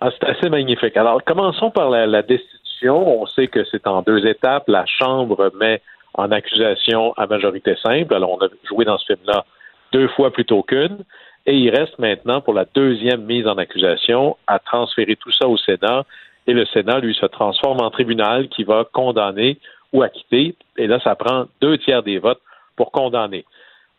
Ah, 0.00 0.10
c'est 0.10 0.28
assez 0.28 0.48
magnifique. 0.48 0.96
Alors, 0.96 1.22
commençons 1.24 1.70
par 1.70 1.90
la, 1.90 2.06
la 2.06 2.22
destitution. 2.22 3.20
On 3.22 3.26
sait 3.26 3.48
que 3.48 3.64
c'est 3.70 3.86
en 3.86 4.02
deux 4.02 4.26
étapes. 4.26 4.64
La 4.68 4.84
Chambre 4.86 5.50
met 5.58 5.82
en 6.14 6.30
accusation 6.30 7.12
à 7.18 7.26
majorité 7.26 7.76
simple. 7.82 8.14
Alors, 8.14 8.30
on 8.30 8.44
a 8.44 8.48
joué 8.68 8.86
dans 8.86 8.98
ce 8.98 9.06
film-là 9.12 9.44
deux 9.92 10.08
fois 10.08 10.30
plutôt 10.30 10.62
qu'une. 10.62 10.98
Et 11.46 11.56
il 11.56 11.70
reste 11.70 11.98
maintenant 11.98 12.40
pour 12.40 12.54
la 12.54 12.64
deuxième 12.64 13.24
mise 13.24 13.46
en 13.46 13.56
accusation 13.56 14.36
à 14.48 14.58
transférer 14.58 15.14
tout 15.14 15.30
ça 15.30 15.46
au 15.46 15.56
Sénat. 15.56 16.04
Et 16.48 16.52
le 16.52 16.66
Sénat, 16.66 16.98
lui, 16.98 17.14
se 17.14 17.26
transforme 17.26 17.80
en 17.80 17.90
tribunal 17.90 18.48
qui 18.48 18.64
va 18.64 18.84
condamner 18.92 19.58
ou 19.92 20.02
acquitter. 20.02 20.56
Et 20.76 20.88
là, 20.88 20.98
ça 21.00 21.14
prend 21.14 21.46
deux 21.60 21.78
tiers 21.78 22.02
des 22.02 22.18
votes 22.18 22.40
pour 22.74 22.90
condamner. 22.90 23.44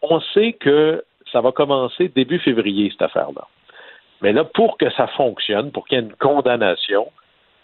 On 0.01 0.19
sait 0.33 0.53
que 0.53 1.03
ça 1.31 1.41
va 1.41 1.51
commencer 1.51 2.09
début 2.09 2.39
février, 2.39 2.89
cette 2.91 3.01
affaire-là. 3.01 3.47
Mais 4.21 4.33
là, 4.33 4.43
pour 4.43 4.77
que 4.77 4.89
ça 4.91 5.07
fonctionne, 5.07 5.71
pour 5.71 5.87
qu'il 5.87 5.97
y 5.97 6.01
ait 6.01 6.03
une 6.03 6.15
condamnation, 6.15 7.07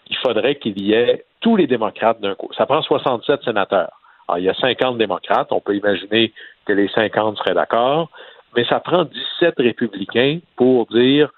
il 0.08 0.16
faudrait 0.16 0.56
qu'il 0.56 0.78
y 0.80 0.92
ait 0.92 1.24
tous 1.40 1.56
les 1.56 1.66
démocrates 1.66 2.20
d'un 2.20 2.34
coup. 2.34 2.50
Ça 2.56 2.66
prend 2.66 2.82
67 2.82 3.42
sénateurs. 3.44 3.92
Alors, 4.28 4.38
il 4.38 4.44
y 4.44 4.48
a 4.48 4.54
50 4.54 4.96
démocrates. 4.96 5.48
On 5.50 5.60
peut 5.60 5.76
imaginer 5.76 6.32
que 6.64 6.72
les 6.72 6.88
50 6.88 7.36
seraient 7.38 7.54
d'accord. 7.54 8.10
Mais 8.56 8.64
ça 8.66 8.80
prend 8.80 9.04
17 9.04 9.54
républicains 9.58 10.38
pour 10.56 10.86
dire 10.86 11.30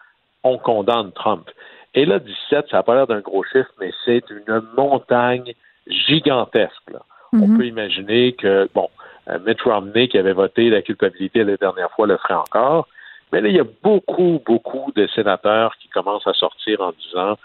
on 0.42 0.58
condamne 0.58 1.12
Trump. 1.12 1.48
Et 1.94 2.04
là, 2.04 2.18
17, 2.18 2.66
ça 2.70 2.76
n'a 2.76 2.82
pas 2.82 2.94
l'air 2.94 3.06
d'un 3.06 3.20
gros 3.20 3.42
chiffre, 3.44 3.70
mais 3.80 3.90
c'est 4.04 4.22
une 4.30 4.62
montagne 4.76 5.52
gigantesque. 5.86 6.92
On 7.32 7.56
peut 7.56 7.66
imaginer 7.66 8.32
que, 8.32 8.68
bon, 8.74 8.88
euh, 9.28 9.38
Mitt 9.44 9.60
Romney, 9.60 10.08
qui 10.08 10.18
avait 10.18 10.32
voté 10.32 10.70
la 10.70 10.82
culpabilité 10.82 11.44
la 11.44 11.56
dernière 11.56 11.90
fois, 11.90 12.06
le 12.06 12.16
ferait 12.16 12.34
encore. 12.34 12.86
Mais 13.32 13.40
là, 13.40 13.48
il 13.48 13.56
y 13.56 13.60
a 13.60 13.66
beaucoup, 13.82 14.40
beaucoup 14.46 14.92
de 14.94 15.06
sénateurs 15.08 15.74
qui 15.76 15.88
commencent 15.88 16.26
à 16.26 16.32
sortir 16.32 16.80
en 16.80 16.92
disant 16.92 17.36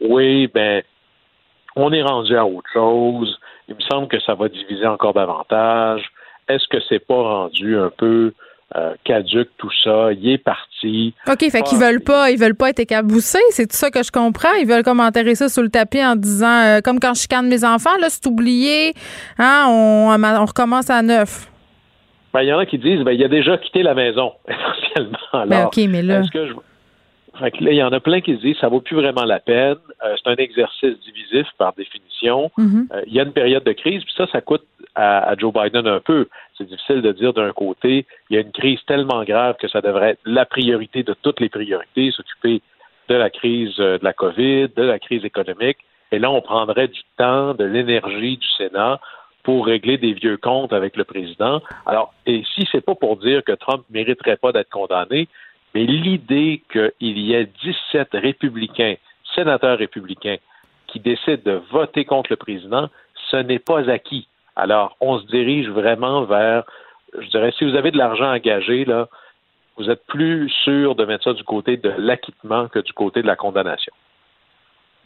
Oui, 0.00 0.46
ben, 0.46 0.82
on 1.76 1.92
est 1.92 2.02
rendu 2.02 2.36
à 2.36 2.46
autre 2.46 2.70
chose. 2.72 3.38
Il 3.68 3.74
me 3.74 3.80
semble 3.80 4.08
que 4.08 4.20
ça 4.20 4.34
va 4.34 4.48
diviser 4.48 4.86
encore 4.86 5.12
davantage. 5.12 6.10
Est-ce 6.48 6.68
que 6.68 6.78
c'est 6.88 7.04
pas 7.04 7.20
rendu 7.20 7.76
un 7.76 7.90
peu 7.90 8.32
euh, 8.76 8.94
caduque 9.04 9.50
tout 9.58 9.70
ça? 9.82 10.12
Il 10.12 10.28
est 10.30 10.38
parti. 10.38 11.14
OK, 11.28 11.38
fait 11.50 11.62
qu'ils 11.62 11.78
veulent 11.78 12.00
pas, 12.02 12.30
ils 12.30 12.38
veulent 12.38 12.54
pas 12.56 12.70
être 12.70 12.80
écaboussés, 12.80 13.38
c'est 13.50 13.66
tout 13.68 13.76
ça 13.76 13.90
que 13.90 14.02
je 14.02 14.10
comprends. 14.10 14.52
Ils 14.60 14.66
veulent 14.66 14.82
comme 14.82 15.00
enterrer 15.00 15.34
ça 15.34 15.48
sous 15.48 15.62
le 15.62 15.68
tapis 15.70 16.04
en 16.04 16.16
disant 16.16 16.62
euh, 16.64 16.80
comme 16.80 16.98
quand 17.00 17.14
je 17.14 17.20
chicane 17.22 17.46
mes 17.48 17.64
enfants, 17.64 17.96
là, 18.00 18.08
c'est 18.10 18.26
oublié, 18.26 18.92
hein, 19.38 19.66
on, 19.68 20.16
on 20.22 20.44
recommence 20.44 20.90
à 20.90 21.02
neuf. 21.02 21.48
Ben, 22.32 22.42
il 22.42 22.48
y 22.48 22.52
en 22.52 22.58
a 22.58 22.66
qui 22.66 22.78
disent 22.78 23.00
ben, 23.04 23.12
il 23.12 23.22
a 23.22 23.28
déjà 23.28 23.56
quitté 23.58 23.82
la 23.84 23.94
maison, 23.94 24.32
essentiellement. 24.48 25.18
Alors, 25.32 25.46
Ben, 25.46 25.64
OK, 25.66 25.76
mais 25.88 26.02
là. 26.02 26.20
est-ce 26.20 26.30
que 26.32 26.48
je- 26.48 26.52
il 27.60 27.74
y 27.74 27.82
en 27.82 27.92
a 27.92 28.00
plein 28.00 28.20
qui 28.20 28.36
se 28.36 28.40
disent 28.40 28.56
ça 28.60 28.68
vaut 28.68 28.80
plus 28.80 28.96
vraiment 28.96 29.24
la 29.24 29.40
peine. 29.40 29.76
Euh, 30.04 30.14
c'est 30.16 30.30
un 30.30 30.36
exercice 30.36 30.98
divisif 31.00 31.46
par 31.58 31.72
définition. 31.74 32.50
Mhm. 32.56 32.88
Euh, 32.92 33.02
il 33.06 33.14
y 33.14 33.20
a 33.20 33.24
une 33.24 33.32
période 33.32 33.64
de 33.64 33.72
crise, 33.72 34.02
puis 34.04 34.14
ça, 34.16 34.26
ça 34.30 34.40
coûte 34.40 34.64
à, 34.94 35.30
à 35.30 35.36
Joe 35.36 35.52
Biden 35.52 35.86
un 35.86 36.00
peu. 36.00 36.28
C'est 36.56 36.66
difficile 36.68 37.02
de 37.02 37.12
dire 37.12 37.32
d'un 37.32 37.52
côté, 37.52 38.06
il 38.30 38.34
y 38.34 38.38
a 38.38 38.42
une 38.42 38.52
crise 38.52 38.78
tellement 38.86 39.24
grave 39.24 39.56
que 39.60 39.68
ça 39.68 39.80
devrait 39.80 40.10
être 40.10 40.20
la 40.24 40.46
priorité 40.46 41.02
de 41.02 41.14
toutes 41.22 41.40
les 41.40 41.48
priorités, 41.48 42.10
s'occuper 42.12 42.62
de 43.08 43.14
la 43.14 43.30
crise 43.30 43.74
euh, 43.80 43.98
de 43.98 44.04
la 44.04 44.12
COVID, 44.12 44.68
de 44.76 44.82
la 44.82 44.98
crise 44.98 45.24
économique. 45.24 45.78
Et 46.12 46.18
là, 46.18 46.30
on 46.30 46.40
prendrait 46.40 46.88
du 46.88 47.00
temps, 47.16 47.54
de 47.54 47.64
l'énergie 47.64 48.36
du 48.36 48.46
Sénat 48.56 49.00
pour 49.42 49.66
régler 49.66 49.98
des 49.98 50.14
vieux 50.14 50.36
comptes 50.36 50.72
avec 50.72 50.96
le 50.96 51.04
président. 51.04 51.60
Alors, 51.86 52.14
et 52.24 52.42
si 52.54 52.66
c'est 52.72 52.80
pas 52.80 52.94
pour 52.94 53.16
dire 53.18 53.44
que 53.44 53.52
Trump 53.52 53.84
mériterait 53.90 54.38
pas 54.38 54.52
d'être 54.52 54.70
condamné, 54.70 55.28
mais 55.74 55.84
l'idée 55.84 56.62
qu'il 56.70 57.18
y 57.18 57.34
ait 57.34 57.48
17 57.62 58.08
républicains, 58.12 58.94
sénateurs 59.34 59.78
républicains, 59.78 60.36
qui 60.86 61.00
décident 61.00 61.42
de 61.44 61.60
voter 61.70 62.04
contre 62.04 62.30
le 62.30 62.36
président, 62.36 62.88
ce 63.30 63.36
n'est 63.36 63.58
pas 63.58 63.90
acquis. 63.90 64.28
Alors, 64.54 64.96
on 65.00 65.18
se 65.18 65.26
dirige 65.26 65.68
vraiment 65.68 66.24
vers, 66.24 66.62
je 67.18 67.28
dirais, 67.28 67.52
si 67.58 67.64
vous 67.64 67.74
avez 67.74 67.90
de 67.90 67.98
l'argent 67.98 68.32
engagé, 68.32 68.84
là, 68.84 69.08
vous 69.76 69.90
êtes 69.90 70.06
plus 70.06 70.48
sûr 70.62 70.94
de 70.94 71.04
mettre 71.04 71.24
ça 71.24 71.32
du 71.32 71.42
côté 71.42 71.76
de 71.76 71.92
l'acquittement 71.98 72.68
que 72.68 72.78
du 72.78 72.92
côté 72.92 73.22
de 73.22 73.26
la 73.26 73.34
condamnation. 73.34 73.92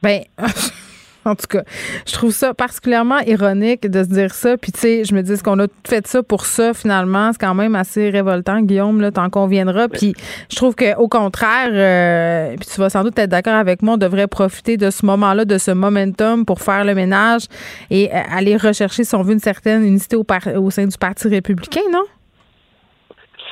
Ben, 0.02 0.22
en 1.24 1.34
tout 1.34 1.46
cas, 1.48 1.62
je 2.06 2.12
trouve 2.12 2.32
ça 2.32 2.54
particulièrement 2.54 3.18
ironique 3.20 3.88
de 3.88 4.02
se 4.02 4.08
dire 4.08 4.34
ça. 4.34 4.56
Puis, 4.56 4.72
tu 4.72 4.80
sais, 4.80 5.04
je 5.04 5.14
me 5.14 5.22
dis 5.22 5.36
qu'on 5.38 5.58
a 5.60 5.66
fait 5.86 6.06
ça 6.06 6.22
pour 6.22 6.46
ça, 6.46 6.72
finalement? 6.74 7.32
C'est 7.32 7.40
quand 7.40 7.54
même 7.54 7.74
assez 7.74 8.10
révoltant, 8.10 8.60
Guillaume, 8.62 9.00
là, 9.00 9.10
t'en 9.10 9.28
conviendras. 9.30 9.88
Puis, 9.88 10.14
je 10.50 10.56
trouve 10.56 10.74
qu'au 10.74 11.08
contraire, 11.08 11.70
euh, 11.72 12.56
puis 12.56 12.68
tu 12.72 12.80
vas 12.80 12.90
sans 12.90 13.04
doute 13.04 13.18
être 13.18 13.30
d'accord 13.30 13.54
avec 13.54 13.82
moi, 13.82 13.94
on 13.94 13.98
devrait 13.98 14.26
profiter 14.26 14.76
de 14.76 14.90
ce 14.90 15.04
moment-là, 15.06 15.44
de 15.44 15.58
ce 15.58 15.70
momentum 15.70 16.44
pour 16.44 16.60
faire 16.62 16.84
le 16.84 16.94
ménage 16.94 17.46
et 17.90 18.10
euh, 18.14 18.20
aller 18.34 18.56
rechercher, 18.56 19.04
si 19.04 19.14
on 19.14 19.22
veut, 19.22 19.32
une 19.32 19.38
certaine 19.40 19.84
unité 19.84 20.16
au, 20.16 20.24
par- 20.24 20.46
au 20.56 20.70
sein 20.70 20.86
du 20.86 20.96
Parti 20.96 21.28
républicain, 21.28 21.80
non? 21.92 22.02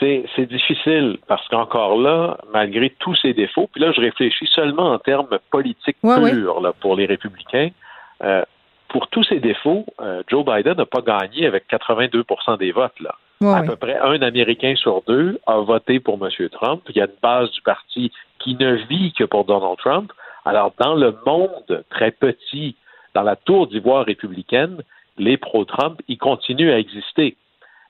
C'est 0.01 0.47
difficile 0.47 1.18
parce 1.26 1.47
qu'encore 1.49 1.99
là, 2.01 2.36
malgré 2.53 2.90
tous 2.90 3.14
ses 3.16 3.32
défauts, 3.32 3.68
puis 3.72 3.80
là, 3.80 3.92
je 3.92 4.01
réfléchis 4.01 4.47
seulement 4.55 4.92
en 4.92 4.99
termes 4.99 5.38
politiques 5.51 5.97
Ouais, 6.03 6.30
purs 6.30 6.61
là, 6.61 6.72
pour 6.80 6.97
les 6.97 7.07
républicains. 7.07 7.70
euh, 8.22 8.44
pour 8.88 9.09
tous 9.09 9.24
ses 9.24 9.40
défauts, 9.40 9.84
euh, 10.01 10.22
Joe 10.28 10.44
Biden 10.44 10.74
n'a 10.74 10.86
pas 10.86 11.01
gagné 11.01 11.47
avec 11.47 11.64
82% 11.68 12.57
des 12.59 12.72
votes. 12.72 12.99
Là. 13.01 13.14
Ouais, 13.40 13.59
à 13.59 13.62
peu 13.62 13.76
près 13.76 13.99
un 13.99 14.22
Américain 14.22 14.74
sur 14.76 15.03
deux 15.07 15.38
a 15.47 15.59
voté 15.59 15.99
pour 16.01 16.14
M. 16.24 16.30
Trump. 16.51 16.82
Il 16.88 16.97
y 16.97 17.01
a 17.01 17.05
une 17.05 17.11
base 17.22 17.51
du 17.51 17.61
parti 17.62 18.12
qui 18.38 18.55
ne 18.55 18.74
vit 18.88 19.12
que 19.12 19.24
pour 19.24 19.44
Donald 19.44 19.76
Trump. 19.78 20.12
Alors, 20.44 20.72
dans 20.78 20.94
le 20.94 21.16
monde 21.26 21.84
très 21.90 22.12
petit, 22.12 22.76
dans 23.14 23.22
la 23.22 23.34
tour 23.36 23.66
d'ivoire 23.66 24.07
républicaine, 24.07 24.80
les 25.18 25.36
pro-Trump, 25.36 26.01
ils 26.09 26.18
continuent 26.18 26.72
à 26.72 26.78
exister. 26.78 27.36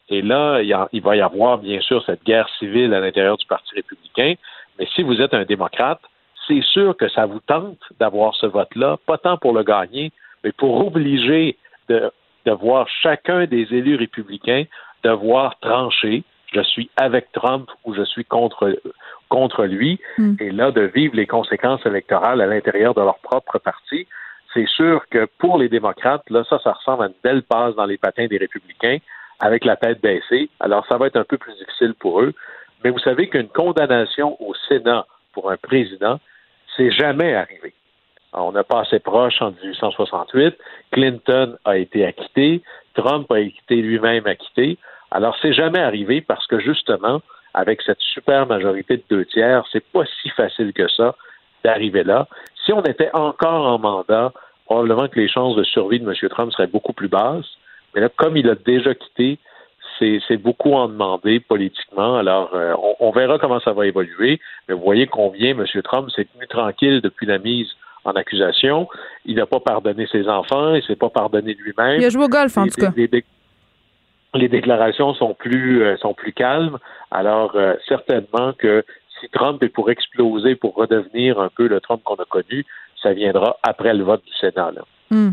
Et 0.09 0.22
là, 0.22 0.61
il, 0.62 0.68
y 0.68 0.72
a- 0.72 0.88
il 0.92 1.02
va 1.02 1.16
y 1.16 1.20
avoir, 1.20 1.59
bien 1.59 1.80
sûr, 1.80 2.02
cette 2.04 2.24
guerre 2.24 2.48
civile 2.59 2.94
à 2.94 3.00
l'intérieur 3.00 3.36
du 3.36 3.46
Parti 3.46 3.74
républicain. 3.74 4.34
Mais 4.78 4.86
si 4.94 5.02
vous 5.02 5.20
êtes 5.20 5.34
un 5.34 5.44
démocrate, 5.44 6.00
c'est 6.46 6.62
sûr 6.62 6.96
que 6.96 7.09
ça 7.09 7.26
vous 7.26 7.40
tente 7.40 7.80
d'avoir 7.98 8.34
ce 8.36 8.46
vote-là, 8.46 8.98
pas 9.07 9.18
tant 9.18 9.36
pour 9.36 9.52
le 9.52 9.64
gagner, 9.64 10.12
mais 10.44 10.52
pour 10.52 10.86
obliger 10.86 11.57
de, 11.88 12.11
de 12.44 12.52
voir 12.52 12.86
chacun 13.02 13.46
des 13.46 13.66
élus 13.74 13.96
républicains 13.96 14.64
devoir 15.02 15.59
trancher. 15.61 16.22
Je 16.52 16.61
suis 16.62 16.88
avec 16.96 17.32
Trump 17.32 17.68
ou 17.84 17.94
je 17.94 18.02
suis 18.04 18.24
contre, 18.24 18.80
contre 19.28 19.64
lui. 19.64 19.98
Et 20.40 20.50
là, 20.52 20.70
de 20.70 20.82
vivre 20.82 21.16
les 21.16 21.26
conséquences 21.26 21.84
électorales 21.84 22.40
à 22.40 22.46
l'intérieur 22.46 22.94
de 22.94 23.00
leur 23.00 23.18
propre 23.18 23.59
parti. 23.59 24.07
C'est 24.54 24.68
sûr 24.68 25.04
que 25.11 25.26
pour 25.38 25.59
les 25.59 25.68
démocrates, 25.68 26.22
là, 26.30 26.44
ça, 26.48 26.59
ça 26.62 26.72
ressemble 26.72 27.02
à 27.04 27.07
une 27.09 27.14
belle 27.22 27.42
passe 27.42 27.74
dans 27.74 27.84
les 27.84 27.98
patins 27.98 28.26
des 28.26 28.38
républicains 28.38 28.98
avec 29.41 29.64
la 29.64 29.76
tête 29.76 30.01
baissée. 30.01 30.49
Alors, 30.61 30.87
ça 30.87 30.97
va 30.97 31.07
être 31.07 31.16
un 31.16 31.24
peu 31.24 31.39
plus 31.39 31.55
difficile 31.55 31.95
pour 31.95 32.20
eux. 32.20 32.32
Mais 32.84 32.91
vous 32.91 32.99
savez 32.99 33.28
qu'une 33.28 33.49
condamnation 33.49 34.37
au 34.43 34.55
Sénat 34.68 35.07
pour 35.32 35.51
un 35.51 35.57
président, 35.57 36.20
c'est 36.76 36.91
jamais 36.91 37.34
arrivé. 37.34 37.74
On 38.32 38.55
a 38.55 38.64
passé 38.64 38.99
proche 38.99 39.41
en 39.41 39.51
1868. 39.51 40.57
Clinton 40.93 41.57
a 41.64 41.78
été 41.78 42.05
acquitté. 42.05 42.62
Trump 42.95 43.30
a 43.32 43.41
été 43.41 43.76
lui-même 43.76 44.26
acquitté. 44.26 44.78
Alors, 45.11 45.37
c'est 45.41 45.55
jamais 45.55 45.80
arrivé 45.80 46.20
parce 46.20 46.47
que 46.47 46.59
justement, 46.59 47.22
avec 47.55 47.80
cette 47.82 48.01
super 48.01 48.47
majorité 48.47 48.99
de 48.99 49.03
deux 49.09 49.24
tiers, 49.24 49.64
c'est 49.72 49.84
pas 49.93 50.05
si 50.20 50.28
facile 50.30 50.72
que 50.72 50.89
ça 50.89 51.14
d'arriver 51.64 52.05
là. 52.05 52.28
Si 52.64 52.72
on 52.72 52.82
était 52.82 53.11
encore 53.14 53.66
en 53.66 53.78
mandat, 53.78 54.32
probablement 54.66 55.09
que 55.09 55.18
les 55.18 55.28
chances 55.28 55.57
de 55.57 55.64
survie 55.64 56.01
de 56.01 56.09
M. 56.09 56.28
Trump 56.28 56.53
seraient 56.53 56.66
beaucoup 56.66 56.93
plus 56.93 57.09
basses. 57.09 57.57
Mais 57.97 58.03
là, 58.03 58.09
comme 58.14 58.36
il 58.36 58.49
a 58.49 58.55
déjà 58.55 58.94
quitté, 58.94 59.38
c'est 59.99 60.36
beaucoup 60.36 60.74
en 60.74 60.88
demandé 60.88 61.40
politiquement. 61.40 62.16
Alors, 62.18 62.51
euh, 62.55 62.74
on, 62.78 63.09
on 63.09 63.11
verra 63.12 63.38
comment 63.38 63.61
ça 63.61 63.72
va 63.72 63.86
évoluer. 63.86 64.38
Mais 64.68 64.74
vous 64.74 64.82
voyez 64.82 65.07
combien 65.07 65.53
M. 65.53 65.64
Trump 65.82 66.11
s'est 66.11 66.26
tenu 66.26 66.47
tranquille 66.47 67.01
depuis 67.01 67.26
la 67.26 67.38
mise 67.38 67.68
en 68.05 68.11
accusation. 68.12 68.88
Il 69.24 69.36
n'a 69.36 69.47
pas 69.47 69.59
pardonné 69.61 70.07
ses 70.12 70.28
enfants, 70.28 70.74
il 70.74 70.82
s'est 70.82 70.97
pas 70.97 71.09
pardonné 71.09 71.55
lui-même. 71.55 71.99
Il 71.99 72.05
a 72.05 72.11
joué 72.11 72.24
au 72.24 72.28
golf, 72.28 72.57
en 72.59 72.64
Les- 72.64 72.70
tout 72.70 72.80
cas. 72.82 72.92
les- 72.94 73.09
les- 73.11 73.24
les 74.34 74.49
déclarations 74.49 75.14
sont 75.14 75.32
plus 75.32 75.82
euh, 75.82 75.97
sont 75.97 76.12
plus 76.12 76.32
calmes. 76.34 76.76
Alors 77.11 77.53
euh, 77.57 77.72
certainement 77.88 78.53
que 78.53 78.84
si 79.18 79.30
Trump 79.30 79.62
est 79.62 79.70
pour 79.70 79.88
exploser, 79.90 80.57
pour 80.57 80.74
redevenir 80.74 81.40
un 81.40 81.49
peu 81.49 81.66
le 81.68 81.80
Trump 81.80 82.03
qu'on 82.05 82.16
a 82.16 82.26
connu, 82.26 82.66
ça 83.03 83.14
viendra 83.14 83.57
après 83.62 83.94
le 83.94 84.05
vote 84.05 84.22
du 84.26 84.32
Sénat. 84.34 84.72
Là. 84.72 84.82
Hmm. 85.11 85.30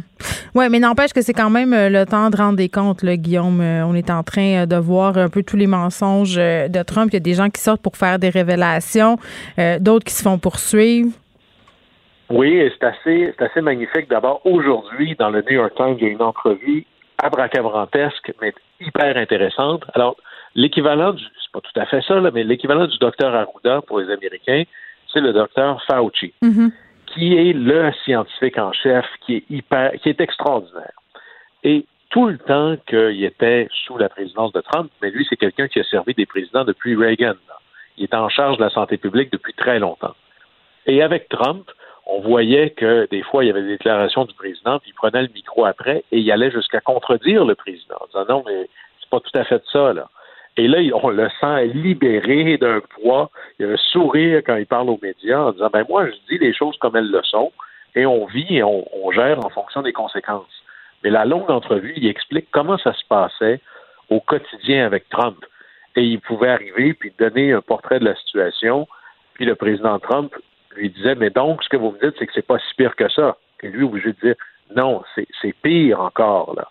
Oui, 0.56 0.66
mais 0.70 0.78
n'empêche 0.78 1.14
que 1.14 1.22
c'est 1.22 1.34
quand 1.34 1.50
même 1.50 1.74
euh, 1.74 1.90
le 1.90 2.06
temps 2.06 2.30
de 2.30 2.38
rendre 2.38 2.58
des 2.58 2.70
comptes, 2.70 3.02
là, 3.02 3.18
Guillaume. 3.18 3.60
Euh, 3.60 3.88
on 3.88 3.96
est 3.96 4.12
en 4.12 4.22
train 4.22 4.64
euh, 4.64 4.66
de 4.68 4.76
voir 4.76 5.18
un 5.18 5.28
peu 5.28 5.42
tous 5.42 5.58
les 5.58 5.66
mensonges 5.66 6.36
de 6.36 6.84
Trump. 6.84 7.10
Il 7.12 7.16
y 7.16 7.18
a 7.18 7.22
des 7.22 7.34
gens 7.34 7.50
qui 7.50 7.60
sortent 7.60 7.82
pour 7.82 7.98
faire 7.98 8.20
des 8.20 8.30
révélations, 8.30 9.18
euh, 9.58 9.80
d'autres 9.80 10.06
qui 10.06 10.14
se 10.14 10.22
font 10.22 10.38
poursuivre. 10.38 11.10
Oui, 12.30 12.72
c'est 12.72 12.86
assez, 12.86 13.34
assez 13.40 13.62
magnifique. 13.62 14.08
D'abord, 14.10 14.46
aujourd'hui, 14.46 15.16
dans 15.18 15.32
le 15.32 15.42
New 15.42 15.56
York 15.56 15.74
Times, 15.76 15.96
il 16.00 16.04
y 16.04 16.10
a 16.10 16.12
une 16.12 16.22
entrevue 16.22 16.86
abracadabrantesque, 17.24 18.32
mais 18.40 18.54
hyper 18.80 19.18
intéressante. 19.18 19.84
Alors, 19.96 20.18
l'équivalent 20.54 21.14
du, 21.14 21.24
c'est 21.24 21.52
pas 21.52 21.62
tout 21.62 21.80
à 21.80 21.88
fait 21.88 22.04
ça, 22.08 22.20
là, 22.20 22.30
mais 22.32 22.44
l'équivalent 22.44 22.86
du 22.86 22.98
docteur 23.00 23.34
Arruda 23.34 23.82
pour 23.88 24.00
les 24.00 24.12
Américains, 24.12 24.64
c'est 25.12 25.22
le 25.22 25.34
docteur 25.34 25.82
Fauci. 25.88 26.34
Qui 27.14 27.36
est 27.36 27.54
le 27.54 27.92
scientifique 28.04 28.58
en 28.58 28.72
chef, 28.74 29.06
qui 29.26 29.36
est 29.38 29.44
hyper, 29.50 29.92
qui 30.02 30.10
est 30.10 30.20
extraordinaire. 30.20 30.94
Et 31.64 31.86
tout 32.10 32.28
le 32.28 32.38
temps 32.38 32.76
qu'il 32.88 33.24
était 33.24 33.68
sous 33.86 33.98
la 33.98 34.10
présidence 34.10 34.52
de 34.54 34.62
Trump, 34.62 34.92
mais 35.02 35.10
lui, 35.10 35.26
c'est 35.30 35.36
quelqu'un 35.36 35.68
qui 35.68 35.80
a 35.80 35.84
servi 35.84 36.14
des 36.14 36.26
présidents 36.26 36.64
depuis 36.64 36.96
Reagan. 36.96 37.36
Il 37.98 38.04
est 38.04 38.14
en 38.14 38.30
charge 38.30 38.58
de 38.58 38.64
la 38.64 38.70
santé 38.70 38.98
publique 38.98 39.32
depuis 39.32 39.54
très 39.54 39.80
longtemps. 39.80 40.16
Et 40.86 41.02
avec 41.02 41.30
Trump, 41.30 41.70
on 42.06 42.20
voyait 42.22 42.72
que 42.72 43.08
des 43.10 43.24
fois, 43.24 43.44
il 43.44 43.48
y 43.48 43.50
avait 43.50 43.62
des 43.62 43.78
déclarations 43.78 44.26
du 44.26 44.34
président, 44.34 44.80
puis 44.80 44.92
il 44.92 44.94
prenait 44.94 45.22
le 45.22 45.30
micro 45.34 45.66
après 45.66 46.04
et 46.12 46.20
il 46.20 46.32
allait 46.32 46.52
jusqu'à 46.52 46.82
contredire 46.82 47.46
le 47.46 47.56
président, 47.56 47.96
en 48.02 48.06
disant 48.08 48.26
non, 48.28 48.44
mais 48.46 48.70
c'est 49.00 49.10
pas 49.10 49.20
tout 49.20 49.38
à 49.38 49.44
fait 49.46 49.64
ça, 49.72 49.94
là. 49.94 50.08
Et 50.56 50.68
là, 50.68 50.78
on 51.02 51.10
le 51.10 51.30
sent 51.42 51.66
libéré 51.74 52.58
d'un 52.58 52.80
poids. 52.80 53.32
Il 53.60 53.66
a 53.66 53.70
un 53.70 53.78
sourire 53.78 54.42
quand 54.46 54.56
il 54.56 54.68
parle 54.68 54.90
aux 54.90 55.00
médias 55.02 55.40
en 55.40 55.52
disant 55.52 55.70
ben 55.72 55.86
moi, 55.90 56.08
je 56.08 56.14
dis 56.30 56.38
les 56.38 56.54
choses 56.54 56.78
comme 56.78 56.96
elles 56.96 57.10
le 57.10 57.24
sont. 57.24 57.52
et 57.96 58.06
on 58.06 58.26
vit 58.26 58.58
et 58.58 58.64
on, 58.64 59.12
gère 59.12 59.44
en 59.46 59.50
fonction 59.50 59.82
des 59.82 59.94
conséquences. 59.94 60.64
Mais 61.04 61.10
la 61.10 61.26
longue 61.26 61.50
entrevue, 61.52 61.94
il 61.96 62.08
explique 62.08 62.48
comment 62.52 62.78
ça 62.78 62.94
se 62.94 63.06
passait 63.08 63.60
au 64.10 64.20
quotidien 64.20 64.86
avec 64.86 65.10
Trump. 65.10 65.44
Et 65.96 66.04
il 66.04 66.20
pouvait 66.20 66.50
arriver 66.50 66.94
puis 66.94 67.14
donner 67.20 67.52
un 67.52 67.62
portrait 67.62 68.00
de 68.00 68.06
la 68.06 68.16
situation. 68.16 68.88
Puis 69.34 69.46
le 69.46 69.56
président 69.56 70.00
Trump 70.00 70.34
lui 70.76 70.90
disait, 70.90 71.16
mais 71.16 71.30
donc, 71.30 71.64
ce 71.64 71.70
que 71.70 71.78
vous 71.78 71.92
me 71.92 72.00
dites, 72.00 72.16
c'est 72.18 72.26
que 72.26 72.34
c'est 72.34 72.48
pas 72.48 72.58
si 72.58 72.76
pire 72.76 72.96
que 72.96 73.10
ça. 73.10 73.38
Et 73.62 73.70
lui, 73.70 73.84
obligé 73.84 74.10
de 74.14 74.20
dire, 74.22 74.36
non, 74.76 75.04
c'est 75.16 75.54
pire 75.62 76.02
encore, 76.02 76.56
là. 76.56 76.68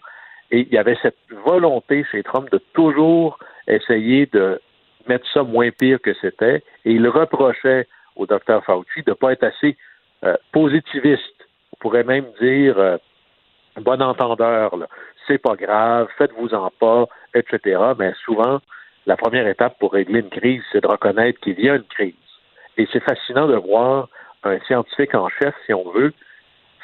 Et 0.53 0.61
il 0.61 0.73
y 0.73 0.79
avait 0.79 0.99
cette 1.01 1.17
volonté 1.45 2.05
chez 2.13 2.23
Trump 2.23 2.51
de 2.53 2.59
toujours 2.75 3.39
essayer 3.67 4.27
de 4.27 4.61
mettre 5.09 5.27
ça 5.33 5.43
moins 5.43 5.71
pire 5.71 5.99
que 6.01 6.13
c'était. 6.21 6.63
Et 6.85 6.93
il 6.93 7.09
reprochait 7.09 7.89
au 8.17 8.27
docteur 8.27 8.63
Fauci 8.65 9.03
de 9.05 9.11
ne 9.11 9.15
pas 9.15 9.33
être 9.33 9.45
assez 9.45 9.77
euh, 10.25 10.37
positiviste. 10.53 11.49
On 11.73 11.77
pourrait 11.81 12.05
même 12.05 12.27
dire 12.39 12.79
euh, 12.79 12.99
bon 13.81 14.01
entendeur. 14.03 14.77
C'est 15.27 15.39
pas 15.39 15.57
grave, 15.57 16.09
faites-vous-en 16.19 16.71
pas, 16.79 17.07
etc. 17.35 17.81
Mais 17.99 18.13
souvent, 18.23 18.61
la 19.07 19.17
première 19.17 19.47
étape 19.49 19.79
pour 19.79 19.93
régler 19.95 20.21
une 20.21 20.29
crise, 20.29 20.63
c'est 20.71 20.83
de 20.83 20.87
reconnaître 20.87 21.41
qu'il 21.41 21.59
y 21.61 21.71
a 21.71 21.77
une 21.77 21.85
crise. 21.85 22.15
Et 22.77 22.87
c'est 22.93 23.03
fascinant 23.03 23.47
de 23.47 23.57
voir 23.57 24.09
un 24.45 24.59
scientifique 24.61 25.15
en 25.15 25.29
chef, 25.31 25.55
si 25.65 25.73
on 25.73 25.91
veut, 25.91 26.13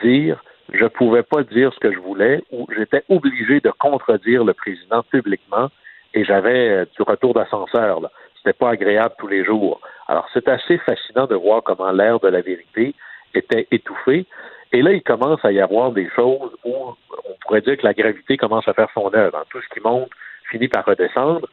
dire 0.02 0.42
je 0.72 0.84
ne 0.84 0.88
pouvais 0.88 1.22
pas 1.22 1.42
dire 1.42 1.72
ce 1.72 1.78
que 1.78 1.92
je 1.92 1.98
voulais 1.98 2.42
ou 2.52 2.66
j'étais 2.76 3.02
obligé 3.08 3.60
de 3.60 3.70
contredire 3.70 4.44
le 4.44 4.52
président 4.54 5.02
publiquement 5.02 5.68
et 6.14 6.24
j'avais 6.24 6.68
euh, 6.68 6.84
du 6.96 7.02
retour 7.02 7.34
d'ascenseur. 7.34 8.00
Ce 8.00 8.48
n'était 8.48 8.58
pas 8.58 8.70
agréable 8.70 9.14
tous 9.18 9.28
les 9.28 9.44
jours. 9.44 9.80
Alors, 10.08 10.28
c'est 10.32 10.48
assez 10.48 10.78
fascinant 10.78 11.26
de 11.26 11.34
voir 11.34 11.62
comment 11.62 11.90
l'air 11.90 12.20
de 12.20 12.28
la 12.28 12.40
vérité 12.40 12.94
était 13.34 13.66
étouffé. 13.70 14.26
Et 14.72 14.82
là, 14.82 14.92
il 14.92 15.02
commence 15.02 15.42
à 15.44 15.52
y 15.52 15.60
avoir 15.60 15.92
des 15.92 16.08
choses 16.14 16.52
où 16.64 16.74
on 16.74 17.34
pourrait 17.42 17.62
dire 17.62 17.76
que 17.76 17.84
la 17.86 17.94
gravité 17.94 18.36
commence 18.36 18.68
à 18.68 18.74
faire 18.74 18.88
son 18.94 19.10
œuvre. 19.14 19.44
Tout 19.50 19.60
ce 19.60 19.74
qui 19.74 19.80
monte 19.80 20.10
finit 20.50 20.68
par 20.68 20.84
redescendre. 20.84 21.46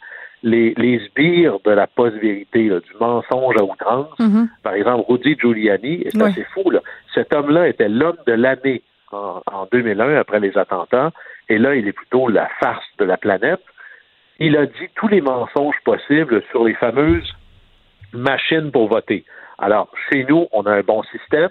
Les, 0.43 0.73
les 0.77 0.99
sbires 1.07 1.59
de 1.65 1.71
la 1.71 1.87
post-vérité, 1.87 2.69
du 2.69 2.93
mensonge 2.99 3.55
à 3.57 3.63
outrance, 3.63 4.19
Mm-hmm. 4.19 4.47
par 4.63 4.73
exemple, 4.73 5.05
Rudy 5.09 5.35
Giuliani, 5.39 6.03
et 6.03 6.09
c'est 6.11 6.21
assez 6.21 6.43
fou, 6.53 6.69
là. 6.69 6.81
cet 7.13 7.33
homme-là 7.33 7.67
était 7.67 7.89
l'homme 7.89 8.17
de 8.27 8.33
l'année 8.33 8.83
en, 9.11 9.41
en 9.45 9.67
2001 9.71 10.15
après 10.15 10.39
les 10.39 10.57
attentats, 10.57 11.11
et 11.49 11.57
là, 11.57 11.75
il 11.75 11.87
est 11.87 11.93
plutôt 11.93 12.27
la 12.27 12.47
farce 12.59 12.85
de 12.97 13.05
la 13.05 13.17
planète. 13.17 13.61
Il 14.39 14.57
a 14.57 14.65
dit 14.65 14.89
tous 14.95 15.07
les 15.07 15.21
mensonges 15.21 15.79
possibles 15.83 16.43
sur 16.51 16.65
les 16.65 16.73
fameuses 16.73 17.33
machines 18.13 18.71
pour 18.71 18.87
voter. 18.87 19.25
Alors, 19.57 19.89
chez 20.09 20.25
nous, 20.25 20.47
on 20.51 20.63
a 20.63 20.71
un 20.71 20.81
bon 20.81 21.03
système, 21.03 21.49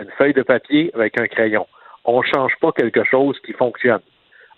une 0.00 0.10
feuille 0.12 0.32
de 0.32 0.42
papier 0.42 0.90
avec 0.94 1.20
un 1.20 1.26
crayon. 1.26 1.66
On 2.04 2.20
ne 2.20 2.26
change 2.26 2.54
pas 2.60 2.72
quelque 2.72 3.04
chose 3.04 3.38
qui 3.44 3.52
fonctionne. 3.52 4.00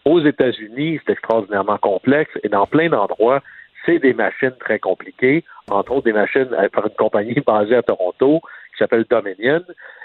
Aux 0.04 0.20
États-Unis, 0.20 1.00
c'est 1.04 1.12
extraordinairement 1.12 1.78
complexe 1.78 2.32
et 2.42 2.48
dans 2.48 2.66
plein 2.66 2.88
d'endroits, 2.88 3.42
c'est 3.84 3.98
des 3.98 4.14
machines 4.14 4.54
très 4.60 4.78
compliquées, 4.78 5.44
entre 5.70 5.92
autres 5.92 6.04
des 6.04 6.12
machines 6.12 6.48
par 6.72 6.86
une 6.86 6.94
compagnie 6.94 7.40
basée 7.46 7.76
à 7.76 7.82
Toronto 7.82 8.40
qui 8.74 8.78
s'appelle 8.78 9.04
Dominion. 9.08 9.62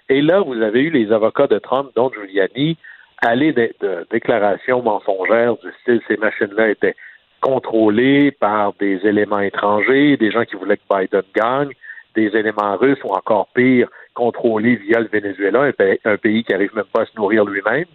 Et 0.10 0.22
là, 0.22 0.42
vous 0.42 0.62
avez 0.62 0.82
eu 0.82 0.90
les 0.90 1.12
avocats 1.12 1.48
de 1.48 1.60
Trump, 1.60 1.92
dont 1.96 2.12
Giuliani, 2.12 2.78
aller 3.22 3.52
de, 3.52 4.08
déclarations 4.12 4.82
mensongères 4.82 5.56
du 5.58 5.72
style 5.82 6.02
ces 6.08 6.18
machines-là 6.18 6.70
étaient 6.70 6.96
contrôlées 7.42 8.32
par 8.32 8.74
des 8.74 9.06
éléments 9.06 9.40
étrangers, 9.40 10.18
des 10.18 10.32
gens 10.32 10.46
qui 10.46 10.56
voulaient 10.56 10.78
que 10.78 10.84
Biden 10.90 11.22
gagne, 11.36 11.72
des 12.16 12.36
éléments 12.36 12.76
russes 12.78 13.04
ou 13.04 13.12
encore 13.12 13.48
pire, 13.54 13.88
contrôlés 14.14 14.76
via 14.76 15.00
le 15.00 15.08
Venezuela, 15.08 15.70
un 16.06 16.18
pays, 16.18 16.44
qui 16.44 16.52
n'arrive 16.52 16.76
même 16.76 16.86
pas 16.92 17.04
à 17.04 17.06
se 17.06 17.16
nourrir 17.16 17.46
lui-même. 17.46 17.86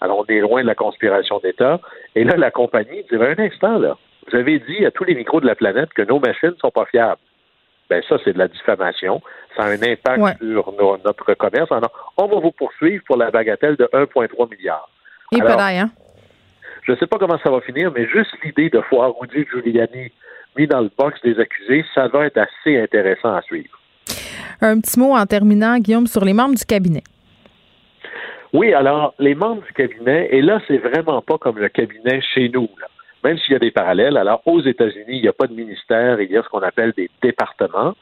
Alors, 0.00 0.18
on 0.18 0.26
est 0.26 0.40
loin 0.40 0.62
de 0.62 0.66
la 0.66 0.74
conspiration 0.74 1.40
d'État. 1.42 1.80
Et 2.14 2.24
là, 2.24 2.36
la 2.36 2.50
compagnie 2.50 3.04
dirait 3.10 3.34
un 3.38 3.42
instant, 3.42 3.78
là, 3.78 3.96
vous 4.26 4.36
avez 4.36 4.58
dit 4.60 4.84
à 4.84 4.90
tous 4.90 5.04
les 5.04 5.14
micros 5.14 5.40
de 5.40 5.46
la 5.46 5.54
planète 5.54 5.92
que 5.94 6.02
nos 6.02 6.18
machines 6.18 6.54
sont 6.60 6.70
pas 6.70 6.86
fiables. 6.86 7.20
Ben 7.90 8.02
ça, 8.08 8.16
c'est 8.24 8.32
de 8.32 8.38
la 8.38 8.46
diffamation. 8.48 9.20
Ça 9.56 9.64
a 9.64 9.66
un 9.66 9.82
impact 9.82 10.18
Ouais. 10.18 10.32
sur 10.40 10.72
nos- 10.78 10.96
notre 11.04 11.34
commerce. 11.34 11.70
Alors, 11.72 12.12
on 12.16 12.26
va 12.28 12.38
vous 12.38 12.52
poursuivre 12.52 13.02
pour 13.06 13.16
la 13.16 13.30
bagatelle 13.32 13.74
de 13.76 13.88
1,3 13.92 14.48
milliard. 14.48 14.88
Et 15.32 15.40
Alors, 15.40 15.56
pédale, 15.56 15.76
hein? 15.76 15.90
je 16.84 16.92
ne 16.92 16.96
sais 16.96 17.06
pas 17.08 17.18
comment 17.18 17.38
ça 17.42 17.50
va 17.50 17.60
finir, 17.60 17.90
mais 17.92 18.06
juste 18.08 18.30
l'idée 18.44 18.70
de 18.70 18.80
voir 18.90 19.12
Rudy 19.20 19.44
Giuliani 19.52 20.12
mis 20.56 20.66
dans 20.68 20.80
le 20.80 20.90
box 20.96 21.20
des 21.22 21.38
accusés, 21.38 21.84
ça 21.94 22.08
va 22.08 22.26
être 22.26 22.38
assez 22.38 22.78
intéressant 22.80 23.34
à 23.34 23.42
suivre. 23.42 23.76
Un 24.60 24.80
petit 24.80 24.98
mot 24.98 25.16
en 25.16 25.26
terminant, 25.26 25.78
Guillaume, 25.78 26.06
sur 26.06 26.24
les 26.24 26.32
membres 26.32 26.54
du 26.56 26.64
cabinet. 26.64 27.02
Oui, 28.52 28.72
alors, 28.74 29.14
les 29.18 29.34
membres 29.34 29.62
du 29.62 29.72
cabinet, 29.72 30.28
et 30.32 30.42
là, 30.42 30.60
c'est 30.66 30.78
vraiment 30.78 31.22
pas 31.22 31.38
comme 31.38 31.58
le 31.58 31.68
cabinet 31.68 32.20
chez 32.20 32.48
nous, 32.48 32.68
là. 32.80 32.86
Même 33.24 33.38
s'il 33.38 33.52
y 33.52 33.56
a 33.56 33.60
des 33.60 33.70
parallèles. 33.70 34.16
Alors, 34.16 34.42
aux 34.46 34.60
États-Unis, 34.60 35.16
il 35.16 35.22
n'y 35.22 35.28
a 35.28 35.32
pas 35.32 35.46
de 35.46 35.54
ministère, 35.54 36.20
il 36.20 36.30
y 36.30 36.36
a 36.36 36.42
ce 36.42 36.48
qu'on 36.48 36.62
appelle 36.62 36.92
des 36.96 37.10
départements, 37.22 37.94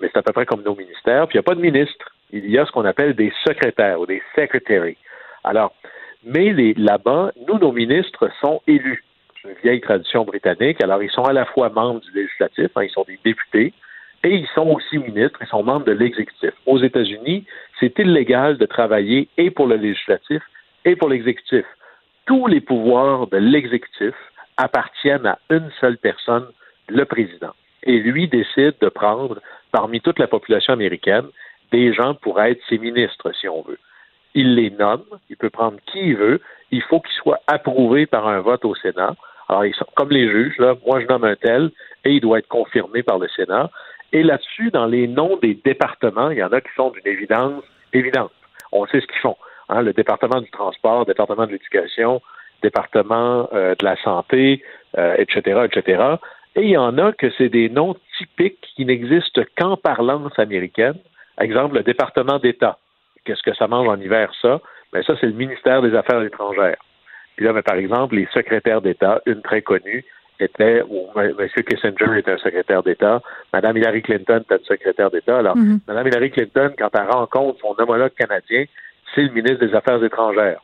mais 0.00 0.08
c'est 0.12 0.18
à 0.18 0.22
peu 0.22 0.32
près 0.32 0.46
comme 0.46 0.62
nos 0.62 0.74
ministères, 0.74 1.26
puis 1.28 1.36
il 1.36 1.38
n'y 1.38 1.44
a 1.44 1.48
pas 1.50 1.54
de 1.54 1.60
ministre, 1.60 2.12
il 2.32 2.50
y 2.50 2.58
a 2.58 2.66
ce 2.66 2.72
qu'on 2.72 2.84
appelle 2.84 3.14
des 3.14 3.32
secrétaires 3.46 4.00
ou 4.00 4.06
des 4.06 4.22
secretaries. 4.34 4.96
Alors, 5.44 5.74
mais 6.24 6.52
là-bas, 6.76 7.32
nous, 7.46 7.58
nos 7.58 7.72
ministres 7.72 8.30
sont 8.40 8.62
élus. 8.66 9.04
C'est 9.42 9.48
une 9.48 9.56
vieille 9.62 9.80
tradition 9.80 10.24
britannique. 10.24 10.82
Alors, 10.82 11.02
ils 11.02 11.10
sont 11.10 11.24
à 11.24 11.32
la 11.32 11.44
fois 11.44 11.68
membres 11.68 12.00
du 12.00 12.12
législatif, 12.12 12.70
hein, 12.76 12.84
ils 12.84 12.90
sont 12.90 13.04
des 13.06 13.18
députés, 13.24 13.72
et 14.24 14.34
ils 14.34 14.46
sont 14.54 14.68
aussi 14.68 14.98
ministres, 14.98 15.40
ils 15.42 15.48
sont 15.48 15.64
membres 15.64 15.84
de 15.84 15.92
l'exécutif. 15.92 16.52
Aux 16.66 16.78
États-Unis, 16.78 17.44
c'est 17.80 17.98
illégal 17.98 18.56
de 18.56 18.66
travailler 18.66 19.28
et 19.36 19.50
pour 19.50 19.66
le 19.66 19.76
législatif 19.76 20.42
et 20.84 20.94
pour 20.94 21.08
l'exécutif. 21.08 21.64
Tous 22.26 22.46
les 22.46 22.60
pouvoirs 22.60 23.26
de 23.26 23.38
l'exécutif 23.38 24.14
appartiennent 24.56 25.26
à 25.26 25.38
une 25.50 25.70
seule 25.80 25.98
personne, 25.98 26.46
le 26.88 27.04
président. 27.04 27.52
Et 27.84 27.98
lui 27.98 28.28
décide 28.28 28.74
de 28.80 28.88
prendre, 28.88 29.40
parmi 29.72 30.00
toute 30.00 30.18
la 30.18 30.28
population 30.28 30.72
américaine, 30.72 31.26
des 31.72 31.92
gens 31.92 32.14
pour 32.14 32.40
être 32.40 32.60
ses 32.68 32.78
ministres, 32.78 33.32
si 33.32 33.48
on 33.48 33.62
veut. 33.62 33.78
Il 34.34 34.54
les 34.54 34.70
nomme, 34.70 35.04
il 35.30 35.36
peut 35.36 35.50
prendre 35.50 35.78
qui 35.86 36.00
il 36.00 36.16
veut, 36.16 36.40
il 36.70 36.82
faut 36.82 37.00
qu'il 37.00 37.14
soit 37.14 37.40
approuvé 37.46 38.06
par 38.06 38.28
un 38.28 38.40
vote 38.40 38.64
au 38.64 38.74
Sénat. 38.74 39.14
Alors, 39.48 39.64
ils 39.64 39.74
sont 39.74 39.86
comme 39.94 40.10
les 40.10 40.30
juges, 40.30 40.56
là, 40.58 40.74
moi 40.86 41.00
je 41.00 41.06
nomme 41.06 41.24
un 41.24 41.36
tel 41.36 41.70
et 42.04 42.12
il 42.12 42.20
doit 42.20 42.38
être 42.38 42.48
confirmé 42.48 43.02
par 43.02 43.18
le 43.18 43.28
Sénat. 43.28 43.70
Et 44.12 44.22
là-dessus, 44.22 44.70
dans 44.70 44.86
les 44.86 45.08
noms 45.08 45.36
des 45.38 45.54
départements, 45.54 46.30
il 46.30 46.38
y 46.38 46.44
en 46.44 46.52
a 46.52 46.60
qui 46.60 46.72
sont 46.76 46.90
d'une 46.90 47.06
évidence 47.06 47.62
évidente. 47.92 48.32
On 48.70 48.86
sait 48.86 49.00
ce 49.00 49.06
qu'ils 49.06 49.20
font. 49.20 49.36
Hein, 49.68 49.82
le 49.82 49.92
département 49.92 50.40
du 50.40 50.50
transport, 50.50 51.00
le 51.00 51.06
département 51.06 51.46
de 51.46 51.52
l'éducation, 51.52 52.20
département 52.62 53.48
euh, 53.52 53.74
de 53.78 53.84
la 53.84 53.96
santé, 54.02 54.62
euh, 54.98 55.16
etc., 55.18 55.60
etc. 55.64 56.02
Et 56.54 56.62
il 56.62 56.70
y 56.70 56.76
en 56.76 56.98
a 56.98 57.12
que 57.12 57.30
c'est 57.38 57.48
des 57.48 57.68
noms 57.68 57.96
typiques 58.18 58.60
qui 58.76 58.84
n'existent 58.84 59.42
qu'en 59.56 59.76
parlance 59.76 60.38
américaine. 60.38 60.96
Exemple, 61.40 61.76
le 61.76 61.82
département 61.82 62.38
d'État. 62.38 62.78
Qu'est-ce 63.24 63.42
que 63.42 63.54
ça 63.54 63.66
mange 63.66 63.88
en 63.88 63.98
hiver, 63.98 64.30
ça? 64.40 64.60
Ben, 64.92 65.02
ça, 65.02 65.14
c'est 65.20 65.26
le 65.26 65.32
ministère 65.32 65.80
des 65.80 65.94
Affaires 65.94 66.22
étrangères. 66.22 66.76
Puis 67.36 67.46
là, 67.46 67.52
ben, 67.52 67.62
par 67.62 67.76
exemple, 67.76 68.16
les 68.16 68.28
secrétaires 68.34 68.82
d'État, 68.82 69.22
une 69.26 69.40
très 69.40 69.62
connue, 69.62 70.04
était, 70.40 70.82
ou 70.88 71.08
M. 71.16 71.34
Kissinger 71.38 72.18
était 72.18 72.32
un 72.32 72.38
secrétaire 72.38 72.82
d'État, 72.82 73.22
Mme 73.52 73.76
Hillary 73.76 74.02
Clinton 74.02 74.42
était 74.44 74.56
une 74.56 74.64
secrétaire 74.64 75.10
d'État. 75.10 75.38
Alors. 75.38 75.56
Mme 75.56 76.06
Hillary 76.08 76.30
Clinton, 76.30 76.72
quand 76.76 76.90
elle 76.94 77.10
rencontre 77.10 77.60
son 77.60 77.74
homologue 77.78 78.12
canadien, 78.18 78.64
c'est 79.14 79.22
le 79.22 79.30
ministre 79.30 79.64
des 79.64 79.74
Affaires 79.74 80.02
étrangères. 80.02 80.60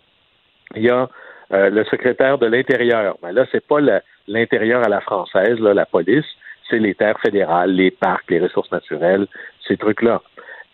Il 0.75 0.83
y 0.83 0.91
a 0.91 1.09
euh, 1.53 1.71
le 1.71 1.85
secrétaire 1.85 2.39
de 2.39 2.47
l'Intérieur. 2.47 3.17
Mais 3.23 3.33
là, 3.33 3.47
c'est 3.51 3.67
pas 3.67 3.79
l'intérieur 4.27 4.85
à 4.85 4.89
la 4.89 5.01
française, 5.01 5.59
là, 5.61 5.75
la 5.75 5.87
police, 5.87 6.27
c'est 6.69 6.79
les 6.79 6.95
terres 6.95 7.19
fédérales, 7.21 7.73
les 7.73 7.91
parcs, 7.91 8.31
les 8.31 8.41
ressources 8.41 8.71
naturelles, 8.71 9.27
ces 9.67 9.77
trucs-là. 9.77 10.21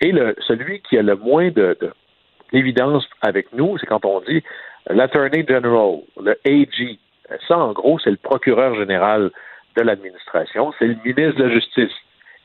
Et 0.00 0.10
le, 0.12 0.34
celui 0.46 0.80
qui 0.80 0.98
a 0.98 1.02
le 1.02 1.16
moins 1.16 1.50
de, 1.50 1.76
de- 1.80 1.92
avec 3.22 3.52
nous, 3.52 3.78
c'est 3.78 3.86
quand 3.86 4.04
on 4.04 4.20
dit 4.20 4.42
l'Attorney 4.88 5.44
General, 5.48 5.98
le 6.22 6.38
AG. 6.46 6.98
Ça, 7.48 7.58
en 7.58 7.72
gros, 7.72 7.98
c'est 7.98 8.10
le 8.10 8.16
procureur 8.16 8.74
général 8.76 9.30
de 9.76 9.82
l'administration, 9.82 10.72
c'est 10.78 10.86
le 10.86 10.96
ministre 11.04 11.36
de 11.40 11.44
la 11.44 11.50
Justice. 11.50 11.92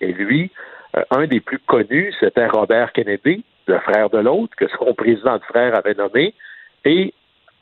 Et 0.02 0.14
lui, 0.14 0.52
euh, 0.98 1.04
un 1.12 1.28
des 1.28 1.40
plus 1.42 1.60
connus, 1.60 2.14
c'était 2.20 2.48
Robert 2.48 2.92
Kennedy, 2.94 3.44
le 3.68 3.78
frère 3.80 4.10
de 4.10 4.18
l'autre, 4.20 4.56
que 4.56 4.68
son 4.80 4.94
président 4.98 5.38
de 5.38 5.44
frère 5.44 5.76
avait 5.76 5.94
nommé. 5.94 6.34
Et 6.86 7.14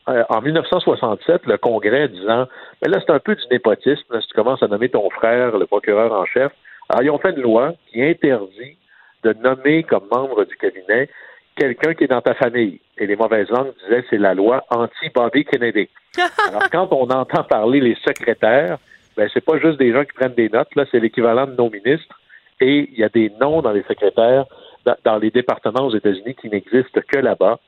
euh, 0.10 0.24
en 0.30 0.42
1967, 0.42 1.46
le 1.46 1.58
Congrès 1.58 2.08
disant 2.08 2.48
Mais 2.82 2.90
là, 2.90 3.00
c'est 3.06 3.12
un 3.12 3.20
peu 3.20 3.36
du 3.36 3.44
népotisme, 3.52 4.06
là, 4.10 4.22
si 4.22 4.28
tu 4.28 4.34
commences 4.34 4.64
à 4.64 4.68
nommer 4.68 4.90
ton 4.90 5.10
frère, 5.10 5.58
le 5.58 5.66
procureur 5.66 6.14
en 6.14 6.26
chef. 6.26 6.52
Alors, 6.90 7.04
ils 7.04 7.10
ont 7.10 7.18
fait 7.18 7.32
une 7.32 7.42
loi 7.42 7.74
qui 7.92 8.02
interdit 8.02 8.78
de 9.24 9.34
nommer 9.34 9.84
comme 9.84 10.08
membre 10.12 10.46
du 10.46 10.56
cabinet 10.56 11.10
quelqu'un 11.58 11.94
qui 11.94 12.06
est 12.06 12.08
dans 12.08 12.22
ta 12.22 12.36
famille. 12.36 12.80
Et 12.98 13.08
les 13.08 13.16
mauvaises 13.16 13.50
langues 13.50 13.74
disaient 13.84 14.06
c'est 14.10 14.18
la 14.18 14.34
loi 14.34 14.64
anti-Bobby 14.70 15.44
Kennedy. 15.46 15.90
Alors, 16.48 16.70
quand 16.72 16.88
on 16.92 17.10
entend 17.10 17.44
parler 17.44 17.82
les 17.82 17.96
secrétaires, 18.08 18.78
ben, 19.18 19.28
c'est 19.34 19.44
pas 19.44 19.60
juste 19.60 19.80
des 19.80 19.92
gens 19.92 20.04
qui 20.04 20.14
prennent 20.14 20.36
des 20.36 20.50
notes, 20.50 20.74
là, 20.76 20.86
c'est 20.92 21.00
l'équivalent 21.00 21.48
de 21.48 21.56
nos 21.56 21.70
ministres. 21.70 22.20
Et 22.62 22.90
il 22.92 22.98
y 22.98 23.04
a 23.04 23.10
des 23.10 23.32
noms 23.42 23.62
dans 23.62 23.72
les 23.72 23.84
secrétaires, 23.84 24.46
dans, 24.86 24.96
dans 25.04 25.18
les 25.18 25.32
départements 25.32 25.86
aux 25.86 25.96
États-Unis 25.96 26.36
qui 26.36 26.50
n'existent 26.50 27.02
que 27.08 27.18
là-bas. 27.18 27.60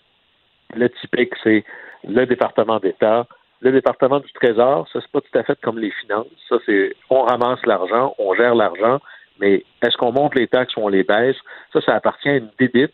Le 0.75 0.89
typique, 0.89 1.33
c'est 1.43 1.63
le 2.07 2.25
département 2.25 2.79
d'État, 2.79 3.27
le 3.61 3.71
département 3.71 4.19
du 4.19 4.31
Trésor, 4.33 4.87
ça, 4.91 4.99
c'est 5.01 5.11
pas 5.11 5.21
tout 5.21 5.37
à 5.37 5.43
fait 5.43 5.59
comme 5.61 5.79
les 5.79 5.91
finances. 5.91 6.27
Ça, 6.47 6.57
c'est 6.65 6.95
on 7.09 7.23
ramasse 7.23 7.65
l'argent, 7.65 8.15
on 8.17 8.33
gère 8.33 8.55
l'argent, 8.55 8.99
mais 9.39 9.63
est-ce 9.81 9.97
qu'on 9.97 10.11
monte 10.11 10.35
les 10.35 10.47
taxes 10.47 10.75
ou 10.77 10.81
on 10.81 10.87
les 10.87 11.03
baisse? 11.03 11.35
Ça, 11.73 11.81
ça 11.81 11.95
appartient 11.95 12.29
à 12.29 12.37
une 12.37 12.49
débite 12.57 12.93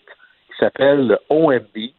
qui 0.49 0.57
s'appelle 0.59 1.07
le 1.07 1.19
OMB, 1.29 1.91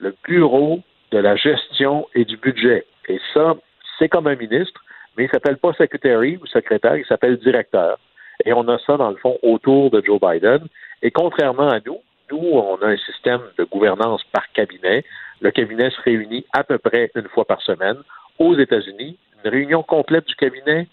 le 0.00 0.14
Bureau 0.24 0.80
de 1.12 1.18
la 1.18 1.36
gestion 1.36 2.08
et 2.14 2.24
du 2.24 2.36
budget. 2.36 2.86
Et 3.08 3.20
ça, 3.32 3.54
c'est 3.98 4.08
comme 4.08 4.26
un 4.26 4.36
ministre, 4.36 4.80
mais 5.16 5.24
il 5.24 5.30
s'appelle 5.30 5.56
pas 5.56 5.72
secretary 5.74 6.38
ou 6.42 6.46
secrétaire, 6.46 6.96
il 6.96 7.06
s'appelle 7.06 7.38
directeur. 7.38 7.98
Et 8.44 8.52
on 8.52 8.68
a 8.68 8.78
ça, 8.78 8.96
dans 8.96 9.10
le 9.10 9.16
fond, 9.16 9.38
autour 9.42 9.90
de 9.90 10.02
Joe 10.04 10.20
Biden. 10.20 10.66
Et 11.02 11.10
contrairement 11.10 11.68
à 11.68 11.80
nous, 11.84 11.98
nous, 12.30 12.38
on 12.38 12.76
a 12.76 12.86
un 12.86 12.96
système 12.96 13.40
de 13.58 13.64
gouvernance 13.64 14.22
par 14.32 14.50
cabinet. 14.52 15.04
Le 15.40 15.50
cabinet 15.50 15.90
se 15.90 16.00
réunit 16.02 16.44
à 16.52 16.64
peu 16.64 16.78
près 16.78 17.10
une 17.14 17.28
fois 17.28 17.44
par 17.44 17.60
semaine. 17.62 17.96
Aux 18.38 18.56
États-Unis, 18.56 19.18
une 19.44 19.50
réunion 19.50 19.82
complète 19.82 20.26
du 20.26 20.34
cabinet, 20.34 20.88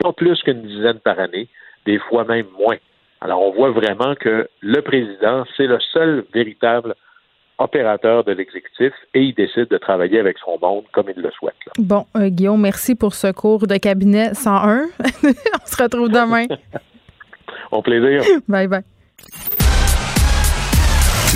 pas 0.00 0.12
plus 0.12 0.40
qu'une 0.42 0.62
dizaine 0.62 0.98
par 0.98 1.18
année, 1.18 1.48
des 1.86 1.98
fois 1.98 2.24
même 2.24 2.46
moins. 2.58 2.76
Alors, 3.20 3.42
on 3.42 3.52
voit 3.52 3.70
vraiment 3.70 4.14
que 4.14 4.48
le 4.60 4.82
président, 4.82 5.44
c'est 5.56 5.66
le 5.66 5.78
seul 5.92 6.24
véritable 6.34 6.94
opérateur 7.58 8.24
de 8.24 8.32
l'exécutif 8.32 8.92
et 9.14 9.22
il 9.22 9.34
décide 9.34 9.68
de 9.68 9.78
travailler 9.78 10.18
avec 10.18 10.36
son 10.38 10.58
monde 10.60 10.84
comme 10.92 11.06
il 11.14 11.22
le 11.22 11.30
souhaite. 11.30 11.54
Bon, 11.78 12.04
euh, 12.16 12.28
Guillaume, 12.28 12.60
merci 12.60 12.94
pour 12.94 13.14
ce 13.14 13.32
cours 13.32 13.66
de 13.66 13.76
cabinet 13.76 14.34
101. 14.34 14.86
On 15.24 15.66
se 15.66 15.82
retrouve 15.82 16.08
demain. 16.08 16.46
Au 17.70 17.80
plaisir. 17.82 18.22
Bye 18.48 18.66
bye. 18.68 18.82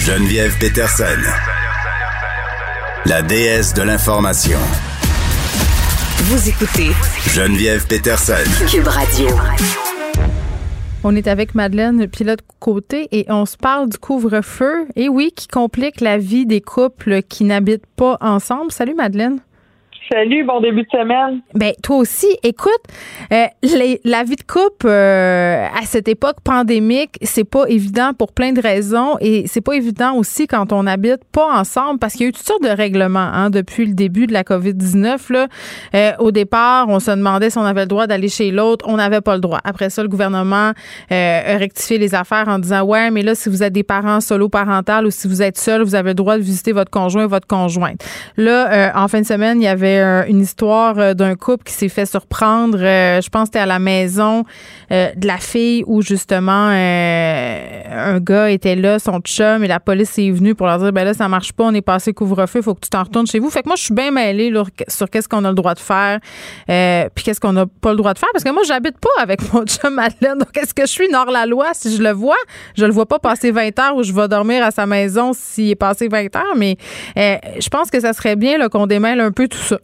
Geneviève 0.00 0.56
Peterson, 0.58 1.04
la 3.04 3.22
déesse 3.22 3.74
de 3.74 3.82
l'information. 3.82 4.58
Vous 6.24 6.48
écoutez 6.48 6.90
Geneviève 7.32 7.86
Peterson. 7.86 8.34
Cube 8.70 8.86
Radio. 8.86 9.28
On 11.04 11.14
est 11.14 11.28
avec 11.28 11.54
Madeleine 11.54 12.08
Pilote 12.08 12.40
Côté 12.58 13.08
et 13.12 13.26
on 13.28 13.46
se 13.46 13.56
parle 13.56 13.88
du 13.88 13.98
couvre-feu. 13.98 14.86
Et 14.96 15.08
oui, 15.08 15.32
qui 15.34 15.46
complique 15.46 16.00
la 16.00 16.18
vie 16.18 16.46
des 16.46 16.60
couples 16.60 17.22
qui 17.22 17.44
n'habitent 17.44 17.86
pas 17.96 18.18
ensemble. 18.20 18.72
Salut 18.72 18.94
Madeleine. 18.94 19.38
Salut, 20.10 20.42
bon 20.44 20.60
début 20.60 20.84
de 20.84 20.88
semaine. 20.90 21.42
Ben 21.54 21.72
toi 21.82 21.98
aussi, 21.98 22.28
écoute, 22.42 22.70
euh, 23.30 23.44
la 24.04 24.24
vie 24.24 24.36
de 24.36 24.42
couple 24.42 24.86
euh, 24.86 25.66
à 25.66 25.82
cette 25.84 26.08
époque 26.08 26.36
pandémique, 26.42 27.18
c'est 27.20 27.44
pas 27.44 27.66
évident 27.68 28.12
pour 28.14 28.32
plein 28.32 28.52
de 28.52 28.60
raisons 28.60 29.16
et 29.20 29.46
c'est 29.46 29.60
pas 29.60 29.74
évident 29.74 30.14
aussi 30.14 30.46
quand 30.46 30.72
on 30.72 30.86
habite 30.86 31.24
pas 31.30 31.46
ensemble 31.52 31.98
parce 31.98 32.14
qu'il 32.14 32.22
y 32.22 32.24
a 32.24 32.28
eu 32.30 32.32
toutes 32.32 32.46
sortes 32.46 32.62
de 32.62 32.70
règlements 32.70 33.18
hein, 33.18 33.50
depuis 33.50 33.84
le 33.84 33.92
début 33.92 34.26
de 34.26 34.32
la 34.32 34.44
Covid-19 34.44 35.30
là. 35.30 35.46
Euh, 35.94 36.12
au 36.20 36.30
départ, 36.30 36.88
on 36.88 37.00
se 37.00 37.10
demandait 37.10 37.50
si 37.50 37.58
on 37.58 37.64
avait 37.64 37.82
le 37.82 37.88
droit 37.88 38.06
d'aller 38.06 38.28
chez 38.28 38.50
l'autre, 38.50 38.86
on 38.88 38.96
n'avait 38.96 39.20
pas 39.20 39.34
le 39.34 39.40
droit. 39.40 39.60
Après 39.64 39.90
ça, 39.90 40.02
le 40.02 40.08
gouvernement 40.08 40.72
a 41.10 41.56
rectifié 41.58 41.98
les 41.98 42.14
affaires 42.14 42.48
en 42.48 42.58
disant 42.58 42.82
ouais, 42.82 43.10
mais 43.10 43.22
là 43.22 43.34
si 43.34 43.50
vous 43.50 43.62
êtes 43.62 43.74
des 43.74 43.82
parents 43.82 44.20
solo 44.22 44.48
parentales 44.48 45.04
ou 45.04 45.10
si 45.10 45.28
vous 45.28 45.42
êtes 45.42 45.58
seul, 45.58 45.82
vous 45.82 45.94
avez 45.94 46.10
le 46.10 46.14
droit 46.14 46.38
de 46.38 46.42
visiter 46.42 46.72
votre 46.72 46.90
conjoint 46.90 47.26
votre 47.26 47.46
conjointe. 47.46 48.02
Là 48.38 48.92
en 48.94 49.06
fin 49.08 49.20
de 49.20 49.26
semaine, 49.26 49.60
il 49.60 49.64
y 49.64 49.68
avait 49.68 49.97
une 50.28 50.40
histoire 50.40 50.98
euh, 50.98 51.14
d'un 51.14 51.34
couple 51.34 51.64
qui 51.64 51.72
s'est 51.72 51.88
fait 51.88 52.06
surprendre. 52.06 52.78
Euh, 52.80 53.20
je 53.20 53.28
pense 53.28 53.42
que 53.42 53.46
c'était 53.48 53.58
à 53.58 53.66
la 53.66 53.78
maison 53.78 54.44
euh, 54.92 55.10
de 55.16 55.26
la 55.26 55.38
fille 55.38 55.84
où 55.86 56.02
justement 56.02 56.68
un 56.68 58.20
gars 58.20 58.50
était 58.50 58.76
là, 58.76 58.98
son 58.98 59.20
chum, 59.20 59.64
et 59.64 59.68
la 59.68 59.80
police 59.80 60.18
est 60.18 60.30
venue 60.30 60.54
pour 60.54 60.66
leur 60.66 60.78
dire 60.78 60.92
ben 60.92 61.04
là, 61.04 61.14
ça 61.14 61.28
marche 61.28 61.52
pas, 61.52 61.64
on 61.64 61.74
est 61.74 61.82
passé 61.82 62.12
couvre-feu, 62.12 62.62
faut 62.62 62.74
que 62.74 62.80
tu 62.80 62.90
t'en 62.90 63.02
retournes 63.02 63.26
chez 63.26 63.38
vous. 63.38 63.50
Fait 63.50 63.62
que 63.62 63.68
moi, 63.68 63.76
je 63.76 63.84
suis 63.84 63.94
bien 63.94 64.10
mêlée 64.10 64.52
sur 64.88 65.10
qu'est-ce 65.10 65.28
qu'on 65.28 65.44
a 65.44 65.48
le 65.48 65.54
droit 65.54 65.74
de 65.74 65.80
faire, 65.80 66.18
puis 67.14 67.24
qu'est-ce 67.24 67.40
qu'on 67.40 67.52
n'a 67.52 67.66
pas 67.66 67.90
le 67.90 67.96
droit 67.96 68.14
de 68.14 68.18
faire. 68.18 68.28
Parce 68.32 68.44
que 68.44 68.50
moi, 68.50 68.62
j'habite 68.66 68.98
pas 68.98 69.22
avec 69.22 69.52
mon 69.52 69.64
chum 69.66 69.94
Madeleine. 69.94 70.38
Donc, 70.38 70.56
est-ce 70.56 70.74
que 70.74 70.82
je 70.82 70.92
suis 70.92 71.14
hors 71.14 71.30
la 71.30 71.46
loi 71.46 71.68
si 71.72 71.94
je 71.94 72.02
le 72.02 72.12
vois? 72.12 72.36
Je 72.76 72.84
le 72.84 72.92
vois 72.92 73.06
pas 73.06 73.18
passer 73.18 73.50
20 73.50 73.78
heures 73.78 73.96
ou 73.96 74.02
je 74.02 74.12
vais 74.12 74.28
dormir 74.28 74.64
à 74.64 74.70
sa 74.70 74.86
maison 74.86 75.32
s'il 75.32 75.70
est 75.70 75.76
passé 75.76 76.08
20 76.08 76.36
heures, 76.36 76.56
mais 76.56 76.76
je 77.16 77.68
pense 77.68 77.90
que 77.90 78.00
ça 78.00 78.12
serait 78.12 78.36
bien 78.36 78.58
qu'on 78.68 78.86
démêle 78.86 79.20
un 79.20 79.32
peu 79.32 79.48
tout 79.48 79.58
ça. 79.58 79.78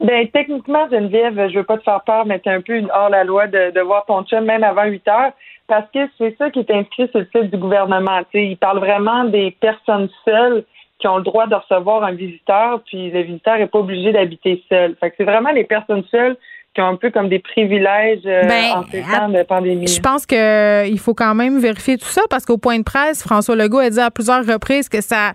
Ben 0.00 0.28
techniquement, 0.28 0.88
Geneviève, 0.90 1.48
je 1.50 1.58
veux 1.58 1.64
pas 1.64 1.78
te 1.78 1.82
faire 1.82 2.02
peur, 2.02 2.24
mais 2.24 2.40
c'est 2.44 2.50
un 2.50 2.60
peu 2.60 2.76
une 2.76 2.90
hors 2.94 3.08
la 3.08 3.24
loi 3.24 3.46
de, 3.46 3.72
de 3.72 3.80
voir 3.80 4.04
ton 4.06 4.22
chum 4.22 4.44
même 4.44 4.62
avant 4.62 4.84
8 4.84 5.08
heures, 5.08 5.32
parce 5.66 5.90
que 5.92 6.00
c'est 6.18 6.36
ça 6.38 6.50
qui 6.50 6.60
est 6.60 6.70
inscrit 6.70 7.08
sur 7.08 7.20
le 7.20 7.28
site 7.34 7.50
du 7.50 7.58
gouvernement. 7.58 8.20
sais, 8.32 8.46
il 8.46 8.56
parle 8.56 8.78
vraiment 8.78 9.24
des 9.24 9.50
personnes 9.60 10.08
seules 10.24 10.64
qui 10.98 11.06
ont 11.06 11.18
le 11.18 11.22
droit 11.22 11.46
de 11.46 11.54
recevoir 11.54 12.04
un 12.04 12.12
visiteur, 12.12 12.80
puis 12.86 13.10
le 13.10 13.22
visiteur 13.22 13.56
est 13.56 13.66
pas 13.66 13.78
obligé 13.78 14.12
d'habiter 14.12 14.62
seul. 14.68 14.96
Fait 15.00 15.10
que 15.10 15.16
c'est 15.18 15.24
vraiment 15.24 15.50
les 15.50 15.64
personnes 15.64 16.04
seules 16.10 16.36
qui 16.74 16.80
ont 16.80 16.88
un 16.88 16.96
peu 16.96 17.10
comme 17.10 17.28
des 17.28 17.38
privilèges 17.38 18.20
euh, 18.26 18.44
ben, 18.44 18.78
en 18.78 18.82
ces 18.84 19.02
temps 19.02 19.28
de 19.28 19.42
pandémie. 19.42 19.86
Je 19.86 20.00
pense 20.00 20.26
qu'il 20.26 20.38
euh, 20.38 20.96
faut 20.96 21.14
quand 21.14 21.34
même 21.34 21.58
vérifier 21.58 21.98
tout 21.98 22.06
ça 22.06 22.22
parce 22.30 22.44
qu'au 22.44 22.58
point 22.58 22.78
de 22.78 22.84
presse, 22.84 23.22
François 23.22 23.56
Legault 23.56 23.78
a 23.78 23.90
dit 23.90 24.00
à 24.00 24.10
plusieurs 24.10 24.44
reprises 24.44 24.88
que 24.88 25.00
ça 25.00 25.32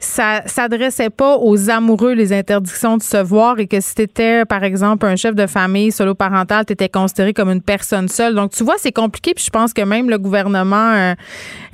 ça 0.00 0.40
s'adressait 0.46 1.10
pas 1.10 1.36
aux 1.36 1.68
amoureux 1.68 2.14
les 2.14 2.32
interdictions 2.32 2.96
de 2.96 3.02
se 3.02 3.22
voir 3.22 3.58
et 3.58 3.66
que 3.66 3.80
si 3.80 3.94
tu 3.94 4.06
par 4.48 4.64
exemple, 4.64 5.06
un 5.06 5.16
chef 5.16 5.34
de 5.34 5.46
famille 5.46 5.92
solo 5.92 6.14
parental, 6.14 6.64
tu 6.64 6.72
étais 6.72 6.88
considéré 6.88 7.32
comme 7.32 7.50
une 7.50 7.62
personne 7.62 8.08
seule. 8.08 8.34
Donc, 8.34 8.50
tu 8.50 8.64
vois, 8.64 8.76
c'est 8.78 8.92
compliqué. 8.92 9.34
Puis 9.34 9.44
je 9.44 9.50
pense 9.50 9.74
que 9.74 9.82
même 9.82 10.08
le 10.08 10.18
gouvernement 10.18 10.92
euh, 10.92 11.14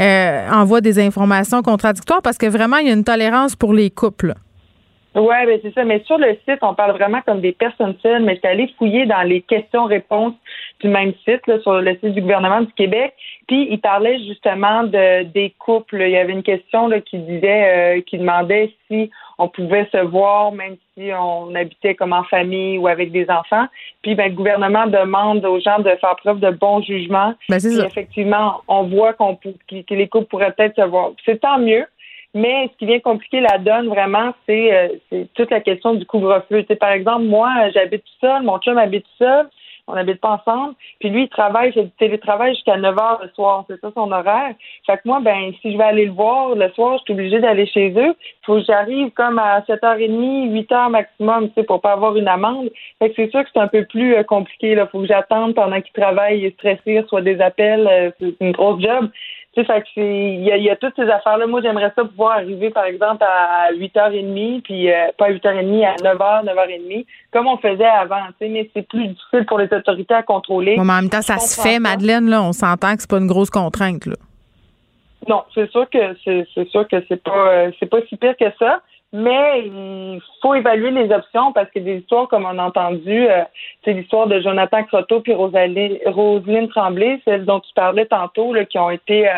euh, 0.00 0.50
envoie 0.50 0.80
des 0.80 0.98
informations 0.98 1.62
contradictoires 1.62 2.20
parce 2.22 2.36
que 2.36 2.46
vraiment, 2.46 2.78
il 2.78 2.88
y 2.88 2.90
a 2.90 2.94
une 2.94 3.04
tolérance 3.04 3.54
pour 3.54 3.72
les 3.72 3.90
couples. 3.90 4.34
Oui, 5.14 5.34
ben 5.46 5.58
c'est 5.62 5.72
ça. 5.72 5.84
Mais 5.84 6.02
sur 6.04 6.18
le 6.18 6.36
site, 6.46 6.58
on 6.60 6.74
parle 6.74 6.92
vraiment 6.92 7.22
comme 7.24 7.40
des 7.40 7.52
personnes 7.52 7.94
seules, 8.02 8.22
mais 8.22 8.38
c'est 8.42 8.48
allé 8.48 8.68
fouiller 8.76 9.06
dans 9.06 9.22
les 9.22 9.40
questions-réponses 9.40 10.34
du 10.80 10.88
même 10.88 11.12
site, 11.26 11.42
sur 11.62 11.80
le 11.80 11.92
site 11.92 12.12
du 12.12 12.20
gouvernement 12.20 12.60
du 12.60 12.72
Québec. 12.72 13.14
Puis 13.48 13.68
il 13.70 13.80
parlait 13.80 14.18
justement 14.18 14.82
de 14.84 15.22
des 15.22 15.54
couples. 15.58 16.02
Il 16.02 16.10
y 16.10 16.16
avait 16.16 16.32
une 16.32 16.42
question 16.42 16.88
là, 16.88 17.00
qui 17.00 17.18
disait, 17.18 17.96
euh, 17.98 18.00
qui 18.02 18.18
demandait 18.18 18.74
si 18.86 19.10
on 19.38 19.48
pouvait 19.48 19.88
se 19.92 19.98
voir 19.98 20.52
même 20.52 20.76
si 20.94 21.10
on 21.18 21.54
habitait 21.54 21.94
comme 21.94 22.12
en 22.12 22.24
famille 22.24 22.78
ou 22.78 22.88
avec 22.88 23.12
des 23.12 23.28
enfants. 23.30 23.66
Puis 24.02 24.14
ben, 24.14 24.28
le 24.28 24.34
gouvernement 24.34 24.86
demande 24.86 25.44
aux 25.44 25.60
gens 25.60 25.78
de 25.78 25.90
faire 26.00 26.16
preuve 26.16 26.40
de 26.40 26.50
bon 26.50 26.82
jugement. 26.82 27.34
Ben, 27.48 27.58
c'est 27.58 27.70
ça. 27.70 27.86
effectivement, 27.86 28.60
on 28.68 28.84
voit 28.84 29.14
qu'on 29.14 29.36
que 29.36 29.94
les 29.94 30.08
couples 30.08 30.26
pourraient 30.26 30.52
peut-être 30.52 30.76
se 30.76 30.86
voir. 30.86 31.12
C'est 31.24 31.40
tant 31.40 31.58
mieux. 31.58 31.86
Mais 32.34 32.68
ce 32.70 32.78
qui 32.78 32.86
vient 32.86 33.00
compliquer 33.00 33.40
la 33.40 33.56
donne 33.56 33.88
vraiment, 33.88 34.34
c'est 34.44 34.90
euh, 35.10 35.24
toute 35.34 35.50
la 35.50 35.60
question 35.60 35.94
du 35.94 36.04
couvre-feu. 36.04 36.66
Par 36.78 36.90
exemple, 36.90 37.22
moi, 37.22 37.70
j'habite 37.72 38.04
tout 38.04 38.26
seul, 38.26 38.42
mon 38.42 38.58
chum 38.58 38.76
habite 38.76 39.04
tout 39.04 39.24
seul 39.24 39.48
on 39.86 39.94
n'habite 39.94 40.20
pas 40.20 40.40
ensemble. 40.40 40.74
Puis 41.00 41.10
lui, 41.10 41.24
il 41.24 41.28
travaille, 41.28 41.72
fait 41.72 41.84
du 41.84 41.90
télétravail 41.92 42.54
jusqu'à 42.54 42.76
9 42.76 42.98
heures 42.98 43.20
le 43.22 43.28
soir. 43.30 43.64
C'est 43.68 43.80
ça 43.80 43.90
son 43.94 44.10
horaire. 44.10 44.54
Fait 44.86 44.96
que 44.96 45.02
moi, 45.04 45.20
ben, 45.20 45.52
si 45.60 45.72
je 45.72 45.78
vais 45.78 45.84
aller 45.84 46.06
le 46.06 46.12
voir 46.12 46.54
le 46.54 46.68
soir, 46.70 46.98
je 46.98 47.04
suis 47.04 47.12
obligée 47.12 47.40
d'aller 47.40 47.66
chez 47.66 47.90
eux. 47.90 48.14
Il 48.18 48.44
faut 48.44 48.54
que 48.56 48.64
j'arrive 48.64 49.10
comme 49.10 49.38
à 49.38 49.60
7h30, 49.60 50.50
8h 50.52 50.90
maximum, 50.90 51.48
tu 51.48 51.54
sais, 51.54 51.64
pour 51.64 51.80
pas 51.80 51.92
avoir 51.92 52.16
une 52.16 52.28
amende. 52.28 52.70
Fait 52.98 53.10
que 53.10 53.14
c'est 53.16 53.30
sûr 53.30 53.44
que 53.44 53.50
c'est 53.52 53.60
un 53.60 53.68
peu 53.68 53.84
plus 53.84 54.16
euh, 54.16 54.22
compliqué, 54.22 54.74
là. 54.74 54.86
Faut 54.86 55.00
que 55.00 55.06
j'attende 55.06 55.54
pendant 55.54 55.80
qu'il 55.80 55.92
travaille 55.92 56.44
et 56.44 56.50
stressé, 56.52 57.04
soit 57.08 57.22
des 57.22 57.40
appels. 57.40 57.86
Euh, 57.86 58.10
c'est 58.18 58.34
une 58.40 58.52
grosse 58.52 58.82
job 58.82 59.10
fait 59.64 59.82
que 59.82 59.86
il 59.96 60.44
y, 60.44 60.70
a, 60.70 60.76
toutes 60.76 60.96
ces 60.96 61.08
affaires-là. 61.08 61.46
Moi, 61.46 61.62
j'aimerais 61.62 61.92
ça 61.96 62.04
pouvoir 62.04 62.32
arriver, 62.38 62.70
par 62.70 62.84
exemple, 62.84 63.24
à 63.24 63.72
8h30, 63.72 64.62
puis 64.62 64.90
euh, 64.90 65.06
pas 65.16 65.26
à 65.26 65.30
8h30, 65.30 65.86
à 65.86 65.94
9h, 65.96 66.44
9h30, 66.44 67.06
comme 67.32 67.46
on 67.46 67.56
faisait 67.56 67.84
avant, 67.84 68.20
mais 68.40 68.70
c'est 68.74 68.86
plus 68.86 69.08
difficile 69.08 69.46
pour 69.46 69.58
les 69.58 69.72
autorités 69.72 70.14
à 70.14 70.22
contrôler. 70.22 70.78
en 70.78 70.84
même 70.84 71.08
temps, 71.08 71.22
ça 71.22 71.38
se 71.38 71.60
fait, 71.60 71.78
Madeleine, 71.78 72.28
là, 72.28 72.42
on 72.42 72.52
s'entend 72.52 72.94
que 72.94 73.00
c'est 73.02 73.10
pas 73.10 73.18
une 73.18 73.26
grosse 73.26 73.50
contrainte, 73.50 74.06
là. 74.06 74.16
Non, 75.28 75.42
c'est 75.54 75.68
sûr 75.72 75.88
que 75.90 76.16
c'est 76.24 76.68
sûr 76.68 76.86
que 76.86 77.02
c'est 77.08 77.20
pas 77.20 77.48
euh, 77.48 77.70
c'est 77.80 77.86
pas 77.86 77.98
si 78.08 78.16
pire 78.16 78.36
que 78.38 78.44
ça 78.60 78.80
mais 79.12 79.66
il 79.66 80.20
faut 80.42 80.54
évaluer 80.54 80.90
les 80.90 81.14
options 81.14 81.52
parce 81.52 81.70
que 81.70 81.78
des 81.78 81.98
histoires 81.98 82.28
comme 82.28 82.44
on 82.44 82.58
a 82.58 82.64
entendu, 82.64 83.28
euh, 83.28 83.44
c'est 83.84 83.92
l'histoire 83.92 84.26
de 84.26 84.40
Jonathan 84.40 84.82
Croteau 84.84 85.20
puis 85.20 85.34
Roselyne 85.34 86.68
Tremblay, 86.68 87.20
celles 87.24 87.44
dont 87.44 87.60
tu 87.60 87.72
parlais 87.74 88.06
tantôt, 88.06 88.52
là, 88.52 88.64
qui 88.64 88.78
ont 88.78 88.90
été 88.90 89.28
euh, 89.28 89.34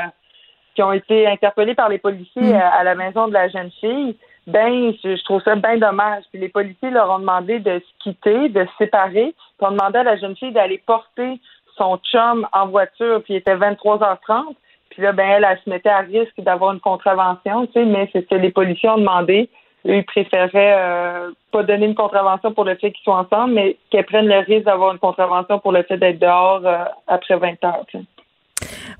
qui 0.75 0.83
ont 0.83 0.93
été 0.93 1.27
interpellées 1.27 1.75
par 1.75 1.89
les 1.89 1.99
policiers 1.99 2.53
mm. 2.53 2.55
euh, 2.55 2.71
à 2.79 2.85
la 2.85 2.95
maison 2.95 3.29
de 3.29 3.33
la 3.33 3.49
jeune 3.49 3.71
fille. 3.81 4.17
Ben, 4.47 4.95
je, 5.05 5.23
trouve 5.25 5.43
ça 5.43 5.57
bien 5.57 5.77
dommage. 5.77 6.23
Puis 6.31 6.41
les 6.41 6.49
policiers 6.49 6.91
leur 6.91 7.11
ont 7.11 7.19
demandé 7.19 7.59
de 7.59 7.81
se 7.81 8.03
quitter, 8.03 8.49
de 8.49 8.65
se 8.65 8.71
séparer. 8.79 9.35
Puis 9.59 9.67
ont 9.67 9.73
demandé 9.73 9.99
à 9.99 10.05
la 10.05 10.17
jeune 10.17 10.37
fille 10.37 10.53
d'aller 10.53 10.83
porter 10.87 11.41
son 11.77 11.99
chum 11.99 12.47
en 12.53 12.69
voiture. 12.69 13.23
Puis 13.25 13.35
il 13.35 13.37
était 13.39 13.57
23h30. 13.57 14.55
Puis 14.99 15.05
là, 15.05 15.13
ben, 15.13 15.29
elle, 15.29 15.47
elle, 15.49 15.61
se 15.65 15.71
mettait 15.71 15.91
à 15.91 16.01
risque 16.01 16.41
d'avoir 16.41 16.73
une 16.73 16.81
contravention, 16.81 17.67
tu 17.67 17.75
sais, 17.75 17.85
mais 17.85 18.11
c'est 18.13 18.23
ce 18.23 18.27
que 18.27 18.35
les 18.35 18.51
policiers 18.51 18.89
ont 18.89 18.99
demandé. 18.99 19.49
Eux, 19.87 19.99
ils 19.99 20.05
préféraient 20.05 20.75
euh, 20.77 21.31
pas 21.53 21.63
donner 21.63 21.87
une 21.87 21.95
contravention 21.95 22.53
pour 22.53 22.65
le 22.65 22.75
fait 22.75 22.91
qu'ils 22.91 23.05
soient 23.05 23.19
ensemble, 23.19 23.55
mais 23.55 23.77
qu'elles 23.91 24.07
prennent 24.07 24.27
le 24.27 24.41
risque 24.41 24.65
d'avoir 24.65 24.91
une 24.91 24.99
contravention 24.99 25.61
pour 25.61 25.71
le 25.71 25.85
fait 25.85 25.99
d'être 25.99 26.19
dehors 26.19 26.67
euh, 26.67 26.83
après 27.07 27.37
20 27.37 27.63
heures. 27.63 27.85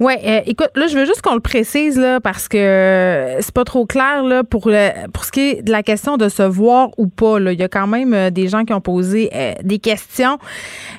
Oui, 0.01 0.15
euh, 0.25 0.41
écoute, 0.47 0.71
là, 0.77 0.87
je 0.87 0.97
veux 0.97 1.07
juste 1.07 1.23
qu'on 1.23 1.35
le 1.35 1.41
précise, 1.41 1.99
là, 1.99 2.21
parce 2.21 2.47
que 2.47 2.57
euh, 2.57 3.41
c'est 3.41 3.53
pas 3.53 3.65
trop 3.65 3.85
clair, 3.85 4.23
là, 4.23 4.45
pour, 4.45 4.69
le, 4.69 5.09
pour 5.13 5.25
ce 5.25 5.33
qui 5.33 5.41
est 5.41 5.63
de 5.63 5.73
la 5.73 5.83
question 5.83 6.17
de 6.17 6.29
se 6.29 6.45
voir 6.45 6.91
ou 6.99 7.09
pas, 7.09 7.41
là. 7.41 7.53
Il 7.53 7.59
y 7.59 7.65
a 7.65 7.69
quand 7.69 7.89
même 7.89 8.15
euh, 8.15 8.31
des 8.31 8.47
gens 8.47 8.65
qui 8.65 8.73
ont 8.73 8.81
posé 8.81 9.31
des 9.63 9.79
questions. 9.79 10.39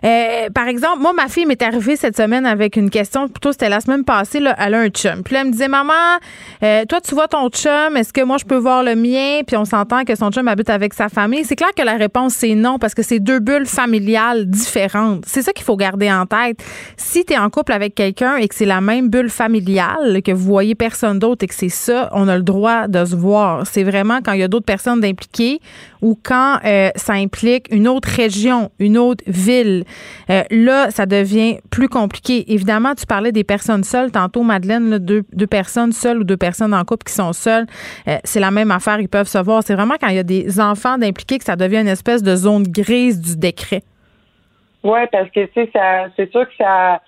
par 0.02 0.68
exemple, 0.68 1.00
moi, 1.00 1.14
ma 1.14 1.28
fille 1.28 1.46
m'est 1.46 1.62
arrivée 1.62 1.96
cette 1.96 2.18
semaine 2.18 2.46
avec 2.46 2.76
une 2.76 2.90
question, 2.90 3.30
plutôt 3.30 3.52
c'était 3.52 3.70
la 3.70 3.80
semaine 3.80 4.04
passée, 4.04 4.40
là, 4.40 4.56
elle 4.60 4.74
a 4.74 4.80
un 4.80 4.90
chum. 4.90 5.24
Puis 5.24 5.34
là, 5.34 5.42
elle 5.42 5.48
me 5.48 5.52
disait, 5.52 5.68
maman, 5.68 5.94
toi, 6.62 7.00
tu 7.02 7.16
vois 7.16 7.28
ton 7.28 7.50
chum, 7.50 7.96
est-ce 7.96 8.12
que 8.12 8.22
moi, 8.22 8.38
je 8.38 8.46
peux 8.46 8.58
voir 8.58 8.84
le 8.84 8.96
mien? 8.96 9.42
Puis 9.48 9.56
on 9.56 9.66
s'entend 9.66 10.04
que 10.04 10.16
son 10.16 10.32
chum 10.32 10.48
habite 10.48 10.70
avec 10.70 10.94
sa 10.94 11.08
famille. 11.08 11.46
C'est 11.46 11.56
clair 11.56 11.70
que 11.76 11.84
la 11.84 11.96
réponse, 11.96 12.34
c'est 12.34 12.56
non, 12.56 12.80
parce 12.80 12.94
que 12.94 13.04
c'est 13.04 13.20
deux 13.20 13.40
bulles 13.40 13.66
familiales 13.66 14.46
différentes. 14.50 15.24
C'est 15.26 15.42
ça 15.42 15.54
qu'il 15.54 15.66
faut 15.66 15.78
garder 15.78 16.12
en 16.12 16.26
tête. 16.26 16.58
Si 16.98 17.24
tu 17.24 17.34
es 17.34 17.38
en 17.38 17.50
couple 17.50 17.72
avec 17.72 17.96
quelqu'un 17.96 18.36
et 18.36 18.49
que 18.50 18.56
c'est 18.56 18.66
la 18.66 18.82
même 18.82 19.10
bulle 19.10 19.30
familiale, 19.30 20.22
que 20.22 20.32
vous 20.32 20.46
voyez 20.46 20.76
personne 20.76 21.20
d'autre 21.20 21.46
et 21.46 21.48
que 21.48 21.54
c'est 21.54 21.70
ça, 21.70 22.10
on 22.12 22.28
a 22.28 22.36
le 22.36 22.44
droit 22.44 22.88
de 22.88 23.06
se 23.06 23.16
voir. 23.16 23.66
C'est 23.66 23.84
vraiment 23.84 24.20
quand 24.24 24.34
il 24.34 24.40
y 24.40 24.44
a 24.44 24.48
d'autres 24.48 24.66
personnes 24.66 25.04
impliquées 25.06 25.60
ou 26.02 26.18
quand 26.22 26.58
euh, 26.66 26.90
ça 26.96 27.14
implique 27.14 27.68
une 27.72 27.88
autre 27.88 28.10
région, 28.10 28.72
une 28.80 28.98
autre 28.98 29.24
ville. 29.28 29.84
Euh, 30.30 30.44
là, 30.52 30.92
ça 30.92 31.06
devient 31.06 31.60
plus 31.70 31.88
compliqué. 31.88 32.52
Évidemment, 32.52 32.96
tu 32.96 33.06
parlais 33.06 33.32
des 33.32 33.44
personnes 33.44 33.84
seules. 33.84 34.12
Tantôt, 34.12 34.44
Madeleine, 34.44 34.98
deux, 34.98 35.24
deux, 35.34 35.48
personnes 35.48 35.92
seules 35.92 36.20
ou 36.20 36.24
deux 36.24 36.38
personnes 36.38 36.74
en 36.74 36.84
couple 36.84 37.06
qui 37.06 37.14
sont 37.14 37.34
seules, 37.34 37.66
euh, 38.08 38.18
c'est 38.24 38.40
la 38.40 38.52
même 38.52 38.72
affaire. 38.72 39.00
Ils 39.00 39.10
peuvent 39.10 39.28
se 39.28 39.38
voir. 39.38 39.64
C'est 39.64 39.76
vraiment 39.76 39.96
quand 40.00 40.08
il 40.08 40.16
y 40.16 40.20
a 40.20 40.24
des 40.24 40.60
enfants 40.60 40.98
d'impliqués 40.98 41.38
que 41.38 41.46
ça 41.46 41.56
devient 41.56 41.80
une 41.82 41.88
espèce 41.88 42.24
de 42.24 42.36
zone 42.36 42.64
grise 42.64 43.22
du 43.22 43.38
décret. 43.38 43.84
Oui, 44.84 45.00
parce 45.12 45.30
que, 45.32 45.46
tu 45.46 45.54
sais, 45.54 45.70
c'est 46.16 46.32
sûr 46.32 46.48
que 46.48 46.56
ça 46.58 47.02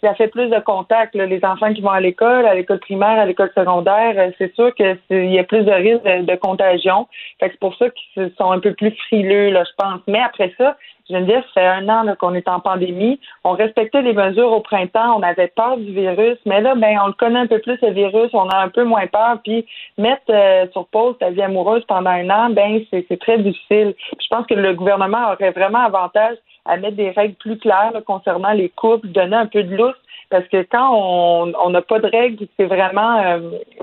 ça 0.00 0.14
fait 0.14 0.28
plus 0.28 0.48
de 0.48 0.58
contacts. 0.60 1.14
Les 1.14 1.44
enfants 1.44 1.72
qui 1.72 1.80
vont 1.80 1.90
à 1.90 2.00
l'école, 2.00 2.46
à 2.46 2.54
l'école 2.54 2.78
primaire, 2.78 3.18
à 3.18 3.26
l'école 3.26 3.50
secondaire, 3.56 4.14
euh, 4.16 4.30
c'est 4.38 4.54
sûr 4.54 4.74
qu'il 4.74 4.98
y 5.10 5.38
a 5.38 5.44
plus 5.44 5.64
de 5.64 5.72
risques 5.72 6.04
de, 6.04 6.36
contagion. 6.36 7.08
Fait 7.40 7.48
c'est 7.50 7.60
pour 7.60 7.74
ça 7.76 7.86
qu'ils 7.90 8.32
sont 8.38 8.50
un 8.50 8.60
peu 8.60 8.74
plus 8.74 8.92
frileux, 9.06 9.50
là, 9.50 9.64
je 9.64 9.72
pense. 9.76 10.00
Mais 10.06 10.20
après 10.20 10.52
ça, 10.56 10.76
je 11.10 11.16
veux 11.16 11.24
dire, 11.24 11.42
ça 11.54 11.60
fait 11.60 11.66
un 11.66 11.88
an 11.88 12.14
qu'on 12.18 12.34
est 12.34 12.48
en 12.48 12.60
pandémie. 12.60 13.18
On 13.42 13.52
respectait 13.52 14.02
les 14.02 14.12
mesures 14.12 14.52
au 14.52 14.60
printemps, 14.60 15.16
on 15.16 15.22
avait 15.22 15.48
peur 15.48 15.78
du 15.78 15.92
virus, 15.92 16.38
mais 16.44 16.60
là, 16.60 16.74
ben, 16.74 16.98
on 17.02 17.08
le 17.08 17.12
connaît 17.14 17.40
un 17.40 17.46
peu 17.46 17.58
plus 17.58 17.78
le 17.82 17.90
virus, 17.90 18.30
on 18.34 18.48
a 18.48 18.58
un 18.58 18.68
peu 18.68 18.84
moins 18.84 19.06
peur. 19.06 19.38
Puis 19.42 19.66
mettre 19.96 20.22
euh, 20.30 20.66
sur 20.72 20.86
pause 20.88 21.16
ta 21.18 21.30
vie 21.30 21.42
amoureuse 21.42 21.84
pendant 21.88 22.10
un 22.10 22.28
an, 22.30 22.50
ben 22.50 22.80
c'est 22.90 23.20
très 23.20 23.38
difficile. 23.38 23.94
je 24.20 24.26
pense 24.28 24.46
que 24.46 24.54
le 24.54 24.74
gouvernement 24.74 25.32
aurait 25.32 25.50
vraiment 25.50 25.84
avantage 25.84 26.36
à 26.68 26.76
mettre 26.76 26.96
des 26.96 27.10
règles 27.10 27.34
plus 27.34 27.58
claires 27.58 27.92
concernant 28.06 28.52
les 28.52 28.68
couples, 28.68 29.08
donner 29.08 29.36
un 29.36 29.46
peu 29.46 29.62
de 29.62 29.74
lousse 29.74 29.96
parce 30.30 30.46
que 30.48 30.62
quand 30.70 30.94
on 30.94 31.70
n'a 31.70 31.82
pas 31.82 31.98
de 32.00 32.06
règles, 32.06 32.46
c'est 32.58 32.66
vraiment 32.66 33.18
euh, 33.18 33.38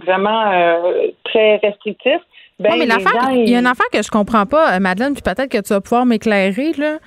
vraiment 0.06 0.52
euh, 0.52 1.08
très 1.24 1.58
restrictif. 1.58 2.20
Ben, 2.60 2.76
mais 2.78 2.86
il 2.86 3.50
y 3.50 3.56
a 3.56 3.60
une 3.60 3.68
affaire 3.68 3.90
que 3.92 4.02
je 4.02 4.10
comprends 4.10 4.46
pas, 4.46 4.76
euh, 4.76 4.80
Madeleine, 4.80 5.14
puis 5.14 5.24
peut-être 5.24 5.50
que 5.50 5.58
tu 5.58 5.74
vas 5.74 5.82
pouvoir 5.82 6.06
m'éclairer 6.06 6.72
là. 6.78 7.00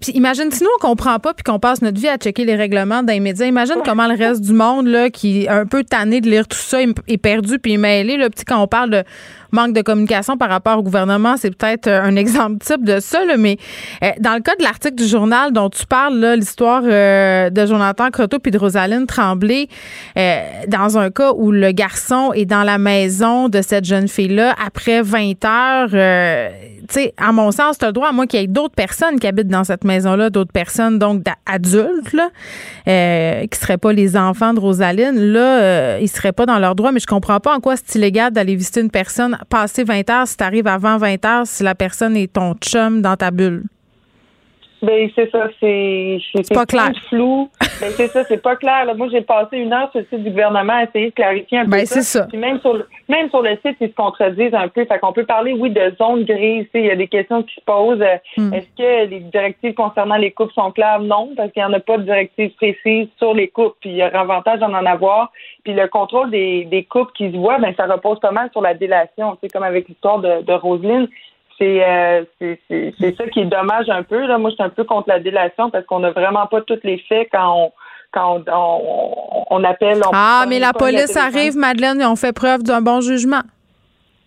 puis 0.00 0.12
imagine 0.12 0.50
si 0.50 0.62
nous 0.62 0.70
on 0.78 0.86
comprend 0.86 1.18
pas 1.18 1.34
puis 1.34 1.42
qu'on 1.42 1.58
passe 1.58 1.82
notre 1.82 2.00
vie 2.00 2.08
à 2.08 2.16
checker 2.16 2.44
les 2.44 2.54
règlements 2.54 3.02
dans 3.02 3.12
les 3.12 3.20
médias. 3.20 3.46
Imagine 3.46 3.82
comment 3.84 4.06
le 4.06 4.16
reste 4.16 4.42
du 4.42 4.54
monde 4.54 4.86
là 4.86 5.10
qui 5.10 5.42
est 5.42 5.48
un 5.48 5.66
peu 5.66 5.84
tanné 5.84 6.22
de 6.22 6.30
lire 6.30 6.48
tout 6.48 6.56
ça 6.56 6.80
est 6.80 7.18
perdu 7.18 7.58
puis 7.58 7.76
mêlé 7.76 8.16
là, 8.16 8.30
petit 8.30 8.44
quand 8.44 8.62
on 8.62 8.68
parle 8.68 8.90
de 8.90 9.04
manque 9.52 9.72
de 9.72 9.82
communication 9.82 10.36
par 10.36 10.48
rapport 10.48 10.78
au 10.78 10.82
gouvernement, 10.82 11.36
c'est 11.36 11.54
peut-être 11.54 11.86
euh, 11.86 12.02
un 12.02 12.16
exemple 12.20 12.58
type 12.64 12.84
de 12.84 13.00
ça. 13.00 13.20
mais 13.38 13.56
euh, 14.02 14.10
dans 14.20 14.34
le 14.34 14.40
cas 14.40 14.56
de 14.56 14.62
l'article 14.62 14.96
du 14.96 15.06
journal 15.06 15.52
dont 15.52 15.70
tu 15.70 15.86
parles, 15.86 16.34
l'histoire 16.36 16.82
euh, 16.84 17.50
de 17.50 17.66
Jonathan 17.66 18.10
Croteau 18.10 18.38
puis 18.38 18.50
de 18.50 18.58
Rosaline 18.58 19.06
Tremblay, 19.06 19.68
dans 20.68 20.98
un 20.98 21.10
cas 21.10 21.32
où 21.34 21.50
le 21.50 21.72
garçon 21.72 22.32
est 22.34 22.44
dans 22.44 22.62
la 22.62 22.78
maison 22.78 23.48
de 23.48 23.62
cette 23.62 23.84
jeune 23.84 24.08
fille-là 24.08 24.54
après 24.64 25.02
20 25.02 25.44
heures, 25.44 25.90
tu 25.90 26.94
sais, 26.94 27.14
à 27.16 27.32
mon 27.32 27.52
sens, 27.52 27.78
tu 27.78 27.84
as 27.84 27.88
le 27.88 27.92
droit, 27.92 28.08
à 28.08 28.12
moins 28.12 28.26
qu'il 28.26 28.40
y 28.40 28.42
ait 28.42 28.46
d'autres 28.46 28.74
personnes 28.74 29.18
qui 29.20 29.26
habitent 29.26 29.48
dans 29.48 29.64
cette 29.64 29.84
maison-là, 29.84 30.30
d'autres 30.30 30.52
personnes, 30.52 30.98
donc 30.98 31.22
adultes, 31.46 32.12
là, 32.12 32.30
qui 32.84 32.90
ne 32.90 33.60
seraient 33.60 33.78
pas 33.78 33.92
les 33.92 34.16
enfants 34.16 34.54
de 34.54 34.60
Rosaline, 34.60 35.18
là, 35.32 35.98
ils 35.98 36.08
seraient 36.08 36.32
pas 36.32 36.46
dans 36.46 36.58
leur 36.58 36.74
droit, 36.74 36.92
mais 36.92 37.00
je 37.00 37.06
comprends 37.06 37.40
pas 37.40 37.54
en 37.54 37.60
quoi 37.60 37.76
c'est 37.76 37.98
illégal 37.98 38.32
d'aller 38.32 38.56
visiter 38.56 38.80
une 38.80 38.90
personne 38.90 39.38
passer 39.48 39.84
20 39.84 40.10
heures 40.10 40.28
si 40.28 40.36
tu 40.36 40.44
arrives 40.44 40.66
avant 40.66 40.96
20 40.98 41.24
heures 41.24 41.46
si 41.46 41.62
la 41.62 41.74
personne 41.74 42.16
est 42.16 42.32
ton 42.32 42.54
chum 42.54 43.02
dans 43.02 43.16
ta 43.16 43.30
bulle? 43.30 43.64
Ben, 44.82 45.10
c'est 45.14 45.30
ça, 45.30 45.48
c'est. 45.60 46.18
C'est 46.34 46.54
pas 46.54 46.64
clair. 46.64 46.90
flou. 47.08 47.50
ben, 47.80 47.90
c'est 47.90 48.08
ça, 48.08 48.24
c'est 48.24 48.42
pas 48.42 48.56
clair. 48.56 48.86
Moi, 48.96 49.08
j'ai 49.10 49.20
passé 49.20 49.58
une 49.58 49.72
heure 49.72 49.90
sur 49.90 50.00
le 50.00 50.06
site 50.06 50.24
du 50.24 50.30
gouvernement 50.30 50.72
à 50.74 50.84
essayer 50.84 51.10
de 51.10 51.14
clarifier 51.14 51.58
un 51.58 51.64
peu. 51.64 51.70
Ben, 51.70 51.86
c'est 51.86 52.02
ça. 52.02 52.26
Puis 52.26 52.38
même 52.38 52.60
sur, 52.60 52.74
le, 52.74 52.88
même 53.08 53.28
sur 53.28 53.42
le 53.42 53.58
site, 53.64 53.76
ils 53.80 53.88
se 53.88 53.94
contredisent 53.94 54.54
un 54.54 54.68
peu. 54.68 54.84
Fait 54.86 54.98
qu'on 54.98 55.12
peut 55.12 55.26
parler, 55.26 55.52
oui, 55.52 55.70
de 55.70 55.94
zone 55.98 56.24
grise. 56.24 56.66
Il 56.74 56.86
y 56.86 56.90
a 56.90 56.96
des 56.96 57.08
questions 57.08 57.42
qui 57.42 57.54
se 57.54 57.60
posent. 57.60 58.04
Hmm. 58.36 58.54
Est-ce 58.54 58.68
que 58.76 59.10
les 59.10 59.20
directives 59.20 59.74
concernant 59.74 60.16
les 60.16 60.30
coupes 60.30 60.52
sont 60.52 60.70
claires? 60.72 61.00
Non, 61.00 61.30
parce 61.36 61.52
qu'il 61.52 61.62
n'y 61.62 61.68
en 61.68 61.72
a 61.74 61.80
pas 61.80 61.98
de 61.98 62.04
directives 62.04 62.54
précises 62.56 63.08
sur 63.18 63.34
les 63.34 63.48
coupes. 63.48 63.76
Puis 63.80 63.90
il 63.90 63.96
y 63.96 64.02
a 64.02 64.06
avantage 64.18 64.60
d'en 64.60 64.72
en 64.72 64.86
avoir. 64.86 65.30
Puis 65.64 65.74
le 65.74 65.86
contrôle 65.88 66.30
des, 66.30 66.64
des 66.64 66.84
coupes 66.84 67.12
qui 67.12 67.30
se 67.30 67.36
voient, 67.36 67.58
ben, 67.58 67.74
ça 67.76 67.84
repose 67.86 68.18
pas 68.20 68.30
mal 68.30 68.48
sur 68.52 68.62
la 68.62 68.74
délation. 68.74 69.36
C'est 69.42 69.52
comme 69.52 69.62
avec 69.62 69.88
l'histoire 69.88 70.20
de, 70.20 70.42
de 70.42 70.52
Roselyne 70.52 71.08
euh, 71.62 72.24
c'est 72.38 73.16
ça 73.16 73.26
qui 73.28 73.40
est 73.40 73.46
dommage 73.46 73.88
un 73.88 74.02
peu. 74.02 74.26
Là. 74.26 74.38
Moi, 74.38 74.50
je 74.50 74.54
suis 74.54 74.64
un 74.64 74.70
peu 74.70 74.84
contre 74.84 75.08
la 75.08 75.20
délation 75.20 75.70
parce 75.70 75.84
qu'on 75.86 76.00
n'a 76.00 76.10
vraiment 76.10 76.46
pas 76.46 76.60
tous 76.62 76.80
les 76.84 76.98
faits 77.08 77.28
quand 77.32 77.54
on 77.54 77.72
quand 78.12 78.42
on, 78.48 79.46
on, 79.50 79.62
appelle. 79.62 80.00
ah, 80.12 80.44
mais 80.48 80.58
la 80.58 80.72
police 80.72 81.16
arrive, 81.16 81.56
Madeleine, 81.56 82.00
et 82.00 82.06
on 82.06 82.16
fait 82.16 82.32
preuve 82.32 82.64
d'un 82.64 82.80
bon 82.80 83.00
jugement. 83.00 83.42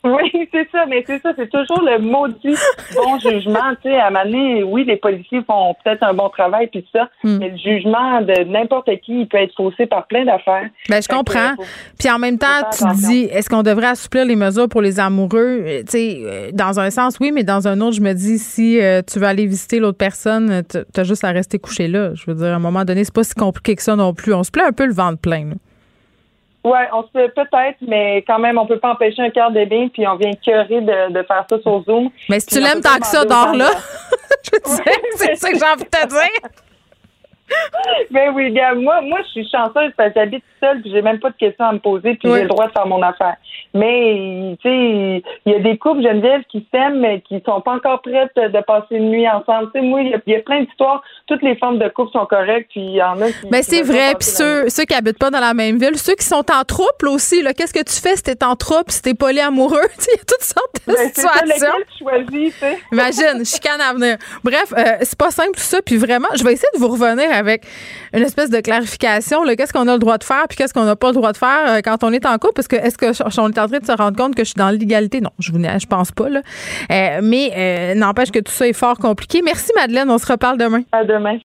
Oui, 0.14 0.50
c'est 0.52 0.68
ça, 0.70 0.86
mais 0.86 1.02
c'est 1.08 1.22
ça, 1.22 1.32
c'est 1.38 1.50
toujours 1.50 1.82
le 1.82 1.98
maudit 2.00 2.58
bon 2.94 3.20
jugement. 3.20 3.74
Tu 3.82 3.90
sais, 3.90 3.98
à 3.98 4.08
un 4.08 4.10
moment 4.10 4.26
donné, 4.26 4.64
oui, 4.64 4.84
les 4.84 4.98
policiers 4.98 5.42
font 5.48 5.76
peut-être 5.82 6.04
un 6.04 6.14
bon 6.14 6.28
travail, 6.28 6.68
puis 6.68 6.86
ça, 6.92 7.10
hmm. 7.24 7.38
mais 7.38 7.50
le 7.50 7.58
jugement 7.58 8.22
de 8.22 8.44
n'importe 8.44 8.90
qui, 9.02 9.22
il 9.22 9.28
peut 9.28 9.38
être 9.38 9.56
faussé 9.56 9.86
par 9.86 10.06
plein 10.08 10.26
d'affaires. 10.26 10.70
Ben, 10.90 11.02
je 11.02 11.08
comprends. 11.08 11.54
puis 11.98 12.10
en 12.10 12.20
même 12.20 12.38
temps, 12.38 12.70
tu 12.78 12.84
dis, 12.96 13.24
est-ce 13.32 13.50
qu'on 13.50 13.64
devrait 13.64 13.88
assouplir 13.88 14.26
les 14.26 14.36
mesures 14.36 14.68
pour 14.68 14.82
les 14.82 15.00
amoureux? 15.00 15.64
Euh, 15.66 15.80
tu 15.84 15.92
sais, 15.92 16.18
euh, 16.22 16.50
dans 16.52 16.82
un 16.82 16.90
sens, 16.90 17.18
oui, 17.22 17.32
mais 17.32 17.44
dans 17.44 17.70
un 17.70 17.80
autre, 17.80 17.96
je 17.96 18.02
me 18.02 18.12
dis, 18.12 18.40
si 18.40 18.82
euh, 18.82 19.02
tu 19.10 19.20
veux 19.20 19.28
aller 19.28 19.46
visiter 19.46 19.80
l'autre 19.80 19.98
personne, 19.98 20.64
tu 20.70 21.00
as 21.00 21.04
juste 21.06 21.24
à 21.24 21.32
rester 21.32 21.60
couché 21.60 21.88
là. 21.88 22.14
Je 22.14 22.26
veux 22.28 22.36
dire, 22.36 22.48
à 22.48 22.56
un 22.56 22.60
moment 22.60 22.84
donné, 22.84 23.06
c'est 23.06 23.16
pas 23.16 23.24
si 23.24 23.36
compliqué 23.36 23.78
que 23.78 23.82
ça 23.82 23.96
non 23.96 24.14
plus. 24.14 24.34
On 24.34 24.44
se 24.44 24.52
plaît 24.52 24.64
un 24.64 24.74
peu 24.74 24.86
le 24.86 24.94
ventre 24.94 25.20
plein. 25.20 25.52
Oui, 26.64 26.80
on 26.94 27.04
se 27.04 27.10
peut 27.12 27.32
peut-être, 27.36 27.78
mais 27.86 28.24
quand 28.26 28.40
même, 28.40 28.58
on 28.58 28.66
peut 28.66 28.80
pas 28.80 28.92
empêcher 28.92 29.22
un 29.22 29.30
cœur 29.30 29.52
de 29.52 29.66
bien, 29.66 29.90
puis 29.90 30.08
on 30.08 30.16
vient 30.16 30.32
cœurer 30.34 30.80
de, 30.80 31.12
de 31.12 31.24
faire 31.24 31.46
ça 31.50 31.60
sur 31.62 31.84
Zoom. 31.84 32.10
Mais 32.30 32.40
si 32.40 32.48
tu 32.48 32.60
l'aimes 32.60 32.82
tant 32.82 33.00
que 33.00 33.08
ça, 33.08 33.26
dors-là. 33.26 33.70
Je 34.44 34.72
c'est 35.16 35.36
ça 35.36 35.52
que 35.52 35.58
j'ai 35.58 35.66
envie 35.66 35.84
de 35.84 35.90
te 35.90 36.08
dire. 36.08 36.50
Ben 38.12 38.32
oui, 38.34 38.52
gars, 38.52 38.74
moi, 38.74 39.02
moi, 39.02 39.20
je 39.24 39.30
suis 39.30 39.50
chanceuse 39.50 39.92
parce 39.98 40.14
que 40.14 40.20
j'habite 40.20 40.44
seule 40.60 40.82
puis 40.82 40.92
j'ai 40.92 41.02
même 41.02 41.20
pas 41.20 41.30
de 41.30 41.36
questions 41.36 41.66
à 41.66 41.74
me 41.74 41.80
poser 41.80 42.16
puis 42.16 42.30
j'ai 42.32 42.44
le 42.44 42.48
droit 42.48 42.68
de 42.68 42.72
faire 42.72 42.88
mon 42.88 43.02
affaire. 43.02 43.36
Mais, 43.74 44.56
tu 44.62 44.70
sais, 44.70 45.24
il 45.46 45.52
y 45.52 45.56
a 45.56 45.60
des 45.60 45.78
couples, 45.78 46.04
Geneviève, 46.04 46.44
qui 46.50 46.68
s'aiment 46.72 47.00
mais 47.00 47.22
qui 47.22 47.42
sont 47.46 47.60
pas 47.62 47.74
encore 47.74 48.02
prêtes 48.02 48.36
de 48.36 48.62
passer 48.62 48.96
une 48.96 49.10
nuit 49.10 49.28
ensemble. 49.28 49.72
Tu 49.74 49.80
sais, 49.80 49.86
moi, 49.86 50.02
il 50.02 50.22
y, 50.28 50.36
a 50.36 50.40
plein 50.40 50.62
d'histoires. 50.62 51.02
Toutes 51.28 51.42
les 51.42 51.56
formes 51.58 51.80
de 51.80 51.88
couple 51.90 52.12
sont 52.12 52.26
correctes 52.26 52.70
puis 52.72 52.82
il 52.82 52.96
y 52.96 53.04
en 53.04 53.20
a 53.22 53.32
qui. 53.32 53.48
Ben, 53.50 53.64
c'est 53.64 53.82
vrai. 53.82 54.14
Puis 54.20 54.30
ceux, 54.30 54.70
ceux 54.70 54.86
qui 54.86 54.94
habitent 54.94 55.20
pas 55.20 55.32
dans 55.32 55.40
la 55.40 55.54
même 55.54 55.78
ville, 55.78 55.98
ceux 55.98 56.16
qui 56.16 56.26
sont 56.26 56.46
en 56.52 56.64
trouble 56.64 57.08
aussi, 57.08 57.42
là, 57.42 57.54
qu'est-ce 57.54 57.74
que 57.74 57.84
tu 57.84 58.00
fais 58.00 58.16
si 58.16 58.24
t'es 58.24 58.44
en 58.44 58.56
trouble, 58.56 58.90
si 58.90 59.02
t'es 59.02 59.14
polyamoureux? 59.14 59.74
Il 60.08 60.18
y 60.18 60.20
a 60.20 60.26
toutes 60.26 60.44
sortes 60.44 60.88
de 60.88 60.94
ben, 60.94 61.08
situations. 61.14 61.76
tu 61.92 62.04
choisis, 62.04 62.54
tu 62.54 62.60
sais? 62.60 62.80
Imagine, 62.92 63.46
chicane 63.46 63.82
à 63.82 63.94
venir. 63.94 64.18
Bref, 64.44 64.74
euh, 64.78 64.98
c'est 65.02 65.18
pas 65.18 65.32
simple 65.32 65.56
tout 65.56 65.62
ça. 65.62 65.82
Puis 65.82 65.98
vraiment, 65.98 66.30
je 66.36 66.44
vais 66.44 66.54
essayer 66.54 66.70
de 66.76 66.80
vous 66.80 66.90
revenir 66.90 67.33
avec 67.34 67.66
une 68.14 68.24
espèce 68.24 68.50
de 68.50 68.60
clarification. 68.60 69.44
Qu'est-ce 69.58 69.74
qu'on 69.74 69.88
a 69.88 69.94
le 69.94 70.00
droit 70.00 70.18
de 70.18 70.24
faire 70.24 70.46
puis 70.48 70.58
qu'est-ce 70.58 70.74
qu'on 70.74 70.86
n'a 70.86 70.96
pas 70.96 71.08
le 71.08 71.16
droit 71.16 71.32
de 71.32 71.38
faire 71.38 71.64
euh, 71.68 71.80
quand 71.84 72.04
on 72.04 72.12
est 72.14 72.26
en 72.26 72.38
couple? 72.38 72.54
Parce 72.56 72.68
que 72.68 72.76
est-ce 72.76 72.98
qu'on 72.98 73.50
est 73.50 73.60
en 73.60 73.68
train 73.68 73.80
de 73.80 73.86
se 73.86 73.92
rendre 73.92 74.18
compte 74.18 74.36
que 74.36 74.44
je 74.44 74.50
suis 74.50 74.58
dans 74.58 74.70
l'égalité? 74.70 75.22
Non, 75.22 75.32
je 75.40 75.52
ne 75.52 75.80
je 75.80 75.88
pense 75.88 76.12
pas. 76.12 76.30
Là. 76.30 76.42
Euh, 76.92 77.20
mais 77.24 77.52
euh, 77.56 77.96
n'empêche 77.96 78.32
que 78.32 78.40
tout 78.40 78.52
ça 78.52 78.68
est 78.68 78.74
fort 78.74 78.98
compliqué. 78.98 79.42
Merci 79.44 79.72
Madeleine, 79.76 80.10
on 80.10 80.18
se 80.18 80.28
reparle 80.28 80.58
demain. 80.58 80.84
À 80.92 81.04
demain. 81.04 81.40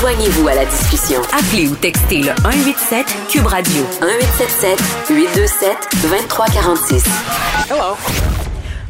Joignez-vous 0.00 0.48
à 0.48 0.54
la 0.54 0.64
discussion. 0.64 1.20
Appelez 1.32 1.68
ou 1.68 1.74
textez 1.74 2.22
le 2.22 2.32
187 2.42 3.06
Cube 3.28 3.46
Radio 3.46 3.82
1877 4.00 5.10
827 5.10 5.76
2346. 6.02 7.04
Hello. 7.70 8.39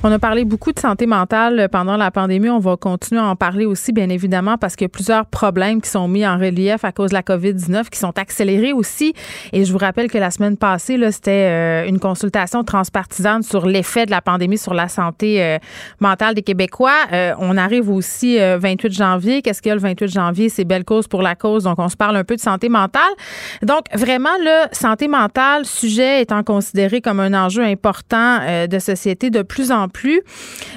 On 0.03 0.11
a 0.11 0.19
parlé 0.19 0.47
beaucoup 0.47 0.73
de 0.73 0.79
santé 0.79 1.05
mentale 1.05 1.69
pendant 1.71 1.99
la 1.99 2.11
pandémie. 2.11 2.49
On 2.49 2.59
va 2.59 2.79
continuer 2.79 3.21
à 3.21 3.27
en 3.27 3.37
parler 3.37 3.67
aussi, 3.67 3.93
bien 3.93 4.09
évidemment, 4.09 4.57
parce 4.57 4.75
qu'il 4.75 4.87
y 4.87 4.87
a 4.87 4.89
plusieurs 4.89 5.27
problèmes 5.27 5.83
qui 5.83 5.91
sont 5.91 6.09
mis 6.09 6.27
en 6.27 6.39
relief 6.39 6.87
à 6.87 6.93
cause 6.93 7.11
de 7.11 7.15
la 7.15 7.21
COVID-19, 7.21 7.91
qui 7.91 7.99
sont 7.99 8.17
accélérés 8.19 8.73
aussi. 8.73 9.13
Et 9.53 9.67
je 9.67 9.71
vous 9.71 9.77
rappelle 9.77 10.11
que 10.11 10.17
la 10.17 10.31
semaine 10.31 10.57
passée, 10.57 10.99
c'était 11.13 11.51
euh, 11.51 11.87
une 11.87 11.99
consultation 11.99 12.65
transpartisane 12.65 13.43
sur 13.43 13.67
l'effet 13.67 14.07
de 14.07 14.11
la 14.11 14.23
pandémie 14.23 14.57
sur 14.57 14.73
la 14.73 14.89
santé 14.89 15.45
euh, 15.45 15.59
mentale 16.01 16.35
des 16.35 16.43
Québécois. 16.43 16.97
Euh, 17.13 17.35
on 17.39 17.59
arrive 17.59 17.91
aussi 17.91 18.39
28 18.39 18.95
janvier. 18.95 19.43
Qu'est-ce 19.43 19.61
qu'il 19.61 19.69
y 19.69 19.73
a 19.73 19.75
le 19.75 19.83
28 19.83 20.09
janvier? 20.09 20.49
C'est 20.49 20.65
belle 20.65 20.85
cause 20.85 21.09
pour 21.09 21.21
la 21.21 21.35
cause. 21.35 21.65
Donc, 21.65 21.79
on 21.79 21.91
se 21.91 21.97
parle 21.97 22.17
un 22.17 22.25
peu 22.25 22.37
de 22.37 22.41
santé 22.41 22.71
mentale. 22.71 23.13
Donc, 23.61 23.85
vraiment, 23.93 24.31
là, 24.43 24.67
santé 24.73 25.09
mentale, 25.09 25.67
sujet 25.67 26.23
étant 26.23 26.43
considéré 26.43 27.03
comme 27.03 27.21
un 27.21 27.35
enjeu 27.35 27.63
important 27.65 28.39
de 28.67 28.79
société 28.79 29.29
de 29.29 29.43
plus 29.43 29.71
en 29.71 29.89
plus. 29.89 29.90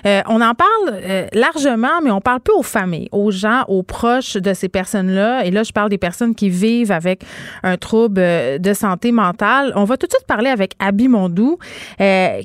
Euh, 0.06 0.22
on 0.28 0.42
en 0.42 0.54
parle 0.54 0.70
euh, 0.92 1.28
largement, 1.34 2.02
mais 2.04 2.12
on 2.12 2.22
parle 2.22 2.40
peu 2.40 2.54
aux 2.54 2.64
familles, 2.64 3.10
aux 3.12 3.32
gens, 3.32 3.64
aux 3.68 3.84
proches 3.84 4.34
de 4.34 4.54
ces 4.54 4.70
personnes-là. 4.70 5.46
Et 5.46 5.52
là, 5.52 5.64
je 5.64 5.72
parle 5.72 5.90
des 5.90 5.98
personnes 5.98 6.36
qui 6.36 6.50
vivent 6.50 6.92
avec 6.92 7.24
un 7.64 7.78
trouble 7.78 8.20
euh, 8.20 8.58
de 8.58 8.74
santé 8.74 9.12
mentale. 9.12 9.74
On 9.76 9.84
va 9.84 9.98
tout 9.98 10.08
de 10.08 10.12
suite 10.12 10.28
parler 10.28 10.50
avec 10.50 10.74
Abby 10.80 11.08
Mondou, 11.08 11.58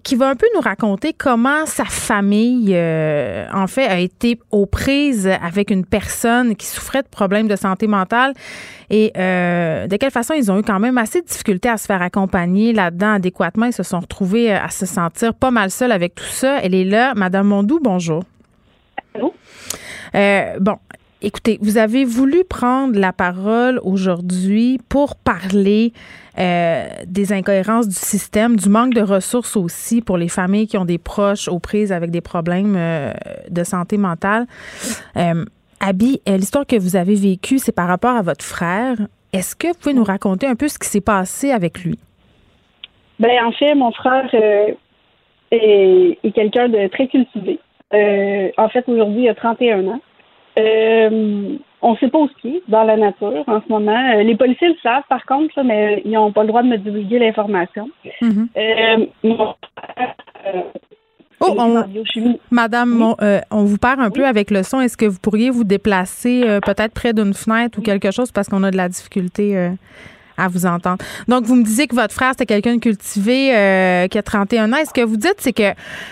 qui 0.04 0.14
va 0.16 0.28
un 0.28 0.36
peu 0.36 0.46
nous 0.54 0.60
raconter 0.60 1.12
comment 1.12 1.66
sa 1.66 1.84
famille, 1.84 2.76
en 2.76 3.66
fait, 3.66 3.86
a 3.86 3.98
été 3.98 4.38
aux 4.50 4.66
prises 4.66 5.28
avec 5.42 5.70
une 5.70 5.84
personne 5.84 6.56
qui 6.56 6.66
souffrait 6.66 7.02
de 7.02 7.08
problèmes 7.08 7.48
de 7.48 7.56
santé 7.56 7.86
mentale 7.86 8.34
et 8.90 9.12
de 9.14 9.96
quelle 9.96 10.10
façon 10.10 10.34
ils 10.34 10.50
ont 10.50 10.58
eu 10.58 10.62
quand 10.62 10.78
même 10.78 10.98
assez 10.98 11.20
de 11.20 11.26
difficultés 11.26 11.68
à 11.68 11.76
se 11.76 11.86
faire 11.86 12.02
accompagner 12.02 12.72
là-dedans 12.72 13.14
adéquatement. 13.14 13.66
Ils 13.66 13.72
se 13.72 13.82
sont 13.82 14.00
retrouvés 14.00 14.52
à 14.52 14.70
se 14.70 14.86
sentir 14.86 15.34
pas 15.34 15.50
mal 15.50 15.70
seuls 15.70 15.92
avec 15.92 16.14
tout 16.14 16.24
ça. 16.24 16.57
Elle 16.62 16.74
est 16.74 16.84
là. 16.84 17.14
Madame 17.14 17.48
Mondou, 17.48 17.80
bonjour. 17.82 18.22
Allô? 19.14 19.34
Euh, 20.14 20.58
bon, 20.60 20.76
écoutez, 21.22 21.58
vous 21.60 21.78
avez 21.78 22.04
voulu 22.04 22.44
prendre 22.44 22.98
la 22.98 23.12
parole 23.12 23.80
aujourd'hui 23.82 24.78
pour 24.88 25.16
parler 25.16 25.92
euh, 26.38 26.86
des 27.06 27.32
incohérences 27.32 27.88
du 27.88 27.94
système, 27.94 28.56
du 28.56 28.68
manque 28.68 28.94
de 28.94 29.02
ressources 29.02 29.56
aussi 29.56 30.00
pour 30.00 30.16
les 30.16 30.28
familles 30.28 30.66
qui 30.66 30.78
ont 30.78 30.84
des 30.84 30.98
proches 30.98 31.48
aux 31.48 31.58
prises 31.58 31.92
avec 31.92 32.10
des 32.10 32.20
problèmes 32.20 32.74
euh, 32.76 33.12
de 33.50 33.64
santé 33.64 33.96
mentale. 33.96 34.46
Abby, 35.80 36.20
l'histoire 36.26 36.66
que 36.66 36.74
vous 36.74 36.96
avez 36.96 37.14
vécue, 37.14 37.58
c'est 37.58 37.70
par 37.70 37.86
rapport 37.86 38.16
à 38.16 38.22
votre 38.22 38.44
frère. 38.44 38.96
Est-ce 39.32 39.54
que 39.54 39.68
vous 39.68 39.74
pouvez 39.74 39.94
nous 39.94 40.02
raconter 40.02 40.46
un 40.48 40.56
peu 40.56 40.66
ce 40.66 40.76
qui 40.76 40.88
s'est 40.88 41.00
passé 41.00 41.52
avec 41.52 41.84
lui? 41.84 41.98
Ben 43.20 43.44
en 43.44 43.52
fait, 43.52 43.74
mon 43.74 43.92
frère 43.92 44.28
est, 45.50 46.32
quelqu'un 46.34 46.68
de 46.68 46.88
très 46.88 47.08
cultivé. 47.08 47.58
Euh, 47.94 48.50
en 48.56 48.68
fait, 48.68 48.84
aujourd'hui, 48.88 49.24
il 49.24 49.28
a 49.28 49.34
31 49.34 49.86
ans. 49.88 50.00
Euh, 50.58 51.56
on 51.80 51.92
ne 51.92 51.96
sait 51.98 52.08
pas 52.08 52.18
où 52.18 52.28
ce 52.42 52.48
est 52.48 52.62
dans 52.68 52.82
la 52.82 52.96
nature 52.96 53.44
en 53.46 53.60
ce 53.60 53.68
moment. 53.68 54.10
Euh, 54.14 54.22
les 54.22 54.36
policiers 54.36 54.68
le 54.68 54.74
savent, 54.82 55.04
par 55.08 55.24
contre, 55.24 55.62
mais 55.62 56.02
ils 56.04 56.10
n'ont 56.10 56.32
pas 56.32 56.42
le 56.42 56.48
droit 56.48 56.62
de 56.62 56.68
me 56.68 56.76
divulguer 56.76 57.18
l'information. 57.18 57.88
Mm-hmm. 58.20 59.06
Oh, 61.40 61.54
Madame, 62.50 63.14
on 63.52 63.64
vous 63.64 63.78
perd 63.78 64.00
un 64.00 64.10
peu 64.10 64.26
avec 64.26 64.50
le 64.50 64.64
son. 64.64 64.80
Est-ce 64.80 64.96
que 64.96 65.06
vous 65.06 65.20
pourriez 65.20 65.50
vous 65.50 65.62
déplacer 65.62 66.42
peut-être 66.66 66.92
près 66.92 67.12
d'une 67.12 67.32
fenêtre 67.32 67.78
ou 67.78 67.82
quelque 67.82 68.10
chose 68.10 68.32
parce 68.32 68.48
qu'on 68.48 68.64
a 68.64 68.72
de 68.72 68.76
la 68.76 68.88
difficulté 68.88 69.70
à 70.38 70.48
vous 70.48 70.64
entendre. 70.64 70.98
Donc, 71.26 71.44
vous 71.44 71.56
me 71.56 71.64
disiez 71.64 71.86
que 71.86 71.94
votre 71.94 72.14
frère, 72.14 72.30
c'était 72.30 72.46
quelqu'un 72.46 72.76
de 72.76 72.80
cultivé 72.80 73.54
euh, 73.54 74.06
qui 74.06 74.16
a 74.16 74.22
31 74.22 74.72
ans. 74.72 74.76
est 74.76 74.86
ce 74.86 74.94
que 74.94 75.04
vous 75.04 75.16
dites, 75.16 75.36
c'est 75.38 75.52
que 75.52 75.70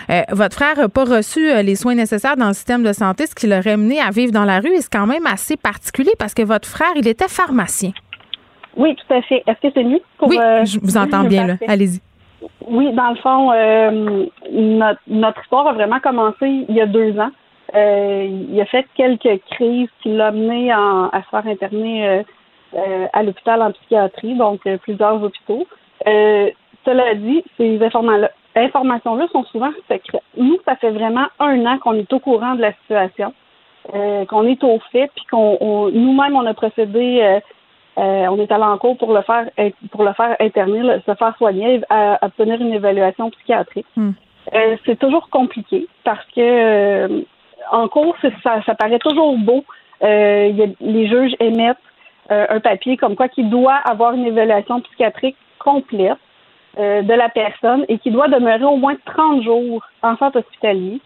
euh, 0.09 0.21
votre 0.31 0.55
frère 0.55 0.77
n'a 0.77 0.89
pas 0.89 1.05
reçu 1.05 1.49
euh, 1.49 1.61
les 1.61 1.75
soins 1.75 1.95
nécessaires 1.95 2.35
dans 2.35 2.49
le 2.49 2.53
système 2.53 2.83
de 2.83 2.93
santé, 2.93 3.25
ce 3.25 3.33
qui 3.33 3.47
l'aurait 3.47 3.77
mené 3.77 3.99
à 3.99 4.11
vivre 4.11 4.31
dans 4.31 4.45
la 4.45 4.59
rue. 4.59 4.73
Et 4.73 4.81
c'est 4.81 4.91
quand 4.91 5.07
même 5.07 5.25
assez 5.25 5.57
particulier 5.57 6.11
parce 6.19 6.33
que 6.33 6.43
votre 6.43 6.67
frère, 6.67 6.91
il 6.95 7.07
était 7.07 7.29
pharmacien. 7.29 7.91
Oui, 8.75 8.95
tout 8.95 9.13
à 9.13 9.21
fait. 9.23 9.43
Est-ce 9.47 9.67
que 9.67 9.73
c'est 9.73 9.83
lui? 9.83 10.01
oui, 10.21 10.37
je 10.65 10.79
vous 10.79 10.97
entends 10.97 11.23
bien, 11.23 11.47
là. 11.47 11.53
Allez-y. 11.67 12.01
Oui, 12.67 12.93
dans 12.93 13.09
le 13.09 13.15
fond, 13.15 13.51
notre, 15.07 15.41
histoire 15.41 15.67
a 15.67 15.73
vraiment 15.73 15.99
commencé 15.99 16.65
il 16.69 16.75
y 16.75 16.81
a 16.81 16.85
deux 16.85 17.17
ans. 17.17 17.31
il 17.73 18.59
a 18.61 18.65
fait 18.65 18.85
quelques 18.95 19.41
crises 19.51 19.89
qui 20.03 20.09
l'ont 20.09 20.31
mené 20.31 20.71
à 20.71 21.21
se 21.23 21.29
faire 21.29 21.47
interner 21.47 22.07
euh, 22.07 22.23
à 23.13 23.23
l'hôpital 23.23 23.61
en 23.61 23.71
psychiatrie, 23.71 24.35
donc 24.35 24.65
euh, 24.65 24.77
plusieurs 24.77 25.21
hôpitaux. 25.21 25.65
Euh, 26.05 26.49
cela 26.85 27.15
dit, 27.15 27.43
ces 27.57 27.79
informations-là 28.55 29.27
sont 29.31 29.43
souvent 29.45 29.71
secrètes. 29.89 30.21
Nous, 30.35 30.57
ça 30.65 30.75
fait 30.75 30.91
vraiment 30.91 31.27
un 31.39 31.65
an 31.65 31.77
qu'on 31.79 31.93
est 31.93 32.11
au 32.13 32.19
courant 32.19 32.55
de 32.55 32.61
la 32.61 32.73
situation, 32.73 33.33
qu'on 33.91 34.45
est 34.47 34.63
au 34.63 34.79
fait, 34.91 35.11
puis 35.15 35.25
qu'on 35.29 35.89
nous-mêmes 35.91 36.35
on 36.35 36.45
a 36.45 36.53
procédé, 36.53 37.39
on 37.97 38.39
est 38.39 38.51
allé 38.51 38.63
en 38.63 38.77
cours 38.77 38.97
pour 38.97 39.13
le 39.13 39.21
faire 39.21 39.49
pour 39.91 40.03
le 40.05 40.13
faire 40.13 40.37
interner, 40.39 40.81
se 41.05 41.13
faire 41.13 41.35
soigner, 41.37 41.81
à, 41.89 42.25
obtenir 42.25 42.61
une 42.61 42.73
évaluation 42.73 43.29
psychiatrique. 43.31 43.85
Hmm. 43.97 44.11
c'est 44.85 44.97
toujours 44.97 45.29
compliqué 45.29 45.87
parce 46.05 46.25
que 46.33 47.25
en 47.71 47.87
cours, 47.89 48.15
ça, 48.43 48.61
ça 48.63 48.75
paraît 48.75 48.99
toujours 48.99 49.37
beau. 49.37 49.65
les 50.01 51.07
juges 51.07 51.35
émettent 51.41 51.77
euh, 51.77 51.86
un 52.29 52.59
papier 52.59 52.97
comme 52.97 53.15
quoi 53.15 53.29
qu'il 53.29 53.49
doit 53.49 53.75
avoir 53.75 54.13
une 54.13 54.25
évaluation 54.25 54.81
psychiatrique 54.81 55.37
complète 55.59 56.17
euh, 56.79 57.01
de 57.01 57.13
la 57.13 57.27
personne 57.29 57.85
et 57.89 57.97
qui 57.97 58.11
doit 58.11 58.27
demeurer 58.27 58.63
au 58.65 58.77
moins 58.77 58.95
30 59.03 59.43
jours 59.43 59.83
en 60.03 60.15
centre 60.17 60.37
hospitalier. 60.37 61.01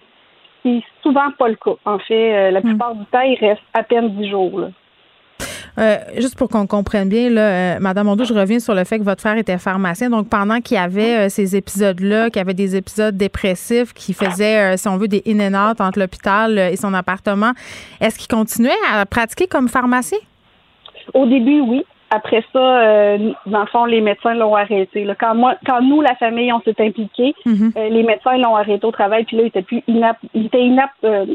C'est 0.64 0.84
souvent 1.02 1.31
pas 1.39 1.48
le 1.48 1.56
cas. 1.56 1.76
En 1.85 1.98
fait, 1.98 2.34
euh, 2.34 2.52
la 2.52 2.60
hmm. 2.60 2.64
plupart 2.64 2.93
du 2.93 3.06
temps, 3.06 3.22
il 3.22 3.38
reste 3.39 3.61
à 3.73 3.81
peine 3.84 4.10
10 4.10 4.30
jours. 4.30 4.68
juste 6.18 6.38
pour 6.38 6.49
qu'on 6.49 6.68
comprenne 6.68 7.07
bien, 7.07 7.30
là, 7.30 7.80
Madame 7.80 8.07
Mondou, 8.07 8.26
je 8.26 8.34
reviens 8.34 8.60
sur 8.60 8.76
le 8.76 8.84
fait 8.84 8.99
que 8.99 9.06
votre 9.06 9.22
frère 9.22 9.38
était 9.38 9.57
pharmacien. 9.57 10.10
Donc, 10.10 10.27
pendant 10.27 10.60
qu'il 10.60 10.76
y 10.76 10.80
avait 10.80 11.30
ces 11.30 11.56
épisodes-là, 11.56 12.30
qu'il 12.30 12.41
y 12.41 12.41
avait 12.41 12.53
des 12.53 12.76
épisodes 12.76 13.15
dépressifs 13.15 13.93
qui 13.93 14.14
faisaient, 14.14 14.76
si 14.76 14.89
on 14.89 14.98
veut, 14.98 15.07
des 15.07 15.23
in 15.26 15.39
and 15.39 15.72
out 15.72 15.80
entre 15.80 15.99
l'hôpital 15.99 16.60
et 16.60 16.76
son 16.76 16.93
appartement, 16.93 17.53
est-ce 18.02 18.19
qu'il 18.19 18.27
continuait 18.27 18.72
à 18.93 19.06
pratiquer 19.06 19.48
comme 19.48 19.69
pharmacien? 19.69 20.19
Au 21.14 21.26
début, 21.26 21.62
oui. 21.62 21.86
Après 22.14 22.44
ça, 22.52 22.60
euh, 22.60 23.32
dans 23.46 23.62
le 23.62 23.68
fond, 23.68 23.86
les 23.86 24.02
médecins 24.02 24.34
l'ont 24.34 24.54
arrêté. 24.54 25.08
Quand 25.18 25.34
moi, 25.34 25.56
quand 25.66 25.82
nous, 25.82 26.02
la 26.02 26.14
famille, 26.16 26.52
on 26.52 26.60
s'est 26.60 26.76
impliqués, 26.80 27.34
mhm. 27.46 27.72
euh, 27.78 27.90
les 27.90 28.04
médecins 28.04 28.38
l'ont 28.38 28.56
arrêté 28.58 28.86
au 28.86 28.92
travail, 28.92 29.24
puis 29.24 29.38
là, 29.38 29.44
il 29.44 29.48
était 29.48 29.62
plus 29.62 29.82
inapte, 29.88 30.20
il 30.34 30.48
était 30.48 30.62
inapte 30.62 31.04
euh, 31.06 31.26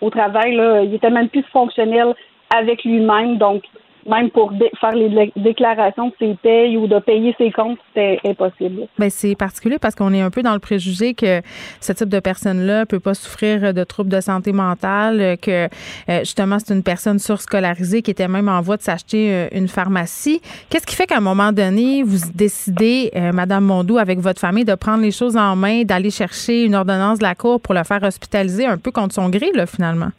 au 0.00 0.08
travail, 0.08 0.54
là, 0.54 0.82
il 0.82 0.94
était 0.94 1.10
même 1.10 1.28
plus 1.28 1.42
fonctionnel 1.52 2.14
avec 2.56 2.84
lui-même. 2.84 3.38
Donc, 3.38 3.64
même 4.06 4.30
pour 4.30 4.52
faire 4.80 4.92
les 4.92 5.32
déclarations 5.36 6.08
de 6.08 6.14
ses 6.18 6.34
payes 6.42 6.76
ou 6.76 6.86
de 6.86 6.98
payer 6.98 7.34
ses 7.38 7.50
comptes, 7.50 7.78
c'était 7.88 8.20
impossible. 8.24 8.86
Bien, 8.98 9.10
c'est 9.10 9.34
particulier 9.34 9.78
parce 9.78 9.94
qu'on 9.94 10.12
est 10.12 10.20
un 10.20 10.30
peu 10.30 10.42
dans 10.42 10.54
le 10.54 10.58
préjugé 10.58 11.14
que 11.14 11.40
ce 11.80 11.92
type 11.92 12.08
de 12.08 12.20
personne-là 12.20 12.86
peut 12.86 13.00
pas 13.00 13.14
souffrir 13.14 13.74
de 13.74 13.84
troubles 13.84 14.10
de 14.10 14.20
santé 14.20 14.52
mentale, 14.52 15.36
que 15.38 15.68
euh, 16.08 16.18
justement 16.20 16.58
c'est 16.58 16.74
une 16.74 16.82
personne 16.82 17.18
surscolarisée 17.18 18.02
qui 18.02 18.10
était 18.10 18.28
même 18.28 18.48
en 18.48 18.60
voie 18.60 18.76
de 18.76 18.82
s'acheter 18.82 19.32
euh, 19.32 19.48
une 19.52 19.68
pharmacie. 19.68 20.40
Qu'est-ce 20.68 20.86
qui 20.86 20.96
fait 20.96 21.06
qu'à 21.06 21.18
un 21.18 21.20
moment 21.20 21.52
donné, 21.52 22.02
vous 22.02 22.18
décidez, 22.34 23.10
euh, 23.16 23.32
Madame 23.32 23.64
Mondou, 23.64 23.98
avec 23.98 24.18
votre 24.20 24.40
famille, 24.40 24.64
de 24.64 24.74
prendre 24.74 25.02
les 25.02 25.10
choses 25.10 25.36
en 25.36 25.56
main, 25.56 25.82
d'aller 25.82 26.10
chercher 26.10 26.64
une 26.64 26.74
ordonnance 26.74 27.18
de 27.18 27.24
la 27.24 27.34
Cour 27.34 27.60
pour 27.60 27.74
le 27.74 27.84
faire 27.84 28.02
hospitaliser 28.02 28.66
un 28.66 28.78
peu 28.78 28.90
contre 28.90 29.14
son 29.14 29.28
gré, 29.28 29.50
là, 29.54 29.66
finalement? 29.66 30.10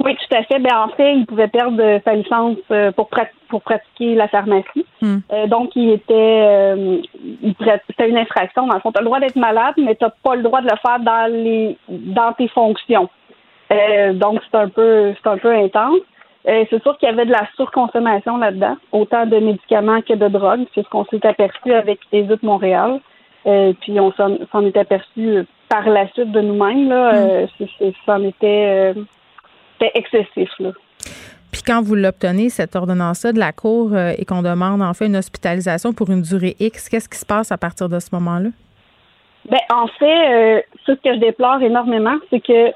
Oui, 0.00 0.16
tout 0.16 0.36
à 0.36 0.42
fait. 0.44 0.58
Ben, 0.58 0.76
en 0.76 0.88
fait, 0.88 1.14
il 1.14 1.26
pouvait 1.26 1.48
perdre 1.48 2.00
sa 2.04 2.14
licence 2.14 2.56
euh, 2.70 2.90
pour, 2.92 3.08
pour 3.48 3.62
pratiquer 3.62 4.14
la 4.14 4.28
pharmacie. 4.28 4.86
Hmm. 5.00 5.18
Euh, 5.32 5.46
donc, 5.46 5.76
il 5.76 5.90
était, 5.90 6.14
euh, 6.14 6.98
c'était 7.86 8.08
une 8.08 8.18
infraction. 8.18 8.66
Dans 8.66 8.74
le 8.74 8.80
fond, 8.80 8.92
tu 8.92 8.98
as 8.98 9.02
le 9.02 9.06
droit 9.06 9.20
d'être 9.20 9.36
malade, 9.36 9.74
mais 9.78 9.94
tu 9.94 10.04
n'as 10.04 10.10
pas 10.22 10.36
le 10.36 10.42
droit 10.42 10.60
de 10.60 10.68
le 10.70 10.76
faire 10.76 11.00
dans 11.00 11.32
les, 11.32 11.76
dans 11.88 12.32
tes 12.32 12.48
fonctions. 12.48 13.08
donc, 14.14 14.40
c'est 14.50 14.58
un 14.58 14.68
peu, 14.68 15.14
c'est 15.22 15.28
un 15.28 15.38
peu 15.38 15.54
intense. 15.54 16.00
c'est 16.44 16.82
sûr 16.82 16.96
qu'il 16.98 17.08
y 17.08 17.12
avait 17.12 17.26
de 17.26 17.32
la 17.32 17.46
surconsommation 17.56 18.38
là-dedans, 18.38 18.76
autant 18.92 19.26
de 19.26 19.38
médicaments 19.38 20.00
que 20.02 20.14
de 20.14 20.28
drogues. 20.28 20.64
C'est 20.74 20.82
ce 20.82 20.88
qu'on 20.88 21.04
s'est 21.06 21.24
aperçu 21.26 21.72
avec 21.72 22.00
les 22.12 22.22
de 22.22 22.38
Montréal. 22.42 23.00
puis 23.44 24.00
on 24.00 24.12
s'en, 24.12 24.64
est 24.64 24.76
aperçu 24.76 25.44
par 25.68 25.88
la 25.88 26.08
suite 26.08 26.32
de 26.32 26.40
nous-mêmes. 26.40 26.88
Là, 26.88 27.46
c'en 28.06 28.22
était 28.24 28.94
c'était 29.80 29.98
excessif. 29.98 30.50
Là. 30.58 30.70
Puis 31.52 31.62
quand 31.66 31.82
vous 31.82 31.94
l'obtenez, 31.94 32.48
cette 32.48 32.76
ordonnance-là 32.76 33.32
de 33.32 33.38
la 33.38 33.52
Cour, 33.52 33.92
euh, 33.92 34.12
et 34.16 34.24
qu'on 34.24 34.42
demande 34.42 34.82
en 34.82 34.94
fait 34.94 35.06
une 35.06 35.16
hospitalisation 35.16 35.92
pour 35.92 36.10
une 36.10 36.22
durée 36.22 36.56
X, 36.60 36.88
qu'est-ce 36.88 37.08
qui 37.08 37.18
se 37.18 37.26
passe 37.26 37.50
à 37.50 37.58
partir 37.58 37.88
de 37.88 37.98
ce 37.98 38.14
moment-là? 38.14 38.50
Ben, 39.48 39.58
en 39.72 39.86
fait, 39.86 40.04
euh, 40.32 40.60
ce 40.86 40.92
que 40.92 41.14
je 41.14 41.18
déplore 41.18 41.62
énormément, 41.62 42.16
c'est 42.30 42.40
que 42.40 42.68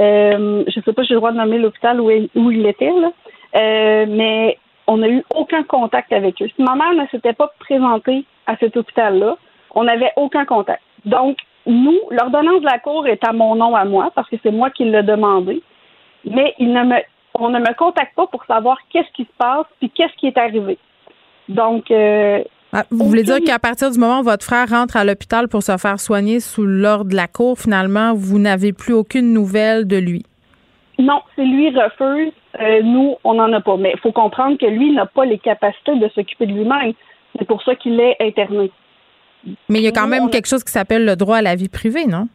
euh, 0.00 0.64
je 0.66 0.78
ne 0.78 0.84
sais 0.84 0.92
pas 0.92 1.02
si 1.02 1.08
j'ai 1.08 1.14
le 1.14 1.20
droit 1.20 1.32
de 1.32 1.38
nommer 1.38 1.58
l'hôpital 1.58 2.00
où, 2.00 2.10
où, 2.10 2.50
il 2.50 2.66
était, 2.66 2.90
là, 2.90 3.10
mais 4.06 4.58
on 4.86 4.98
n'a 4.98 5.08
eu 5.08 5.24
aucun 5.34 5.62
contact 5.62 6.12
avec 6.12 6.40
eux. 6.42 6.48
Si 6.54 6.62
ma 6.62 6.74
mère 6.74 6.94
ne 6.94 7.06
s'était 7.08 7.32
pas 7.32 7.50
présentée 7.60 8.24
à 8.46 8.56
cet 8.56 8.76
hôpital-là, 8.76 9.36
on 9.74 9.84
n'avait 9.84 10.12
aucun 10.16 10.44
contact. 10.44 10.82
Donc, 11.04 11.38
nous, 11.66 11.98
l'ordonnance 12.10 12.60
de 12.60 12.66
la 12.66 12.78
Cour 12.78 13.06
est 13.06 13.24
à 13.24 13.32
mon 13.32 13.54
nom 13.54 13.74
à 13.76 13.84
moi 13.84 14.10
parce 14.14 14.28
que 14.28 14.36
c'est 14.42 14.50
moi 14.50 14.70
qui 14.70 14.84
l'ai 14.84 15.02
demandé, 15.02 15.62
mais 16.24 16.54
il 16.58 16.72
ne 16.72 16.84
me, 16.84 16.96
on 17.34 17.50
ne 17.50 17.58
me 17.58 17.74
contacte 17.74 18.14
pas 18.14 18.26
pour 18.26 18.44
savoir 18.44 18.78
qu'est-ce 18.90 19.10
qui 19.14 19.24
se 19.24 19.36
passe 19.38 19.66
puis 19.78 19.90
qu'est-ce 19.90 20.14
qui 20.16 20.26
est 20.26 20.38
arrivé. 20.38 20.78
Donc, 21.48 21.90
euh, 21.90 22.42
ah, 22.72 22.84
vous 22.90 23.06
voulez 23.06 23.22
dire 23.22 23.40
qu'à 23.44 23.58
partir 23.58 23.90
du 23.90 23.98
moment 23.98 24.20
où 24.20 24.24
votre 24.24 24.44
frère 24.44 24.68
rentre 24.68 24.96
à 24.96 25.04
l'hôpital 25.04 25.48
pour 25.48 25.62
se 25.62 25.76
faire 25.78 25.98
soigner 25.98 26.38
sous 26.40 26.66
l'ordre 26.66 27.10
de 27.10 27.16
la 27.16 27.26
Cour, 27.26 27.58
finalement, 27.58 28.12
vous 28.14 28.38
n'avez 28.38 28.74
plus 28.74 28.92
aucune 28.92 29.32
nouvelle 29.32 29.86
de 29.86 29.96
lui? 29.96 30.24
Non, 30.98 31.22
c'est 31.34 31.44
lui 31.44 31.70
refuse. 31.70 32.32
Euh, 32.60 32.82
nous, 32.82 33.16
on 33.24 33.34
n'en 33.34 33.52
a 33.52 33.60
pas. 33.60 33.76
Mais 33.78 33.92
il 33.94 34.00
faut 34.00 34.12
comprendre 34.12 34.58
que 34.58 34.66
lui 34.66 34.92
n'a 34.92 35.06
pas 35.06 35.24
les 35.24 35.38
capacités 35.38 35.96
de 35.96 36.08
s'occuper 36.08 36.46
de 36.46 36.52
lui-même. 36.52 36.92
C'est 37.38 37.46
pour 37.46 37.62
ça 37.62 37.74
qu'il 37.74 37.98
est 38.00 38.16
interné. 38.20 38.70
Mais 39.68 39.78
il 39.78 39.84
y 39.84 39.88
a 39.88 39.92
quand 39.92 40.08
même 40.08 40.28
quelque 40.28 40.48
chose 40.48 40.64
qui 40.64 40.72
s'appelle 40.72 41.06
le 41.06 41.16
droit 41.16 41.36
à 41.36 41.42
la 41.42 41.54
vie 41.54 41.68
privée, 41.68 42.06
non? 42.06 42.28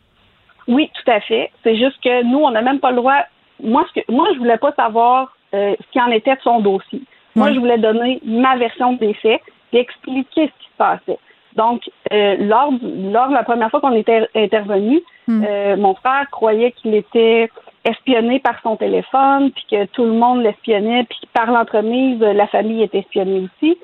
Oui, 0.67 0.89
tout 0.93 1.11
à 1.11 1.19
fait. 1.19 1.51
C'est 1.63 1.75
juste 1.77 2.01
que 2.01 2.23
nous, 2.23 2.39
on 2.39 2.51
n'a 2.51 2.61
même 2.61 2.79
pas 2.79 2.91
le 2.91 2.97
droit. 2.97 3.25
Moi, 3.63 3.85
ce 3.89 4.01
que, 4.01 4.11
moi, 4.11 4.27
je 4.33 4.39
voulais 4.39 4.57
pas 4.57 4.73
savoir 4.73 5.35
euh, 5.53 5.75
ce 5.79 5.91
qui 5.91 6.01
en 6.01 6.11
était 6.11 6.35
de 6.35 6.41
son 6.41 6.59
dossier. 6.59 7.01
Moi, 7.35 7.51
je 7.51 7.59
voulais 7.59 7.79
donner 7.79 8.19
ma 8.23 8.55
version 8.57 8.93
des 8.93 9.13
faits 9.15 9.41
et 9.71 9.79
expliquer 9.79 10.47
ce 10.47 10.63
qui 10.63 10.69
se 10.71 10.77
passait. 10.77 11.19
Donc, 11.55 11.89
euh, 12.11 12.35
lors, 12.39 12.71
lors 12.81 13.29
de 13.29 13.33
la 13.33 13.43
première 13.43 13.71
fois 13.71 13.81
qu'on 13.81 13.93
était 13.93 14.27
intervenu, 14.35 15.01
hmm. 15.27 15.43
mon 15.77 15.95
frère 15.95 16.27
croyait 16.31 16.71
qu'il 16.73 16.93
était 16.93 17.49
espionné 17.85 18.39
par 18.39 18.61
son 18.61 18.75
téléphone, 18.75 19.51
puis 19.51 19.65
que 19.69 19.85
tout 19.85 20.05
le 20.05 20.13
monde 20.13 20.41
l'espionnait, 20.41 21.05
puis 21.05 21.19
par 21.33 21.51
l'entremise, 21.51 22.19
la 22.19 22.47
famille 22.47 22.83
était 22.83 22.99
espionnée 22.99 23.41
aussi. 23.45 23.77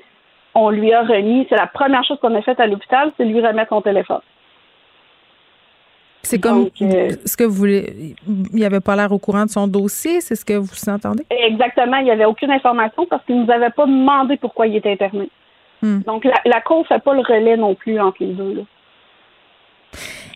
On 0.54 0.70
lui 0.70 0.92
a 0.92 1.02
remis, 1.02 1.46
c'est 1.48 1.56
la 1.56 1.66
première 1.66 2.04
chose 2.04 2.18
qu'on 2.20 2.34
a 2.34 2.42
faite 2.42 2.60
à 2.60 2.66
l'hôpital, 2.66 3.12
c'est 3.16 3.24
lui 3.24 3.44
remettre 3.44 3.70
son 3.70 3.82
téléphone. 3.82 4.20
C'est 6.22 6.38
comme 6.38 6.68
euh, 6.82 7.10
ce 7.24 7.36
que 7.36 7.44
vous 7.44 7.54
voulez. 7.54 8.14
Il 8.26 8.54
n'y 8.54 8.64
avait 8.64 8.80
pas 8.80 8.94
l'air 8.94 9.10
au 9.10 9.18
courant 9.18 9.46
de 9.46 9.50
son 9.50 9.66
dossier, 9.66 10.20
c'est 10.20 10.34
ce 10.34 10.44
que 10.44 10.52
vous 10.54 10.88
entendez? 10.88 11.24
Exactement. 11.30 11.96
Il 11.96 12.04
n'y 12.04 12.10
avait 12.10 12.26
aucune 12.26 12.50
information 12.50 13.06
parce 13.06 13.24
qu'il 13.24 13.36
ne 13.36 13.44
nous 13.44 13.50
avait 13.50 13.70
pas 13.70 13.86
demandé 13.86 14.36
pourquoi 14.36 14.66
il 14.66 14.76
était 14.76 14.92
interné. 14.92 15.30
Hmm. 15.82 16.00
Donc, 16.00 16.24
la, 16.24 16.34
la 16.44 16.60
Cour 16.60 16.80
ne 16.80 16.84
fait 16.84 17.02
pas 17.02 17.14
le 17.14 17.20
relais 17.20 17.56
non 17.56 17.74
plus 17.74 17.98
entre 17.98 18.18
les 18.20 18.34
deux. 18.34 18.54
Là. 18.54 18.62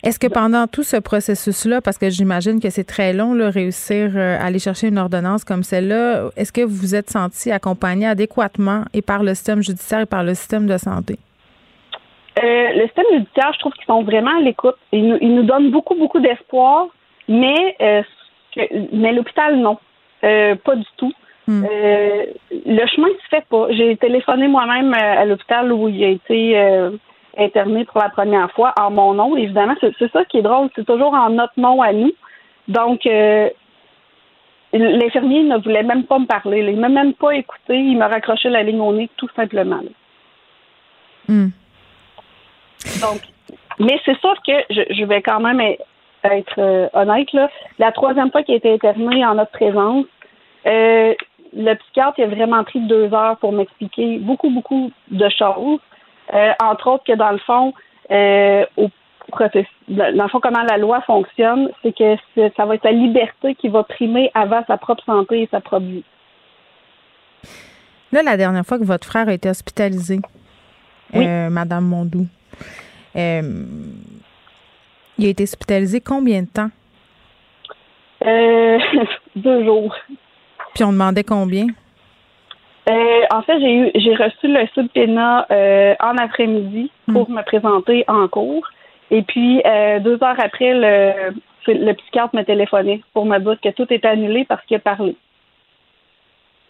Est-ce 0.03 0.19
que 0.19 0.27
pendant 0.27 0.67
tout 0.67 0.83
ce 0.83 0.99
processus-là, 0.99 1.81
parce 1.81 1.97
que 1.97 2.11
j'imagine 2.11 2.61
que 2.61 2.69
c'est 2.69 2.85
très 2.85 3.15
long, 3.15 3.33
là, 3.33 3.49
réussir 3.49 4.13
euh, 4.15 4.39
à 4.39 4.45
aller 4.45 4.59
chercher 4.59 4.89
une 4.89 4.99
ordonnance 4.99 5.45
comme 5.45 5.63
celle-là, 5.63 6.29
est-ce 6.37 6.53
que 6.53 6.61
vous 6.61 6.77
vous 6.77 6.95
êtes 6.95 7.11
senti 7.11 7.51
accompagné 7.51 8.07
adéquatement 8.07 8.85
et 8.93 9.01
par 9.01 9.23
le 9.23 9.35
système 9.35 9.63
judiciaire 9.63 10.01
et 10.01 10.07
par 10.07 10.23
le 10.23 10.35
système 10.35 10.67
de 10.67 10.77
santé? 10.77 11.19
Euh, 12.43 12.73
le 12.73 12.83
système 12.87 13.05
judiciaire, 13.13 13.53
je 13.53 13.59
trouve 13.61 13.73
qu'ils 13.73 13.87
sont 13.87 14.03
vraiment 14.03 14.37
à 14.37 14.41
l'écoute. 14.41 14.77
Ils 14.93 15.07
nous, 15.07 15.19
ils 15.21 15.35
nous 15.35 15.45
donnent 15.45 15.71
beaucoup, 15.71 15.95
beaucoup 15.95 16.21
d'espoir, 16.21 16.87
mais, 17.29 17.77
euh, 17.81 18.03
mais 18.93 19.13
l'hôpital, 19.13 19.57
non. 19.57 19.79
pas 20.21 20.77
du 20.77 20.87
tout. 20.97 21.13
Hmm. 21.47 21.63
le 21.63 22.87
chemin 22.87 23.09
se 23.09 23.29
fait 23.29 23.45
pas. 23.51 23.67
J'ai 23.71 23.99
téléphoné 23.99 24.49
moi-même 24.49 24.95
à 24.95 25.27
l'hôpital 25.27 25.71
où 25.73 25.89
il 25.89 26.03
a 26.03 26.09
été 26.09 26.57
interné 27.37 27.85
pour 27.85 28.01
la 28.01 28.09
première 28.09 28.51
fois 28.53 28.73
en 28.81 28.91
mon 28.91 29.15
nom. 29.15 29.37
Évidemment, 29.37 29.75
c'est 29.81 30.13
ça 30.13 30.25
qui 30.25 30.39
est 30.39 30.43
drôle, 30.43 30.71
c'est 30.75 30.87
toujours 30.87 31.13
en 31.15 31.31
notre 31.31 31.59
nom 31.59 31.83
à 31.83 31.93
nous. 31.93 32.13
Donc, 32.69 33.07
euh, 33.07 33.51
l'infirmier 34.73 35.43
ne 35.43 35.59
voulait 35.59 35.83
même 35.83 36.05
pas 36.05 36.19
me 36.19 36.27
parler. 36.27 36.61
Il 36.61 36.77
ne 36.77 36.81
m'a 36.81 36.89
même 36.89 37.15
pas 37.15 37.33
écouté. 37.33 37.79
Il 37.79 37.99
m'a 37.99 38.09
raccroché 38.09 38.49
la 38.49 38.63
ligne 38.63 38.81
au 38.81 38.93
nez, 38.93 39.11
tout 39.17 39.29
simplement. 39.37 39.81
Hmm. 41.29 41.49
Donc, 43.01 43.21
mais 43.79 43.99
c'est 44.05 44.19
sûr 44.19 44.35
que 44.47 44.53
je, 44.71 45.05
vais 45.05 45.23
quand 45.23 45.41
même 45.41 45.61
être 45.61 46.59
euh, 46.59 46.89
honnête. 46.93 47.33
Là. 47.33 47.51
La 47.79 47.93
troisième 47.93 48.31
fois 48.31 48.43
qu'il 48.43 48.55
a 48.55 48.59
été 48.59 48.73
interné 48.73 49.25
en 49.25 49.35
notre 49.35 49.51
présence, 49.53 50.07
euh, 50.67 51.15
le 51.57 51.75
psychiatre 51.75 52.21
a 52.21 52.27
vraiment 52.27 52.65
pris 52.65 52.81
deux 52.81 53.13
heures 53.13 53.37
pour 53.39 53.53
m'expliquer 53.53 54.19
beaucoup, 54.19 54.51
beaucoup 54.51 54.91
de 55.11 55.29
choses. 55.29 55.81
Euh, 56.33 56.53
entre 56.63 56.89
autres 56.89 57.05
que 57.05 57.13
dans 57.13 57.33
le 57.33 57.39
fond, 57.39 57.75
au 58.77 58.89
dans 59.89 60.25
le 60.25 60.29
fond, 60.29 60.41
comment 60.41 60.63
la 60.63 60.79
loi 60.79 61.01
fonctionne, 61.03 61.71
c'est 61.83 61.97
que 61.97 62.17
ça 62.57 62.67
va 62.67 62.75
être 62.75 62.85
la 62.85 62.93
liberté 62.93 63.55
qui 63.55 63.69
va 63.69 63.83
primer 63.83 64.31
avant 64.35 64.63
sa 64.67 64.77
propre 64.77 65.05
santé 65.05 65.43
et 65.43 65.49
sa 65.51 65.61
propre 65.61 65.87
vie. 65.87 66.05
Là, 68.13 68.23
la 68.23 68.37
dernière 68.37 68.65
fois 68.65 68.79
que 68.79 68.85
votre 68.85 69.07
frère 69.07 69.29
a 69.29 69.33
été 69.33 69.49
hospitalisé, 69.49 70.21
euh, 71.15 71.51
Madame 71.51 71.85
Mondou, 71.85 72.27
il 73.15 73.23
a 75.27 75.29
été 75.29 75.43
hospitalisé 75.45 76.01
combien 76.01 76.43
de 76.43 76.49
temps? 76.49 76.71
deux 79.37 79.65
jours. 79.65 79.95
Puis 80.75 80.85
on 80.85 80.93
demandait 80.93 81.25
combien? 81.25 81.67
Euh, 82.89 83.23
en 83.33 83.43
fait, 83.43 83.59
j'ai 83.61 83.75
eu 83.75 83.91
j'ai 83.95 84.15
reçu 84.15 84.49
le 84.49 84.67
subpoena 84.75 85.47
euh, 85.51 85.95
en 86.01 86.19
après-midi 86.19 86.91
pour 87.13 87.31
me 87.31 87.43
présenter 87.43 88.05
en 88.09 88.29
cours. 88.29 88.67
Et 89.11 89.23
puis 89.23 89.63
euh, 89.65 90.01
deux 90.01 90.23
heures 90.23 90.39
après, 90.39 90.75
le, 90.75 91.35
le 91.67 91.93
psychiatre 91.95 92.35
m'a 92.35 92.45
téléphoné 92.45 93.03
pour 93.15 93.25
me 93.25 93.39
dire 93.39 93.59
que 93.63 93.71
tout 93.71 93.87
est 93.91 94.05
annulé 94.05 94.45
parce 94.45 94.65
qu'il 94.67 94.77
a 94.77 94.81
parlé. 94.81 95.17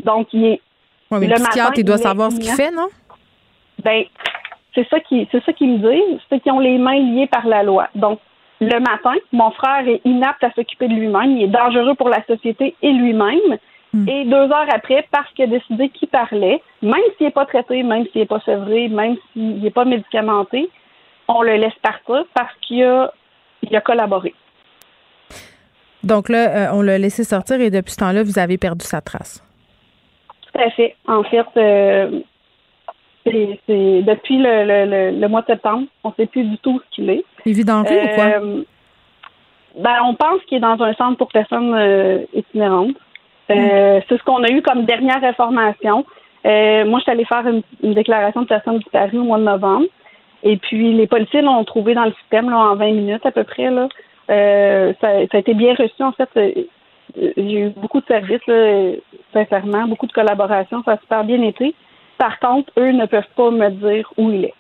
Donc 0.05 0.29
il 0.33 0.45
est. 0.45 0.61
mais 1.11 1.27
le, 1.27 1.35
psychiatre, 1.35 1.79
il 1.79 1.85
doit 1.85 1.99
savoir 1.99 2.31
ce 2.31 2.39
qu'il 2.39 2.53
fait, 2.53 2.71
non? 2.71 2.89
Ben, 3.83 4.05
c'est 4.75 4.89
ça 4.89 5.01
qui 5.01 5.29
c'est 5.31 5.45
ça 5.45 5.53
qu'ils 5.53 5.73
me 5.73 5.79
disent, 5.79 6.21
c'est 6.29 6.41
qu'ils 6.41 6.53
ont 6.53 6.61
les 6.61 6.79
mains 6.79 6.99
liées 6.99 7.27
par 7.27 7.47
la 7.47 7.63
loi. 7.63 7.89
Donc 7.95 8.21
le 8.61 8.79
matin, 8.81 9.15
mon 9.33 9.51
frère 9.51 9.87
est 9.87 10.01
inapte 10.05 10.45
à 10.45 10.53
s'occuper 10.53 10.89
de 10.89 10.95
lui-même, 10.95 11.37
il 11.37 11.45
est 11.45 11.49
dangereux 11.49 11.95
pour 11.95 12.09
la 12.09 12.25
société 12.25 12.75
et 12.83 12.93
lui-même. 12.93 13.59
Hmm. 13.93 14.09
Et 14.09 14.25
deux 14.25 14.37
heures 14.37 14.67
après, 14.73 15.07
parce 15.11 15.31
qu'il 15.33 15.45
a 15.45 15.47
décidé 15.47 15.89
qu'il 15.89 16.09
parlait, 16.09 16.61
même 16.83 17.01
s'il 17.17 17.27
n'est 17.27 17.33
pas 17.33 17.47
traité, 17.47 17.83
même 17.83 18.05
s'il 18.11 18.23
n'est 18.23 18.27
pas 18.27 18.41
sevré, 18.41 18.89
même 18.89 19.17
s'il 19.33 19.61
n'est 19.61 19.71
pas 19.71 19.85
médicamenté, 19.85 20.69
on 21.29 21.43
le 21.43 21.57
laisse 21.57 21.75
partir 21.81 22.25
parce 22.35 22.53
qu'il 22.63 22.83
a, 22.83 23.13
il 23.63 23.75
a 23.75 23.81
collaboré. 23.81 24.35
Donc 26.03 26.29
là, 26.29 26.49
euh, 26.49 26.73
on 26.73 26.83
l'a 26.83 26.99
laissé 26.99 27.25
sortir 27.25 27.61
et 27.61 27.71
depuis 27.71 27.93
ce 27.93 27.99
temps-là, 27.99 28.23
vous 28.23 28.39
avez 28.39 28.59
perdu 28.59 28.85
sa 28.85 29.01
trace. 29.01 29.43
Tout 30.53 30.61
à 30.61 30.71
fait. 30.71 30.97
En 31.07 31.23
fait, 31.23 31.47
euh, 31.57 32.21
c'est, 33.25 34.03
depuis 34.03 34.39
le, 34.39 35.27
mois 35.29 35.43
de 35.43 35.47
septembre, 35.47 35.87
on 36.03 36.11
ne 36.11 36.15
sait 36.15 36.27
plus 36.27 36.45
du 36.45 36.59
tout 36.59 36.81
ce 36.85 36.95
qu'il 36.95 37.11
est. 37.11 37.25
Il 37.47 37.55
vit 37.55 37.65
dans 37.65 37.83
le 37.83 37.87
ou 37.87 38.15
quoi? 38.15 38.25
Euh, 38.25 38.63
ben, 39.79 39.97
on 40.05 40.15
pense 40.15 40.43
qu'il 40.47 40.59
est 40.59 40.61
dans 40.61 40.81
un 40.81 40.95
centre 40.95 41.17
pour 41.17 41.29
personnes 41.29 42.27
itinérantes. 42.33 42.97
Euh, 43.51 44.01
c'est 44.09 44.19
ce 44.19 44.23
qu'on 44.23 44.43
a 44.43 44.51
eu 44.51 44.63
comme 44.63 44.85
dernière 44.85 45.23
information. 45.23 46.05
Euh, 46.47 46.85
moi, 46.85 46.99
je 46.99 47.05
suis 47.05 47.13
allée 47.13 47.25
faire 47.25 47.45
une, 47.47 47.95
déclaration 47.95 48.43
de 48.43 48.47
personne 48.47 48.79
disparue 48.79 49.19
au 49.19 49.25
mois 49.25 49.39
de 49.39 49.45
novembre. 49.45 49.87
Et 50.43 50.57
puis, 50.57 50.93
les 50.93 51.07
policiers 51.07 51.43
l'ont 51.43 51.65
trouvé 51.65 51.95
dans 51.95 52.05
le 52.05 52.13
système 52.13 52.51
là, 52.51 52.59
en 52.59 52.77
20 52.77 52.93
minutes 52.93 53.27
à 53.27 53.33
peu 53.33 53.45
près. 53.45 53.71
Là. 53.71 53.89
Euh, 54.31 54.93
ça, 55.01 55.09
a 55.09 55.39
été 55.39 55.55
bien 55.55 55.75
reçu, 55.75 56.03
en 56.03 56.13
fait. 56.13 56.29
J'ai 57.17 57.61
eu 57.61 57.69
beaucoup 57.71 58.01
de 58.01 58.07
services, 58.07 58.47
là, 58.47 58.93
sincèrement, 59.33 59.87
beaucoup 59.87 60.07
de 60.07 60.13
collaboration. 60.13 60.83
Ça 60.85 60.93
a 60.93 60.99
super 60.99 61.25
bien 61.25 61.43
été. 61.43 61.75
Par 62.19 62.39
contre, 62.39 62.73
eux 62.79 62.93
ne 62.93 63.07
peuvent 63.07 63.23
pas 63.37 63.51
me 63.51 63.71
dire 63.71 64.13
où 64.17 64.31
il 64.31 64.47
est 64.47 64.55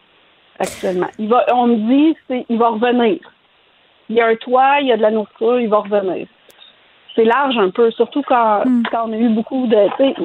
actuellement. 0.59 1.09
Il 1.19 1.29
va, 1.29 1.45
on 1.55 1.67
me 1.67 1.77
dit, 1.77 2.17
c'est, 2.29 2.47
il 2.49 2.59
va 2.59 2.69
revenir. 2.69 3.19
Il 4.09 4.17
y 4.17 4.21
a 4.21 4.27
un 4.27 4.37
toit, 4.37 4.81
il 4.81 4.89
y 4.89 4.93
a 4.93 4.97
de 4.97 5.03
la 5.03 5.11
nourriture, 5.11 5.61
il 5.61 5.69
va 5.69 5.79
revenir 5.79 6.27
c'est 7.15 7.25
large 7.25 7.57
un 7.59 7.71
peu, 7.71 7.91
surtout 7.93 8.23
quand, 8.23 8.65
hmm. 8.65 8.83
quand 8.91 9.09
on 9.09 9.13
a 9.13 9.17
eu 9.17 9.29
beaucoup 9.29 9.67
de. 9.67 9.77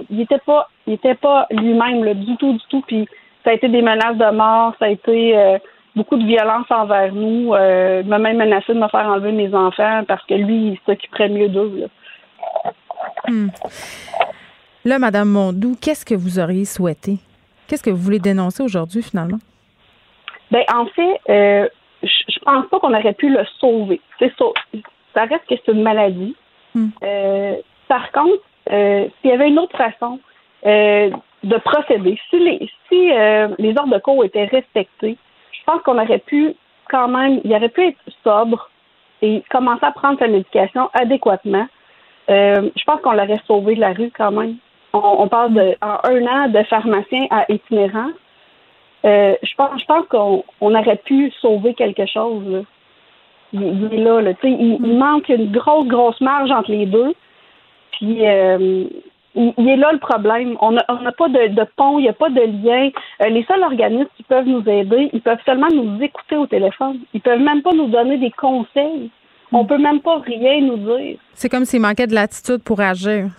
Il 0.09 0.21
était 0.21 0.39
pas, 0.39 0.69
il 0.87 0.93
était 0.93 1.15
pas 1.15 1.47
lui-même 1.51 2.13
du 2.13 2.35
tout, 2.37 2.53
du 2.53 2.63
tout. 2.69 2.81
Puis 2.87 3.07
ça 3.43 3.51
a 3.51 3.53
été 3.53 3.69
des 3.69 3.81
menaces 3.81 4.17
de 4.17 4.31
mort, 4.35 4.73
ça 4.79 4.85
a 4.85 4.89
été 4.89 5.37
euh, 5.37 5.57
beaucoup 5.95 6.17
de 6.17 6.25
violence 6.25 6.65
envers 6.69 7.13
nous. 7.13 7.53
Euh, 7.53 8.03
m'a 8.03 8.17
même 8.17 8.37
menacé 8.37 8.73
de 8.73 8.79
me 8.79 8.87
faire 8.87 9.07
enlever 9.07 9.31
mes 9.31 9.53
enfants 9.53 10.03
parce 10.07 10.25
que 10.25 10.33
lui, 10.33 10.69
il 10.69 10.79
s'occuperait 10.85 11.29
mieux 11.29 11.49
d'eux. 11.49 11.71
Là. 11.77 11.87
Là, 14.85 14.99
Madame 14.99 15.29
Mondou, 15.29 15.75
qu'est-ce 15.81 16.05
que 16.05 16.15
vous 16.15 16.39
auriez 16.39 16.65
souhaité? 16.65 17.17
Qu'est-ce 17.67 17.83
que 17.83 17.89
vous 17.89 17.97
voulez 18.01 18.19
dénoncer 18.19 18.63
aujourd'hui, 18.63 19.03
finalement? 19.03 19.39
Ben, 20.51 20.63
en 20.73 20.85
fait, 20.87 21.19
euh, 21.29 21.67
je 22.03 22.39
pense 22.39 22.65
pas 22.67 22.79
qu'on 22.79 22.93
aurait 22.93 23.13
pu 23.13 23.29
le 23.29 23.45
sauver. 23.59 24.01
C'est 24.17 24.33
ça. 24.37 24.45
Ça 25.13 25.25
reste 25.25 25.45
que 25.49 25.55
c'est 25.55 25.71
une 25.71 25.83
maladie. 25.83 26.35
Hmm. 26.75 26.89
Euh, 27.03 27.55
par 27.87 28.11
contre, 28.11 28.43
euh, 28.71 29.07
s'il 29.21 29.31
y 29.31 29.33
avait 29.33 29.49
une 29.49 29.59
autre 29.59 29.77
façon 29.77 30.19
euh, 30.65 31.09
de 31.43 31.57
procéder, 31.57 32.19
si 32.29 32.39
les 32.39 32.69
si 32.87 33.09
les 33.59 33.77
ordres 33.77 33.93
de 33.93 33.99
cours 33.99 34.23
étaient 34.25 34.45
respectés, 34.45 35.17
je 35.51 35.63
pense 35.65 35.81
qu'on 35.83 35.99
aurait 35.99 36.19
pu 36.19 36.55
quand 36.89 37.07
même, 37.07 37.39
il 37.43 37.53
aurait 37.53 37.69
pu 37.69 37.87
être 37.87 37.99
sobre 38.23 38.69
et 39.21 39.43
commencer 39.51 39.85
à 39.85 39.91
prendre 39.91 40.17
sa 40.17 40.27
médication 40.27 40.89
adéquatement. 40.93 41.67
je 42.27 42.83
pense 42.85 43.01
qu'on 43.01 43.11
l'aurait 43.11 43.41
sauvé 43.45 43.75
de 43.75 43.81
la 43.81 43.93
rue 43.93 44.11
quand 44.15 44.31
même. 44.31 44.55
On, 44.93 45.27
parle 45.27 45.53
de 45.53 45.75
en 45.81 45.99
un 46.03 46.25
an 46.25 46.49
de 46.49 46.63
pharmacien 46.63 47.27
à 47.29 47.45
itinérant. 47.51 48.09
je 49.03 49.55
pense, 49.55 49.79
je 49.79 49.85
pense 49.85 50.05
qu'on 50.07 50.43
on 50.61 50.75
aurait 50.75 50.97
pu 50.97 51.31
sauver 51.41 51.73
quelque 51.75 52.05
chose. 52.07 52.65
il, 53.53 53.93
est 53.93 53.97
là. 53.97 54.21
là. 54.21 54.31
Il, 54.43 54.97
manque 54.97 55.29
une 55.29 55.51
grosse, 55.51 55.87
grosse 55.87 56.19
marge 56.21 56.51
entre 56.51 56.71
les 56.71 56.85
deux. 56.85 57.13
Puis 57.99 58.25
euh, 58.25 58.85
il, 59.35 59.69
est 59.69 59.77
là 59.77 59.91
le 59.91 59.99
problème. 59.99 60.57
On 60.61 60.71
n'a 60.71 60.83
pas 60.83 61.29
de, 61.29 61.53
de 61.53 61.65
pont, 61.75 61.99
il 61.99 62.03
n'y 62.03 62.09
a 62.09 62.13
pas 62.13 62.29
de 62.29 62.41
lien. 62.41 62.89
Euh, 63.21 63.29
les 63.29 63.43
seuls 63.45 63.63
organismes 63.63 64.09
qui 64.17 64.23
peuvent 64.23 64.47
nous 64.47 64.67
aider, 64.67 65.09
ils 65.13 65.21
peuvent 65.21 65.41
seulement 65.45 65.67
nous 65.73 66.01
écouter 66.01 66.37
au 66.37 66.47
téléphone. 66.47 66.99
Ils 67.13 67.21
peuvent 67.21 67.41
même 67.41 67.61
pas 67.61 67.73
nous 67.73 67.87
donner 67.87 68.17
des 68.17 68.31
conseils. 68.31 69.11
On 69.51 69.65
peut 69.65 69.77
même 69.77 69.99
pas 69.99 70.19
rien 70.19 70.61
nous 70.61 70.77
dire. 70.77 71.17
C'est 71.33 71.49
comme 71.49 71.65
s'il 71.65 71.81
manquait 71.81 72.07
de 72.07 72.13
l'attitude 72.13 72.63
pour 72.63 72.79
agir. 72.79 73.29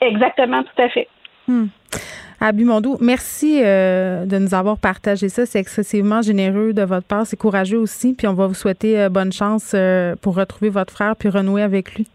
Exactement, 0.00 0.62
tout 0.62 0.82
à 0.82 0.88
fait. 0.88 1.08
Hmm. 1.46 1.66
Abby 2.40 2.64
Mondou, 2.64 2.96
merci 3.00 3.60
euh, 3.62 4.24
de 4.24 4.38
nous 4.38 4.54
avoir 4.54 4.78
partagé 4.78 5.28
ça. 5.28 5.44
C'est 5.44 5.58
excessivement 5.58 6.22
généreux 6.22 6.72
de 6.72 6.82
votre 6.82 7.06
part. 7.06 7.26
C'est 7.26 7.36
courageux 7.36 7.78
aussi. 7.78 8.14
Puis 8.14 8.28
on 8.28 8.34
va 8.34 8.46
vous 8.46 8.54
souhaiter 8.54 9.00
euh, 9.00 9.08
bonne 9.08 9.32
chance 9.32 9.72
euh, 9.74 10.14
pour 10.16 10.36
retrouver 10.36 10.68
votre 10.68 10.92
frère 10.92 11.16
puis 11.16 11.28
renouer 11.28 11.62
avec 11.62 11.94
lui. 11.96 12.06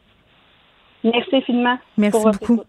Merci 1.03 1.35
infiniment. 1.35 1.77
Merci 1.97 2.23
beaucoup. 2.23 2.53
écoute. 2.53 2.68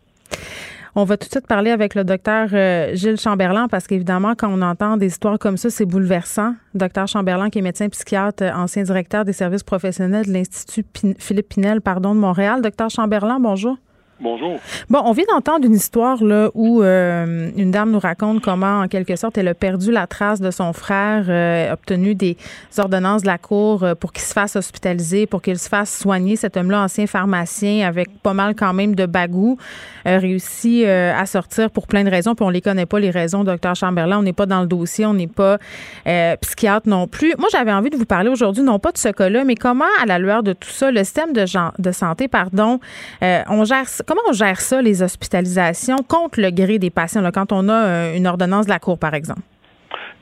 On 0.96 1.04
va 1.04 1.16
tout 1.16 1.26
de 1.26 1.30
suite 1.30 1.46
parler 1.48 1.72
avec 1.72 1.96
le 1.96 2.04
docteur 2.04 2.48
Gilles 2.94 3.18
Chamberlain 3.18 3.66
parce 3.66 3.88
qu'évidemment, 3.88 4.34
quand 4.36 4.48
on 4.48 4.62
entend 4.62 4.96
des 4.96 5.06
histoires 5.06 5.40
comme 5.40 5.56
ça, 5.56 5.68
c'est 5.68 5.86
bouleversant. 5.86 6.54
Docteur 6.74 7.08
Chamberlain, 7.08 7.50
qui 7.50 7.58
est 7.58 7.62
médecin 7.62 7.88
psychiatre, 7.88 8.44
ancien 8.44 8.84
directeur 8.84 9.24
des 9.24 9.32
services 9.32 9.64
professionnels 9.64 10.26
de 10.26 10.32
l'Institut 10.32 10.84
Philippe 11.18 11.48
Pinel 11.48 11.80
pardon, 11.80 12.14
de 12.14 12.20
Montréal. 12.20 12.62
Docteur 12.62 12.90
Chamberlain, 12.90 13.40
bonjour. 13.40 13.76
Bonjour. 14.20 14.60
Bon, 14.90 15.02
on 15.04 15.10
vient 15.10 15.24
d'entendre 15.28 15.66
une 15.66 15.74
histoire 15.74 16.22
là 16.22 16.48
où 16.54 16.82
euh, 16.82 17.50
une 17.56 17.72
dame 17.72 17.90
nous 17.90 17.98
raconte 17.98 18.40
comment, 18.42 18.82
en 18.82 18.86
quelque 18.86 19.16
sorte, 19.16 19.36
elle 19.38 19.48
a 19.48 19.54
perdu 19.54 19.90
la 19.90 20.06
trace 20.06 20.40
de 20.40 20.52
son 20.52 20.72
frère, 20.72 21.24
euh, 21.28 21.72
obtenu 21.72 22.14
des 22.14 22.36
ordonnances 22.78 23.22
de 23.22 23.26
la 23.26 23.38
cour 23.38 23.82
euh, 23.82 23.96
pour 23.96 24.12
qu'il 24.12 24.22
se 24.22 24.32
fasse 24.32 24.54
hospitaliser, 24.54 25.26
pour 25.26 25.42
qu'il 25.42 25.58
se 25.58 25.68
fasse 25.68 25.98
soigner. 25.98 26.36
Cet 26.36 26.56
homme-là, 26.56 26.82
ancien 26.82 27.08
pharmacien, 27.08 27.88
avec 27.88 28.08
pas 28.22 28.34
mal 28.34 28.54
quand 28.54 28.72
même 28.72 28.94
de 28.94 29.04
bagou, 29.04 29.58
euh, 30.06 30.18
réussi 30.18 30.86
à 30.86 31.26
sortir 31.26 31.70
pour 31.70 31.88
plein 31.88 32.04
de 32.04 32.10
raisons. 32.10 32.36
Puis 32.36 32.44
on 32.44 32.50
les 32.50 32.60
connaît 32.60 32.86
pas 32.86 33.00
les 33.00 33.10
raisons, 33.10 33.42
docteur 33.42 33.74
Chamberlain. 33.74 34.18
On 34.18 34.22
n'est 34.22 34.32
pas 34.32 34.46
dans 34.46 34.60
le 34.60 34.68
dossier, 34.68 35.06
on 35.06 35.14
n'est 35.14 35.26
pas 35.26 35.58
psychiatre 36.40 36.88
non 36.88 37.08
plus. 37.08 37.34
Moi, 37.38 37.48
j'avais 37.50 37.72
envie 37.72 37.90
de 37.90 37.96
vous 37.96 38.04
parler 38.04 38.28
aujourd'hui, 38.28 38.62
non 38.62 38.78
pas 38.78 38.92
de 38.92 38.98
ce 38.98 39.08
cas-là, 39.08 39.44
mais 39.44 39.56
comment, 39.56 39.84
à 40.00 40.06
la 40.06 40.18
lueur 40.18 40.42
de 40.42 40.52
tout 40.52 40.68
ça, 40.68 40.90
le 40.90 41.02
système 41.02 41.32
de, 41.32 41.44
de 41.78 41.92
santé, 41.92 42.28
pardon, 42.28 42.78
on 43.20 43.64
gère 43.64 43.88
comment 44.06 44.20
on 44.28 44.32
gère 44.32 44.60
ça, 44.60 44.82
les 44.82 45.02
hospitalisations, 45.02 45.98
contre 46.06 46.40
le 46.40 46.50
gré 46.50 46.78
des 46.78 46.90
patients, 46.90 47.28
quand 47.32 47.52
on 47.52 47.68
a 47.68 47.84
euh, 47.84 48.16
une 48.16 48.26
ordonnance 48.26 48.66
de 48.66 48.70
la 48.70 48.78
Cour, 48.78 48.98
par 48.98 49.14
exemple? 49.14 49.40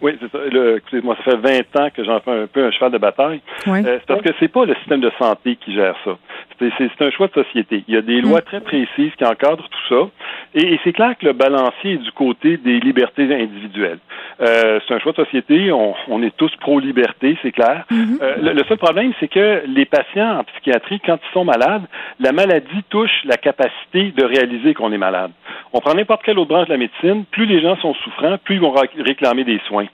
Oui, 0.03 0.19
c'est 0.20 0.31
ça. 0.31 0.39
Le- 0.51 0.81
moi, 1.03 1.16
ça 1.24 1.31
fait 1.31 1.65
20 1.73 1.81
ans 1.81 1.89
que 1.95 2.05
j'en 2.05 2.20
fais 2.20 2.33
un 2.33 2.47
peu 2.47 2.65
un 2.65 2.70
cheval 2.73 2.91
de 2.91 2.99
bataille. 2.99 3.41
Oui. 3.66 3.79
Euh, 3.87 3.99
c'est 4.01 4.07
parce 4.07 4.23
que 4.23 4.31
c'est 4.41 4.49
pas 4.49 4.65
le 4.65 4.74
système 4.77 5.01
de 5.01 5.12
santé 5.19 5.57
qui 5.57 5.74
gère 5.74 5.95
ça. 6.05 6.19
C'est, 6.59 7.03
un 7.03 7.11
choix 7.11 7.29
de 7.29 7.33
société. 7.33 7.85
Il 7.89 7.95
y 7.95 7.97
a 7.97 8.03
des 8.03 8.20
lois 8.20 8.41
très 8.41 8.61
précises 8.61 9.12
qui 9.16 9.24
encadrent 9.24 9.69
tout 9.69 9.89
ça. 9.89 10.09
Et, 10.55 10.74
et 10.74 10.81
c'est 10.85 10.93
clair 10.93 11.15
que 11.19 11.27
le 11.27 11.33
balancier 11.33 11.93
est 11.95 11.97
du 11.97 12.12
côté 12.12 12.57
des 12.57 12.79
libertés 12.81 13.23
individuelles. 13.35 13.99
Euh, 14.41 14.81
c'est 14.87 14.95
un 14.95 14.99
choix 14.99 15.12
de 15.12 15.24
société. 15.24 15.73
On, 15.73 15.95
on 16.09 16.23
est 16.23 16.37
tous 16.37 16.55
pro-liberté, 16.61 17.37
c'est 17.43 17.53
clair. 17.53 17.85
Euh, 17.93 18.37
le, 18.41 18.53
le 18.53 18.65
seul 18.65 18.79
problème, 18.79 19.12
c'est 19.20 19.29
que 19.29 19.62
les 19.66 19.85
patients 19.85 20.39
en 20.39 20.45
psychiatrie, 20.45 21.01
quand 21.05 21.19
ils 21.23 21.33
sont 21.33 21.45
malades, 21.45 21.83
la 22.20 22.33
maladie 22.33 22.83
touche 22.91 23.23
la 23.24 23.37
capacité 23.37 24.12
de 24.12 24.24
réaliser 24.24 24.74
qu'on 24.74 24.93
est 24.93 24.99
malade. 24.99 25.31
On 25.73 25.81
prend 25.81 25.95
n'importe 25.95 26.23
quelle 26.23 26.39
autre 26.39 26.49
branche 26.49 26.66
de 26.66 26.73
la 26.73 26.79
médecine, 26.79 27.24
plus 27.31 27.47
les 27.47 27.61
gens 27.61 27.77
sont 27.77 27.95
souffrants, 27.95 28.37
plus 28.45 28.57
ils 28.57 28.61
vont 28.61 28.74
réclamer 28.99 29.45
des 29.45 29.61
soins. 29.66 29.87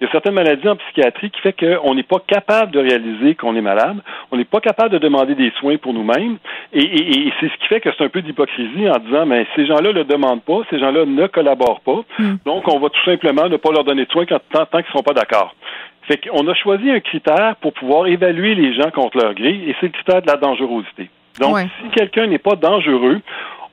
Il 0.00 0.04
y 0.04 0.08
a 0.08 0.12
certaines 0.12 0.32
maladies 0.34 0.66
en 0.66 0.76
psychiatrie 0.76 1.30
qui 1.30 1.40
fait 1.42 1.52
qu'on 1.52 1.94
n'est 1.94 2.02
pas 2.02 2.20
capable 2.26 2.72
de 2.72 2.78
réaliser 2.80 3.34
qu'on 3.34 3.54
est 3.54 3.60
malade, 3.60 3.98
on 4.30 4.36
n'est 4.38 4.44
pas 4.46 4.60
capable 4.60 4.90
de 4.90 4.98
demander 4.98 5.34
des 5.34 5.50
soins 5.60 5.76
pour 5.76 5.92
nous-mêmes, 5.92 6.38
et, 6.72 6.80
et- 6.80 7.26
et 7.28 7.32
c'est 7.38 7.48
ce 7.48 7.56
qui 7.58 7.66
fait 7.66 7.80
que 7.80 7.90
c'est 7.96 8.04
un 8.04 8.08
peu 8.08 8.22
d'hypocrisie 8.22 8.88
en 8.88 8.98
disant, 8.98 9.26
mais 9.26 9.46
ces 9.54 9.66
gens-là 9.66 9.92
le 9.92 10.04
demandent 10.04 10.42
pas, 10.42 10.60
ces 10.70 10.78
gens-là 10.78 11.04
ne 11.04 11.26
collaborent 11.26 11.80
pas, 11.82 12.00
donc 12.46 12.66
on 12.68 12.78
va 12.78 12.88
tout 12.88 13.04
simplement 13.04 13.48
ne 13.48 13.58
pas 13.58 13.72
leur 13.72 13.84
donner 13.84 14.06
de 14.06 14.10
soins 14.10 14.24
quand, 14.24 14.40
tant, 14.50 14.64
tant 14.64 14.78
qu'ils 14.78 14.92
ne 14.94 14.98
sont 14.98 15.02
pas 15.04 15.12
d'accord. 15.14 15.54
Fait 16.08 16.16
qu'on 16.16 16.48
a 16.48 16.54
choisi 16.54 16.90
un 16.90 17.00
critère 17.00 17.56
pour 17.60 17.74
pouvoir 17.74 18.06
évaluer 18.06 18.54
les 18.54 18.72
gens 18.74 18.90
contre 18.90 19.18
leur 19.18 19.34
gré, 19.34 19.50
et 19.66 19.76
c'est 19.80 19.86
le 19.86 19.92
critère 19.92 20.22
de 20.22 20.26
la 20.28 20.36
dangerosité. 20.38 21.10
Donc, 21.38 21.54
Ouais. 21.54 21.66
si 21.82 21.90
quelqu'un 21.90 22.26
n'est 22.26 22.38
pas 22.38 22.56
dangereux, 22.56 23.20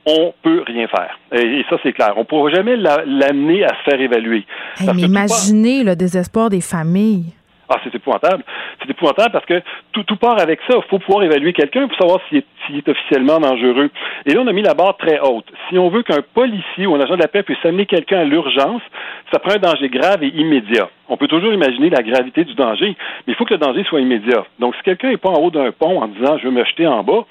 on 0.08 0.32
peut 0.42 0.64
rien 0.66 0.88
faire. 0.88 1.18
Et, 1.32 1.60
et 1.60 1.64
ça, 1.68 1.76
c'est 1.82 1.92
clair. 1.92 2.12
On 2.16 2.20
ne 2.20 2.24
pourra 2.24 2.50
jamais 2.50 2.76
la- 2.76 3.04
l'amener 3.06 3.64
à 3.64 3.68
se 3.68 3.90
faire 3.90 4.00
évaluer. 4.00 4.44
Hey, 4.80 4.86
mais 4.86 5.02
part- 5.02 5.10
imaginez 5.10 5.84
le 5.84 5.94
désespoir 5.96 6.48
des 6.50 6.60
familles. 6.62 7.34
ah, 7.68 7.76
c'est 7.84 7.94
épouvantable. 7.94 8.42
C'est 8.80 8.90
épouvantable 8.90 9.32
parce 9.32 9.44
que 9.44 9.60
tout, 9.92 10.02
tout 10.04 10.16
part 10.16 10.40
avec 10.40 10.60
ça. 10.68 10.76
Il 10.78 10.88
faut 10.88 10.98
pouvoir 10.98 11.24
évaluer 11.24 11.52
quelqu'un 11.52 11.86
pour 11.88 11.98
savoir 11.98 12.20
s'il 12.28 12.38
est, 12.38 12.46
s'il 12.66 12.76
est 12.78 12.88
officiellement 12.88 13.38
dangereux. 13.38 13.90
Et 14.24 14.32
là, 14.32 14.40
on 14.42 14.46
a 14.46 14.52
mis 14.52 14.62
la 14.62 14.72
barre 14.74 14.96
très 14.96 15.20
haute. 15.20 15.44
Si 15.68 15.76
on 15.78 15.90
veut 15.90 16.02
qu'un 16.02 16.22
policier 16.34 16.86
ou 16.86 16.94
un 16.94 17.00
agent 17.00 17.16
de 17.16 17.22
la 17.22 17.28
paix 17.28 17.42
puisse 17.42 17.62
amener 17.64 17.84
quelqu'un 17.84 18.20
à 18.20 18.24
l'urgence, 18.24 18.80
ça 19.32 19.38
prend 19.38 19.52
un 19.52 19.58
danger 19.58 19.88
grave 19.90 20.22
et 20.22 20.28
immédiat. 20.28 20.88
On 21.08 21.16
peut 21.16 21.28
toujours 21.28 21.52
imaginer 21.52 21.90
la 21.90 22.02
gravité 22.02 22.44
du 22.44 22.54
danger, 22.54 22.96
mais 23.26 23.32
il 23.32 23.34
faut 23.34 23.44
que 23.44 23.54
le 23.54 23.58
danger 23.58 23.82
soit 23.84 24.00
immédiat. 24.00 24.44
Donc, 24.58 24.74
si 24.76 24.82
quelqu'un 24.82 25.08
n'est 25.10 25.16
pas 25.16 25.30
en 25.30 25.40
haut 25.40 25.50
d'un 25.50 25.72
pont 25.72 26.00
en 26.02 26.08
disant 26.08 26.36
je 26.38 26.44
veux 26.44 26.52
me 26.52 26.64
jeter 26.64 26.86
en 26.86 27.02
bas, 27.02 27.24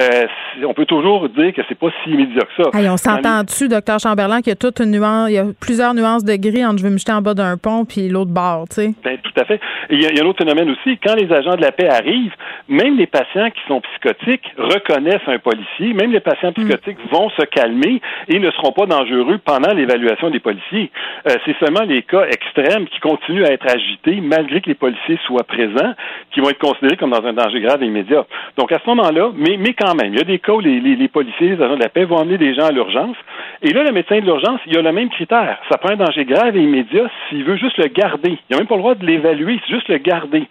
euh, 0.00 0.26
on 0.66 0.74
peut 0.74 0.86
toujours 0.86 1.28
dire 1.28 1.52
que 1.52 1.62
c'est 1.68 1.78
pas 1.78 1.88
si 2.02 2.10
immédiat 2.10 2.42
que 2.42 2.62
ça. 2.62 2.70
Hey, 2.78 2.84
on 2.84 2.90
Dans 2.90 2.92
les- 2.92 2.96
s'entend 2.98 3.42
dessus, 3.42 3.68
docteur 3.68 3.98
Chamberlain, 3.98 4.38
qu'il 4.38 4.48
y 4.50 4.52
a 4.52 4.56
toute 4.56 4.78
une 4.80 4.90
nuance, 4.92 5.28
il 5.30 5.34
y 5.34 5.38
a 5.38 5.46
plusieurs 5.60 5.94
nuances 5.94 6.24
de 6.24 6.36
gris 6.36 6.64
entre 6.64 6.78
je 6.78 6.84
veux 6.84 6.90
me 6.90 6.98
jeter 6.98 7.12
en 7.12 7.22
bas 7.22 7.34
d'un 7.34 7.56
pont 7.56 7.84
puis 7.84 8.08
l'autre 8.08 8.30
bord, 8.30 8.64
tu 8.68 8.76
sais. 8.76 8.94
Ben, 9.04 9.18
tout 9.18 9.32
à 9.40 9.44
fait. 9.44 9.60
Il 9.90 10.00
y, 10.02 10.06
a, 10.06 10.10
il 10.10 10.16
y 10.16 10.20
a 10.20 10.24
un 10.24 10.26
autre 10.26 10.38
phénomène 10.44 10.70
aussi. 10.70 10.98
Quand 10.98 11.14
les 11.14 11.30
agents 11.32 11.56
de 11.56 11.60
la 11.62 11.72
paix 11.72 11.88
arrivent, 11.88 12.34
même 12.68 12.96
les 12.96 13.06
patients 13.06 13.50
qui 13.50 13.60
sont 13.66 13.80
psychotiques 13.80 14.44
reconnaissent 14.56 15.26
un 15.26 15.38
policier. 15.38 15.92
Même 15.92 16.12
les 16.12 16.20
patients 16.20 16.52
psychotiques 16.52 16.98
vont 17.10 17.30
se 17.30 17.42
calmer 17.46 18.00
et 18.28 18.38
ne 18.38 18.50
seront 18.52 18.72
pas 18.72 18.86
dangereux 18.86 19.38
pendant 19.44 19.72
l'évaluation 19.74 20.30
des 20.30 20.40
policiers. 20.40 20.90
Euh, 21.28 21.34
c'est 21.44 21.56
seulement 21.58 21.82
les 21.82 22.02
cas 22.02 22.24
extrêmes 22.26 22.86
qui 22.86 23.00
continuent 23.00 23.23
à 23.28 23.52
être 23.52 23.66
agités 23.70 24.20
malgré 24.20 24.60
que 24.60 24.68
les 24.68 24.74
policiers 24.74 25.18
soient 25.26 25.44
présents 25.44 25.94
qui 26.32 26.40
vont 26.40 26.50
être 26.50 26.58
considérés 26.58 26.96
comme 26.96 27.10
dans 27.10 27.24
un 27.24 27.32
danger 27.32 27.60
grave 27.60 27.82
et 27.82 27.86
immédiat. 27.86 28.24
Donc 28.56 28.72
à 28.72 28.78
ce 28.78 28.88
moment-là, 28.90 29.30
mais, 29.34 29.56
mais 29.58 29.72
quand 29.74 29.94
même, 29.94 30.12
il 30.12 30.18
y 30.18 30.22
a 30.22 30.24
des 30.24 30.38
cas 30.38 30.52
où 30.52 30.60
les, 30.60 30.80
les, 30.80 31.08
policiers, 31.08 31.56
les 31.56 31.62
agents 31.62 31.76
de 31.76 31.82
la 31.82 31.88
paix 31.88 32.04
vont 32.04 32.16
emmener 32.16 32.38
des 32.38 32.54
gens 32.54 32.66
à 32.66 32.72
l'urgence. 32.72 33.16
Et 33.62 33.72
là, 33.72 33.82
le 33.82 33.92
médecin 33.92 34.16
de 34.16 34.24
l'urgence, 34.24 34.60
il 34.66 34.76
a 34.76 34.82
le 34.82 34.92
même 34.92 35.10
critère. 35.10 35.58
Ça 35.70 35.78
prend 35.78 35.90
un 35.90 35.96
danger 35.96 36.24
grave 36.24 36.56
et 36.56 36.62
immédiat 36.62 37.10
s'il 37.28 37.44
veut 37.44 37.56
juste 37.56 37.78
le 37.78 37.86
garder. 37.86 38.38
Il 38.50 38.52
n'a 38.52 38.58
même 38.58 38.66
pas 38.66 38.76
le 38.76 38.80
droit 38.80 38.94
de 38.94 39.06
l'évaluer, 39.06 39.58
c'est 39.66 39.74
juste 39.74 39.88
le 39.88 39.98
garder. 39.98 40.44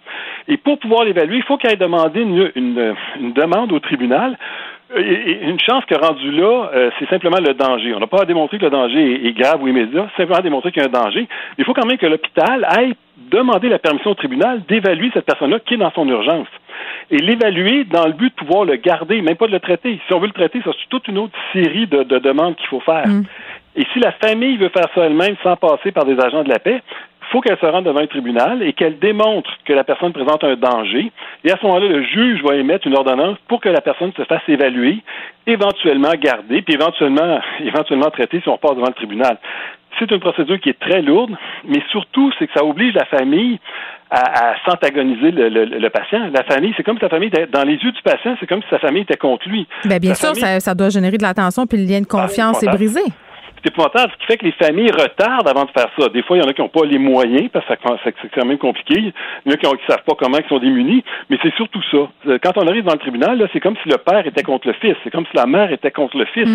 Et 0.48 0.56
pour 0.56 0.78
pouvoir 0.78 1.04
l'évaluer, 1.04 1.36
il 1.36 1.42
faut 1.44 1.56
qu'il 1.56 1.70
ait 1.70 1.76
demandé 1.76 2.20
une, 2.20 2.50
une 2.56 3.32
demande 3.32 3.72
au 3.72 3.78
tribunal. 3.78 4.36
Et 4.96 5.38
une 5.42 5.58
chance 5.60 5.84
que 5.86 5.94
rendu 5.94 6.30
là, 6.30 6.70
euh, 6.74 6.90
c'est 6.98 7.08
simplement 7.08 7.38
le 7.38 7.54
danger. 7.54 7.94
On 7.94 8.00
n'a 8.00 8.06
pas 8.06 8.22
à 8.22 8.24
démontrer 8.26 8.58
que 8.58 8.64
le 8.64 8.70
danger 8.70 9.14
est, 9.14 9.28
est 9.28 9.32
grave 9.32 9.62
ou 9.62 9.68
immédiat, 9.68 10.08
c'est 10.10 10.22
simplement 10.22 10.38
à 10.38 10.42
démontrer 10.42 10.72
qu'il 10.72 10.82
y 10.82 10.84
a 10.84 10.88
un 10.88 10.92
danger. 11.04 11.26
Il 11.58 11.64
faut 11.64 11.72
quand 11.72 11.86
même 11.86 11.96
que 11.96 12.06
l'hôpital 12.06 12.66
aille 12.68 12.94
demander 13.16 13.68
la 13.68 13.78
permission 13.78 14.10
au 14.10 14.14
tribunal 14.14 14.62
d'évaluer 14.68 15.10
cette 15.14 15.24
personne-là 15.24 15.58
qui 15.60 15.74
est 15.74 15.78
dans 15.78 15.90
son 15.92 16.06
urgence. 16.08 16.48
Et 17.10 17.18
l'évaluer 17.18 17.84
dans 17.84 18.06
le 18.06 18.12
but 18.12 18.30
de 18.30 18.34
pouvoir 18.34 18.64
le 18.64 18.76
garder, 18.76 19.22
même 19.22 19.36
pas 19.36 19.46
de 19.46 19.52
le 19.52 19.60
traiter. 19.60 19.98
Si 20.06 20.12
on 20.12 20.20
veut 20.20 20.26
le 20.26 20.32
traiter, 20.32 20.60
ça, 20.64 20.70
c'est 20.72 20.88
toute 20.88 21.08
une 21.08 21.18
autre 21.18 21.36
série 21.52 21.86
de, 21.86 22.02
de 22.02 22.18
demandes 22.18 22.56
qu'il 22.56 22.68
faut 22.68 22.80
faire. 22.80 23.04
Et 23.76 23.84
si 23.92 23.98
la 23.98 24.12
famille 24.12 24.56
veut 24.56 24.68
faire 24.68 24.88
ça 24.94 25.04
elle-même 25.04 25.34
sans 25.42 25.56
passer 25.56 25.90
par 25.90 26.04
des 26.04 26.18
agents 26.20 26.44
de 26.44 26.48
la 26.48 26.58
paix, 26.58 26.80
faut 27.30 27.40
qu'elle 27.40 27.58
se 27.58 27.66
rende 27.66 27.84
devant 27.84 28.00
un 28.00 28.06
tribunal 28.06 28.62
et 28.62 28.72
qu'elle 28.72 28.98
démontre 28.98 29.50
que 29.64 29.72
la 29.72 29.84
personne 29.84 30.12
présente 30.12 30.42
un 30.44 30.56
danger. 30.56 31.10
Et 31.44 31.50
à 31.50 31.56
ce 31.60 31.66
moment-là, 31.66 31.86
le 31.88 32.02
juge 32.04 32.42
va 32.42 32.54
émettre 32.56 32.86
une 32.86 32.96
ordonnance 32.96 33.36
pour 33.48 33.60
que 33.60 33.68
la 33.68 33.80
personne 33.80 34.12
se 34.16 34.24
fasse 34.24 34.42
évaluer, 34.48 34.98
éventuellement 35.46 36.12
garder, 36.18 36.62
puis 36.62 36.74
éventuellement, 36.74 37.40
éventuellement 37.60 38.10
traiter 38.10 38.40
si 38.40 38.48
on 38.48 38.58
passe 38.58 38.72
devant 38.76 38.86
le 38.88 38.94
tribunal. 38.94 39.38
C'est 39.98 40.10
une 40.10 40.18
procédure 40.18 40.58
qui 40.58 40.70
est 40.70 40.78
très 40.80 41.02
lourde, 41.02 41.36
mais 41.68 41.80
surtout, 41.90 42.32
c'est 42.38 42.48
que 42.48 42.52
ça 42.52 42.64
oblige 42.64 42.94
la 42.94 43.04
famille 43.04 43.60
à, 44.10 44.50
à 44.50 44.54
s'antagoniser 44.64 45.30
le, 45.30 45.48
le- 45.48 45.64
le 45.66 45.90
patient. 45.90 46.18
La 46.32 46.42
famille, 46.42 46.74
c'est 46.76 46.82
comme 46.82 46.96
si 46.96 47.00
sa 47.02 47.08
famille 47.08 47.28
était, 47.28 47.46
dans 47.46 47.62
les 47.62 47.74
yeux 47.74 47.92
du 47.92 48.02
patient, 48.02 48.36
c'est 48.40 48.46
comme 48.48 48.60
si 48.62 48.68
sa 48.70 48.80
famille 48.80 49.02
était 49.02 49.16
contre 49.16 49.48
lui. 49.48 49.68
Ben, 49.84 50.00
bien 50.00 50.14
Sa 50.14 50.26
sûr, 50.32 50.40
famille- 50.40 50.60
ça, 50.60 50.70
ça 50.70 50.74
doit 50.74 50.88
générer 50.88 51.16
de 51.16 51.22
l'attention 51.22 51.64
puis 51.66 51.78
le 51.78 51.84
lien 51.84 52.00
de 52.00 52.06
confiance 52.06 52.60
est 52.64 52.66
brisé. 52.68 53.02
C'est 53.64 53.70
épouvantable, 53.70 54.12
ce 54.12 54.18
qui 54.18 54.26
fait 54.26 54.36
que 54.36 54.44
les 54.44 54.52
familles 54.52 54.90
retardent 54.92 55.48
avant 55.48 55.64
de 55.64 55.70
faire 55.70 55.88
ça. 55.98 56.08
Des 56.10 56.22
fois, 56.22 56.36
il 56.36 56.42
y 56.42 56.44
en 56.44 56.48
a 56.48 56.52
qui 56.52 56.60
n'ont 56.60 56.68
pas 56.68 56.84
les 56.84 56.98
moyens, 56.98 57.48
parce 57.50 57.64
que 57.66 57.72
ça- 57.82 57.96
c'est 58.04 58.30
quand 58.34 58.44
même 58.44 58.58
compliqué. 58.58 58.94
Il 58.98 59.12
y 59.46 59.50
en 59.50 59.54
a 59.54 59.56
qui 59.56 59.66
ne 59.66 59.78
savent 59.88 60.04
pas 60.04 60.12
comment 60.18 60.36
ils 60.38 60.48
sont 60.48 60.58
démunis, 60.58 61.02
mais 61.30 61.38
c'est 61.42 61.54
surtout 61.54 61.80
ça. 61.90 62.08
Euh, 62.28 62.38
Quand 62.42 62.52
on 62.58 62.66
arrive 62.68 62.84
dans 62.84 62.92
le 62.92 62.98
tribunal, 62.98 63.38
là, 63.38 63.46
c'est 63.52 63.60
comme 63.60 63.76
si 63.82 63.88
le 63.88 63.96
père 63.96 64.26
était 64.26 64.42
contre 64.42 64.66
le 64.68 64.74
fils, 64.74 64.94
c'est 65.02 65.10
comme 65.10 65.24
si 65.26 65.34
la 65.36 65.46
mère 65.46 65.72
était 65.72 65.90
contre 65.90 66.18
le 66.18 66.26
fils. 66.26 66.46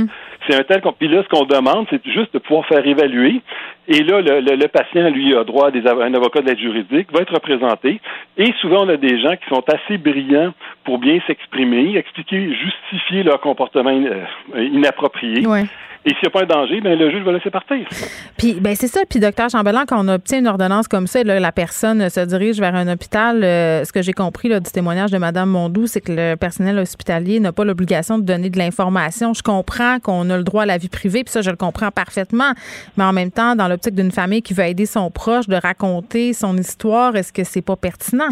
C'est 0.47 0.55
un 0.55 0.63
tel... 0.63 0.81
Puis 0.99 1.07
là, 1.07 1.23
ce 1.23 1.27
qu'on 1.29 1.45
demande, 1.45 1.87
c'est 1.89 2.05
juste 2.07 2.33
de 2.33 2.39
pouvoir 2.39 2.65
faire 2.67 2.85
évaluer. 2.85 3.41
Et 3.87 4.03
là, 4.03 4.21
le, 4.21 4.41
le- 4.41 4.55
le 4.55 4.67
patient, 4.67 5.09
lui, 5.09 5.35
a 5.35 5.43
droit 5.43 5.67
à 5.67 5.71
des 5.71 5.87
un 5.87 6.13
avocat 6.13 6.41
d'aide 6.41 6.59
juridique, 6.59 7.07
va 7.11 7.21
être 7.21 7.33
représenté. 7.33 7.99
Et 8.37 8.53
souvent, 8.61 8.85
on 8.85 8.89
a 8.89 8.97
des 8.97 9.19
gens 9.19 9.35
qui 9.35 9.49
sont 9.49 9.63
assez 9.67 9.97
brillants 9.97 10.53
pour 10.83 10.99
bien 10.99 11.19
s'exprimer, 11.25 11.97
expliquer, 11.97 12.53
justifier 12.53 13.23
leur 13.23 13.41
comportement 13.41 13.89
euh, 13.89 14.63
inapproprié. 14.63 15.47
Ouais. 15.47 15.63
Et 16.05 16.11
s'il 16.11 16.19
n'y 16.23 16.27
a 16.27 16.29
pas 16.29 16.43
un 16.43 16.45
danger, 16.45 16.79
ben, 16.79 16.97
le 16.97 17.11
juge 17.11 17.23
va 17.23 17.33
laisser 17.33 17.49
partir. 17.49 17.85
Puis, 18.37 18.53
ben 18.53 18.73
c'est 18.73 18.87
ça. 18.87 19.01
Puis, 19.09 19.19
docteur 19.19 19.49
Chambellan, 19.49 19.83
quand 19.85 20.03
on 20.03 20.07
obtient 20.07 20.39
une 20.39 20.47
ordonnance 20.47 20.87
comme 20.87 21.07
ça, 21.07 21.23
là, 21.23 21.41
la 21.41 21.51
personne 21.51 22.09
se 22.09 22.21
dirige 22.21 22.59
vers 22.59 22.73
un 22.73 22.87
hôpital. 22.87 23.43
euh, 23.43 23.83
ce 23.83 23.91
que 23.91 24.01
j'ai 24.01 24.13
compris 24.13 24.47
du 24.47 24.71
témoignage 24.71 25.11
de 25.11 25.17
Mme 25.17 25.49
Mondou, 25.49 25.87
c'est 25.87 25.99
que 25.99 26.13
le 26.13 26.35
personnel 26.35 26.79
hospitalier 26.79 27.41
n'a 27.41 27.51
pas 27.51 27.65
l'obligation 27.65 28.17
de 28.17 28.23
donner 28.23 28.49
de 28.49 28.57
l'information. 28.57 29.33
Je 29.33 29.43
comprends 29.43 29.99
qu'on 29.99 30.29
a 30.29 30.37
le 30.37 30.43
droit 30.43 30.63
à 30.63 30.65
la 30.65 30.77
vie 30.77 30.89
privée, 30.89 31.25
puis 31.25 31.31
ça, 31.33 31.41
je 31.41 31.49
le 31.49 31.57
comprends 31.57 31.91
parfaitement. 31.91 32.53
Mais 32.95 33.03
en 33.03 33.11
même 33.11 33.31
temps, 33.31 33.57
dans 33.57 33.67
l'optique 33.67 33.95
d'une 33.95 34.11
famille 34.11 34.41
qui 34.41 34.53
veut 34.53 34.65
aider 34.65 34.85
son 34.85 35.11
proche, 35.11 35.47
de 35.47 35.55
raconter 35.55 36.31
son 36.31 36.57
histoire, 36.57 37.15
est-ce 37.17 37.33
que 37.33 37.43
c'est 37.43 37.61
pas 37.61 37.75
pertinent? 37.75 38.29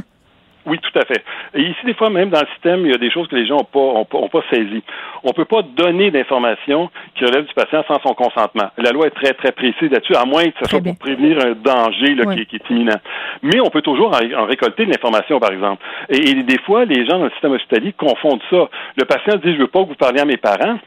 Oui, 0.68 0.80
tout 0.80 0.99
à 0.99 1.06
fait. 1.06 1.23
Et 1.56 1.61
ici, 1.61 1.80
des 1.85 1.94
fois, 1.94 2.10
même 2.10 2.30
dans 2.30 2.41
le 2.41 2.48
système, 2.48 2.85
il 2.85 2.91
y 2.91 2.94
a 2.94 2.98
des 2.98 3.10
choses 3.10 3.27
que 3.30 3.35
les 3.35 3.48
gens 3.48 3.56
n'ont 3.56 3.64
pas, 3.64 3.80
ont 3.80 4.03
pas, 4.03 4.18
ont 4.18 4.27
pas 4.27 4.44
saisies. 4.52 4.84
On 5.23 5.30
ne 5.30 5.34
peut 5.34 5.45
pas 5.45 5.61
donner 5.61 6.11
d'informations 6.11 6.89
qui 7.15 7.23
relèvent 7.23 7.45
du 7.45 7.53
patient 7.53 7.85
sans 7.88 8.02
son 8.02 8.14
consentement. 8.14 8.69
La 8.77 8.91
loi 8.91 9.07
est 9.07 9.11
très, 9.11 9.34
très 9.34 9.53
précise 9.53 9.89
là-dessus, 9.89 10.15
à 10.15 10.26
moins 10.26 10.44
que 10.44 10.57
ce 10.61 10.69
soit 10.69 10.81
pour 10.81 10.98
prévenir 10.98 11.39
un 11.39 11.53
danger 11.53 12.15
là, 12.15 12.35
qui, 12.35 12.45
qui 12.45 12.57
est 12.57 12.69
imminent. 12.69 12.99
Mais 13.44 13.61
on 13.61 13.69
peut 13.69 13.81
toujours 13.81 14.10
en, 14.10 14.41
en 14.41 14.45
récolter 14.45 14.85
de 14.85 14.91
l'information, 14.91 15.39
par 15.39 15.53
exemple. 15.53 15.81
Et, 16.10 16.31
et 16.31 16.44
des 16.44 16.60
fois, 16.60 16.84
les 16.84 17.06
gens 17.06 17.18
dans 17.18 17.26
le 17.26 17.31
système 17.31 17.53
hospitalier 17.53 17.94
confondent 17.94 18.44
ça. 18.49 18.68
Le 18.98 19.06
patient 19.06 19.38
dit, 19.38 19.53
je 19.53 19.60
veux 19.60 19.68
pas 19.68 19.84
que 19.84 19.88
vous 19.88 19.95
parliez 19.95 20.19
à 20.19 20.26
mes 20.26 20.38
parents 20.38 20.77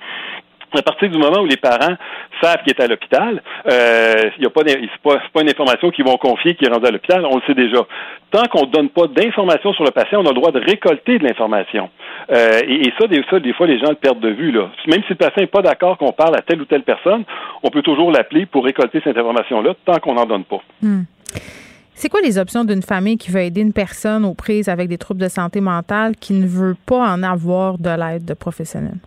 à 0.78 0.82
partir 0.82 1.10
du 1.10 1.18
moment 1.18 1.40
où 1.40 1.46
les 1.46 1.56
parents 1.56 1.96
savent 2.40 2.62
qu'il 2.62 2.72
est 2.72 2.80
à 2.80 2.86
l'hôpital, 2.86 3.42
euh, 3.70 4.30
il 4.38 4.44
y 4.44 4.46
a 4.46 4.50
pas, 4.50 4.62
une 4.62 5.48
information 5.48 5.90
qu'ils 5.90 6.04
vont 6.04 6.16
confier 6.16 6.54
qui 6.54 6.64
est 6.64 6.68
rendue 6.68 6.86
à 6.86 6.90
l'hôpital, 6.90 7.24
on 7.26 7.36
le 7.36 7.42
sait 7.46 7.54
déjà. 7.54 7.80
Tant 8.30 8.46
qu'on 8.46 8.66
ne 8.66 8.70
donne 8.70 8.88
pas 8.90 9.06
d'informations 9.08 9.72
sur 9.72 9.84
le 9.84 9.90
patient, 9.90 10.20
on 10.20 10.26
a 10.26 10.28
le 10.28 10.34
droit 10.34 10.52
de 10.52 10.60
récolter 10.60 11.18
de 11.18 11.24
l'information. 11.24 11.90
Euh, 12.30 12.60
et, 12.66 12.88
et 12.88 12.92
ça, 12.98 13.06
des, 13.08 13.22
ça, 13.28 13.40
des 13.40 13.52
fois, 13.52 13.66
les 13.66 13.78
gens 13.78 13.90
le 13.90 13.96
perdent 13.96 14.20
de 14.20 14.30
vue. 14.30 14.52
Là. 14.52 14.70
Même 14.86 15.02
si 15.02 15.10
le 15.10 15.16
patient 15.16 15.42
n'est 15.42 15.46
pas 15.46 15.62
d'accord 15.62 15.98
qu'on 15.98 16.12
parle 16.12 16.36
à 16.36 16.42
telle 16.42 16.60
ou 16.60 16.64
telle 16.64 16.82
personne, 16.82 17.24
on 17.62 17.70
peut 17.70 17.82
toujours 17.82 18.12
l'appeler 18.12 18.46
pour 18.46 18.64
récolter 18.64 19.00
cette 19.02 19.16
information-là 19.16 19.74
tant 19.84 19.98
qu'on 19.98 20.14
n'en 20.14 20.26
donne 20.26 20.44
pas. 20.44 20.60
Hmm. 20.82 21.02
C'est 21.94 22.08
quoi 22.08 22.20
les 22.22 22.38
options 22.38 22.64
d'une 22.64 22.82
famille 22.82 23.18
qui 23.18 23.30
veut 23.30 23.42
aider 23.42 23.60
une 23.60 23.74
personne 23.74 24.24
aux 24.24 24.32
prises 24.32 24.70
avec 24.70 24.88
des 24.88 24.96
troubles 24.96 25.20
de 25.20 25.28
santé 25.28 25.60
mentale 25.60 26.16
qui 26.16 26.32
ne 26.32 26.46
veut 26.46 26.74
pas 26.86 27.06
en 27.06 27.22
avoir 27.22 27.76
de 27.76 27.90
l'aide 27.90 28.24
de 28.24 28.32
professionnels? 28.32 29.00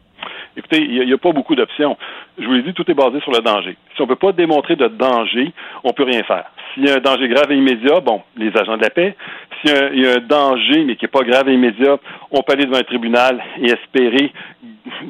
Écoutez, 0.55 0.81
il 0.81 1.05
n'y 1.05 1.13
a, 1.13 1.17
pas 1.17 1.31
beaucoup 1.31 1.55
d'options. 1.55 1.97
Je 2.37 2.45
vous 2.45 2.53
l'ai 2.53 2.61
dit, 2.61 2.73
tout 2.73 2.89
est 2.89 2.93
basé 2.93 3.19
sur 3.21 3.31
le 3.31 3.39
danger. 3.39 3.75
Si 3.95 4.01
on 4.01 4.05
ne 4.05 4.09
peut 4.09 4.15
pas 4.15 4.31
démontrer 4.31 4.75
de 4.75 4.87
danger, 4.87 5.51
on 5.83 5.89
ne 5.89 5.93
peut 5.93 6.03
rien 6.03 6.23
faire. 6.23 6.45
S'il 6.73 6.85
y 6.85 6.89
a 6.89 6.95
un 6.95 6.99
danger 6.99 7.27
grave 7.27 7.51
et 7.51 7.55
immédiat, 7.55 7.99
bon, 7.99 8.21
les 8.37 8.51
agents 8.57 8.77
de 8.77 8.83
la 8.83 8.89
paix. 8.89 9.15
S'il 9.63 9.95
y, 9.95 10.01
y, 10.01 10.07
a 10.07 10.15
un 10.15 10.19
danger, 10.19 10.83
mais 10.85 10.95
qui 10.95 11.05
n'est 11.05 11.11
pas 11.11 11.23
grave 11.23 11.49
et 11.49 11.53
immédiat, 11.53 11.97
on 12.31 12.41
peut 12.41 12.53
aller 12.53 12.65
devant 12.65 12.79
un 12.79 12.83
tribunal 12.83 13.41
et 13.61 13.71
espérer 13.71 14.31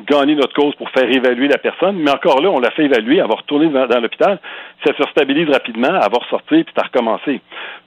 gagner 0.08 0.36
notre 0.36 0.54
cause 0.54 0.76
pour 0.76 0.90
faire 0.92 1.10
évaluer 1.10 1.48
la 1.48 1.58
personne. 1.58 1.98
Mais 1.98 2.12
encore 2.12 2.42
là, 2.42 2.50
on 2.50 2.60
l'a 2.60 2.72
fait 2.72 2.86
évaluer, 2.86 3.20
avoir 3.20 3.40
retourné 3.40 3.70
dans, 3.70 3.88
dans 3.88 4.00
l'hôpital. 4.00 4.40
Si 4.84 4.90
elle 4.90 4.96
se 5.04 5.12
stabilise 5.12 5.50
rapidement, 5.50 5.88
avoir 5.88 6.28
sorti 6.30 6.64
puis 6.64 6.74
à 6.78 6.84
recommencer. 6.84 7.42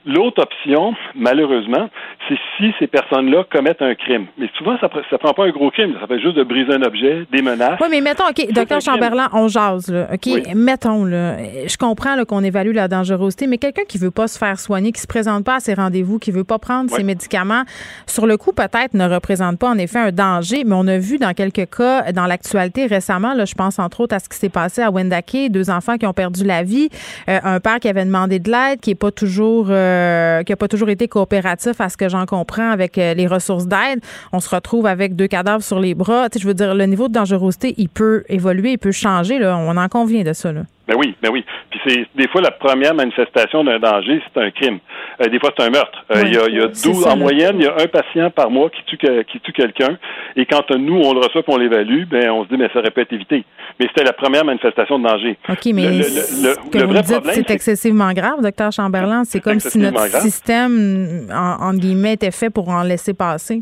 L'autre 0.05 0.41
option, 0.41 0.95
malheureusement, 1.15 1.89
c'est 2.27 2.37
si 2.57 2.73
ces 2.79 2.87
personnes-là 2.87 3.45
commettent 3.51 3.81
un 3.81 3.95
crime. 3.95 4.27
Mais 4.37 4.49
souvent, 4.57 4.77
ça 4.79 4.89
ne 4.89 5.17
prend 5.17 5.33
pas 5.33 5.45
un 5.45 5.49
gros 5.49 5.69
crime. 5.69 5.95
Ça 5.99 6.07
fait 6.07 6.19
juste 6.19 6.35
de 6.35 6.43
briser 6.43 6.73
un 6.73 6.81
objet, 6.81 7.25
des 7.31 7.41
menaces. 7.41 7.79
Oui, 7.81 7.87
mais 7.89 8.01
mettons, 8.01 8.25
OK, 8.29 8.51
docteur 8.51 8.81
Chamberlain, 8.81 9.27
on 9.33 9.47
jase, 9.47 9.91
là. 9.91 10.07
OK, 10.13 10.25
oui. 10.25 10.43
mettons, 10.55 11.05
là. 11.05 11.37
Je 11.67 11.77
comprends 11.77 12.15
qu'on 12.25 12.43
évalue 12.43 12.73
la 12.73 12.87
dangerosité, 12.87 13.47
mais 13.47 13.57
quelqu'un 13.57 13.83
qui 13.87 13.97
veut 13.97 14.11
pas 14.11 14.27
se 14.27 14.37
faire 14.37 14.59
soigner, 14.59 14.91
qui 14.91 15.01
se 15.01 15.07
présente 15.07 15.45
pas 15.45 15.55
à 15.55 15.59
ses 15.59 15.73
rendez-vous, 15.73 16.19
qui 16.19 16.31
veut 16.31 16.43
pas 16.43 16.56
prendre 16.59 16.89
ses 16.89 17.03
médicaments, 17.03 17.63
sur 18.05 18.25
le 18.25 18.37
coup, 18.37 18.51
peut-être 18.53 18.93
ne 18.93 19.07
représente 19.07 19.59
pas 19.59 19.69
en 19.69 19.77
effet 19.77 19.99
un 19.99 20.11
danger, 20.11 20.63
mais 20.65 20.75
on 20.75 20.87
a 20.87 20.97
vu 20.97 21.17
dans 21.17 21.33
quelques 21.33 21.69
cas, 21.69 22.11
dans 22.11 22.25
l'actualité 22.25 22.85
récemment, 22.85 23.33
là, 23.33 23.45
je 23.45 23.55
pense 23.55 23.79
entre 23.79 24.01
autres 24.01 24.15
à 24.15 24.19
ce 24.19 24.29
qui 24.29 24.37
s'est 24.37 24.49
passé 24.49 24.81
à 24.81 24.91
Wendake, 24.91 25.49
deux 25.49 25.69
enfants 25.69 25.97
qui 25.97 26.05
ont 26.05 26.13
perdu 26.13 26.43
la 26.43 26.63
vie, 26.63 26.89
euh, 27.29 27.39
un 27.43 27.59
père 27.59 27.79
qui 27.79 27.87
avait 27.87 28.05
demandé 28.05 28.39
de 28.39 28.51
l'aide, 28.51 28.79
qui 28.79 28.91
est 28.91 28.95
pas 28.95 29.11
toujours, 29.11 29.67
euh, 29.69 30.43
qui 30.43 30.53
a 30.53 30.55
pas 30.55 30.67
toujours 30.67 30.89
été 30.89 31.07
coopératif 31.07 31.79
à 31.79 31.89
ce 31.89 31.97
que 31.97 32.09
j'en 32.09 32.25
comprends 32.25 32.69
avec 32.69 32.97
euh, 32.97 33.13
les 33.13 33.27
ressources 33.27 33.67
d'aide. 33.67 33.99
On 34.33 34.39
se 34.39 34.53
retrouve 34.53 34.85
avec 34.85 35.15
deux 35.15 35.27
cadavres 35.27 35.63
sur 35.63 35.79
les 35.79 35.93
bras. 35.93 36.29
Tu 36.29 36.37
sais, 36.37 36.43
je 36.43 36.47
veux 36.47 36.53
dire, 36.53 36.73
le 36.73 36.85
niveau 36.85 37.07
de 37.07 37.13
dangerosité, 37.13 37.75
il 37.77 37.89
peut 37.89 38.23
évoluer, 38.29 38.73
il 38.73 38.77
peut 38.77 38.91
changer. 38.91 39.39
Là. 39.39 39.57
On 39.57 39.75
en 39.77 39.89
convient 39.89 40.23
de 40.23 40.33
ça. 40.33 40.51
Là. 40.51 40.61
Ben 40.87 40.95
oui, 40.97 41.15
ben 41.21 41.29
oui. 41.31 41.43
Puis 41.69 41.79
c'est 41.85 42.07
des 42.15 42.27
fois 42.29 42.41
la 42.41 42.51
première 42.51 42.95
manifestation 42.95 43.63
d'un 43.63 43.79
danger, 43.79 44.21
c'est 44.33 44.41
un 44.41 44.51
crime. 44.51 44.79
Euh, 45.21 45.27
des 45.27 45.39
fois 45.39 45.51
c'est 45.57 45.65
un 45.65 45.69
meurtre. 45.69 46.05
Euh, 46.15 46.21
il 46.25 46.33
y 46.33 46.37
a, 46.37 46.47
il 46.47 46.55
y 46.55 46.61
a 46.61 46.67
12 46.67 47.05
en 47.07 47.17
moyenne, 47.17 47.57
il 47.59 47.65
y 47.65 47.67
a 47.67 47.75
un 47.77 47.87
patient 47.87 48.29
par 48.31 48.49
mois 48.49 48.69
qui 48.69 48.83
tue 48.85 48.97
qui 48.97 49.39
tue 49.41 49.51
quelqu'un. 49.51 49.97
Et 50.35 50.45
quand 50.45 50.69
nous 50.71 50.95
on 50.95 51.13
le 51.13 51.19
reçoit, 51.19 51.41
et 51.41 51.51
on 51.51 51.57
l'évalue, 51.57 52.05
ben 52.05 52.29
on 52.31 52.43
se 52.45 52.49
dit 52.49 52.57
mais 52.57 52.69
ça 52.73 52.79
aurait 52.79 52.91
pu 52.91 53.01
être 53.01 53.13
évité. 53.13 53.43
Mais 53.79 53.87
c'était 53.89 54.05
la 54.05 54.13
première 54.13 54.45
manifestation 54.45 54.97
de 54.99 55.07
danger. 55.07 55.37
Ok, 55.49 55.65
mais 55.73 55.89
le, 55.89 55.97
le, 55.97 56.49
le, 56.49 56.69
que 56.71 56.83
vous 56.83 56.93
dites, 56.93 57.31
c'est 57.33 57.51
excessivement 57.51 58.11
grave, 58.13 58.41
docteur 58.41 58.71
Chamberlain. 58.71 59.23
C'est 59.25 59.39
comme 59.41 59.59
si 59.59 59.77
notre 59.77 60.09
grave. 60.09 60.21
système, 60.21 61.27
en, 61.31 61.67
en 61.67 61.73
guillemets, 61.73 62.13
était 62.13 62.31
fait 62.31 62.49
pour 62.49 62.69
en 62.69 62.83
laisser 62.83 63.13
passer. 63.13 63.61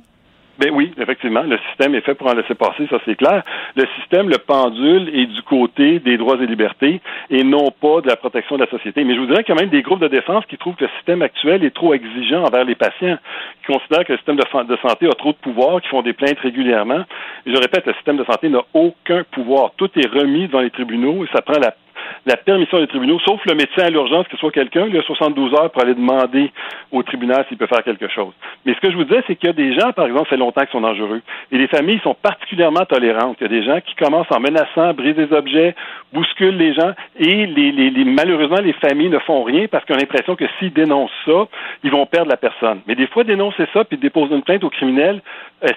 Ben 0.58 0.72
oui, 0.72 0.94
effectivement, 0.98 1.44
le 1.44 1.58
système 1.70 1.96
est 1.96 2.02
fait 2.02 2.14
pour 2.14 2.28
en 2.28 2.34
laisser 2.34 2.56
passer, 2.56 2.88
ça 2.90 2.98
c'est 3.04 3.16
clair. 3.16 3.44
Le 3.76 3.86
système, 4.00 4.30
le 4.30 4.38
pendule 4.38 5.10
est 5.14 5.26
du 5.26 5.42
côté 5.42 6.00
des 6.00 6.18
droits 6.18 6.38
et 6.42 6.46
libertés 6.46 7.02
et 7.30 7.44
non 7.44 7.72
pas 7.72 8.00
de 8.02 8.08
la 8.08 8.16
protection 8.16 8.56
de 8.56 8.64
la 8.64 8.70
société. 8.70 9.04
Mais 9.04 9.16
je 9.16 9.20
vous 9.20 9.26
dirais 9.26 9.44
a 9.48 9.54
même 9.56 9.70
des 9.70 9.82
groupes 9.82 10.00
de 10.00 10.08
défense 10.08 10.46
qui 10.46 10.58
trouvent 10.58 10.76
que 10.76 10.86
le 10.86 10.90
système 10.98 11.22
actuel 11.22 11.64
est 11.66 11.74
trop 11.74 11.94
exigeant 11.94 12.44
envers 12.44 12.64
les 12.64 12.76
patients, 12.76 13.18
qui 13.66 13.74
considèrent 13.74 14.06
que 14.06 14.14
le 14.14 14.18
système 14.18 14.38
de, 14.38 14.78
santé 14.78 15.08
a 15.08 15.14
trop 15.14 15.32
de 15.32 15.38
pouvoir, 15.38 15.82
qui 15.82 15.90
font 15.90 16.02
des 16.02 16.14
plaintes 16.14 16.40
régulièrement. 16.40 17.04
Je 17.46 17.58
répète, 17.58 17.86
le 17.86 17.94
système 17.94 18.18
de 18.18 18.24
santé 18.24 18.50
n'a 18.50 18.62
aucun 18.74 19.24
pouvoir. 19.32 19.72
Tout 19.76 19.90
est 19.98 20.08
remis 20.08 20.48
devant 20.48 20.62
les 20.62 20.72
tribunaux 20.72 21.26
et 21.26 21.28
ça 21.34 21.42
prend 21.42 21.60
la 21.60 21.74
la 22.26 22.38
permission 22.38 22.80
des 22.80 22.88
tribunaux, 22.88 23.20
sauf 23.20 23.40
le 23.46 23.56
médecin 23.56 23.84
à 23.84 23.90
l'urgence, 23.90 24.28
que 24.28 24.38
soit 24.38 24.52
quelqu'un, 24.52 24.88
il 24.88 24.98
a 24.98 25.02
72 25.04 25.54
heures 25.54 25.72
pour 25.72 25.84
aller 25.84 25.94
demander 25.94 26.52
au 26.92 27.04
tribunal 27.04 27.46
s'il 27.48 27.58
peut 27.58 27.68
faire 27.68 27.84
quelque 27.84 28.08
chose. 28.08 28.34
Mais 28.66 28.74
ce 28.74 28.80
que 28.80 28.92
je 28.92 28.96
vous 28.96 29.04
disais, 29.04 29.24
c'est 29.28 29.36
qu'il 29.36 29.48
y 29.48 29.50
a 29.50 29.54
des 29.54 29.74
gens, 29.74 29.92
par 29.94 30.06
exemple, 30.06 30.26
ça 30.26 30.32
fait 30.32 30.38
longtemps 30.38 30.62
qu'ils 30.62 30.72
sont 30.72 30.82
dangereux. 30.82 31.22
Et 31.52 31.58
les 31.58 31.68
familles 31.68 32.00
sont 32.04 32.16
particulièrement 32.16 32.86
tolérantes. 32.86 33.38
Il 33.40 33.44
y 33.44 33.46
a 33.46 33.50
des 33.50 33.64
gens 33.64 33.80
qui 33.82 33.96
commencent 33.96 34.32
en 34.32 34.40
menaçant, 34.40 34.94
brisent 34.94 35.16
des 35.16 35.32
objets, 35.34 35.76
bousculent 36.14 36.58
les 36.58 36.74
gens, 36.74 36.94
et 37.20 37.46
les, 37.46 37.72
les, 37.72 38.06
malheureusement, 38.06 38.62
les 38.64 38.74
familles 38.74 39.10
ne 39.10 39.20
font 39.20 39.44
rien 39.44 39.68
parce 39.68 39.86
qu'ils 39.86 39.96
ont 39.96 40.00
l'impression 40.00 40.36
que 40.36 40.46
s'ils 40.60 40.74
dénoncent 40.74 41.12
ça, 41.26 41.48
ils 41.84 41.92
vont 41.92 42.06
perdre 42.06 42.30
la 42.30 42.38
personne. 42.38 42.82
Mais 42.88 42.96
des 42.96 43.08
fois, 43.08 43.24
dénoncer 43.24 43.66
ça 43.74 43.84
puis 43.84 43.98
déposer 43.98 44.36
une 44.36 44.44
plainte 44.44 44.64
au 44.64 44.70
criminel, 44.70 45.22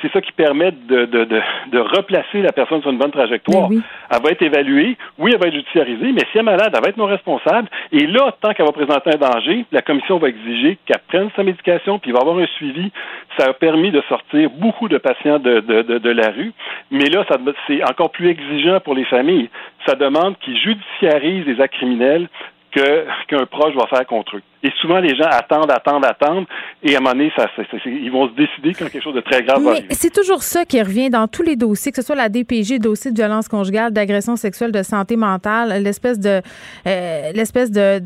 c'est 0.03 0.13
ça 0.13 0.21
qui 0.21 0.33
permet 0.33 0.73
de, 0.73 1.07
de, 1.07 1.25
de, 1.25 1.41
de, 1.73 1.79
replacer 1.79 2.43
la 2.43 2.53
personne 2.53 2.81
sur 2.83 2.91
une 2.91 2.99
bonne 2.99 3.11
trajectoire. 3.11 3.71
Oui. 3.71 3.81
Elle 4.11 4.23
va 4.23 4.31
être 4.31 4.43
évaluée, 4.43 4.97
oui, 5.19 5.33
elle 5.35 5.41
va 5.41 5.49
être 5.49 5.55
judiciarisée, 5.55 6.13
mais 6.13 6.21
si 6.21 6.35
elle 6.35 6.41
est 6.41 6.43
malade, 6.45 6.73
elle 6.75 6.83
va 6.83 6.89
être 6.89 6.97
non 6.97 7.07
responsable. 7.07 7.69
Et 7.93 8.07
là, 8.07 8.35
tant 8.41 8.53
qu'elle 8.53 8.67
va 8.67 8.73
présenter 8.73 9.11
un 9.15 9.19
danger, 9.19 9.65
la 9.73 9.83
commission 9.83 10.19
va 10.19 10.29
exiger 10.29 10.79
qu'elle 10.87 11.01
prenne 11.09 11.31
sa 11.37 11.43
médication, 11.43 11.99
puis 11.99 12.11
il 12.11 12.15
va 12.15 12.21
avoir 12.21 12.39
un 12.39 12.47
suivi. 12.57 12.91
Ça 13.39 13.47
a 13.47 13.53
permis 13.53 13.91
de 13.91 14.03
sortir 14.09 14.51
beaucoup 14.51 14.89
de 14.89 14.99
patients 14.99 15.39
de, 15.39 15.61
de, 15.61 15.83
de, 15.83 15.99
de 15.99 16.11
la 16.11 16.31
rue. 16.31 16.53
Mais 16.91 17.07
là, 17.07 17.25
c'est 17.67 17.83
encore 17.85 18.11
plus 18.11 18.29
exigeant 18.29 18.81
pour 18.81 18.95
les 18.95 19.05
familles. 19.05 19.49
Ça 19.87 19.95
demande 19.95 20.39
qu'ils 20.39 20.59
judiciarisent 20.59 21.47
les 21.47 21.61
actes 21.61 21.75
criminels 21.75 22.29
que 22.71 23.07
qu'un 23.29 23.47
proche 23.47 23.75
va 23.75 23.87
faire 23.87 24.07
contre 24.07 24.37
eux. 24.37 24.43
Et 24.63 24.71
souvent, 24.81 24.99
les 24.99 25.15
gens 25.15 25.29
attendent, 25.31 25.71
attendent, 25.71 26.05
attendent, 26.05 26.47
et 26.83 26.95
à 26.95 26.99
un 26.99 27.01
moment 27.01 27.13
donné, 27.15 27.31
ça, 27.37 27.47
ça, 27.55 27.63
ça, 27.71 27.77
ils 27.87 28.11
vont 28.11 28.29
se 28.29 28.35
décider 28.35 28.75
quand 28.75 28.91
quelque 28.91 29.03
chose 29.03 29.15
de 29.15 29.21
très 29.21 29.43
grave 29.45 29.59
Mais 29.61 29.65
va 29.65 29.71
arriver. 29.73 29.87
C'est 29.91 30.13
toujours 30.13 30.43
ça 30.43 30.65
qui 30.65 30.83
revient 30.83 31.11
dans 31.11 31.29
tous 31.29 31.43
les 31.43 31.55
dossiers, 31.55 31.93
que 31.93 32.01
ce 32.01 32.07
soit 32.07 32.17
la 32.17 32.29
DPG, 32.29 32.81
dossier 32.81 33.13
de 33.13 33.17
violence 33.17 33.47
conjugale, 33.49 33.93
d'agression 33.93 34.35
sexuelle, 34.35 34.73
de 34.73 34.83
santé 34.83 35.17
mentale, 35.17 35.81
l'espèce 35.83 36.19
de 36.19 36.41
euh, 36.87 37.33
l'espèce 37.35 37.71
de, 37.71 38.01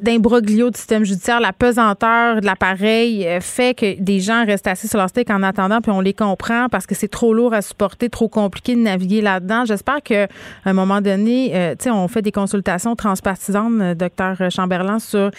d'imbroglio 0.00 0.70
du 0.70 0.78
système 0.78 1.04
judiciaire, 1.04 1.40
la 1.40 1.52
pesanteur 1.52 2.40
de 2.40 2.46
l'appareil 2.46 3.26
euh, 3.26 3.40
fait 3.40 3.74
que 3.74 4.00
des 4.00 4.20
gens 4.20 4.44
restent 4.44 4.68
assis 4.68 4.86
sur 4.86 4.98
leur 4.98 5.08
steak 5.08 5.30
en 5.30 5.42
attendant, 5.42 5.80
puis 5.80 5.90
on 5.90 6.00
les 6.00 6.14
comprend 6.14 6.68
parce 6.70 6.86
que 6.86 6.94
c'est 6.94 7.08
trop 7.08 7.34
lourd 7.34 7.54
à 7.54 7.62
supporter, 7.62 8.08
trop 8.08 8.28
compliqué 8.28 8.76
de 8.76 8.80
naviguer 8.80 9.20
là-dedans. 9.20 9.64
J'espère 9.64 10.02
qu'à 10.02 10.28
un 10.64 10.72
moment 10.72 11.00
donné, 11.00 11.50
euh, 11.54 11.74
tu 11.76 11.84
sais, 11.84 11.90
on 11.90 12.06
fait 12.06 12.22
des 12.22 12.32
consultations 12.32 12.94
transpartisanes, 12.94 13.94
docteur 13.94 14.36
Chamberlain, 14.50 15.00
sur 15.00 15.30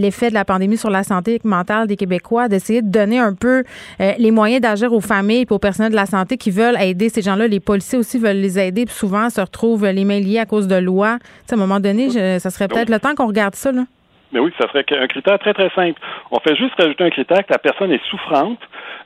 l'effet 0.00 0.28
de 0.28 0.34
la 0.34 0.44
pandémie 0.44 0.76
sur 0.76 0.90
la 0.90 1.04
santé 1.04 1.40
mentale 1.44 1.86
des 1.86 1.96
Québécois, 1.96 2.48
d'essayer 2.48 2.82
de 2.82 2.88
donner 2.88 3.18
un 3.18 3.34
peu 3.34 3.64
euh, 4.00 4.12
les 4.18 4.30
moyens 4.30 4.60
d'agir 4.60 4.92
aux 4.92 5.00
familles 5.00 5.42
et 5.42 5.52
aux 5.52 5.58
personnels 5.58 5.92
de 5.92 5.96
la 5.96 6.06
santé 6.06 6.36
qui 6.36 6.50
veulent 6.50 6.80
aider 6.80 7.08
ces 7.08 7.22
gens-là. 7.22 7.46
Les 7.46 7.60
policiers 7.60 7.98
aussi 7.98 8.18
veulent 8.18 8.36
les 8.36 8.58
aider, 8.58 8.86
puis 8.86 8.94
souvent 8.94 9.30
se 9.30 9.40
retrouvent 9.40 9.86
les 9.86 10.04
mains 10.04 10.20
liées 10.20 10.38
à 10.38 10.46
cause 10.46 10.66
de 10.66 10.76
lois. 10.76 11.18
T'sais, 11.46 11.54
à 11.54 11.58
un 11.58 11.60
moment 11.60 11.80
donné, 11.80 12.10
je, 12.10 12.38
ça 12.38 12.50
serait 12.50 12.68
peut-être 12.68 12.90
le 12.90 12.98
temps 12.98 13.14
qu'on 13.14 13.26
regarde 13.26 13.54
ça. 13.54 13.72
Là. 13.72 13.84
Mais 14.32 14.40
oui, 14.40 14.52
ça 14.58 14.68
serait 14.68 14.84
un 14.90 15.06
critère 15.06 15.38
très, 15.38 15.54
très 15.54 15.70
simple. 15.70 16.00
On 16.30 16.38
fait 16.40 16.56
juste 16.56 16.74
rajouter 16.78 17.04
un 17.04 17.10
critère 17.10 17.44
que 17.44 17.52
la 17.52 17.58
personne 17.58 17.90
est 17.92 18.04
souffrante 18.08 18.60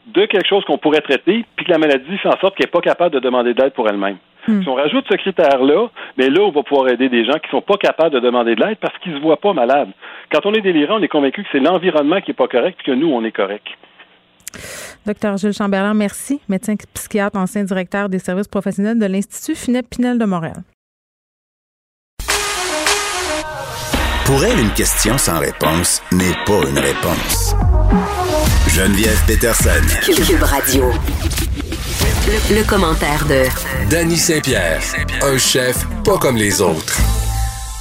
de 0.06 0.26
quelque 0.26 0.46
chose 0.46 0.64
qu'on 0.64 0.78
pourrait 0.78 1.00
traiter, 1.00 1.44
puis 1.56 1.64
que 1.64 1.70
la 1.70 1.78
maladie 1.78 2.18
fait 2.18 2.28
en 2.28 2.38
sorte 2.38 2.56
qu'elle 2.56 2.66
n'est 2.66 2.70
pas 2.70 2.80
capable 2.80 3.14
de 3.14 3.20
demander 3.20 3.54
d'aide 3.54 3.72
pour 3.72 3.88
elle-même. 3.88 4.18
Hmm. 4.46 4.62
Si 4.62 4.68
on 4.68 4.74
rajoute 4.74 5.06
ce 5.10 5.16
critère-là, 5.16 5.88
mais 6.18 6.28
là, 6.28 6.42
on 6.42 6.50
va 6.50 6.62
pouvoir 6.62 6.88
aider 6.88 7.08
des 7.08 7.24
gens 7.24 7.38
qui 7.38 7.48
sont 7.50 7.62
pas 7.62 7.76
capables 7.76 8.14
de 8.14 8.20
demander 8.20 8.54
de 8.54 8.62
l'aide 8.62 8.76
parce 8.78 8.96
qu'ils 8.98 9.14
se 9.14 9.18
voient 9.18 9.40
pas 9.40 9.54
malades. 9.54 9.88
Quand 10.30 10.44
on 10.44 10.52
est 10.52 10.60
délirant, 10.60 10.98
on 10.98 11.02
est 11.02 11.08
convaincu 11.08 11.42
que 11.42 11.48
c'est 11.50 11.60
l'environnement 11.60 12.20
qui 12.20 12.32
est 12.32 12.34
pas 12.34 12.48
correct, 12.48 12.76
puis 12.76 12.92
que 12.92 12.96
nous, 12.96 13.10
on 13.10 13.24
est 13.24 13.32
correct. 13.32 13.66
Docteur 15.06 15.36
Jules 15.36 15.52
Chamberlain, 15.52 15.94
merci. 15.94 16.40
Médecin 16.48 16.74
psychiatre, 16.94 17.38
ancien 17.38 17.64
directeur 17.64 18.08
des 18.08 18.18
services 18.18 18.48
professionnels 18.48 18.98
de 18.98 19.06
l'Institut 19.06 19.56
Finette 19.56 19.88
Pinel 19.88 20.18
de 20.18 20.24
Montréal. 20.24 20.62
Pour 24.26 24.44
elle, 24.44 24.58
une 24.58 24.70
question 24.72 25.18
sans 25.18 25.38
réponse 25.38 26.02
n'est 26.12 26.32
pas 26.46 26.66
une 26.68 26.78
réponse. 26.78 27.54
Geneviève 28.68 29.20
Peterson. 29.26 29.70
Cube 30.02 30.42
Radio. 30.42 30.90
Le, 32.26 32.56
le 32.58 32.64
commentaire 32.66 33.24
de 33.26 33.44
Danny 33.90 34.16
Saint-Pierre, 34.16 34.80
un 35.22 35.36
chef 35.38 35.86
pas 36.04 36.16
comme 36.18 36.36
les 36.36 36.60
autres. 36.60 36.98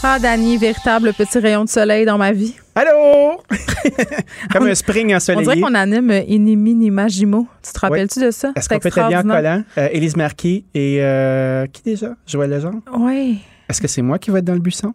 Ah, 0.05 0.19
Dani, 0.19 0.57
véritable 0.57 1.13
petit 1.13 1.39
rayon 1.39 1.63
de 1.63 1.69
soleil 1.69 2.05
dans 2.05 2.17
ma 2.17 2.33
vie. 2.33 2.55
Allô? 2.75 3.41
Comme 4.51 4.67
un 4.67 4.75
spring 4.75 5.13
On 5.13 5.15
ensoleillé. 5.15 5.43
dirait 5.45 5.61
qu'on 5.61 5.75
anime 5.75 6.09
euh, 6.11 6.21
Inimi 6.27 6.73
Nimajimo. 6.75 7.47
Tu 7.65 7.71
te 7.71 7.79
rappelles-tu 7.79 8.19
de 8.19 8.31
ça? 8.31 8.51
Est-ce 8.55 8.67
C'est 8.67 8.73
qu'on 8.75 8.79
peut 8.81 8.87
être 8.89 9.07
bien 9.07 9.21
collant? 9.23 9.63
Euh, 9.77 9.87
Élise 9.93 10.17
Marquis 10.17 10.65
et 10.73 10.97
euh, 11.01 11.67
qui 11.67 11.83
déjà? 11.83 12.15
Joël 12.27 12.49
Legendre? 12.49 12.79
Oui. 12.97 13.39
Est-ce 13.69 13.79
que 13.79 13.87
c'est 13.87 14.01
moi 14.01 14.19
qui 14.19 14.29
vais 14.31 14.39
être 14.39 14.45
dans 14.45 14.55
le 14.55 14.59
buisson? 14.59 14.93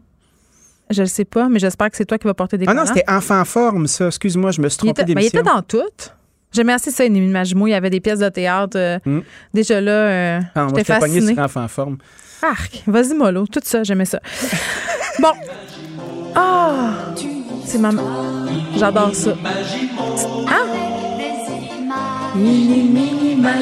Je 0.91 1.03
le 1.03 1.07
sais 1.09 1.25
pas, 1.25 1.49
mais 1.49 1.59
j'espère 1.59 1.91
que 1.91 1.97
c'est 1.97 2.05
toi 2.07 2.19
qui 2.19 2.27
vas 2.27 2.35
porter 2.35 2.57
des 2.59 2.65
Ah 2.69 2.75
non, 2.75 2.85
c'était 2.87 3.05
enfant 3.09 3.41
en 3.41 3.45
forme, 3.45 3.87
ça. 3.87 4.07
Excuse-moi, 4.07 4.51
je 4.53 4.61
me 4.61 4.69
suis 4.69 4.79
trompé 4.79 5.03
était, 5.03 5.15
mais 5.15 5.27
il 5.27 5.31
d'émission. 5.31 5.41
était 5.41 5.51
dans 5.51 5.63
tout. 5.63 6.13
J'aimais 6.53 6.73
assez 6.73 6.91
ça, 6.91 7.05
Inimi 7.05 7.27
Nimajimo. 7.27 7.67
Il 7.67 7.71
y 7.71 7.75
avait 7.75 7.91
des 7.91 8.01
pièces 8.01 8.21
de 8.21 8.29
théâtre. 8.31 8.77
euh, 8.79 8.99
Hmm. 9.05 9.21
Déjà 9.53 9.81
là, 9.83 9.91
euh, 9.93 10.41
Ah, 10.55 10.61
moi, 10.65 10.69
j'étais 10.79 10.81
j'étais 10.95 10.99
pogné 10.99 11.15
fascinée. 11.21 11.35
sur 11.35 11.43
enfant 11.45 11.63
en 11.65 11.69
forme. 11.69 11.99
Arc, 12.43 12.83
vas-y 12.87 13.15
mollo, 13.15 13.47
tout 13.47 13.61
ça, 13.63 13.83
j'aimais 13.83 14.05
ça. 14.07 14.21
bon. 15.19 15.33
Ah, 16.35 16.91
c'est 17.67 17.79
maman. 17.79 18.03
J'adore 18.77 19.15
ça. 19.15 19.33
Hein? 22.39 23.59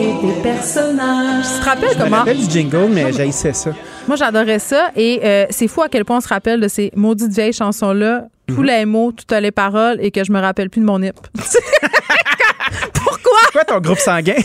et 0.00 0.26
des 0.26 0.32
personnages. 0.42 1.44
Tu 1.54 1.60
te 1.60 1.64
rappelles 1.64 1.88
Je 1.92 1.98
me 1.98 2.04
comment? 2.04 2.16
rappelle 2.18 2.38
du 2.38 2.50
jingle, 2.50 2.88
mais 2.90 3.12
j'haïssais 3.12 3.52
ça. 3.52 3.70
Moi, 4.08 4.16
j'adorais 4.16 4.58
ça. 4.58 4.90
Et 4.96 5.20
euh, 5.22 5.46
c'est 5.50 5.68
fou 5.68 5.82
à 5.82 5.88
quel 5.88 6.04
point 6.04 6.16
on 6.18 6.20
se 6.20 6.28
rappelle 6.28 6.60
de 6.60 6.68
ces 6.68 6.90
maudites 6.96 7.32
vieilles 7.32 7.52
chansons-là. 7.52 8.26
Mhm. 8.48 8.56
Tous 8.56 8.62
les 8.62 8.84
mots, 8.86 9.12
toutes 9.12 9.30
les 9.32 9.50
paroles, 9.50 9.98
et 10.00 10.10
que 10.10 10.24
je 10.24 10.32
me 10.32 10.40
rappelle 10.40 10.70
plus 10.70 10.80
de 10.80 10.86
mon 10.86 11.00
hip. 11.02 11.12
Pourquoi? 12.94 13.38
C'est 13.46 13.52
quoi 13.52 13.64
ton 13.64 13.80
groupe 13.80 13.98
sanguin? 13.98 14.34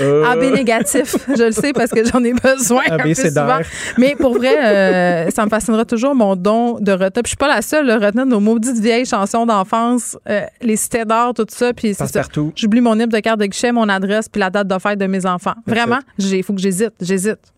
Euh, 0.00 0.24
AB 0.24 0.52
négatif. 0.52 1.14
Je 1.28 1.44
le 1.44 1.52
sais 1.52 1.72
parce 1.72 1.90
que 1.90 2.04
j'en 2.04 2.22
ai 2.24 2.32
besoin 2.32 2.82
AB, 2.90 3.12
c'est 3.14 3.28
souvent. 3.28 3.60
Mais 3.96 4.16
pour 4.16 4.36
vrai, 4.36 4.56
euh, 4.58 5.30
ça 5.30 5.44
me 5.44 5.50
fascinera 5.50 5.84
toujours 5.84 6.16
mon 6.16 6.34
don 6.34 6.78
de 6.80 6.90
retenir. 6.90 7.12
Puis 7.12 7.22
Je 7.24 7.28
suis 7.28 7.36
pas 7.36 7.46
la 7.48 7.62
seule 7.62 7.88
à 7.90 7.98
retenir 7.98 8.26
nos 8.26 8.40
maudites 8.40 8.78
vieilles 8.78 9.06
chansons 9.06 9.46
d'enfance, 9.46 10.16
euh, 10.28 10.42
les 10.62 10.76
cités 10.76 11.04
d'or, 11.04 11.32
tout 11.34 11.46
ça. 11.48 11.72
Puis 11.72 11.94
c'est. 11.94 12.20
J'oublie 12.56 12.80
mon 12.80 12.94
livre 12.94 13.08
de 13.10 13.20
carte 13.20 13.38
de 13.38 13.46
guichet, 13.46 13.70
mon 13.70 13.88
adresse, 13.88 14.28
puis 14.28 14.40
la 14.40 14.50
date 14.50 14.66
de 14.66 14.78
fête 14.78 14.98
de 14.98 15.06
mes 15.06 15.24
enfants. 15.26 15.54
Vraiment, 15.66 16.00
il 16.18 16.42
faut 16.42 16.54
que 16.54 16.60
j'hésite. 16.60 16.92
J'hésite. 17.00 17.53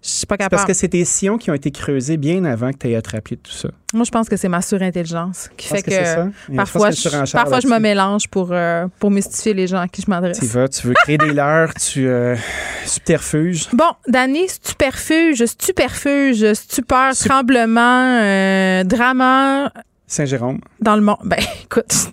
Je 0.00 0.10
suis 0.10 0.26
pas 0.26 0.36
capable. 0.36 0.50
parce 0.50 0.64
que 0.64 0.74
c'est 0.74 0.88
tes 0.88 1.04
sillons 1.04 1.38
qui 1.38 1.50
ont 1.50 1.54
été 1.54 1.72
creusés 1.72 2.16
bien 2.16 2.44
avant 2.44 2.70
que 2.70 2.78
tu 2.78 2.88
aies 2.88 2.94
attrapé 2.94 3.36
tout 3.36 3.50
ça. 3.50 3.68
Moi, 3.92 4.04
je 4.04 4.10
pense 4.10 4.28
que 4.28 4.36
c'est 4.36 4.48
ma 4.48 4.62
surintelligence 4.62 5.50
qui 5.56 5.66
fait 5.66 5.82
que 5.82 6.54
parfois, 6.54 6.92
je, 6.92 7.32
parfois 7.32 7.58
me 7.58 7.78
mélange 7.80 8.28
pour, 8.28 8.52
euh, 8.52 8.86
pour 9.00 9.10
mystifier 9.10 9.54
les 9.54 9.66
gens 9.66 9.80
à 9.80 9.88
qui 9.88 10.02
je 10.02 10.10
m'adresse. 10.10 10.38
Tu 10.38 10.46
vas, 10.46 10.68
tu 10.68 10.86
veux 10.86 10.94
créer 10.94 11.18
des 11.18 11.32
leurres, 11.32 11.74
tu 11.74 12.06
euh, 12.06 12.36
subterfuges. 12.84 13.68
Bon, 13.72 13.90
Dani, 14.06 14.48
stuperfuge, 14.48 15.44
stuperfuge, 15.46 16.52
stupeur, 16.52 17.14
tremblement, 17.16 18.20
euh, 18.20 18.84
drama 18.84 19.72
Saint-Jérôme. 20.06 20.60
dans 20.80 20.94
le 20.94 21.02
monde. 21.02 21.18
Ben, 21.24 21.38
écoute, 21.64 22.12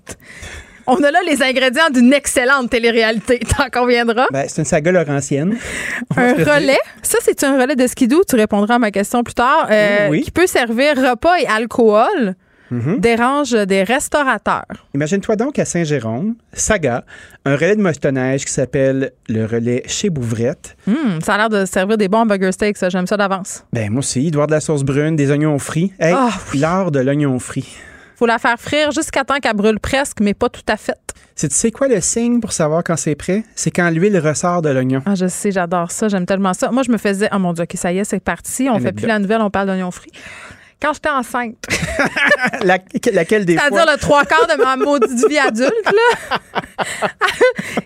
on 0.88 0.96
a 1.04 1.12
là 1.12 1.20
les 1.28 1.42
ingrédients 1.44 1.90
d'une 1.94 2.14
excellente 2.14 2.70
télé-réalité, 2.70 3.40
t'en 3.58 3.70
conviendras. 3.70 4.28
Ben, 4.32 4.46
c'est 4.48 4.62
une 4.62 4.66
saga 4.66 4.92
laurentienne. 4.92 5.56
Un 6.16 6.34
relais, 6.34 6.78
ça 7.02 7.18
c'est 7.22 7.44
un 7.44 7.60
relais 7.62 7.76
de 7.76 7.88
skidoo, 7.88 8.24
tu 8.28 8.36
répondras 8.36 8.76
à 8.76 8.80
ma 8.80 8.92
question 8.92 9.24
plus 9.24 9.34
tard, 9.36 9.68
euh, 9.72 10.08
Mm, 10.08 10.12
oui. 10.12 10.22
qui 10.22 10.32
peut 10.32 10.48
servir 10.48 10.96
repas 10.98 11.36
et 11.40 11.48
alcool, 11.48 12.36
Mhm. 12.72 13.00
dérange 13.00 13.52
des 13.52 13.84
restaurateurs. 13.84 14.66
Imagine-toi 14.96 15.36
donc 15.36 15.60
à 15.60 15.66
Saint-Jérôme, 15.66 16.34
saga, 16.52 17.04
un 17.46 17.56
relais 17.56 17.76
de 17.76 17.82
motoneige 17.82 18.44
qui 18.44 18.52
s'appelle 18.52 19.12
le 19.30 19.46
relais 19.46 19.84
chez 19.86 20.10
Bouvrette. 20.10 20.76
Hum, 20.88 21.20
ça 21.24 21.36
a 21.36 21.38
l'air 21.38 21.50
de 21.50 21.66
servir 21.66 21.96
des 21.98 22.08
bons 22.08 22.20
hamburger 22.22 22.52
steaks, 22.52 22.78
ça, 22.78 22.90
j'aime 22.90 23.06
ça 23.06 23.18
d'avance. 23.18 23.64
Ben, 23.72 23.92
moi 23.92 24.00
aussi, 24.00 24.24
il 24.26 24.32
doit 24.32 24.48
de 24.48 24.52
la 24.52 24.62
sauce 24.62 24.84
brune, 24.84 25.16
des 25.16 25.30
oignons 25.30 25.60
frits. 25.60 25.94
Hey, 26.00 26.14
Ah, 26.18 26.30
l'art 26.56 26.90
de 26.90 27.00
l'oignon 27.00 27.38
frit. 27.38 27.68
Faut 28.16 28.26
la 28.26 28.38
faire 28.40 28.60
frire 28.60 28.92
jusqu'à 28.92 29.24
temps 29.24 29.40
qu'elle 29.40 29.56
brûle 29.56 29.80
presque, 29.80 30.20
mais 30.22 30.34
pas 30.34 30.50
tout 30.50 30.62
à 30.68 30.78
fait. 30.78 30.98
C'est 31.36 31.50
tu 31.50 31.56
sais 31.56 31.72
quoi 31.72 31.90
le 31.90 32.00
signe 32.00 32.40
pour 32.40 32.54
savoir 32.54 32.82
quand 32.84 32.96
c'est 32.96 33.16
prêt? 33.16 33.44
C'est 33.56 33.72
quand 33.72 33.90
l'huile 33.90 34.18
ressort 34.18 34.62
de 34.62 34.70
l'oignon. 34.70 35.02
Ah, 35.06 35.16
je 35.16 35.28
sais, 35.28 35.52
j'adore 35.52 35.92
ça, 35.92 36.08
j'aime 36.08 36.26
tellement 36.26 36.54
ça. 36.54 36.72
Moi, 36.72 36.84
je 36.84 36.92
me 36.92 36.98
faisais, 36.98 37.28
oh 37.34 37.40
mon 37.40 37.52
Dieu, 37.52 37.64
OK, 37.64 37.74
ça 37.76 37.92
y 37.92 37.98
est, 37.98 38.06
c'est 38.06 38.22
parti, 38.22 38.70
on 38.70 38.80
fait 38.80 38.94
plus 38.94 39.06
la 39.08 39.20
nouvelle, 39.20 39.42
on 39.42 39.50
parle 39.50 39.68
d'oignons 39.68 39.92
frits. 39.92 40.12
Quand 40.86 40.94
j'étais 40.94 41.10
enceinte, 41.10 41.56
La- 42.64 42.78
laquelle 43.12 43.44
des 43.46 43.58
c'est-à-dire 43.58 43.86
le 43.92 43.98
trois 43.98 44.24
quarts 44.24 44.46
de 44.46 44.62
ma 44.62 44.76
maudite 44.76 45.28
vie 45.28 45.40
adulte, 45.40 45.72
là. 45.86 46.38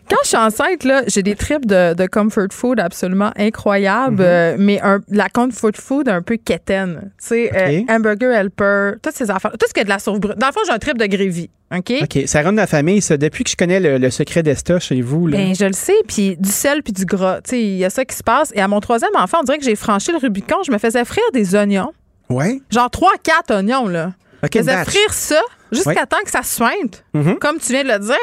Quand 0.10 0.18
je 0.24 0.28
suis 0.28 0.38
enceinte, 0.38 0.84
là, 0.84 1.04
j'ai 1.08 1.24
des 1.24 1.36
trips 1.36 1.66
de, 1.66 1.94
de 1.94 2.08
comfort 2.08 2.48
food 2.52 2.80
absolument 2.80 3.32
incroyables, 3.38 4.16
Mhm. 4.16 4.22
euh, 4.28 4.56
mais 4.60 4.82
un, 4.82 5.00
la 5.10 5.30
comfort 5.30 5.72
food 5.76 6.10
un 6.10 6.22
peu 6.22 6.36
quétaine. 6.38 7.12
Tu 7.20 7.28
sais, 7.28 7.52
euh, 7.56 7.82
hamburger 7.90 8.32
helper, 8.34 8.94
toutes 9.02 9.16
ces 9.16 9.30
affaires, 9.32 9.52
tout 9.52 9.66
ce 9.68 9.74
qui 9.74 9.80
est 9.80 9.84
de 9.86 9.90
la 9.90 10.00
sauce 10.00 10.20
brune. 10.20 10.36
Dans 10.38 10.48
le 10.48 10.54
fond, 10.54 10.60
j'ai 10.66 10.74
un 10.74 10.80
trip 10.80 10.98
de 10.98 11.06
grévy, 11.06 11.50
OK? 11.74 11.94
OK, 12.04 12.20
ça 12.26 12.40
rentre 12.42 12.56
dans 12.56 12.64
la 12.64 12.68
famille, 12.68 13.02
ça. 13.02 13.16
Depuis 13.16 13.44
que 13.46 13.50
je 13.52 13.56
connais 13.56 13.80
le, 13.80 13.98
le 13.98 14.10
secret 14.10 14.44
d'Esta 14.44 14.80
chez 14.80 15.02
vous, 15.02 15.28
là. 15.28 15.38
Ben, 15.38 15.56
je 15.56 15.66
le 15.66 15.74
sais, 15.74 15.96
puis 16.08 16.36
du 16.38 16.50
sel 16.50 16.84
puis 16.84 16.92
du 16.92 17.06
gras. 17.06 17.40
Tu 17.44 17.52
sais, 17.52 17.62
il 17.62 17.78
y 17.78 17.86
a 17.86 17.90
ça 17.90 18.04
qui 18.04 18.16
se 18.16 18.24
passe. 18.24 18.52
Et 18.56 18.62
à 18.62 18.68
mon 18.68 18.82
troisième 18.82 19.16
enfant, 19.16 19.38
on 19.42 19.44
dirait 19.44 19.58
que 19.60 19.64
j'ai 19.64 19.76
franchi 19.78 20.12
le 20.12 20.18
Rubicon. 20.18 20.58
Je 20.66 20.72
me 20.72 20.78
faisais 20.80 21.06
frire 21.06 21.24
des 21.34 21.56
oignons. 21.56 21.92
Ouais? 22.30 22.62
Genre 22.70 22.90
trois, 22.90 23.14
quatre 23.24 23.54
oignons, 23.54 23.88
là. 23.88 24.14
OK, 24.44 24.50
Je 24.54 24.60
faisais 24.60 24.86
frire 24.86 25.14
ça 25.14 25.42
jusqu'à 25.72 25.90
Ouais. 25.92 26.06
temps 26.06 26.18
que 26.24 26.32
ça 26.32 26.44
sointe, 26.44 27.04
Mhm. 27.14 27.38
comme 27.40 27.60
tu 27.60 27.74
viens 27.74 27.84
de 27.84 27.90
le 27.90 28.00
dire. 28.00 28.16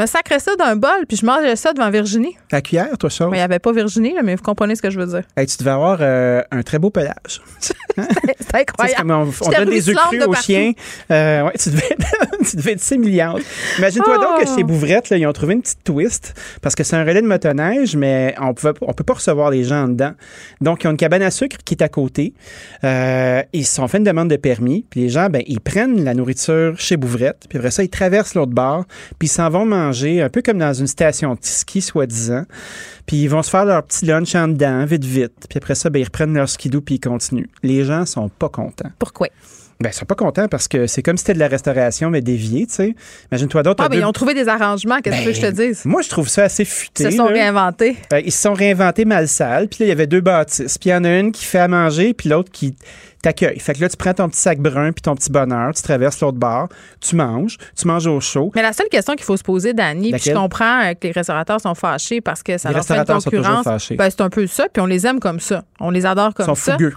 Je 0.00 0.04
me 0.04 0.08
sacrais 0.08 0.38
ça 0.38 0.56
d'un 0.56 0.76
bol, 0.76 1.04
puis 1.06 1.18
je 1.18 1.26
mangeais 1.26 1.56
ça 1.56 1.74
devant 1.74 1.90
Virginie. 1.90 2.34
Ta 2.48 2.62
cuillère, 2.62 2.96
toi, 2.96 3.10
chose? 3.10 3.28
Mais 3.30 3.36
il 3.36 3.40
n'y 3.40 3.44
avait 3.44 3.58
pas 3.58 3.70
Virginie, 3.70 4.14
là, 4.14 4.22
mais 4.22 4.34
vous 4.34 4.42
comprenez 4.42 4.74
ce 4.74 4.80
que 4.80 4.88
je 4.88 4.98
veux 4.98 5.04
dire. 5.04 5.24
Hey, 5.36 5.46
tu 5.46 5.58
devais 5.58 5.72
avoir 5.72 5.98
euh, 6.00 6.40
un 6.50 6.62
très 6.62 6.78
beau 6.78 6.88
pelage. 6.88 7.42
C'est 7.60 7.74
comme 7.94 8.60
incroyable. 8.60 9.12
on, 9.12 9.50
donne 9.50 9.68
des 9.68 9.90
œufs 9.90 9.96
crus 9.96 10.20
de 10.20 10.24
aux 10.24 10.34
chiens. 10.34 10.72
Euh, 11.10 11.42
ouais, 11.42 11.52
tu, 11.60 11.68
devais, 11.68 11.96
tu 12.50 12.56
devais 12.56 12.72
être 12.72 12.80
similiante. 12.80 13.42
Imagine-toi 13.76 14.16
Oh. 14.18 14.22
donc 14.22 14.40
que 14.40 14.56
chez 14.56 14.62
Bouvrette, 14.64 15.10
là, 15.10 15.18
ils 15.18 15.26
ont 15.26 15.32
trouvé 15.32 15.52
une 15.52 15.60
petite 15.60 15.84
twist 15.84 16.34
parce 16.62 16.74
que 16.74 16.82
c'est 16.82 16.96
un 16.96 17.04
relais 17.04 17.20
de 17.20 17.26
motoneige, 17.26 17.94
mais 17.94 18.34
on 18.40 18.54
on 18.80 18.92
peut 18.94 19.04
pas 19.04 19.14
recevoir 19.14 19.50
les 19.50 19.64
gens 19.64 19.84
en 19.84 19.88
dedans. 19.88 20.12
Donc, 20.62 20.82
ils 20.82 20.86
ont 20.88 20.92
une 20.92 20.96
cabane 20.96 21.22
à 21.22 21.30
sucre 21.30 21.58
qui 21.62 21.74
est 21.74 21.82
à 21.82 21.90
côté. 21.90 22.32
Euh, 22.84 23.42
ils 23.52 23.66
se 23.66 23.74
sont 23.74 23.86
fait 23.86 23.98
une 23.98 24.04
demande 24.04 24.30
de 24.30 24.36
permis. 24.36 24.86
Puis 24.88 25.00
les 25.00 25.08
gens, 25.10 25.28
ben, 25.28 25.42
ils 25.46 25.60
prennent 25.60 26.02
la 26.04 26.14
nourriture 26.14 26.74
chez 26.78 26.96
Bouvrette. 26.96 27.44
Puis 27.50 27.58
après 27.58 27.70
ça, 27.70 27.82
ils 27.82 27.90
traversent 27.90 28.34
l'autre 28.34 28.52
bord. 28.52 28.86
Puis 29.18 29.28
ils 29.28 29.32
s'en 29.32 29.50
vont 29.50 29.66
manger 29.66 29.89
un 29.90 30.28
peu 30.28 30.42
comme 30.42 30.58
dans 30.58 30.72
une 30.72 30.86
station 30.86 31.34
de 31.34 31.40
ski, 31.42 31.80
soi-disant. 31.80 32.44
Puis 33.06 33.16
ils 33.22 33.28
vont 33.28 33.42
se 33.42 33.50
faire 33.50 33.64
leur 33.64 33.82
petit 33.82 34.06
lunch 34.06 34.34
en 34.34 34.48
dedans, 34.48 34.84
vite, 34.84 35.04
vite. 35.04 35.46
Puis 35.48 35.58
après 35.58 35.74
ça, 35.74 35.90
ben, 35.90 36.00
ils 36.00 36.04
reprennent 36.04 36.34
leur 36.34 36.48
skidoo 36.48 36.80
puis 36.80 36.96
ils 36.96 37.00
continuent. 37.00 37.48
Les 37.62 37.84
gens 37.84 38.06
sont 38.06 38.28
pas 38.28 38.48
contents. 38.48 38.90
Pourquoi? 38.98 39.28
Ben, 39.80 39.88
ils 39.88 39.94
sont 39.94 40.04
pas 40.04 40.14
contents 40.14 40.46
parce 40.46 40.68
que 40.68 40.86
c'est 40.86 41.02
comme 41.02 41.16
si 41.16 41.22
c'était 41.22 41.32
de 41.32 41.38
la 41.38 41.48
restauration, 41.48 42.10
mais 42.10 42.20
déviée, 42.20 42.66
tu 42.66 42.74
sais. 42.74 42.94
Imagine-toi 43.32 43.62
d'autres. 43.62 43.82
Ah, 43.82 43.88
ben, 43.88 43.98
ils 43.98 44.04
ont 44.04 44.12
trouvé 44.12 44.34
des 44.34 44.46
arrangements. 44.46 44.98
Qu'est-ce 45.02 45.24
que 45.24 45.32
je 45.32 45.40
te 45.40 45.50
dise? 45.50 45.86
Moi, 45.86 46.02
je 46.02 46.10
trouve 46.10 46.28
ça 46.28 46.44
assez 46.44 46.66
futé. 46.66 47.04
Ils 47.04 47.10
se 47.12 47.16
sont 47.16 47.24
là. 47.24 47.32
réinventés. 47.32 47.96
Euh, 48.12 48.20
ils 48.20 48.30
se 48.32 48.42
sont 48.42 48.52
réinventés 48.52 49.06
mal 49.06 49.26
sale. 49.26 49.68
Puis 49.68 49.78
là, 49.80 49.86
il 49.86 49.88
y 49.88 49.92
avait 49.92 50.06
deux 50.06 50.20
bâtisses. 50.20 50.76
Puis 50.76 50.90
il 50.90 50.92
y 50.92 50.94
en 50.94 51.04
a 51.04 51.18
une 51.18 51.32
qui 51.32 51.46
fait 51.46 51.60
à 51.60 51.68
manger, 51.68 52.12
puis 52.12 52.28
l'autre 52.28 52.52
qui 52.52 52.76
t'accueille. 53.22 53.58
Fait 53.60 53.74
que 53.74 53.80
là, 53.80 53.88
tu 53.88 53.96
prends 53.96 54.14
ton 54.14 54.28
petit 54.28 54.40
sac 54.40 54.58
brun 54.58 54.92
puis 54.92 55.02
ton 55.02 55.14
petit 55.14 55.30
bonheur, 55.30 55.72
tu 55.74 55.82
traverses 55.82 56.20
l'autre 56.20 56.38
bar, 56.38 56.68
tu 57.00 57.16
manges, 57.16 57.56
tu 57.78 57.86
manges 57.86 58.06
au 58.06 58.20
chaud. 58.20 58.50
Mais 58.54 58.62
la 58.62 58.72
seule 58.72 58.88
question 58.88 59.14
qu'il 59.14 59.24
faut 59.24 59.36
se 59.36 59.42
poser, 59.42 59.72
Dani, 59.72 60.12
puis 60.12 60.20
je 60.24 60.32
comprends 60.32 60.82
euh, 60.84 60.92
que 60.94 61.06
les 61.06 61.12
restaurateurs 61.12 61.60
sont 61.60 61.74
fâchés 61.74 62.20
parce 62.20 62.42
que 62.42 62.58
ça 62.58 62.68
Les 62.70 62.74
leur 62.76 62.84
fait 62.84 62.96
une 62.98 63.04
concurrence. 63.04 63.64
fâchés. 63.64 63.96
Ben, 63.96 64.08
c'est 64.10 64.20
un 64.22 64.30
peu 64.30 64.46
ça, 64.46 64.68
puis 64.72 64.80
on 64.82 64.86
les 64.86 65.06
aime 65.06 65.20
comme 65.20 65.40
ça. 65.40 65.64
On 65.80 65.90
les 65.90 66.06
adore 66.06 66.34
comme 66.34 66.44
Ils 66.44 66.48
sont 66.48 66.54
ça. 66.54 66.72
fougueux. 66.72 66.94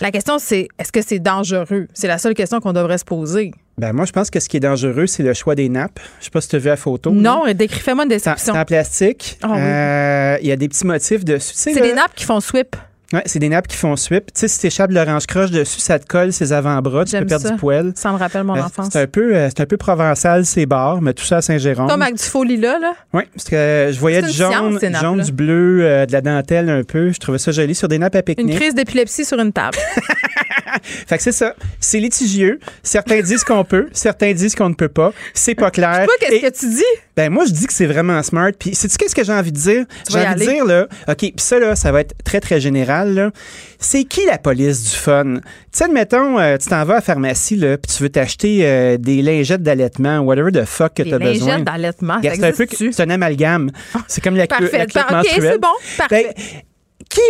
La 0.00 0.10
question, 0.10 0.38
c'est 0.38 0.68
est-ce 0.78 0.92
que 0.92 1.02
c'est 1.02 1.18
dangereux? 1.18 1.88
C'est 1.92 2.06
la 2.08 2.18
seule 2.18 2.34
question 2.34 2.60
qu'on 2.60 2.72
devrait 2.72 2.98
se 2.98 3.04
poser. 3.04 3.52
Ben, 3.78 3.92
moi, 3.92 4.04
je 4.06 4.12
pense 4.12 4.30
que 4.30 4.40
ce 4.40 4.48
qui 4.48 4.56
est 4.56 4.60
dangereux, 4.60 5.06
c'est 5.06 5.22
le 5.22 5.34
choix 5.34 5.54
des 5.54 5.68
nappes. 5.68 6.00
Je 6.18 6.24
sais 6.26 6.30
pas 6.30 6.40
si 6.40 6.48
tu 6.48 6.56
as 6.56 6.58
vu 6.58 6.66
la 6.68 6.76
photo. 6.76 7.10
Non, 7.12 7.44
décris-moi 7.54 8.04
une 8.04 8.08
description. 8.10 8.52
c'est 8.54 8.58
en 8.60 8.64
plastique. 8.64 9.38
Ah 9.42 9.48
oui. 9.50 9.58
Euh, 9.60 10.38
Il 10.42 10.48
y 10.48 10.52
a 10.52 10.56
des 10.56 10.68
petits 10.68 10.86
motifs 10.86 11.24
dessus. 11.24 11.52
C'est 11.54 11.80
des 11.80 11.92
nappes 11.94 12.14
qui 12.14 12.24
font 12.24 12.40
sweep. 12.40 12.74
Ouais, 13.12 13.22
c'est 13.24 13.38
des 13.38 13.48
nappes 13.48 13.66
qui 13.68 13.76
font 13.76 13.96
sweep. 13.96 14.26
Tu 14.26 14.32
sais, 14.40 14.48
si 14.48 14.60
t'échappes 14.60 14.90
l'orange 14.90 15.26
croche 15.26 15.50
dessus, 15.50 15.80
ça 15.80 15.98
te 15.98 16.06
colle 16.06 16.30
ses 16.30 16.52
avant-bras, 16.52 17.06
tu 17.06 17.18
peux 17.18 17.24
perdre 17.24 17.46
ça. 17.46 17.52
du 17.52 17.56
poil. 17.56 17.92
Ça 17.94 18.12
me 18.12 18.18
rappelle 18.18 18.44
mon 18.44 18.54
Euh, 18.54 18.60
enfance. 18.62 18.90
C'est 18.92 19.00
un 19.00 19.06
peu, 19.06 19.34
euh, 19.34 19.48
c'est 19.48 19.62
un 19.62 19.66
peu 19.66 19.78
provençal, 19.78 20.44
ces 20.44 20.66
bars, 20.66 21.00
mais 21.00 21.14
tout 21.14 21.24
ça 21.24 21.38
à 21.38 21.40
Saint-Jérôme. 21.42 21.88
Comme 21.88 22.02
avec 22.02 22.16
du 22.16 22.22
faux 22.22 22.44
lilas, 22.44 22.78
là. 22.78 22.92
Oui, 23.14 23.22
parce 23.34 23.48
que 23.48 23.56
euh, 23.56 23.92
je 23.92 23.98
voyais 23.98 24.20
du 24.20 24.28
une 24.28 24.34
jaune, 24.34 24.78
science, 24.78 25.00
jaune, 25.00 25.20
du 25.22 25.32
bleu, 25.32 25.78
euh, 25.86 26.04
de 26.04 26.12
la 26.12 26.20
dentelle 26.20 26.68
un 26.68 26.82
peu. 26.82 27.10
Je 27.10 27.18
trouvais 27.18 27.38
ça 27.38 27.50
joli 27.50 27.74
sur 27.74 27.88
des 27.88 27.98
nappes 27.98 28.14
à 28.14 28.18
Une 28.18 28.24
pique-nique. 28.24 28.56
crise 28.56 28.74
d'épilepsie 28.74 29.24
sur 29.24 29.38
une 29.38 29.52
table. 29.54 29.78
fait 31.06 31.16
que 31.16 31.22
c'est 31.22 31.32
ça. 31.32 31.54
C'est 31.80 32.00
litigieux. 32.00 32.58
Certains 32.82 33.20
disent 33.20 33.44
qu'on 33.44 33.64
peut, 33.64 33.88
certains 33.92 34.32
disent 34.32 34.54
qu'on 34.54 34.68
ne 34.68 34.74
peut 34.74 34.88
pas. 34.88 35.12
C'est 35.34 35.54
pas 35.54 35.70
clair. 35.70 36.04
Toi, 36.04 36.14
qu'est-ce 36.20 36.34
Et- 36.34 36.40
que 36.40 36.58
tu 36.58 36.68
dis? 36.70 36.84
Ben 37.16 37.30
moi, 37.32 37.44
je 37.46 37.52
dis 37.52 37.66
que 37.66 37.72
c'est 37.72 37.86
vraiment 37.86 38.22
smart. 38.22 38.52
Puis, 38.56 38.74
sais-tu 38.76 38.96
qu'est-ce 38.96 39.14
que 39.14 39.24
j'ai 39.24 39.32
envie 39.32 39.50
de 39.50 39.56
dire? 39.58 39.84
J'ai 40.08 40.18
envie 40.20 40.34
de 40.46 40.50
dire, 40.52 40.64
là, 40.64 40.86
OK, 41.08 41.16
puis 41.16 41.32
ça, 41.38 41.58
là, 41.58 41.74
ça 41.74 41.90
va 41.90 42.00
être 42.02 42.14
très, 42.24 42.38
très 42.40 42.60
général, 42.60 43.12
là. 43.14 43.30
C'est 43.80 44.04
qui 44.04 44.24
la 44.24 44.38
police 44.38 44.84
du 44.84 44.96
fun? 44.96 45.34
Tu 45.34 45.40
sais, 45.72 45.84
admettons, 45.84 46.38
euh, 46.38 46.56
tu 46.58 46.68
t'en 46.68 46.84
vas 46.84 46.94
à 46.94 46.96
la 46.96 47.02
pharmacie, 47.02 47.56
là, 47.56 47.76
puis 47.76 47.92
tu 47.96 48.02
veux 48.04 48.08
t'acheter 48.08 48.60
euh, 48.62 48.96
des 48.98 49.20
lingettes 49.22 49.62
d'allaitement, 49.64 50.18
whatever 50.20 50.52
the 50.52 50.64
fuck 50.64 50.94
que 50.94 51.02
Des 51.02 51.08
tu 51.10 51.14
as 51.14 51.18
besoin. 51.18 51.48
lingettes 51.48 51.64
d'allaitement, 51.64 52.18
C'est 52.22 52.44
un 52.44 52.52
peu, 52.52 52.66
c'est 52.92 53.00
un 53.00 53.10
amalgame. 53.10 53.70
C'est 54.06 54.22
comme 54.22 54.36
la, 54.36 54.46
Parfait. 54.46 54.86
la 54.94 55.10
menstruelle. 55.10 55.50
c'est 55.54 55.58
bon. 55.60 55.68
Parfait. 55.96 56.34
Ben, 56.36 56.44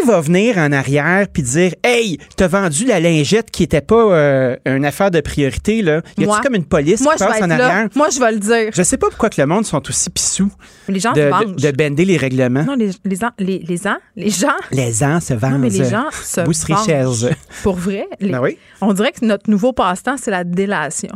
qui 0.01 0.07
va 0.07 0.21
venir 0.21 0.59
en 0.59 0.73
arrière 0.73 1.27
puis 1.33 1.43
dire 1.43 1.75
Hey, 1.83 2.19
t'as 2.37 2.49
vendu 2.49 2.85
la 2.85 3.01
lingette 3.01 3.51
qui 3.51 3.63
était 3.63 3.81
pas 3.81 3.97
euh, 4.13 4.57
une 4.67 4.85
affaire 4.85 5.11
de 5.11 5.21
priorité, 5.21 5.83
là? 5.83 6.03
Y 6.19 6.25
a-tu 6.25 6.41
comme 6.43 6.55
une 6.55 6.65
police 6.65 7.01
Moi, 7.01 7.15
qui 7.15 7.19
je 7.21 7.25
vais 7.25 7.31
passe 7.31 7.43
en 7.43 7.47
là. 7.47 7.67
arrière? 7.67 7.89
Moi, 7.95 8.09
je 8.11 8.19
vais 8.21 8.33
le 8.33 8.39
dire. 8.39 8.71
Je 8.75 8.83
sais 8.83 8.97
pas 8.97 9.09
pourquoi 9.09 9.31
que 9.31 9.41
le 9.41 9.47
monde 9.47 9.65
sont 9.65 9.83
aussi 9.89 10.11
pissous 10.11 10.51
Les 10.89 11.01
gens 11.01 11.13
de, 11.13 11.21
se 11.21 11.25
de, 11.25 11.31
vengent. 11.31 11.57
de 11.57 11.71
bender 11.71 12.05
les 12.05 12.17
règlements. 12.17 12.65
Non, 12.65 12.75
les, 12.75 12.91
les, 13.05 13.25
ans- 13.25 13.31
les, 13.39 13.59
les, 13.61 13.87
ans- 13.87 13.99
les 14.17 14.31
gens. 14.31 14.49
Les 14.73 15.03
ans 15.03 15.21
se 15.21 15.35
vendent. 15.35 15.53
Non, 15.53 15.59
mais 15.59 15.71
les 15.71 15.85
gens 15.89 16.07
se 16.13 16.41
vengent. 16.41 17.29
Pour 17.63 17.77
vrai, 17.77 18.07
les- 18.21 18.31
Ben 18.31 18.41
oui. 18.41 18.59
on 18.81 18.93
dirait 18.93 19.13
que 19.13 19.25
notre 19.25 19.49
nouveau 19.51 19.73
passe-temps, 19.73 20.17
c'est 20.17 20.31
la 20.31 20.45
délation. 20.45 21.11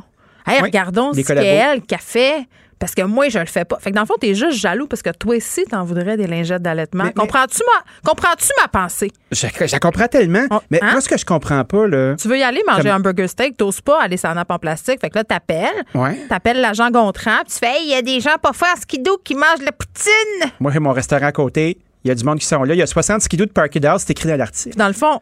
Hey, 0.47 0.57
Oui, 0.59 0.63
regardons 0.65 1.13
ce 1.13 1.21
qu'elle 1.21 1.83
qui 1.83 1.95
a 1.95 1.99
fait. 1.99 2.47
Parce 2.83 2.97
que 2.97 3.03
moi, 3.03 3.29
je 3.29 3.39
le 3.39 3.47
fais 3.47 3.65
pas. 3.65 3.79
Fait 3.79 3.91
que 3.91 3.95
dans 3.95 4.01
le 4.01 4.09
fond, 4.09 4.17
t'es 4.21 4.35
juste 4.35 4.59
jaloux 4.59 4.89
parce 4.89 5.03
que 5.03 5.11
toi 5.11 5.37
aussi, 5.37 5.63
t'en 5.67 5.85
voudrais 5.85 6.17
des 6.17 6.27
lingettes 6.27 6.63
d'allaitement. 6.63 7.13
Comprends-tu 7.15 7.61
ma, 7.65 8.11
comprends-tu 8.11 8.49
ma 8.61 8.67
pensée? 8.67 9.13
Je, 9.31 9.47
je 9.47 9.79
comprends 9.79 10.09
tellement. 10.09 10.47
mais 10.69 10.81
hein? 10.83 10.91
moi, 10.91 11.01
ce 11.01 11.09
que 11.09 11.17
je 11.17 11.25
comprends 11.25 11.65
pas, 11.65 11.87
là. 11.87 12.17
Tu 12.17 12.27
veux 12.27 12.37
y 12.37 12.43
aller 12.43 12.61
manger 12.67 12.89
Comme- 12.89 12.91
un 12.91 12.99
burger 12.99 13.29
steak, 13.29 13.57
t'oses 13.57 13.81
pas 13.81 14.03
aller 14.03 14.17
nappe 14.25 14.51
en 14.51 14.59
plastique. 14.59 15.01
Fait 15.01 15.11
que 15.11 15.15
là, 15.19 15.23
t'appelles. 15.23 15.85
Ouais. 15.95 16.27
T'appelles 16.29 16.61
l'agent 16.61 16.91
Gontran, 16.91 17.45
puis 17.45 17.53
tu 17.53 17.59
fais, 17.61 17.67
hey, 17.73 17.85
il 17.85 17.91
y 17.91 17.95
a 17.95 18.03
des 18.03 18.19
gens 18.19 18.35
pas 18.43 18.53
forts 18.53 18.79
skidoo 18.81 19.17
qui 19.23 19.37
mangent 19.37 19.65
la 19.65 19.71
poutine. 19.71 20.51
Moi, 20.59 20.73
j'ai 20.73 20.81
mon 20.81 20.91
restaurant 20.91 21.27
à 21.27 21.33
côté. 21.33 21.79
Il 22.05 22.09
y 22.09 22.11
a 22.11 22.17
du 22.17 22.25
monde 22.25 22.41
qui 22.41 22.47
sont 22.47 22.65
là. 22.65 22.75
Il 22.75 22.79
y 22.79 22.83
a 22.83 22.87
60 22.89 23.21
skidoo 23.23 23.47
de 23.47 23.53
Parky 23.53 23.79
House, 23.87 24.03
c'est 24.05 24.11
écrit 24.11 24.29
dans 24.29 24.37
l'article. 24.37 24.77
Dans 24.77 24.89
le 24.89 24.93
fond, 24.93 25.21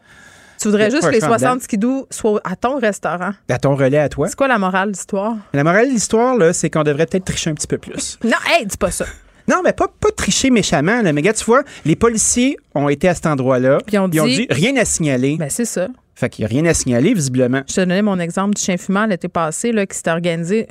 tu 0.61 0.67
voudrais 0.69 0.89
juste 0.91 1.03
que 1.03 1.09
les 1.11 1.17
un 1.23 1.27
champ 1.27 1.37
60 1.37 1.49
dedans. 1.55 1.63
skidoo 1.63 2.07
soient 2.09 2.41
à 2.43 2.55
ton 2.55 2.77
restaurant. 2.79 3.31
À 3.49 3.57
ton 3.57 3.75
relais 3.75 3.97
à 3.99 4.09
toi. 4.09 4.27
C'est 4.27 4.35
quoi 4.35 4.47
la 4.47 4.57
morale 4.59 4.89
de 4.89 4.93
l'histoire? 4.93 5.35
La 5.53 5.63
morale 5.63 5.87
de 5.87 5.93
l'histoire, 5.93 6.37
là, 6.37 6.53
c'est 6.53 6.69
qu'on 6.69 6.83
devrait 6.83 7.05
peut-être 7.05 7.25
tricher 7.25 7.49
un 7.49 7.53
petit 7.53 7.67
peu 7.67 7.77
plus. 7.77 8.17
Non, 8.23 8.37
hey, 8.49 8.65
dis 8.65 8.77
pas 8.77 8.91
ça. 8.91 9.05
Non, 9.47 9.61
mais 9.63 9.73
pas, 9.73 9.87
pas 9.87 10.09
tricher 10.15 10.49
méchamment, 10.51 11.01
là. 11.01 11.11
Mais 11.13 11.21
gars, 11.21 11.33
tu 11.33 11.43
vois, 11.45 11.63
les 11.83 11.95
policiers 11.95 12.57
ont 12.75 12.87
été 12.89 13.09
à 13.09 13.15
cet 13.15 13.25
endroit-là. 13.25 13.79
Puis 13.85 13.97
on 13.97 14.07
Ils 14.09 14.21
ont 14.21 14.25
dit- 14.25 14.35
dit 14.35 14.47
rien 14.49 14.75
à 14.77 14.85
signaler. 14.85 15.35
Ben, 15.37 15.49
c'est 15.49 15.65
ça. 15.65 15.87
Fait 16.15 16.29
qu'il 16.29 16.43
n'y 16.45 16.51
a 16.51 16.61
rien 16.61 16.65
à 16.69 16.73
signaler, 16.73 17.13
visiblement. 17.13 17.61
Je 17.67 17.73
te 17.73 17.81
donnais 17.81 18.01
mon 18.03 18.19
exemple 18.19 18.53
du 18.53 18.61
chien 18.61 18.77
fumant 18.77 19.05
l'été 19.07 19.27
passé, 19.27 19.71
là, 19.71 19.85
qui 19.87 19.97
s'était 19.97 20.11
organisé 20.11 20.67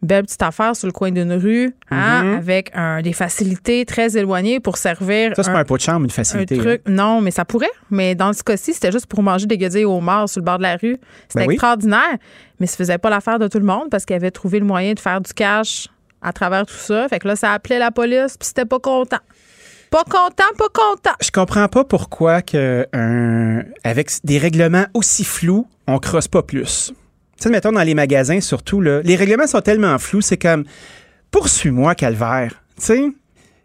belle 0.00 0.24
petite 0.24 0.42
affaire 0.42 0.76
sur 0.76 0.86
le 0.86 0.92
coin 0.92 1.10
d'une 1.10 1.32
rue, 1.32 1.74
hein, 1.90 2.22
Mhm. 2.24 2.34
avec 2.36 2.70
un, 2.74 3.02
des 3.02 3.12
facilités 3.12 3.84
très 3.84 4.16
éloignées 4.16 4.60
pour 4.60 4.76
servir. 4.76 5.32
Ça, 5.34 5.42
c'est 5.42 5.50
un- 5.50 5.54
pas 5.54 5.58
un 5.60 5.64
pot 5.64 5.76
de 5.76 5.82
chambre, 5.82 6.00
une 6.04 6.10
un 6.10 6.14
facilité. 6.14 6.56
hein. 6.56 6.62
truc. 6.62 6.82
Non, 6.86 7.20
mais 7.20 7.30
ça 7.32 7.44
pourrait. 7.44 7.70
Mais 7.90 8.14
dans 8.14 8.32
ce 8.32 8.42
cas-ci, 8.42 8.74
c'était 8.74 8.92
juste 8.92 9.06
pour 9.06 9.22
manger 9.22 9.46
des 9.46 9.58
guedilles 9.58 9.84
au 9.84 10.00
mort 10.00 10.28
sur 10.28 10.40
le 10.40 10.44
bord 10.44 10.58
de 10.58 10.62
la 10.62 10.76
rue. 10.76 10.96
C'était 11.28 11.40
Ben 11.40 11.48
oui. 11.48 11.54
extraordinaire. 11.54 12.16
Mais 12.60 12.66
ça 12.66 12.76
faisait 12.76 12.98
pas 12.98 13.10
l'affaire 13.10 13.38
de 13.38 13.48
tout 13.48 13.58
le 13.58 13.64
monde 13.66 13.88
parce 13.90 14.04
qu'il 14.04 14.16
avait 14.16 14.30
trouvé 14.30 14.58
le 14.60 14.66
moyen 14.66 14.92
de 14.92 15.00
faire 15.00 15.20
du 15.20 15.32
cash 15.32 15.88
à 16.22 16.32
travers 16.32 16.66
tout 16.66 16.74
ça. 16.74 17.08
Fait 17.08 17.18
que 17.18 17.28
là, 17.28 17.36
ça 17.36 17.52
appelait 17.52 17.78
la 17.78 17.90
police, 17.90 18.36
puis 18.36 18.46
c'était 18.48 18.64
pas 18.66 18.78
content. 18.80 19.18
Pas 19.90 20.04
content, 20.04 20.44
pas 20.58 20.68
content. 20.72 21.14
Je 21.22 21.30
comprends 21.30 21.66
pas 21.68 21.82
pourquoi 21.82 22.42
que 22.42 22.86
un, 22.92 23.62
avec 23.84 24.10
des 24.22 24.36
règlements 24.38 24.84
aussi 24.92 25.24
flous, 25.24 25.66
on 25.86 25.98
crosse 25.98 26.28
pas 26.28 26.42
plus. 26.42 26.92
Tu 27.38 27.44
sais, 27.44 27.50
mettons 27.50 27.70
dans 27.70 27.82
les 27.84 27.94
magasins 27.94 28.40
surtout, 28.40 28.80
là, 28.80 29.00
les 29.04 29.14
règlements 29.14 29.46
sont 29.46 29.60
tellement 29.60 29.96
flous, 29.98 30.22
c'est 30.22 30.36
comme 30.36 30.64
poursuis-moi, 31.30 31.94
calvaire. 31.94 32.60
Tu 32.76 32.84
sais, 32.84 33.08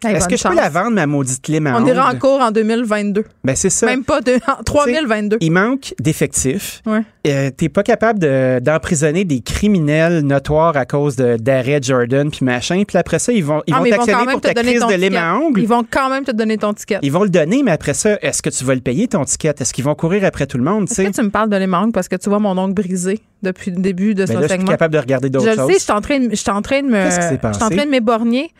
Hey, 0.04 0.16
est-ce 0.16 0.28
que 0.28 0.36
je 0.36 0.42
peux 0.42 0.48
chance. 0.50 0.56
la 0.56 0.68
vendre, 0.68 0.92
ma 0.92 1.06
maudite 1.06 1.48
lime 1.48 1.66
à 1.66 1.76
On 1.80 1.86
ira 1.86 2.10
en 2.12 2.18
cours 2.18 2.40
en 2.40 2.50
2022. 2.50 3.24
Ben, 3.44 3.56
c'est 3.56 3.70
ça. 3.70 3.86
Même 3.86 4.04
pas 4.04 4.20
de, 4.20 4.34
en 4.46 4.62
3022. 4.64 5.38
Il 5.40 5.50
manque 5.52 5.94
d'effectifs. 6.00 6.82
Ouais. 6.86 7.00
Euh, 7.26 7.50
T'es 7.56 7.68
pas 7.68 7.82
capable 7.82 8.18
de- 8.18 8.58
d'emprisonner 8.60 9.24
des 9.24 9.40
criminels 9.40 10.20
notoires 10.20 10.76
à 10.76 10.84
cause 10.84 11.16
d'arrêt 11.16 11.80
Jordan 11.82 12.30
puis 12.30 12.44
machin. 12.44 12.82
Puis 12.86 12.98
après 12.98 13.18
ça, 13.18 13.32
ils 13.32 13.44
vont, 13.44 13.62
ils 13.66 13.74
Ah, 13.74 13.78
vont 13.78 13.84
t'actionner 13.90 14.26
pour 14.32 14.40
ta 14.40 14.54
crise 14.54 14.80
de 14.86 14.94
lime 14.94 15.16
à 15.16 15.34
ongles. 15.36 15.60
Ils 15.60 15.68
vont 15.68 15.84
quand 15.90 16.10
même 16.10 16.24
te 16.24 16.32
donner 16.32 16.58
ton 16.58 16.74
ticket. 16.74 16.98
Ils 17.02 17.12
vont 17.12 17.22
le 17.22 17.30
donner, 17.30 17.62
mais 17.62 17.70
après 17.72 17.94
ça, 17.94 18.18
est-ce 18.20 18.42
que 18.42 18.50
tu 18.50 18.64
vas 18.64 18.74
le 18.74 18.80
payer, 18.80 19.08
ton 19.08 19.24
ticket? 19.24 19.54
Est-ce 19.58 19.72
qu'ils 19.72 19.84
vont 19.84 19.94
courir 19.94 20.24
après 20.24 20.46
tout 20.46 20.58
le 20.58 20.64
monde? 20.64 20.84
Est-ce 20.90 21.02
que 21.02 21.12
tu 21.12 21.22
me 21.22 21.30
parles 21.30 21.48
de 21.50 21.56
lime 21.56 21.74
à 21.74 21.80
ongles 21.82 21.92
parce 21.92 22.08
que 22.08 22.16
tu 22.16 22.28
vois 22.28 22.38
mon 22.40 22.56
ongle 22.58 22.74
brisé 22.74 23.20
depuis 23.42 23.70
le 23.70 23.78
début 23.78 24.14
de 24.14 24.24
Ben 24.24 24.26
ce 24.26 24.32
là, 24.34 24.38
je 24.42 24.44
suis 24.46 24.52
segment? 24.52 24.70
capable 24.70 24.94
de 24.94 24.98
regarder 24.98 25.28
d'autres 25.30 25.44
Je 25.46 25.50
le 25.50 25.56
choses. 25.56 25.66
sais, 25.72 25.78
je 25.78 25.82
suis 25.82 25.92
en 25.92 26.00
train 26.00 26.18
de, 26.18 26.30
je 26.30 26.34
suis 26.36 26.50
en 26.50 26.62
train 26.62 26.80
de 26.82 26.86
me, 26.88 26.92
Qu'est-ce 27.04 27.16
qui 27.16 27.22
s'est 27.22 27.28
je 27.34 27.36
suis 27.38 27.46
en 27.46 27.50
passé? 27.68 27.76
train 27.76 27.84
de 27.86 27.90
m'éborgner. 27.90 28.50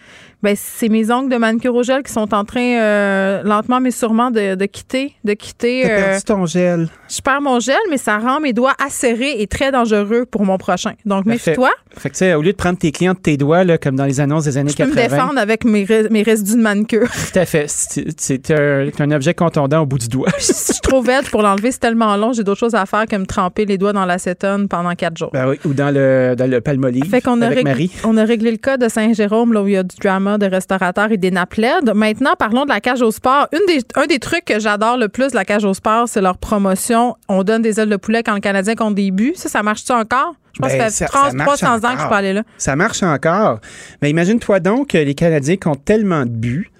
Ben, 0.42 0.54
c'est 0.58 0.90
mes 0.90 1.10
ongles 1.10 1.30
de 1.34 1.38
manucure 1.40 1.74
au 1.74 1.82
gel 1.82 2.02
qui 2.02 2.12
sont 2.12 2.32
en 2.34 2.44
train, 2.44 2.78
euh, 2.80 3.42
lentement 3.42 3.80
mais 3.80 3.90
sûrement, 3.90 4.30
de, 4.30 4.54
de 4.54 4.64
quitter, 4.66 5.12
de 5.24 5.32
quitter. 5.34 5.84
Euh, 5.90 6.08
perdu 6.10 6.24
ton 6.24 6.46
gel. 6.46 6.88
je 7.08 7.20
perds 7.20 7.42
mon 7.42 7.60
gel, 7.60 7.76
mais 7.90 7.96
ça 7.98 8.18
rend 8.18 8.40
mes 8.40 8.52
doigts 8.52 8.74
acérés 8.84 9.40
et 9.40 9.46
très 9.46 9.70
dangereux 9.72 10.24
pour 10.30 10.44
mon 10.44 10.56
prochain. 10.58 10.92
Donc, 11.04 11.26
méfie-toi. 11.26 11.70
Fait 11.96 12.08
que, 12.10 12.14
tu 12.14 12.18
sais, 12.18 12.34
au 12.34 12.42
lieu 12.42 12.52
de 12.52 12.56
prendre 12.56 12.78
tes 12.78 12.92
clients 12.92 13.14
de 13.14 13.18
tes 13.18 13.36
doigts, 13.36 13.64
là, 13.64 13.78
comme 13.78 13.96
dans 13.96 14.04
les 14.06 14.20
annonces 14.20 14.44
des 14.44 14.56
années 14.58 14.70
Je 14.70 14.76
peux 14.76 14.84
me 14.88 14.94
80. 14.94 15.08
défendre 15.16 15.38
avec 15.38 15.64
mes, 15.64 15.84
ré- 15.84 16.08
mes 16.10 16.22
résidus 16.22 16.56
de 16.56 16.62
manucure. 16.62 17.08
Tout 17.32 17.38
à 17.38 17.44
fait. 17.44 17.66
C'est 17.68 18.04
c'est 18.16 18.50
un, 18.50 18.88
c'est 18.94 19.02
un 19.02 19.10
objet 19.10 19.34
contondant 19.34 19.80
au 19.82 19.86
bout 19.86 19.98
du 19.98 20.08
doigt. 20.08 20.28
je 20.38 20.52
suis 20.52 20.80
trop 20.82 21.02
vête 21.02 21.30
pour 21.30 21.42
l'enlever, 21.42 21.70
c'est 21.72 21.78
tellement 21.80 22.16
long, 22.16 22.32
j'ai 22.32 22.42
d'autres 22.44 22.60
choses 22.60 22.74
à 22.74 22.86
faire 22.86 23.06
que 23.06 23.16
me 23.16 23.26
tremper 23.26 23.64
les 23.64 23.78
doigts 23.78 23.92
dans 23.92 24.04
l'acétone 24.04 24.68
pendant 24.68 24.92
quatre 24.94 25.16
jours. 25.16 25.30
Ben 25.32 25.48
oui, 25.48 25.58
ou 25.64 25.72
dans 25.74 25.92
le, 25.94 26.34
dans 26.36 26.48
le 26.50 26.60
palmolive 26.60 27.08
Fait 27.08 27.20
qu'on 27.20 27.40
a, 27.42 27.46
avec 27.46 27.58
réglé, 27.58 27.70
Marie. 27.72 27.90
on 28.04 28.16
a 28.16 28.24
réglé 28.24 28.50
le 28.50 28.56
cas 28.56 28.76
de 28.76 28.88
Saint-Jérôme, 28.88 29.52
là 29.52 29.62
où 29.62 29.68
il 29.68 29.74
y 29.74 29.76
a 29.76 29.82
du 29.82 29.96
drama 29.96 30.38
de 30.38 30.46
restaurateurs 30.46 31.10
et 31.14 31.16
des 31.16 31.30
nappes 31.30 31.54
LED. 31.54 31.92
Maintenant, 31.94 32.34
parlons 32.38 32.64
de 32.64 32.68
la 32.68 32.80
cage 32.80 33.02
au 33.02 33.10
sport. 33.10 33.48
Une 33.52 33.66
des, 33.66 33.80
un 33.96 34.06
des 34.06 34.18
trucs 34.18 34.44
que 34.44 34.58
j'adore 34.60 34.96
le 34.98 35.08
plus 35.08 35.28
de 35.28 35.34
la 35.36 35.44
cage 35.44 35.64
au 35.64 35.74
sport, 35.74 36.08
c'est 36.08 36.20
leur 36.20 36.36
promotion. 36.36 37.16
On 37.28 37.42
donne 37.42 37.62
des 37.62 37.80
ailes 37.80 37.88
de 37.88 37.96
poulet 37.96 38.22
quand 38.22 38.34
le 38.34 38.40
Canadien 38.40 38.74
compte 38.74 38.94
des 38.94 39.10
buts. 39.10 39.32
Ça, 39.36 39.48
ça 39.48 39.62
marche-tu 39.62 39.92
encore? 39.92 40.34
Je 40.52 40.60
pense 40.60 40.70
Ben, 40.72 40.86
que 40.86 40.92
ça 40.92 41.06
fait 41.06 41.12
30, 41.12 41.30
ça 41.30 41.36
marche 41.36 41.60
300 41.60 41.88
ans 41.88 41.96
que 41.96 42.02
je 42.02 42.08
peux 42.08 42.14
aller 42.14 42.32
là. 42.32 42.42
Ça 42.58 42.76
marche 42.76 43.02
encore. 43.02 43.58
Mais 44.02 44.10
imagine-toi 44.10 44.60
donc 44.60 44.88
que 44.90 44.98
les 44.98 45.14
Canadiens 45.14 45.56
comptent 45.56 45.84
tellement 45.84 46.24
de 46.24 46.30
buts 46.30 46.70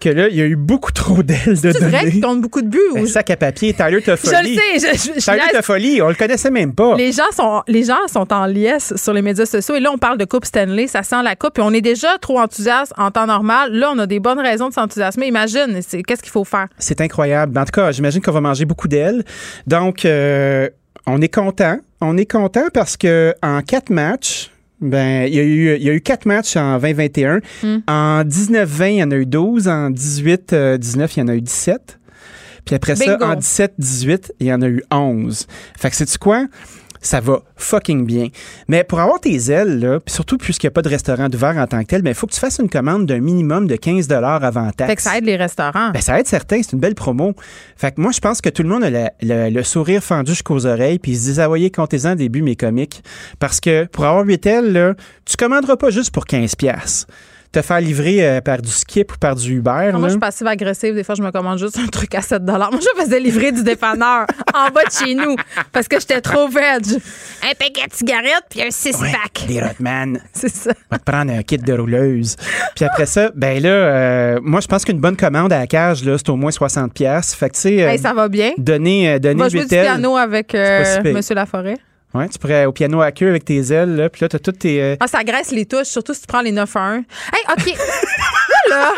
que 0.00 0.08
là, 0.08 0.28
il 0.28 0.34
y 0.36 0.40
a 0.42 0.46
eu 0.46 0.56
beaucoup 0.56 0.90
trop 0.90 1.22
d'ailes 1.22 1.60
de 1.60 1.70
C'est 1.72 1.78
vrai 1.78 2.04
données. 2.04 2.20
comptent 2.20 2.40
beaucoup 2.40 2.62
de 2.62 2.66
buts? 2.68 2.78
Ben, 2.94 3.02
ou- 3.02 3.06
sac 3.06 3.30
à 3.30 3.36
papier, 3.36 3.72
Tyler 3.72 4.00
je 4.00 4.06
Toffoli. 4.06 4.56
le 4.56 4.78
sais. 4.80 4.94
Je, 4.96 4.98
je- 5.14 5.20
je 5.20 5.24
Tyler. 5.24 5.40
Toffoli, 5.52 6.02
on 6.02 6.08
le 6.08 6.14
connaissait 6.14 6.50
même 6.50 6.74
pas. 6.74 6.96
Les 6.96 7.12
gens 7.12 7.30
sont 7.36 7.62
les 7.68 7.84
gens 7.84 7.98
sont 8.12 8.32
en 8.32 8.46
liesse 8.46 8.94
sur 8.96 9.12
les 9.12 9.22
médias 9.22 9.46
sociaux 9.46 9.74
et 9.76 9.80
là 9.80 9.90
on 9.92 9.98
parle 9.98 10.18
de 10.18 10.24
coupe 10.24 10.44
Stanley, 10.44 10.86
ça 10.88 11.02
sent 11.04 11.22
la 11.22 11.36
coupe 11.36 11.58
et 11.58 11.62
on 11.62 11.72
est 11.72 11.80
déjà 11.80 12.18
trop 12.18 12.40
enthousiaste 12.40 12.92
en 12.98 13.10
temps 13.12 13.26
normal. 13.26 13.72
Là 13.72 13.92
on 13.94 13.98
a 14.00 14.06
des 14.06 14.18
bonnes 14.20 14.40
raisons 14.40 14.68
de 14.68 14.74
s'enthousiasmer. 14.74 15.26
Imagine, 15.28 15.80
qu'est-ce 16.06 16.22
qu'il 16.22 16.32
faut 16.32 16.44
faire? 16.44 16.66
C'est 16.78 17.00
incroyable. 17.00 17.56
En 17.58 17.64
tout 17.64 17.72
cas, 17.72 17.92
j'imagine 17.92 18.20
qu'on 18.22 18.32
va 18.32 18.40
manger 18.40 18.64
beaucoup 18.64 18.88
d'ailes. 18.88 19.22
Donc, 19.66 20.04
euh, 20.04 20.68
on 21.06 21.20
est 21.20 21.32
content. 21.32 21.78
On 22.00 22.16
est 22.16 22.30
content 22.30 22.66
parce 22.74 22.96
que 22.96 23.34
en 23.42 23.60
quatre 23.62 23.90
matchs, 23.90 24.50
ben, 24.82 25.26
il 25.26 25.34
y 25.34 25.38
a 25.38 25.42
eu, 25.42 25.76
il 25.76 25.82
y 25.82 25.88
a 25.88 25.94
eu 25.94 26.00
quatre 26.00 26.26
matchs 26.26 26.56
en 26.56 26.78
2021. 26.78 27.40
Hmm. 27.62 27.78
En 27.86 28.22
19-20, 28.24 28.90
il 28.90 28.96
y 28.96 29.02
en 29.02 29.10
a 29.10 29.16
eu 29.16 29.26
12. 29.26 29.68
En 29.68 29.90
18-19, 29.90 31.12
il 31.16 31.18
y 31.18 31.22
en 31.22 31.28
a 31.28 31.34
eu 31.34 31.40
17. 31.40 31.98
Puis 32.64 32.74
après 32.74 32.96
ça, 32.96 33.16
Bingo. 33.16 33.24
en 33.24 33.36
17-18, 33.36 34.32
il 34.40 34.46
y 34.46 34.52
en 34.52 34.62
a 34.62 34.68
eu 34.68 34.82
11. 34.90 35.46
Fait 35.78 35.90
que 35.90 35.96
sais-tu 35.96 36.18
quoi? 36.18 36.46
Ça 37.02 37.20
va 37.20 37.40
fucking 37.56 38.06
bien. 38.06 38.28
Mais 38.68 38.84
pour 38.84 39.00
avoir 39.00 39.20
tes 39.20 39.34
ailes, 39.50 39.80
là, 39.80 39.98
surtout 40.06 40.38
puisqu'il 40.38 40.66
n'y 40.66 40.68
a 40.68 40.70
pas 40.70 40.82
de 40.82 40.88
restaurant 40.88 41.28
d'ouvert 41.28 41.56
en 41.58 41.66
tant 41.66 41.80
que 41.82 41.88
tel, 41.88 42.02
il 42.06 42.14
faut 42.14 42.26
que 42.26 42.32
tu 42.32 42.40
fasses 42.40 42.58
une 42.60 42.70
commande 42.70 43.06
d'un 43.06 43.18
minimum 43.20 43.66
de 43.66 43.76
15 43.76 44.10
avant 44.10 44.70
taxe. 44.70 44.88
Fait 44.90 44.96
que 44.96 45.02
ça 45.02 45.18
aide 45.18 45.24
les 45.24 45.36
restaurants. 45.36 45.90
Ben, 45.90 46.00
ça 46.00 46.18
aide 46.18 46.26
certains, 46.26 46.62
c'est 46.62 46.72
une 46.72 46.78
belle 46.80 46.94
promo. 46.94 47.34
Fait 47.76 47.92
que 47.92 48.00
moi, 48.00 48.12
je 48.12 48.20
pense 48.20 48.40
que 48.40 48.48
tout 48.48 48.62
le 48.62 48.68
monde 48.68 48.84
a 48.84 48.90
le, 48.90 49.06
le- 49.20 49.50
le 49.50 49.62
sourire 49.62 50.02
fendu 50.02 50.30
jusqu'aux 50.32 50.64
oreilles, 50.64 50.98
puis 50.98 51.12
ils 51.12 51.18
se 51.18 51.24
disent, 51.24 51.40
ah, 51.40 51.48
voyez, 51.48 51.70
comptez-en 51.70 52.14
début 52.14 52.42
mes 52.42 52.56
comiques. 52.56 53.02
Parce 53.38 53.58
que 53.60 53.84
pour 53.86 54.04
avoir 54.04 54.24
8 54.24 54.46
ailes, 54.46 54.72
là, 54.72 54.94
tu 55.24 55.36
commanderas 55.36 55.76
pas 55.76 55.90
juste 55.90 56.12
pour 56.12 56.24
15$. 56.24 56.56
piastres. 56.56 57.06
Te 57.52 57.60
faire 57.60 57.80
livrer 57.82 58.26
euh, 58.26 58.40
par 58.40 58.62
du 58.62 58.70
Skip 58.70 59.12
ou 59.12 59.18
par 59.18 59.36
du 59.36 59.56
Uber. 59.56 59.90
Moi, 59.92 60.04
je 60.04 60.12
suis 60.12 60.18
passive 60.18 60.46
agressive. 60.46 60.94
Des 60.94 61.04
fois, 61.04 61.14
je 61.14 61.22
me 61.22 61.30
commande 61.30 61.58
juste 61.58 61.78
un 61.78 61.86
truc 61.86 62.14
à 62.14 62.22
7 62.22 62.42
Moi, 62.42 62.70
je 62.72 63.02
faisais 63.02 63.20
livrer 63.20 63.52
du 63.52 63.62
dépanneur 63.62 64.26
en 64.54 64.70
bas 64.70 64.84
de 64.84 64.90
chez 64.90 65.14
nous 65.14 65.36
parce 65.70 65.86
que 65.86 66.00
j'étais 66.00 66.22
trop 66.22 66.48
veg. 66.48 66.82
Un 67.42 67.54
paquet 67.58 67.86
de 67.88 67.94
cigarettes 67.94 68.44
puis 68.48 68.62
un 68.62 68.68
6-pack. 68.68 69.44
Des 69.48 69.60
Rotman. 69.60 70.18
C'est 70.32 70.48
ça. 70.48 70.72
Va 70.90 70.98
te 70.98 71.04
prendre 71.04 71.30
un 71.30 71.42
kit 71.42 71.58
de 71.58 71.72
rouleuse. 71.74 72.36
Puis 72.74 72.86
après 72.86 73.04
ça, 73.06 73.30
ben 73.34 73.62
là, 73.62 73.68
euh, 73.68 74.40
moi, 74.42 74.60
je 74.60 74.66
pense 74.66 74.84
qu'une 74.86 75.00
bonne 75.00 75.16
commande 75.16 75.52
à 75.52 75.58
la 75.58 75.66
cage, 75.66 76.04
là, 76.04 76.16
c'est 76.16 76.30
au 76.30 76.36
moins 76.36 76.50
60$. 76.50 76.88
piastres. 76.88 77.36
Fait 77.36 77.50
que, 77.50 77.54
tu 77.54 77.60
sais, 77.60 77.82
euh, 77.82 77.90
Hey, 77.90 77.98
ça 77.98 78.14
va 78.14 78.28
bien. 78.28 78.52
donner, 78.56 79.10
euh, 79.10 79.16
On 79.16 79.20
donner 79.20 79.42
va 79.42 79.48
jouer 79.50 79.60
8 79.60 79.68
du 79.68 79.76
piano 79.76 80.16
avec 80.16 80.54
euh. 80.54 81.02
Monsieur 81.12 81.34
Laforêt. 81.34 81.76
Ouais, 82.14 82.28
tu 82.28 82.38
pourrais 82.38 82.66
au 82.66 82.72
piano 82.72 83.00
à 83.00 83.10
queue 83.10 83.28
avec 83.28 83.44
tes 83.44 83.58
ailes, 83.72 83.96
là, 83.96 84.10
puis 84.10 84.20
là, 84.22 84.28
t'as 84.28 84.38
toutes 84.38 84.58
tes. 84.58 84.82
euh, 84.82 84.96
Ah, 85.00 85.06
ça 85.06 85.24
graisse 85.24 85.50
les 85.50 85.64
touches, 85.64 85.86
surtout 85.88 86.12
si 86.12 86.20
tu 86.20 86.26
prends 86.26 86.42
les 86.42 86.52
9 86.52 86.76
à 86.76 86.80
1. 86.80 86.96
Hey, 86.96 87.02
OK. 87.50 87.66
là, 88.70 88.76
là. 88.76 88.92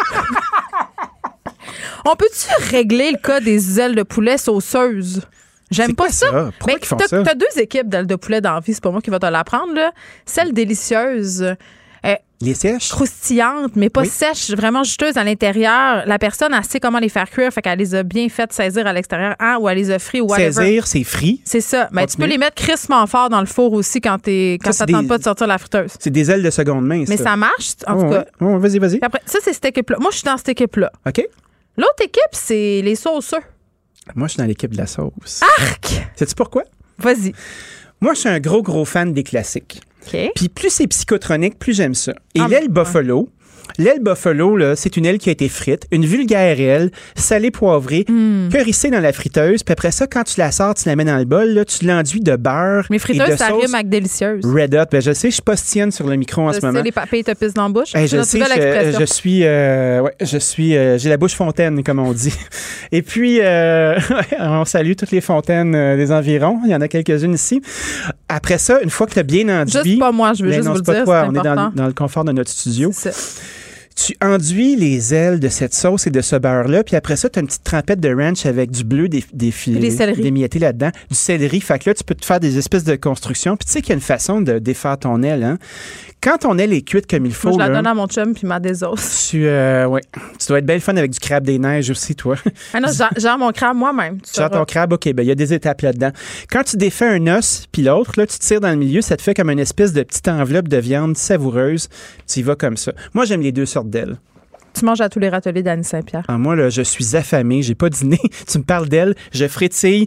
On 2.05 2.17
peut-tu 2.17 2.71
régler 2.75 3.13
le 3.13 3.19
cas 3.19 3.41
des 3.41 3.81
ailes 3.81 3.95
de 3.95 4.03
poulet 4.03 4.37
sauceuses? 4.37 5.23
J'aime 5.71 5.89
C'est 5.89 5.97
pas 5.97 6.05
quoi 6.05 6.13
ça. 6.13 6.27
ça? 6.31 6.51
Pourquoi 6.59 6.75
Mais 6.75 6.79
qu'ils 6.79 6.87
font 6.89 6.97
t'as- 6.97 7.09
ça? 7.09 7.23
T'as 7.23 7.35
deux 7.35 7.47
équipes 7.59 7.89
d'ailes 7.89 8.07
de 8.07 8.17
poulet 8.17 8.41
dans 8.41 8.53
la 8.55 8.61
vie, 8.61 8.75
c'est 8.75 8.83
pas 8.83 8.91
moi 8.91 9.01
qui 9.01 9.11
va 9.11 9.19
te 9.19 9.27
l'apprendre, 9.27 9.75
là. 9.75 9.93
Celle 10.27 10.53
délicieuse. 10.53 11.55
Euh, 12.05 12.15
Les 12.41 12.55
sèches? 12.55 12.91
croustillante, 12.91 13.73
mais 13.77 13.89
pas 13.91 14.03
Oui. 14.03 14.09
sèche, 14.09 14.51
vraiment 14.51 14.83
juteuse 14.85 15.17
à 15.17 15.25
l'intérieur. 15.25 16.03
La 16.07 16.19
personne, 16.19 16.53
elle 16.53 16.65
sait 16.65 16.81
comment 16.81 16.99
les 16.99 17.09
faire 17.09 17.29
cuire, 17.31 17.51
fait 17.53 17.63
qu'elle 17.63 17.79
les 17.79 17.95
a 17.95 18.03
bien 18.03 18.29
faites 18.29 18.53
saisir 18.53 18.87
à 18.87 18.93
l'extérieur, 18.93 19.35
hein, 19.41 19.57
ou 19.61 19.69
elle 19.69 19.79
les 19.79 19.91
a 19.91 19.99
frites, 19.99 20.21
ou 20.23 20.27
whatever. 20.27 20.53
Saisir, 20.53 20.87
c'est 20.87 21.05
frit. 21.05 21.41
C'est 21.45 21.61
ça. 21.61 21.89
Mais 21.93 22.07
tu 22.07 22.17
peux 22.17 22.27
les 22.27 22.39
mettre 22.39 22.57
crissement 22.57 23.07
fort 23.07 23.29
dans 23.31 23.41
le 23.41 23.47
four 23.47 23.73
aussi 23.73 24.01
quand 24.01 24.19
t'es 24.19 24.59
quand 24.63 24.73
Ça, 24.73 24.79
ça 24.81 24.87
tente 24.87 25.03
des- 25.03 25.09
pas 25.09 25.19
de 25.19 25.23
sortir 25.25 25.47
la 25.47 25.59
friteuse. 25.59 25.93
C'est 25.99 26.11
des 26.11 26.31
ailes 26.31 26.43
de 26.43 26.51
seconde 26.51 26.85
main, 26.87 27.05
Mais 27.09 27.17
ça 27.17 27.37
marche, 27.37 27.73
en 27.87 28.01
tout 28.03 28.11
cas. 28.11 28.25
Oh, 28.41 28.59
vas-y, 28.59 28.79
vas-y. 28.79 28.99
Après, 29.03 29.21
ça, 29.27 29.39
c'est 29.43 29.53
cette 29.53 29.65
équipe-là. 29.67 29.97
Moi, 30.01 30.11
je 30.11 30.17
suis 30.19 30.25
dans 30.27 30.37
cette 30.37 30.51
équipe-là. 30.51 30.91
OK. 31.07 31.23
L'autre 31.77 32.03
équipe, 32.03 32.23
c'est 32.33 32.83
les 32.83 32.95
sauceux. 32.95 33.39
Moi, 34.15 34.29
je 34.29 34.33
suis 34.33 34.39
dans 34.39 34.45
l'équipe 34.47 34.71
de 34.71 34.77
la 34.77 34.87
sauce. 34.87 35.41
Arc! 35.59 36.07
Sais-tu 36.15 36.35
pourquoi? 36.35 36.63
Vas-y. 36.99 37.33
Moi, 38.01 38.13
je 38.15 38.21
suis 38.21 38.29
un 38.29 38.39
gros, 38.39 38.63
gros 38.63 38.85
fan 38.85 39.13
des 39.15 39.23
classiques. 39.23 39.81
OK. 40.07 40.33
Puis 40.35 40.49
plus 40.49 40.71
c'est 40.71 40.87
psychotronique, 40.87 41.59
plus 41.59 41.75
j'aime 41.75 41.95
ça. 41.95 42.13
Et 42.35 42.41
Ah, 42.41 42.49
l'aile 42.49 42.65
ouais. 42.65 42.69
buffalo, 42.69 43.29
l'aile 43.79 44.01
buffalo, 44.01 44.75
c'est 44.77 44.97
une 44.97 45.07
aile 45.07 45.19
qui 45.19 45.29
a 45.29 45.33
été 45.33 45.49
frite, 45.49 45.87
une 45.91 46.05
vulgaire 46.05 46.61
aile, 46.61 46.91
salée 47.17 47.51
poivrée, 47.51 48.05
curissée 48.51 48.91
dans 48.91 49.01
la 49.01 49.13
friteuse. 49.13 49.63
Puis 49.63 49.73
après 49.73 49.91
ça, 49.91 50.07
quand 50.07 50.25
tu 50.25 50.39
la 50.41 50.51
sors, 50.53 50.75
tu 50.75 50.89
la 50.89 50.97
mets 50.97 51.05
dans 51.05 51.17
le 51.19 51.25
bol, 51.25 51.49
là, 51.51 51.65
tu 51.65 51.85
l'enduis 51.85 52.21
de 52.21 52.37
beurre 52.37 52.87
Mais 52.91 52.97
et 52.97 52.99
de 52.99 53.03
friteuse, 53.03 53.37
ça 53.37 53.49
sauce 53.49 53.65
rime 53.65 53.75
avec 53.75 53.89
délicieuse. 53.89 54.45
Red 54.45 54.75
Hot. 54.75 54.85
Ben, 54.91 55.01
je 55.03 55.13
sais, 55.13 55.31
je 55.31 55.41
postillonne 55.43 55.91
sur 55.91 56.07
le 56.07 56.17
micro 56.17 56.43
en 56.43 56.49
Je 56.51 56.55
ce 56.55 56.61
sais, 56.61 56.67
moment. 56.67 56.83
les 56.83 56.93
papiers 56.93 57.25
te 57.25 57.33
pissent 57.33 57.55
dans 57.55 57.65
la 57.65 57.69
bouche. 57.69 57.95
Hey, 57.95 58.07
je 58.09 58.23
sais, 58.23 58.39
je, 58.41 58.97
je 59.01 59.05
suis, 59.05 59.41
euh, 59.45 60.01
ouais, 60.03 60.15
je 60.21 60.39
suis, 60.39 60.77
euh, 60.77 60.99
j'ai 60.99 61.09
la 61.09 61.17
bouche 61.17 61.35
fontaine, 61.35 61.83
comme 61.83 61.99
on 61.99 62.13
dit. 62.13 62.35
Et 62.93 63.03
puis, 63.03 63.41
euh, 63.41 63.99
on 64.39 64.65
salue 64.65 64.93
toutes 64.97 65.11
les 65.11 65.21
fontaines 65.21 65.73
des 65.97 66.13
environs. 66.13 66.61
Il 66.65 66.71
y 66.71 66.75
en 66.75 66.81
a 66.81 66.89
quelques-unes 66.89 67.35
ici. 67.35 67.61
Après 68.29 68.59
ça, 68.59 68.81
une 68.83 68.91
fois 68.91 69.07
que 69.07 69.13
tu 69.15 69.19
as 69.19 69.23
bien 69.25 69.49
enduit. 69.49 69.73
Juste 69.85 69.99
pas 69.99 70.13
moi, 70.13 70.33
je 70.35 70.45
veux 70.45 70.51
Ben 70.51 70.57
juste 70.57 70.67
non, 70.67 70.73
vous 70.73 70.79
le 70.79 70.85
pas 70.85 70.95
dire. 70.95 71.05
toi, 71.05 71.27
on 71.29 71.35
est 71.35 71.43
dans, 71.43 71.71
dans 71.75 71.87
le 71.87 71.93
confort 71.93 72.25
de 72.25 72.33
notre 72.33 72.51
studio. 72.51 72.91
C'est 72.93 73.13
ça. 73.13 73.41
Tu 73.97 74.15
enduis 74.21 74.75
les 74.75 75.15
ailes 75.15 75.39
de 75.39 75.49
cette 75.49 75.73
sauce 75.73 76.07
et 76.09 76.11
de 76.11 76.21
ce 76.21 76.35
beurre-là, 76.37 76.83
puis 76.83 76.97
après 76.97 77.15
ça, 77.17 77.29
tu 77.31 77.39
as 77.39 77.43
une 77.43 77.47
petite 77.47 77.63
trempette 77.63 78.01
de 78.01 78.13
ranch 78.13 78.45
avec 78.45 78.71
du 78.73 78.83
bleu 78.83 79.09
des, 79.09 79.25
des 79.33 79.53
filets, 79.53 79.79
Des 79.81 80.13
d'émietté 80.23 80.59
là-dedans, 80.59 80.91
du 81.09 81.15
céleri. 81.17 81.61
Fait 81.61 81.79
que 81.79 81.91
là, 81.91 81.95
tu 81.95 82.03
peux 82.03 82.15
te 82.17 82.25
faire 82.25 82.41
des 82.41 82.59
espèces 82.59 82.85
de 82.85 82.97
constructions. 82.97 83.57
Puis 83.57 83.67
tu 83.67 83.73
sais 83.73 83.81
qu'il 83.83 83.91
y 83.91 83.93
a 83.93 83.95
une 83.95 84.01
façon 84.01 84.41
de 84.41 84.59
défaire 84.59 84.99
ton 84.99 85.23
aile. 85.23 85.45
Hein? 85.45 85.59
Quand 86.21 86.39
ton 86.39 86.57
aile 86.59 86.73
est 86.73 86.83
cuite 86.83 87.07
comme 87.09 87.27
il 87.27 87.35
faut, 87.35 87.49
Moi, 87.51 87.59
je 87.59 87.59
la 87.59 87.69
là, 87.69 87.75
donne 87.77 87.87
à 87.87 87.95
mon 87.95 88.07
chum 88.07 88.33
puis 88.35 88.47
ma 88.47 88.59
désosse. 88.59 89.27
tu, 89.31 89.47
euh, 89.47 89.87
ouais, 89.87 90.01
tu 90.41 90.47
dois 90.49 90.59
être 90.59 90.67
belle 90.67 90.81
fun 90.81 90.97
avec 90.97 91.11
du 91.11 91.19
crabe 91.21 91.45
des 91.45 91.59
neiges 91.59 91.91
aussi, 91.91 92.15
toi. 92.17 92.37
Ah 92.73 92.81
non, 92.81 92.89
j'ai- 92.91 93.21
j'ai 93.21 93.37
mon 93.39 93.53
crabe 93.53 93.77
moi-même. 93.77 94.19
tu 94.23 94.41
Genre 94.41 94.51
ton 94.51 94.65
crabe, 94.65 94.95
OK, 94.95 95.13
ben 95.13 95.23
il 95.23 95.27
y 95.29 95.31
a 95.31 95.35
des 95.35 95.53
étapes 95.53 95.83
là-dedans. 95.83 96.11
Quand 96.51 96.65
tu 96.65 96.77
défais 96.79 97.07
un 97.07 97.27
os, 97.39 97.67
puis 97.71 97.83
l'autre, 97.83 98.13
là, 98.17 98.27
tu 98.27 98.39
tires 98.39 98.61
dans 98.61 98.71
le 98.71 98.77
milieu, 98.77 99.03
ça 99.03 99.17
te 99.19 99.23
fait 99.23 99.35
comme 99.35 99.51
une 99.51 99.59
espèce 99.59 99.93
de 99.93 100.03
petite 100.03 100.27
enveloppe 100.29 100.69
de 100.69 100.79
viande 100.79 101.17
savoureuse. 101.17 101.89
Tu 102.27 102.41
y 102.41 102.43
vas 102.43 102.57
comme 102.57 102.79
ça. 102.79 102.93
Moi, 103.13 103.27
j'aime 103.27 103.43
les 103.43 103.53
deux 103.53 103.67
sortes 103.67 103.84
Tu 104.75 104.85
manges 104.85 105.01
à 105.01 105.09
tous 105.09 105.21
les 105.21 105.29
râteliers 105.29 105.63
d'Annie 105.63 105.85
Saint-Pierre. 105.85 106.25
Ah, 106.29 106.37
moi, 106.37 106.57
là, 106.57 106.69
je 106.69 106.83
suis 106.83 107.15
affamé, 107.17 107.63
j'ai 107.63 107.75
pas 107.77 107.89
dîné. 107.89 108.19
tu 108.49 108.59
me 108.59 108.65
parles 108.65 108.89
d'ailes, 108.89 109.15
je 109.33 109.47
frétille. 109.47 110.07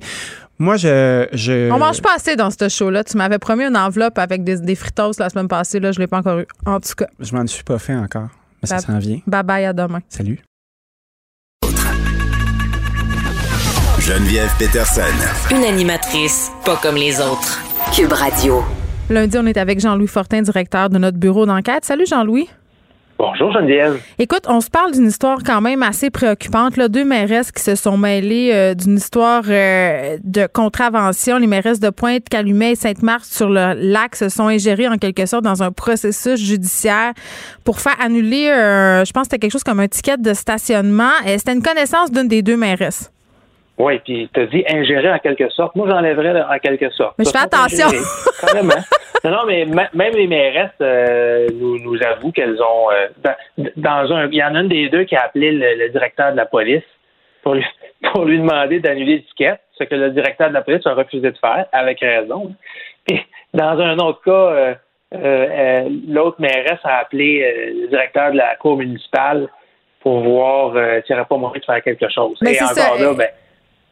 Moi, 0.59 0.75
je. 0.75 1.27
je... 1.33 1.71
On 1.71 1.77
mange 1.77 2.01
pas 2.01 2.15
assez 2.15 2.35
dans 2.35 2.49
ce 2.49 2.67
show-là. 2.67 3.03
Tu 3.03 3.15
m'avais 3.15 3.37
promis 3.37 3.63
une 3.63 3.77
enveloppe 3.77 4.17
avec 4.17 4.43
des, 4.43 4.57
des 4.59 4.75
fritos 4.75 5.11
la 5.19 5.29
semaine 5.29 5.47
passée. 5.47 5.79
Là, 5.79 5.91
je 5.91 5.99
l'ai 5.99 6.07
pas 6.07 6.17
encore 6.17 6.39
eu. 6.39 6.47
En 6.65 6.79
tout 6.79 6.93
cas, 6.97 7.07
Je 7.19 7.33
m'en 7.35 7.45
suis 7.47 7.63
pas 7.63 7.77
fait 7.77 7.95
encore. 7.95 8.27
Mais 8.61 8.67
ça 8.67 8.79
s'en 8.79 8.97
vient. 8.97 9.19
bye 9.27 9.43
bye 9.43 9.65
à 9.65 9.73
demain. 9.73 9.99
Salut. 10.09 10.39
Geneviève 13.99 14.49
Peterson. 14.57 15.01
Une 15.51 15.63
animatrice 15.63 16.49
pas 16.65 16.77
comme 16.77 16.95
les 16.95 17.19
autres. 17.19 17.61
Cube 17.93 18.13
Radio. 18.13 18.63
Lundi, 19.09 19.37
on 19.37 19.45
est 19.45 19.57
avec 19.57 19.79
Jean-Louis 19.79 20.07
Fortin, 20.07 20.41
directeur 20.41 20.89
de 20.89 20.97
notre 20.97 21.17
bureau 21.17 21.45
d'enquête. 21.45 21.85
Salut 21.85 22.05
Jean-Louis. 22.07 22.47
Bonjour 23.19 23.51
Geneviève. 23.51 23.99
Écoute, 24.19 24.43
on 24.47 24.61
se 24.61 24.69
parle 24.69 24.91
d'une 24.91 25.07
histoire 25.07 25.39
quand 25.43 25.59
même 25.59 25.81
assez 25.81 26.11
préoccupante. 26.11 26.77
Là. 26.77 26.87
Deux 26.87 27.03
mairesses 27.03 27.51
qui 27.51 27.63
se 27.63 27.73
sont 27.73 27.97
mêlées 27.97 28.51
euh, 28.53 28.75
d'une 28.75 28.97
histoire 28.97 29.43
euh, 29.49 30.17
de 30.23 30.47
contravention. 30.51 31.39
Les 31.39 31.47
mairesses 31.47 31.79
de 31.79 31.89
Pointe, 31.89 32.29
Calumet 32.29 32.73
et 32.73 32.75
Sainte-Marthe 32.75 33.25
sur 33.25 33.49
le 33.49 33.73
lac 33.73 34.15
se 34.15 34.29
sont 34.29 34.47
ingérées 34.47 34.87
en 34.87 34.97
quelque 34.97 35.25
sorte 35.25 35.43
dans 35.43 35.63
un 35.63 35.71
processus 35.71 36.39
judiciaire 36.39 37.13
pour 37.63 37.79
faire 37.79 37.95
annuler, 37.99 38.49
euh, 38.49 39.03
je 39.03 39.11
pense 39.11 39.23
que 39.23 39.29
c'était 39.31 39.39
quelque 39.39 39.51
chose 39.51 39.63
comme 39.63 39.79
un 39.79 39.87
ticket 39.87 40.17
de 40.17 40.33
stationnement. 40.33 41.11
C'était 41.25 41.53
une 41.53 41.63
connaissance 41.63 42.11
d'une 42.11 42.27
des 42.27 42.43
deux 42.43 42.57
mairesses. 42.57 43.11
Oui, 43.77 43.99
puis 43.99 44.29
tu 44.33 44.39
as 44.41 44.45
dit 44.47 44.63
ingérer 44.67 45.11
en 45.11 45.19
quelque 45.19 45.49
sorte. 45.49 45.75
Moi, 45.75 45.87
j'enlèverais 45.89 46.41
en 46.41 46.57
quelque 46.59 46.89
sorte. 46.91 47.15
Mais 47.19 47.25
je 47.25 47.29
fais 47.29 47.37
attention. 47.37 47.87
Carrément. 48.41 48.73
Non, 49.23 49.31
non, 49.31 49.45
mais 49.45 49.65
ma- 49.65 49.89
même 49.93 50.13
les 50.15 50.27
mairesses 50.27 50.71
euh, 50.81 51.47
nous, 51.53 51.79
nous 51.79 51.97
avouent 52.03 52.31
qu'elles 52.31 52.59
ont. 52.61 52.91
euh, 52.91 53.07
dans, 53.23 53.69
dans 53.75 54.13
un, 54.15 54.27
il 54.27 54.35
y 54.35 54.43
en 54.43 54.55
a 54.55 54.59
une 54.61 54.67
des 54.69 54.89
deux 54.89 55.03
qui 55.03 55.15
a 55.15 55.23
appelé 55.25 55.51
le, 55.51 55.75
le 55.75 55.89
directeur 55.89 56.31
de 56.31 56.37
la 56.37 56.45
police 56.45 56.83
pour 57.43 57.53
lui, 57.55 57.65
pour 58.13 58.25
lui 58.25 58.39
demander 58.39 58.79
d'annuler 58.79 59.17
l'étiquette, 59.17 59.59
ce 59.77 59.83
que 59.83 59.95
le 59.95 60.09
directeur 60.11 60.49
de 60.49 60.53
la 60.55 60.61
police 60.61 60.85
a 60.87 60.93
refusé 60.93 61.29
de 61.31 61.37
faire, 61.37 61.65
avec 61.71 61.99
raison. 61.99 62.53
Puis, 63.07 63.23
dans 63.53 63.79
un 63.79 63.97
autre 63.99 64.21
cas, 64.23 64.31
euh, 64.31 64.73
euh, 65.13 65.47
euh, 65.85 65.89
l'autre 66.07 66.37
mairesse 66.41 66.79
a 66.83 66.97
appelé 66.97 67.43
euh, 67.43 67.81
le 67.83 67.87
directeur 67.89 68.31
de 68.31 68.37
la 68.37 68.55
cour 68.55 68.77
municipale 68.77 69.47
pour 70.01 70.19
voir 70.21 70.71
s'il 70.73 71.13
n'y 71.15 71.19
aurait 71.19 71.27
pas 71.27 71.37
moyen 71.37 71.59
de 71.59 71.65
faire 71.65 71.83
quelque 71.83 72.09
chose. 72.09 72.37
Mais 72.41 72.53
Et 72.53 72.61
encore 72.61 72.73
ça, 72.75 72.97
là, 72.99 73.13
ben, 73.13 73.27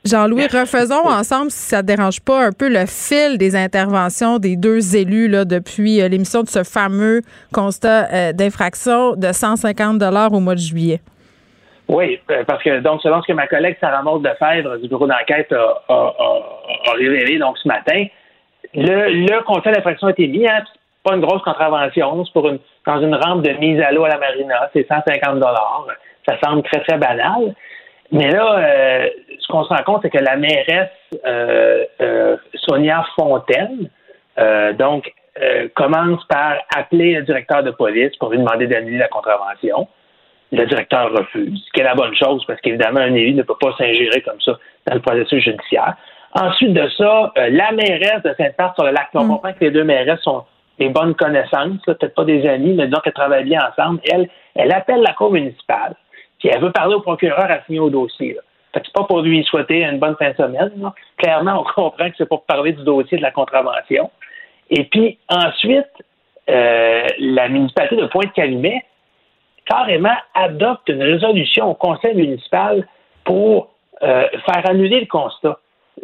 Jean-Louis, 0.06 0.45
refaisons 0.45 1.03
ensemble, 1.07 1.49
si 1.49 1.69
ça 1.69 1.77
ne 1.82 1.88
dérange 1.88 2.22
pas 2.22 2.45
un 2.45 2.52
peu, 2.52 2.69
le 2.69 2.86
fil 2.86 3.38
des 3.40 3.56
interventions 3.56 4.38
des 4.38 4.56
deux 4.56 4.95
élus 4.95 5.27
là, 5.27 5.45
depuis 5.45 5.99
euh, 6.02 6.07
l'émission 6.07 6.44
de 6.44 6.48
ce 6.48 6.64
fameux 6.64 7.22
constat 7.52 8.07
euh, 8.14 8.32
d'infraction 8.32 9.15
de 9.15 9.32
150 9.32 10.02
au 10.32 10.40
mois 10.40 10.53
de 10.53 10.60
juillet. 10.60 11.02
Oui, 11.88 12.19
euh, 12.30 12.44
parce 12.45 12.61
que 12.64 12.80
donc 12.82 13.02
selon 13.02 13.22
ce 13.23 13.27
que 13.27 13.34
ma 13.34 13.48
collègue 13.48 13.77
Sarah 13.82 14.03
Maud 14.03 14.23
Lefebvre 14.23 14.77
du 14.77 14.88
bureau 14.88 15.07
d'enquête 15.07 15.52
a, 15.52 15.82
a- 15.88 15.94
a- 15.94 16.91
a 16.91 16.94
révélé 16.98 17.40
donc 17.40 17.57
ce 17.57 17.68
matin, 17.68 18.06
le, 18.76 19.10
le 19.26 19.44
constat 19.44 19.72
d'infraction 19.72 20.07
a 20.07 20.11
été 20.11 20.27
mis, 20.27 20.48
hein, 20.48 20.61
c'est 20.65 21.10
pas 21.10 21.15
une 21.15 21.22
grosse 21.22 21.41
contravention, 21.44 22.26
c'est 22.26 22.34
pour 22.34 22.48
une 22.49 22.60
dans 22.86 23.02
une 23.02 23.15
rampe 23.15 23.41
de 23.44 23.52
mise 23.60 23.82
à 23.82 23.91
l'eau 23.91 24.03
à 24.03 24.10
la 24.10 24.18
marina, 24.19 24.69
c'est 24.73 24.88
150 24.88 25.36
dollars. 25.40 25.88
Ça 26.27 26.36
semble 26.44 26.61
très 26.64 26.82
très 26.84 26.98
banal. 26.98 27.56
Mais 28.11 28.30
là, 28.30 28.57
euh, 28.57 29.10
ce 29.40 29.48
qu'on 29.48 29.64
se 29.64 29.69
rend 29.69 29.84
compte, 29.84 30.02
c'est 30.03 30.10
que 30.10 30.23
la 30.23 30.36
mairesse 30.36 30.90
euh, 31.26 31.86
euh, 32.02 32.38
Sonia 32.53 33.06
Fontaine, 33.15 33.90
euh, 34.38 34.73
donc, 34.73 35.11
euh, 35.41 35.68
commence 35.76 36.23
par 36.26 36.56
appeler 36.76 37.15
le 37.15 37.23
directeur 37.23 37.64
de 37.64 37.72
police 37.72 38.15
pour 38.18 38.30
lui 38.30 38.38
demander 38.38 38.68
d'annuler 38.68 38.99
la 38.99 39.07
contravention. 39.07 39.88
Le 40.52 40.65
directeur 40.65 41.11
refuse, 41.11 41.61
ce 41.65 41.72
qui 41.72 41.82
est 41.82 41.84
la 41.84 41.95
bonne 41.95 42.15
chose, 42.15 42.45
parce 42.45 42.61
qu'évidemment, 42.61 43.02
un 43.02 43.14
élu 43.14 43.34
ne 43.34 43.44
peut 43.44 43.57
pas 43.60 43.73
s'ingérer 43.77 44.22
comme 44.22 44.40
ça 44.40 44.53
dans 44.86 44.94
le 44.94 45.02
processus 45.02 45.44
judiciaire. 45.44 45.95
Ensuite 46.34 46.73
de 46.73 46.88
ça, 46.98 47.34
euh, 47.38 47.49
la 47.49 47.72
mairesse 47.72 48.22
de 48.23 48.34
Sainte-Marthe 48.38 48.76
sur 48.76 48.86
le 48.86 48.91
lac, 48.91 49.07
on 49.14 49.27
comprend 49.27 49.53
que 49.53 49.61
les 49.61 49.72
deux 49.72 49.84
mairesses 49.84 50.22
sont 50.22 50.44
des 50.80 50.90
bonnes 50.90 51.15
connaissances, 51.15 51.82
peut-être 51.86 52.14
pas 52.14 52.26
des 52.26 52.48
amis, 52.48 52.73
mais 52.73 52.88
disons 52.88 52.99
qu'elles 52.99 53.14
travaillent 53.14 53.45
bien 53.45 53.61
ensemble. 53.69 54.02
Elle, 54.11 54.30
elle 54.56 54.72
appelle 54.73 55.02
la 55.02 55.14
cour 55.14 55.32
municipale, 55.32 55.95
elle 56.48 56.62
veut 56.62 56.72
parler 56.72 56.96
au 56.96 57.02
procureur 57.02 57.48
signer 57.66 57.80
au 57.80 57.90
dossier. 57.90 58.34
Là. 58.34 58.42
Fait 58.74 58.82
que 58.82 58.88
c'est 58.88 58.94
pas 58.94 59.06
pour 59.06 59.22
lui 59.22 59.44
souhaiter 59.46 59.84
une 59.86 60.00
bonne 60.00 60.18
fin 60.18 60.32
de 60.32 60.36
semaine. 60.36 60.72
Clairement, 61.18 61.62
on 61.62 61.64
comprend 61.82 62.10
que 62.10 62.16
c'est 62.18 62.28
pour 62.28 62.44
parler 62.44 62.74
du 62.74 62.84
dossier 62.84 63.18
de 63.18 63.24
la 63.24 63.32
contravention. 63.32 64.12
Et 64.70 64.84
puis 64.86 65.18
ensuite, 65.30 65.88
euh, 66.50 67.08
la 67.20 67.48
municipalité 67.48 67.96
de 67.96 68.06
Pointe-Calumet 68.08 68.84
carrément 69.66 70.16
adopte 70.34 70.90
une 70.90 71.02
résolution 71.02 71.72
au 71.72 71.74
conseil 71.74 72.16
municipal 72.16 72.88
pour 73.24 73.70
euh, 74.04 74.28
faire 74.46 74.70
annuler 74.70 75.00
le 75.00 75.08
constat. 75.08 75.58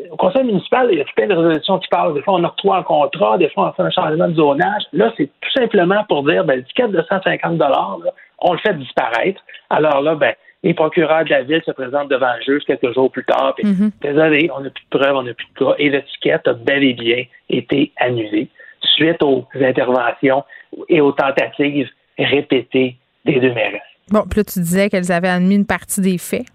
Au 0.09 0.15
conseil 0.15 0.45
municipal, 0.45 0.87
il 0.91 0.97
y 0.97 1.01
a 1.01 1.05
plein 1.15 1.27
de 1.27 1.35
résolutions 1.35 1.77
qui 1.79 1.89
parlent. 1.89 2.13
Des 2.13 2.21
fois, 2.21 2.35
on 2.35 2.43
octroie 2.45 2.77
un 2.77 2.83
contrat, 2.83 3.37
des 3.37 3.49
fois, 3.49 3.69
on 3.69 3.73
fait 3.73 3.83
un 3.83 3.91
changement 3.91 4.29
de 4.29 4.35
zonage. 4.35 4.83
Là, 4.93 5.11
c'est 5.17 5.29
tout 5.41 5.51
simplement 5.51 6.03
pour 6.05 6.23
dire, 6.23 6.45
ben, 6.45 6.55
le 6.55 6.63
ticket 6.63 6.87
de 6.87 7.03
150 7.07 7.59
là, 7.59 7.97
on 8.41 8.53
le 8.53 8.59
fait 8.59 8.73
disparaître. 8.73 9.41
Alors 9.69 10.01
là, 10.01 10.15
ben, 10.15 10.33
les 10.63 10.73
procureurs 10.73 11.23
de 11.23 11.29
la 11.29 11.43
ville 11.43 11.61
se 11.65 11.71
présentent 11.71 12.09
devant 12.09 12.33
le 12.35 12.41
juge 12.43 12.63
quelques 12.65 12.93
jours 12.93 13.11
plus 13.11 13.23
tard. 13.23 13.55
Puis, 13.55 13.65
désolé, 14.01 14.49
on 14.55 14.61
n'a 14.61 14.69
plus 14.69 14.83
de 14.91 14.97
preuves, 14.99 15.15
on 15.15 15.23
n'a 15.23 15.33
plus 15.33 15.47
de 15.47 15.65
cas. 15.65 15.75
Et 15.79 15.89
le 15.89 16.03
ticket 16.03 16.47
a 16.47 16.53
bel 16.53 16.83
et 16.83 16.93
bien 16.93 17.23
été 17.49 17.91
annulé 17.97 18.47
suite 18.83 19.21
aux 19.23 19.45
interventions 19.59 20.43
et 20.89 21.01
aux 21.01 21.11
tentatives 21.11 21.89
répétées 22.17 22.97
des 23.25 23.39
deux 23.39 23.53
maires. 23.53 23.81
Bon, 24.09 24.23
puis 24.29 24.39
là, 24.39 24.43
tu 24.43 24.59
disais 24.59 24.89
qu'elles 24.89 25.11
avaient 25.11 25.29
admis 25.29 25.55
une 25.55 25.65
partie 25.65 26.01
des 26.01 26.17
faits. 26.17 26.45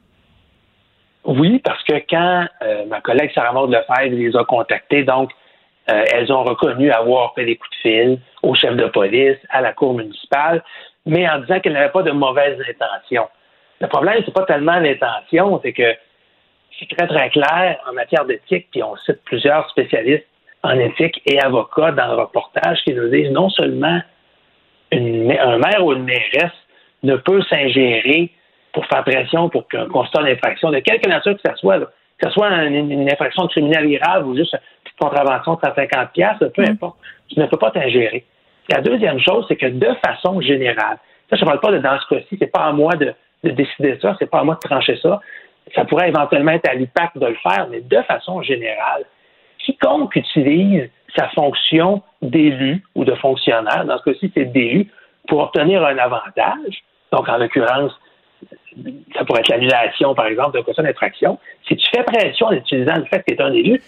Oui, 1.25 1.61
parce 1.65 1.83
que 1.83 1.95
quand 2.09 2.47
euh, 2.63 2.87
ma 2.87 3.01
collègue 3.01 3.31
Sarah 3.35 3.53
Maud 3.53 3.71
Lefebvre 3.71 4.17
les 4.17 4.37
a 4.37 4.45
contactées, 4.45 5.03
donc, 5.03 5.31
euh, 5.91 6.05
elles 6.13 6.33
ont 6.33 6.45
reconnu 6.45 6.91
avoir 6.91 7.35
fait 7.35 7.45
des 7.45 7.57
coups 7.57 7.71
de 7.71 7.77
fil 7.89 8.21
au 8.43 8.55
chef 8.55 8.77
de 8.77 8.87
police, 8.87 9.39
à 9.51 9.61
la 9.61 9.73
cour 9.73 9.95
municipale, 9.95 10.63
mais 11.07 11.29
en 11.29 11.39
disant 11.39 11.61
qu'elles 11.61 11.73
n'avaient 11.73 11.93
pas 11.93 12.03
de 12.03 12.11
mauvaises 12.11 12.59
intentions. 12.61 13.29
Le 13.81 13.87
problème, 13.87 14.23
c'est 14.25 14.35
pas 14.35 14.45
tellement 14.45 14.79
l'intention, 14.79 15.61
c'est 15.63 15.73
que 15.73 15.95
c'est 16.79 16.89
très, 16.97 17.07
très 17.07 17.31
clair 17.31 17.79
en 17.89 17.93
matière 17.93 18.25
d'éthique, 18.25 18.69
puis 18.71 18.83
on 18.83 18.97
cite 18.97 19.23
plusieurs 19.25 19.69
spécialistes 19.71 20.27
en 20.63 20.79
éthique 20.79 21.23
et 21.27 21.41
avocats 21.41 21.93
dans 21.93 22.09
le 22.09 22.23
reportage 22.23 22.79
qui 22.85 22.93
nous 22.93 23.09
disent 23.09 23.31
non 23.31 23.49
seulement 23.51 24.01
une, 24.93 25.31
un 25.33 25.59
maire 25.59 25.85
ou 25.85 25.93
une 25.93 26.05
mairesse 26.05 26.53
ne 27.03 27.17
peut 27.17 27.43
s'ingérer 27.43 28.31
pour 28.73 28.85
faire 28.87 29.05
pression 29.05 29.49
pour 29.49 29.69
qu'un 29.69 29.87
constat 29.87 30.23
d'infraction, 30.23 30.71
de 30.71 30.81
quelque 30.81 31.09
nature 31.09 31.35
que 31.35 31.51
ce 31.51 31.57
soit, 31.57 31.79
que 31.79 32.29
ce 32.29 32.31
soit 32.31 32.49
une, 32.65 32.91
une, 32.91 33.11
infraction 33.11 33.47
criminelle 33.47 33.99
grave 33.99 34.27
ou 34.27 34.37
juste 34.37 34.55
une 34.55 34.61
petite 34.85 34.99
contravention 34.99 35.55
de 35.55 35.61
150 35.61 36.13
pièces, 36.13 36.39
peu 36.39 36.63
Mm. 36.63 36.71
importe, 36.71 36.97
tu 37.29 37.39
ne 37.39 37.47
peux 37.47 37.59
pas 37.59 37.71
t'ingérer. 37.71 38.25
La 38.69 38.81
deuxième 38.81 39.21
chose, 39.21 39.45
c'est 39.49 39.57
que 39.57 39.67
de 39.67 39.89
façon 40.05 40.41
générale, 40.41 40.99
ça, 41.31 41.37
je 41.37 41.41
ne 41.43 41.47
parle 41.47 41.61
pas 41.61 41.73
de 41.73 41.79
dans 41.79 41.99
ce 42.01 42.15
cas-ci, 42.15 42.37
c'est 42.39 42.53
pas 42.53 42.65
à 42.65 42.73
moi 42.73 42.95
de, 42.95 43.13
de 43.45 43.51
décider 43.51 43.99
ça, 44.01 44.17
c'est 44.19 44.31
pas 44.31 44.41
à 44.41 44.45
moi 44.45 44.55
de 44.55 44.69
trancher 44.69 44.99
ça. 45.03 45.21
Ça 45.75 45.85
pourrait 45.85 46.09
éventuellement 46.09 46.53
être 46.53 46.69
à 46.69 46.75
l'UPAC 46.75 47.17
de 47.17 47.27
le 47.27 47.37
faire, 47.43 47.67
mais 47.71 47.81
de 47.81 48.03
façon 48.03 48.43
générale, 48.43 49.05
quiconque 49.59 50.15
utilise 50.15 50.89
sa 51.17 51.29
fonction 51.31 52.03
d'élu 52.23 52.83
ou 52.95 53.05
de 53.05 53.15
fonctionnaire, 53.15 53.85
dans 53.85 53.99
ce 53.99 54.05
cas-ci, 54.05 54.31
c'est 54.35 54.45
d'élu, 54.45 54.89
pour 55.29 55.41
obtenir 55.41 55.85
un 55.85 55.99
avantage, 55.99 56.85
donc 57.13 57.29
en 57.29 57.39
l'occurrence, 57.39 57.93
ça 59.17 59.25
pourrait 59.25 59.41
être 59.41 59.49
l'annulation, 59.49 60.15
par 60.15 60.27
exemple, 60.27 60.59
de 60.59 60.63
question 60.63 60.85
d'infraction. 60.85 61.39
Si 61.67 61.77
tu 61.77 61.87
fais 61.95 62.03
pression 62.03 62.47
en 62.49 62.53
utilisant 62.53 62.97
le 62.97 63.05
fait 63.07 63.21
que 63.21 63.35
tu 63.35 63.35
es 63.35 63.43
un 63.43 63.53
élu, 63.53 63.81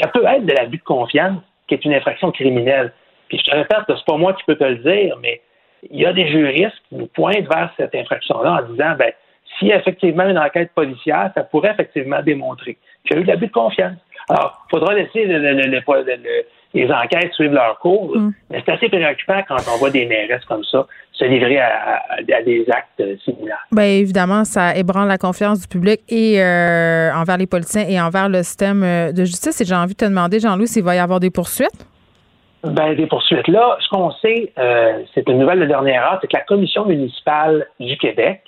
ça 0.00 0.08
peut 0.08 0.24
être 0.24 0.46
de 0.46 0.52
l'abus 0.52 0.78
de 0.78 0.82
confiance, 0.82 1.40
qui 1.68 1.74
est 1.74 1.84
une 1.84 1.94
infraction 1.94 2.32
criminelle. 2.32 2.92
Puis 3.30 3.38
je 3.38 3.50
te 3.50 3.56
répète, 3.56 3.78
c'est 3.88 4.04
pas 4.04 4.16
moi 4.18 4.34
qui 4.34 4.42
peux 4.46 4.56
te 4.56 4.64
le 4.64 4.76
dire, 4.76 5.16
mais 5.22 5.40
il 5.90 5.98
y 6.00 6.04
a 6.04 6.12
des 6.12 6.28
juristes 6.30 6.76
qui 6.90 6.96
nous 6.96 7.06
pointent 7.06 7.48
vers 7.48 7.72
cette 7.78 7.94
infraction-là 7.94 8.60
en 8.62 8.70
disant, 8.72 8.94
ben, 8.98 9.12
s'il 9.58 9.68
y 9.68 9.72
a 9.72 9.76
effectivement 9.78 10.28
une 10.28 10.38
enquête 10.38 10.70
policière, 10.74 11.30
ça 11.34 11.42
pourrait 11.44 11.70
effectivement 11.72 12.20
démontrer 12.22 12.76
qu'il 13.06 13.16
y 13.16 13.18
a 13.18 13.22
eu 13.22 13.24
de 13.24 13.28
l'abus 13.28 13.46
de 13.46 13.52
confiance. 13.52 13.96
Alors, 14.28 14.62
il 14.66 14.70
faudra 14.70 14.94
laisser 14.94 15.24
le- 15.24 15.38
le- 15.38 15.52
le- 15.54 15.66
le- 15.70 16.44
les 16.72 16.88
enquêtes 16.92 17.32
suivre 17.32 17.54
leur 17.54 17.78
cours, 17.80 18.14
mais 18.50 18.62
c'est 18.64 18.72
assez 18.72 18.88
préoccupant 18.88 19.40
quand 19.48 19.56
on 19.74 19.78
voit 19.78 19.90
des 19.90 20.06
mairesses 20.06 20.44
comme 20.44 20.62
ça 20.64 20.86
se 21.12 21.24
livrer 21.24 21.58
à, 21.58 21.66
à- 21.66 22.12
à 22.16 22.42
des 22.42 22.64
actes 22.70 23.02
similaires. 23.24 23.66
Bien, 23.72 23.84
évidemment, 23.84 24.44
ça 24.44 24.76
ébranle 24.76 25.08
la 25.08 25.18
confiance 25.18 25.60
du 25.62 25.66
public 25.68 26.00
et 26.08 26.40
euh, 26.40 27.10
envers 27.14 27.38
les 27.38 27.46
politiciens 27.48 27.86
et 27.88 28.00
envers 28.00 28.28
le 28.28 28.42
système 28.44 28.82
euh, 28.84 29.10
de 29.12 29.24
justice. 29.24 29.60
Et 29.60 29.64
j'ai 29.64 29.74
envie 29.74 29.94
de 29.94 29.98
te 29.98 30.04
demander, 30.04 30.38
Jean-Louis, 30.38 30.68
s'il 30.68 30.84
va 30.84 30.94
y 30.94 30.98
avoir 30.98 31.18
des 31.18 31.30
poursuites? 31.30 31.86
Ben, 32.62 32.94
des 32.94 33.06
poursuites. 33.06 33.48
Là, 33.48 33.78
ce 33.80 33.88
qu'on 33.88 34.10
sait, 34.12 34.52
euh, 34.58 35.02
c'est 35.14 35.26
une 35.28 35.38
nouvelle 35.38 35.60
de 35.60 35.64
dernière 35.66 36.04
heure, 36.04 36.18
c'est 36.20 36.26
que 36.26 36.36
la 36.36 36.42
commission 36.42 36.84
municipale 36.84 37.66
du 37.80 37.96
Québec 37.96 38.42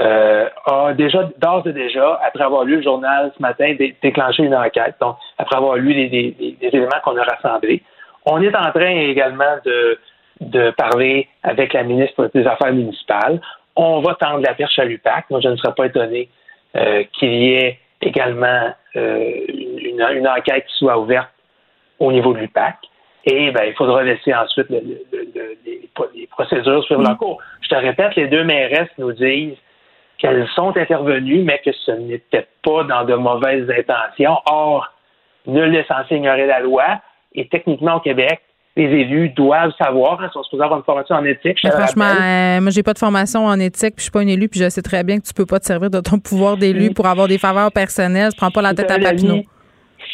euh, 0.00 0.48
a 0.66 0.92
déjà, 0.92 1.30
d'ores 1.38 1.66
et 1.66 1.72
déjà, 1.72 2.20
après 2.26 2.44
avoir 2.44 2.64
lu 2.64 2.76
le 2.76 2.82
journal 2.82 3.32
ce 3.34 3.40
matin, 3.40 3.74
dé- 3.78 3.96
déclenché 4.02 4.42
une 4.42 4.54
enquête. 4.54 4.96
Donc, 5.00 5.16
après 5.38 5.56
avoir 5.56 5.76
lu 5.76 5.94
les, 5.94 6.08
les- 6.08 6.36
les- 6.38 6.56
les 6.60 6.68
éléments 6.68 7.00
qu'on 7.04 7.16
a 7.16 7.22
rassemblés, 7.22 7.82
on 8.26 8.42
est 8.42 8.54
en 8.54 8.70
train 8.70 8.90
également 8.90 9.56
de, 9.64 9.98
de 10.40 10.70
parler 10.72 11.28
avec 11.42 11.72
la 11.72 11.84
ministre 11.84 12.30
des 12.34 12.46
Affaires 12.46 12.72
municipales. 12.72 13.40
On 13.76 14.00
va 14.00 14.14
tendre 14.16 14.40
la 14.40 14.52
perche 14.54 14.78
à 14.78 14.84
l'UPAC. 14.84 15.30
Moi, 15.30 15.40
je 15.40 15.48
ne 15.48 15.56
serais 15.56 15.74
pas 15.74 15.86
étonné 15.86 16.28
euh, 16.76 17.04
qu'il 17.14 17.32
y 17.32 17.54
ait 17.54 17.78
également 18.02 18.74
euh, 18.96 19.30
une, 19.48 20.04
une 20.16 20.28
enquête 20.28 20.66
qui 20.66 20.76
soit 20.76 20.98
ouverte 20.98 21.30
au 21.98 22.12
niveau 22.12 22.34
de 22.34 22.40
l'UPAC. 22.40 22.76
Et 23.26 23.50
ben, 23.52 23.62
il 23.66 23.74
faudra 23.74 24.02
laisser 24.02 24.34
ensuite 24.34 24.68
le- 24.70 24.80
le- 24.80 25.00
le- 25.12 25.28
le- 25.34 25.56
les, 25.64 25.88
les 26.14 26.26
procédures 26.26 26.84
suivre 26.84 27.02
leur 27.02 27.16
cours. 27.16 27.38
Je 27.62 27.68
te 27.68 27.74
répète, 27.74 28.14
les 28.16 28.26
deux 28.28 28.44
mairesses 28.44 28.90
nous 28.98 29.12
disent 29.12 29.56
qu'elles 30.18 30.46
sont 30.54 30.76
intervenues, 30.76 31.42
mais 31.42 31.60
que 31.64 31.70
ce 31.72 31.92
n'était 31.92 32.46
pas 32.62 32.84
dans 32.84 33.04
de 33.04 33.14
mauvaises 33.14 33.68
intentions. 33.70 34.36
Or, 34.50 34.92
nul 35.46 35.70
n'est 35.70 35.84
censé 35.86 36.16
ignorer 36.16 36.46
la 36.46 36.60
loi. 36.60 36.84
Et 37.34 37.48
techniquement, 37.48 37.94
au 37.96 38.00
Québec, 38.00 38.40
les 38.76 38.84
élus 38.84 39.30
doivent 39.30 39.72
savoir, 39.82 40.20
hein, 40.20 40.26
ils 40.30 40.32
sont 40.32 40.42
supposés 40.42 40.62
avoir 40.64 40.78
une 40.80 40.84
formation 40.84 41.14
en 41.16 41.24
éthique. 41.24 41.58
je 41.62 41.68
franchement, 41.70 42.04
euh, 42.20 42.60
moi, 42.60 42.70
j'ai 42.70 42.82
pas 42.82 42.92
de 42.92 42.98
formation 42.98 43.46
en 43.46 43.58
éthique, 43.60 43.94
puis 43.94 43.98
je 43.98 44.02
suis 44.02 44.10
pas 44.10 44.22
une 44.22 44.28
élue, 44.28 44.48
puis 44.48 44.60
je 44.60 44.68
sais 44.68 44.82
très 44.82 45.02
bien 45.04 45.18
que 45.18 45.24
tu 45.24 45.32
peux 45.32 45.46
pas 45.46 45.60
te 45.60 45.64
servir 45.64 45.90
de 45.90 46.00
ton 46.00 46.18
pouvoir 46.18 46.56
d'élu 46.56 46.92
pour 46.92 47.06
avoir 47.06 47.26
des 47.28 47.38
faveurs 47.38 47.70
personnelles. 47.72 48.30
Tu 48.32 48.36
prends 48.36 48.50
pas 48.50 48.62
la 48.62 48.74
tête 48.74 48.90
à 48.90 48.98
Papineau. 48.98 49.32
ami- 49.34 49.48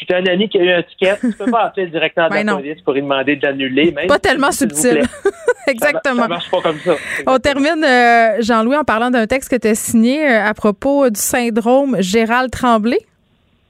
Si 0.00 0.06
tu 0.06 0.14
as 0.14 0.16
un 0.16 0.26
ami 0.26 0.48
qui 0.48 0.58
a 0.58 0.62
eu 0.62 0.70
un 0.70 0.82
ticket, 0.82 1.18
tu 1.20 1.32
peux 1.34 1.50
pas 1.50 1.64
appeler 1.64 1.84
le 1.84 1.92
directeur 1.92 2.30
de 2.30 2.34
Ben 2.34 2.46
la 2.46 2.52
non. 2.52 2.58
police 2.58 2.80
pour 2.80 2.94
lui 2.94 3.02
demander 3.02 3.36
de 3.36 3.46
l'annuler. 3.46 3.94
Pas 4.08 4.18
tellement 4.18 4.50
subtil. 4.50 5.02
Exactement. 5.66 6.22
Ça, 6.22 6.28
marche 6.28 6.50
pas 6.50 6.62
comme 6.62 6.78
ça. 6.78 6.94
On 7.26 7.38
termine, 7.38 7.84
euh, 7.84 8.40
Jean-Louis, 8.40 8.76
en 8.76 8.84
parlant 8.84 9.10
d'un 9.10 9.26
texte 9.26 9.50
que 9.50 9.56
tu 9.56 9.68
as 9.68 9.74
signé 9.74 10.26
euh, 10.26 10.42
à 10.42 10.54
propos 10.54 11.10
du 11.10 11.20
syndrome 11.20 12.00
Gérald 12.00 12.50
Tremblay. 12.50 12.98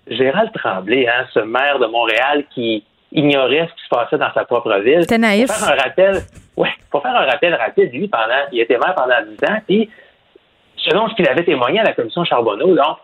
Gérald 0.06 0.52
Tremblay, 0.52 1.08
hein, 1.08 1.26
ce 1.34 1.40
maire 1.40 1.80
de 1.80 1.86
Montréal 1.86 2.44
qui 2.54 2.84
ignorait 3.10 3.68
ce 3.68 3.74
qui 3.74 3.84
se 3.84 3.88
passait 3.88 4.18
dans 4.18 4.32
sa 4.32 4.44
propre 4.44 4.72
ville. 4.78 5.00
C'était 5.00 5.18
naïf. 5.18 5.48
Pour 5.48 5.56
faire 5.56 5.72
un 5.72 5.82
rappel, 5.82 6.22
ouais, 6.56 6.70
pour 6.92 7.02
faire 7.02 7.16
un 7.16 7.26
rappel 7.26 7.54
rapide, 7.54 7.92
lui, 7.92 8.06
pendant, 8.06 8.46
il 8.52 8.60
était 8.60 8.78
maire 8.78 8.94
pendant 8.94 9.16
10 9.28 9.50
ans, 9.50 9.58
puis 9.66 9.90
selon 10.76 11.08
ce 11.08 11.14
qu'il 11.16 11.28
avait 11.28 11.44
témoigné 11.44 11.80
à 11.80 11.84
la 11.84 11.92
commission 11.92 12.24
Charbonneau, 12.24 12.76
donc, 12.76 12.98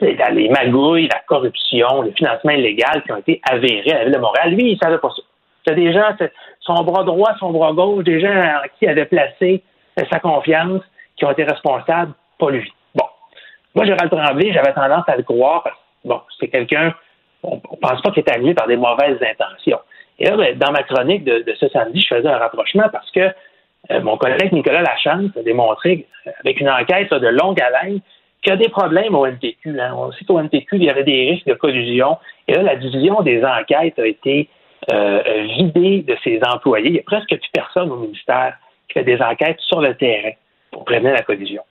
les, 0.00 0.16
les 0.32 0.48
magouilles, 0.48 1.08
la 1.08 1.20
corruption, 1.26 2.02
le 2.02 2.12
financement 2.12 2.52
illégal 2.52 3.02
qui 3.04 3.12
ont 3.12 3.16
été 3.18 3.40
avérés 3.48 3.92
à 3.92 3.98
la 3.98 4.04
ville 4.04 4.14
de 4.14 4.18
Montréal, 4.18 4.50
lui, 4.54 4.72
il 4.72 4.78
savait 4.78 4.98
pas 4.98 5.10
ça. 5.10 5.22
C'était 5.64 5.80
des 5.80 5.92
gens, 5.92 6.14
c'est- 6.18 6.32
son 6.60 6.82
bras 6.84 7.04
droit, 7.04 7.34
son 7.38 7.50
bras 7.50 7.72
gauche, 7.72 8.04
des 8.04 8.20
gens 8.20 8.32
en 8.32 8.62
qui 8.78 8.84
il 8.84 8.88
avait 8.88 9.06
placé 9.06 9.62
euh, 9.98 10.02
sa 10.10 10.20
confiance, 10.20 10.82
qui 11.16 11.24
ont 11.24 11.30
été 11.30 11.44
responsables, 11.44 12.12
pas 12.38 12.50
lui. 12.50 12.72
Bon. 12.94 13.04
Moi, 13.74 13.84
Gérald 13.84 14.10
Tremblay, 14.10 14.52
j'avais 14.52 14.72
tendance 14.72 15.04
à 15.08 15.16
le 15.16 15.22
croire 15.22 15.62
parce 15.62 15.76
que, 15.76 16.08
bon, 16.08 16.20
c'est 16.38 16.48
quelqu'un, 16.48 16.94
on, 17.42 17.56
ne 17.56 17.76
pense 17.80 18.00
pas 18.02 18.10
qu'il 18.10 18.22
est 18.22 18.30
animé 18.30 18.54
par 18.54 18.66
des 18.66 18.76
mauvaises 18.76 19.18
intentions. 19.20 19.80
Et 20.18 20.24
là, 20.24 20.36
ben, 20.36 20.58
dans 20.58 20.72
ma 20.72 20.82
chronique 20.82 21.24
de, 21.24 21.44
ce 21.58 21.68
samedi, 21.68 22.00
je 22.00 22.14
faisais 22.14 22.28
un 22.28 22.38
rapprochement 22.38 22.88
parce 22.92 23.10
que 23.10 23.32
euh, 23.90 24.00
mon 24.02 24.16
collègue 24.16 24.52
Nicolas 24.52 24.82
Lachance 24.82 25.30
a 25.36 25.42
démontré, 25.42 26.06
euh, 26.26 26.30
avec 26.40 26.60
une 26.60 26.68
enquête 26.68 27.12
de 27.12 27.28
longue 27.28 27.60
haleine, 27.60 28.00
qu'il 28.42 28.50
y 28.50 28.54
a 28.54 28.56
des 28.56 28.68
problèmes 28.68 29.14
au 29.14 29.26
NTQ. 29.26 29.80
Hein. 29.80 29.94
On 29.96 30.12
sait 30.12 30.24
qu'au 30.24 30.40
NTQ, 30.40 30.76
il 30.76 30.84
y 30.84 30.90
avait 30.90 31.04
des 31.04 31.30
risques 31.30 31.46
de 31.46 31.54
collusion. 31.54 32.18
Et 32.46 32.54
là, 32.54 32.62
la 32.62 32.76
division 32.76 33.22
des 33.22 33.44
enquêtes 33.44 33.98
a 33.98 34.06
été 34.06 34.48
euh, 34.92 35.22
vidée 35.56 36.02
de 36.02 36.16
ses 36.22 36.40
employés. 36.42 36.86
Il 36.86 36.92
n'y 36.92 36.98
a 37.00 37.02
presque 37.02 37.28
plus 37.28 37.50
personne 37.52 37.90
au 37.90 37.96
ministère 37.96 38.56
qui 38.88 38.94
fait 38.94 39.04
des 39.04 39.20
enquêtes 39.20 39.60
sur 39.60 39.80
le 39.80 39.94
terrain 39.94 40.32
pour 40.70 40.84
prévenir 40.84 41.12
la 41.12 41.22
collusion. 41.22 41.62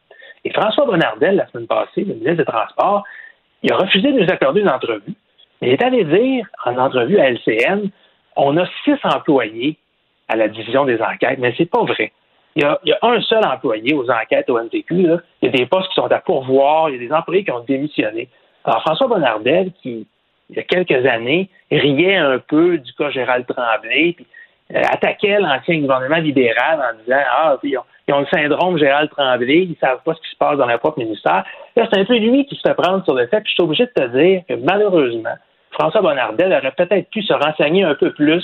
Et 0.43 0.51
François 0.51 0.85
Bonnardel, 0.85 1.35
la 1.35 1.47
semaine 1.47 1.67
passée, 1.67 2.03
le 2.03 2.13
ministre 2.13 2.35
des 2.35 2.45
Transports, 2.45 3.03
il 3.63 3.71
a 3.71 3.77
refusé 3.77 4.11
de 4.11 4.19
nous 4.19 4.29
accorder 4.29 4.61
une 4.61 4.69
entrevue. 4.69 5.13
Mais 5.61 5.69
il 5.69 5.73
est 5.73 5.83
allé 5.83 6.03
dire 6.03 6.45
en 6.65 6.77
entrevue 6.77 7.19
à 7.19 7.31
LCN, 7.31 7.89
on 8.35 8.55
a 8.57 8.65
six 8.83 8.97
employés 9.03 9.77
à 10.27 10.35
la 10.35 10.47
division 10.47 10.85
des 10.85 11.01
enquêtes, 11.01 11.39
mais 11.39 11.53
c'est 11.57 11.69
pas 11.69 11.83
vrai. 11.83 12.11
Il 12.57 12.63
y, 12.85 12.91
a, 12.91 12.97
un 13.03 13.21
seul 13.21 13.45
employé 13.45 13.93
aux 13.93 14.09
enquêtes 14.09 14.49
au 14.49 14.59
MTQ. 14.59 14.83
Il 14.89 15.19
y 15.43 15.47
a 15.47 15.51
des 15.51 15.67
postes 15.67 15.89
qui 15.89 15.93
sont 15.93 16.11
à 16.11 16.17
pourvoir, 16.17 16.89
il 16.89 16.93
y 16.93 17.05
a 17.05 17.07
des 17.07 17.13
employés 17.13 17.43
qui 17.43 17.51
ont 17.51 17.59
démissionné. 17.59 18.29
Alors, 18.65 18.81
François 18.81 19.05
Bonnardel, 19.05 19.71
qui, 19.83 20.07
il 20.49 20.55
y 20.55 20.59
a 20.59 20.63
quelques 20.63 21.05
années, 21.05 21.49
riait 21.69 22.15
un 22.15 22.39
peu 22.39 22.79
du 22.79 22.91
cas 22.93 23.11
Gérald 23.11 23.45
Tremblay, 23.45 24.13
puis 24.13 24.25
euh, 24.73 24.81
attaquait 24.91 25.39
l'ancien 25.39 25.77
gouvernement 25.81 26.17
libéral 26.17 26.79
en 26.79 26.97
disant 26.97 27.21
Ah, 27.29 27.57
puis 27.61 27.73
ils 27.73 27.77
ont, 27.77 27.83
ils 28.07 28.13
ont 28.15 28.21
le 28.21 28.25
syndrome 28.25 28.79
Gérald 28.79 29.11
Tremblay, 29.11 29.67
ils 29.69 29.77
savent 29.79 30.01
pas 30.03 30.15
ce 30.15 30.21
qui 30.21 30.31
se 30.31 30.37
passe 30.37 30.57
dans 30.57 30.65
leur 30.65 30.79
propre 30.79 30.97
ministère. 30.97 31.45
Là, 31.75 31.87
c'est 31.93 31.99
un 31.99 32.05
peu 32.05 32.17
lui 32.17 32.47
qui 32.47 32.55
se 32.55 32.61
fait 32.67 32.73
prendre 32.73 33.03
sur 33.03 33.13
le 33.13 33.27
fait, 33.27 33.41
puis 33.41 33.49
je 33.49 33.53
suis 33.53 33.63
obligé 33.63 33.85
de 33.85 33.91
te 33.91 34.07
dire 34.17 34.41
que 34.49 34.55
malheureusement, 34.55 35.35
François 35.73 36.01
Bonnardel 36.01 36.51
aurait 36.53 36.71
peut-être 36.71 37.07
pu 37.11 37.21
se 37.21 37.33
renseigner 37.33 37.83
un 37.83 37.93
peu 37.93 38.11
plus 38.13 38.43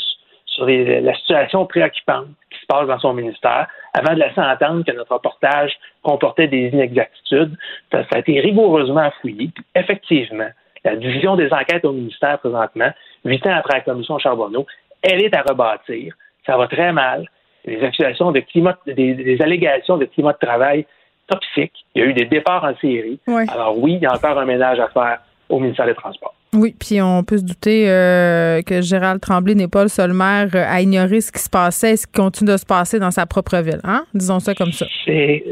sur 0.56 0.66
les- 0.66 1.02
la 1.02 1.14
situation 1.16 1.66
préoccupante 1.66 2.28
qui 2.52 2.60
se 2.60 2.66
passe 2.68 2.88
dans 2.88 3.00
son 3.00 3.14
ministère 3.14 3.68
avant 3.94 4.14
de 4.14 4.20
laisser 4.20 4.40
entendre 4.42 4.84
que 4.86 4.92
notre 4.92 5.14
reportage 5.14 5.72
comportait 6.04 6.48
des 6.48 6.70
inexactitudes. 6.74 7.56
Ça, 7.92 8.04
ça 8.04 8.16
a 8.16 8.20
été 8.20 8.40
rigoureusement 8.40 9.10
fouillé. 9.22 9.50
Puis, 9.54 9.64
effectivement, 9.76 10.50
la 10.84 10.96
division 10.96 11.36
des 11.36 11.52
enquêtes 11.54 11.86
au 11.86 11.92
ministère 11.94 12.40
présentement, 12.40 12.92
huit 13.26 13.46
ans 13.48 13.56
après 13.56 13.76
la 13.78 13.82
commission 13.82 14.20
Charbonneau, 14.20 14.66
elle 15.02 15.24
est 15.24 15.36
à 15.36 15.42
rebâtir. 15.42 16.14
Ça 16.46 16.58
va 16.58 16.68
très 16.68 16.92
mal. 16.92 17.26
Les 17.66 17.82
accusations 17.84 18.32
de 18.32 18.42
climat, 18.42 18.78
des, 18.86 19.14
des 19.14 19.42
allégations 19.42 19.98
de 19.98 20.06
climat 20.06 20.34
de 20.34 20.46
travail 20.46 20.86
toxique. 21.28 21.74
Il 21.96 22.02
y 22.02 22.06
a 22.06 22.08
eu 22.10 22.14
des 22.14 22.26
départs 22.26 22.64
en 22.66 22.76
série. 22.82 23.20
Alors 23.50 23.78
oui, 23.78 23.94
il 23.94 24.02
y 24.02 24.06
a 24.06 24.14
encore 24.14 24.38
un 24.38 24.46
ménage 24.46 24.80
à 24.80 24.90
faire 24.90 25.20
au 25.50 25.60
ministère 25.60 25.86
des 25.86 25.94
Transports. 25.96 26.36
Oui, 26.54 26.76
puis 26.80 27.02
on 27.02 27.24
peut 27.24 27.38
se 27.38 27.44
douter 27.44 27.90
euh, 27.90 28.62
que 28.62 28.82
Gérald 28.82 29.20
Tremblay 29.22 29.56
n'est 29.56 29.68
pas 29.68 29.84
le 29.84 29.90
seul 29.90 30.14
maire 30.14 30.50
euh, 30.54 30.64
à 30.68 30.82
ignorer 30.82 31.22
ce 31.22 31.32
qui 31.32 31.40
se 31.42 31.50
passait 31.50 31.94
et 31.94 31.98
ce 31.98 32.06
qui 32.08 32.14
continue 32.14 32.52
de 32.52 32.58
se 32.58 32.66
passer 32.66 33.00
dans 33.00 33.12
sa 33.12 33.26
propre 33.26 33.58
ville. 33.58 33.80
Hein? 33.84 34.06
Disons 34.14 34.40
ça 34.40 34.54
comme 34.54 34.72
ça. 34.72 34.86
C'est 35.06 35.44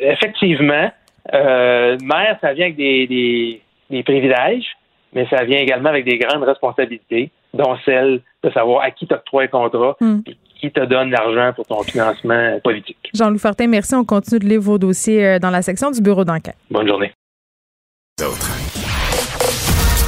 effectivement, 0.00 0.90
euh, 1.34 1.96
maire, 2.02 2.38
ça 2.40 2.52
vient 2.52 2.66
avec 2.66 2.76
des, 2.76 3.06
des, 3.06 3.62
des 3.90 4.02
privilèges, 4.02 4.66
mais 5.14 5.26
ça 5.28 5.44
vient 5.44 5.58
également 5.58 5.88
avec 5.88 6.04
des 6.04 6.18
grandes 6.18 6.44
responsabilités, 6.44 7.30
dont 7.54 7.76
celle 7.84 8.20
de 8.44 8.50
savoir 8.50 8.82
à 8.84 8.90
qui 8.90 9.06
t'octroie 9.06 9.42
un 9.44 9.46
contrat 9.48 9.96
Hmm. 10.00 10.20
et 10.26 10.36
qui 10.60 10.70
te 10.70 10.84
donne 10.84 11.10
l'argent 11.10 11.52
pour 11.54 11.66
ton 11.66 11.82
financement 11.82 12.58
politique. 12.64 12.98
Jean-Louis 13.14 13.38
Fortin, 13.38 13.68
merci. 13.68 13.94
On 13.94 14.04
continue 14.04 14.40
de 14.40 14.46
lire 14.46 14.60
vos 14.60 14.76
dossiers 14.78 15.24
euh, 15.24 15.38
dans 15.38 15.50
la 15.50 15.62
section 15.62 15.90
du 15.90 16.00
bureau 16.00 16.24
d'enquête. 16.24 16.56
Bonne 16.70 16.88
journée. 16.88 17.12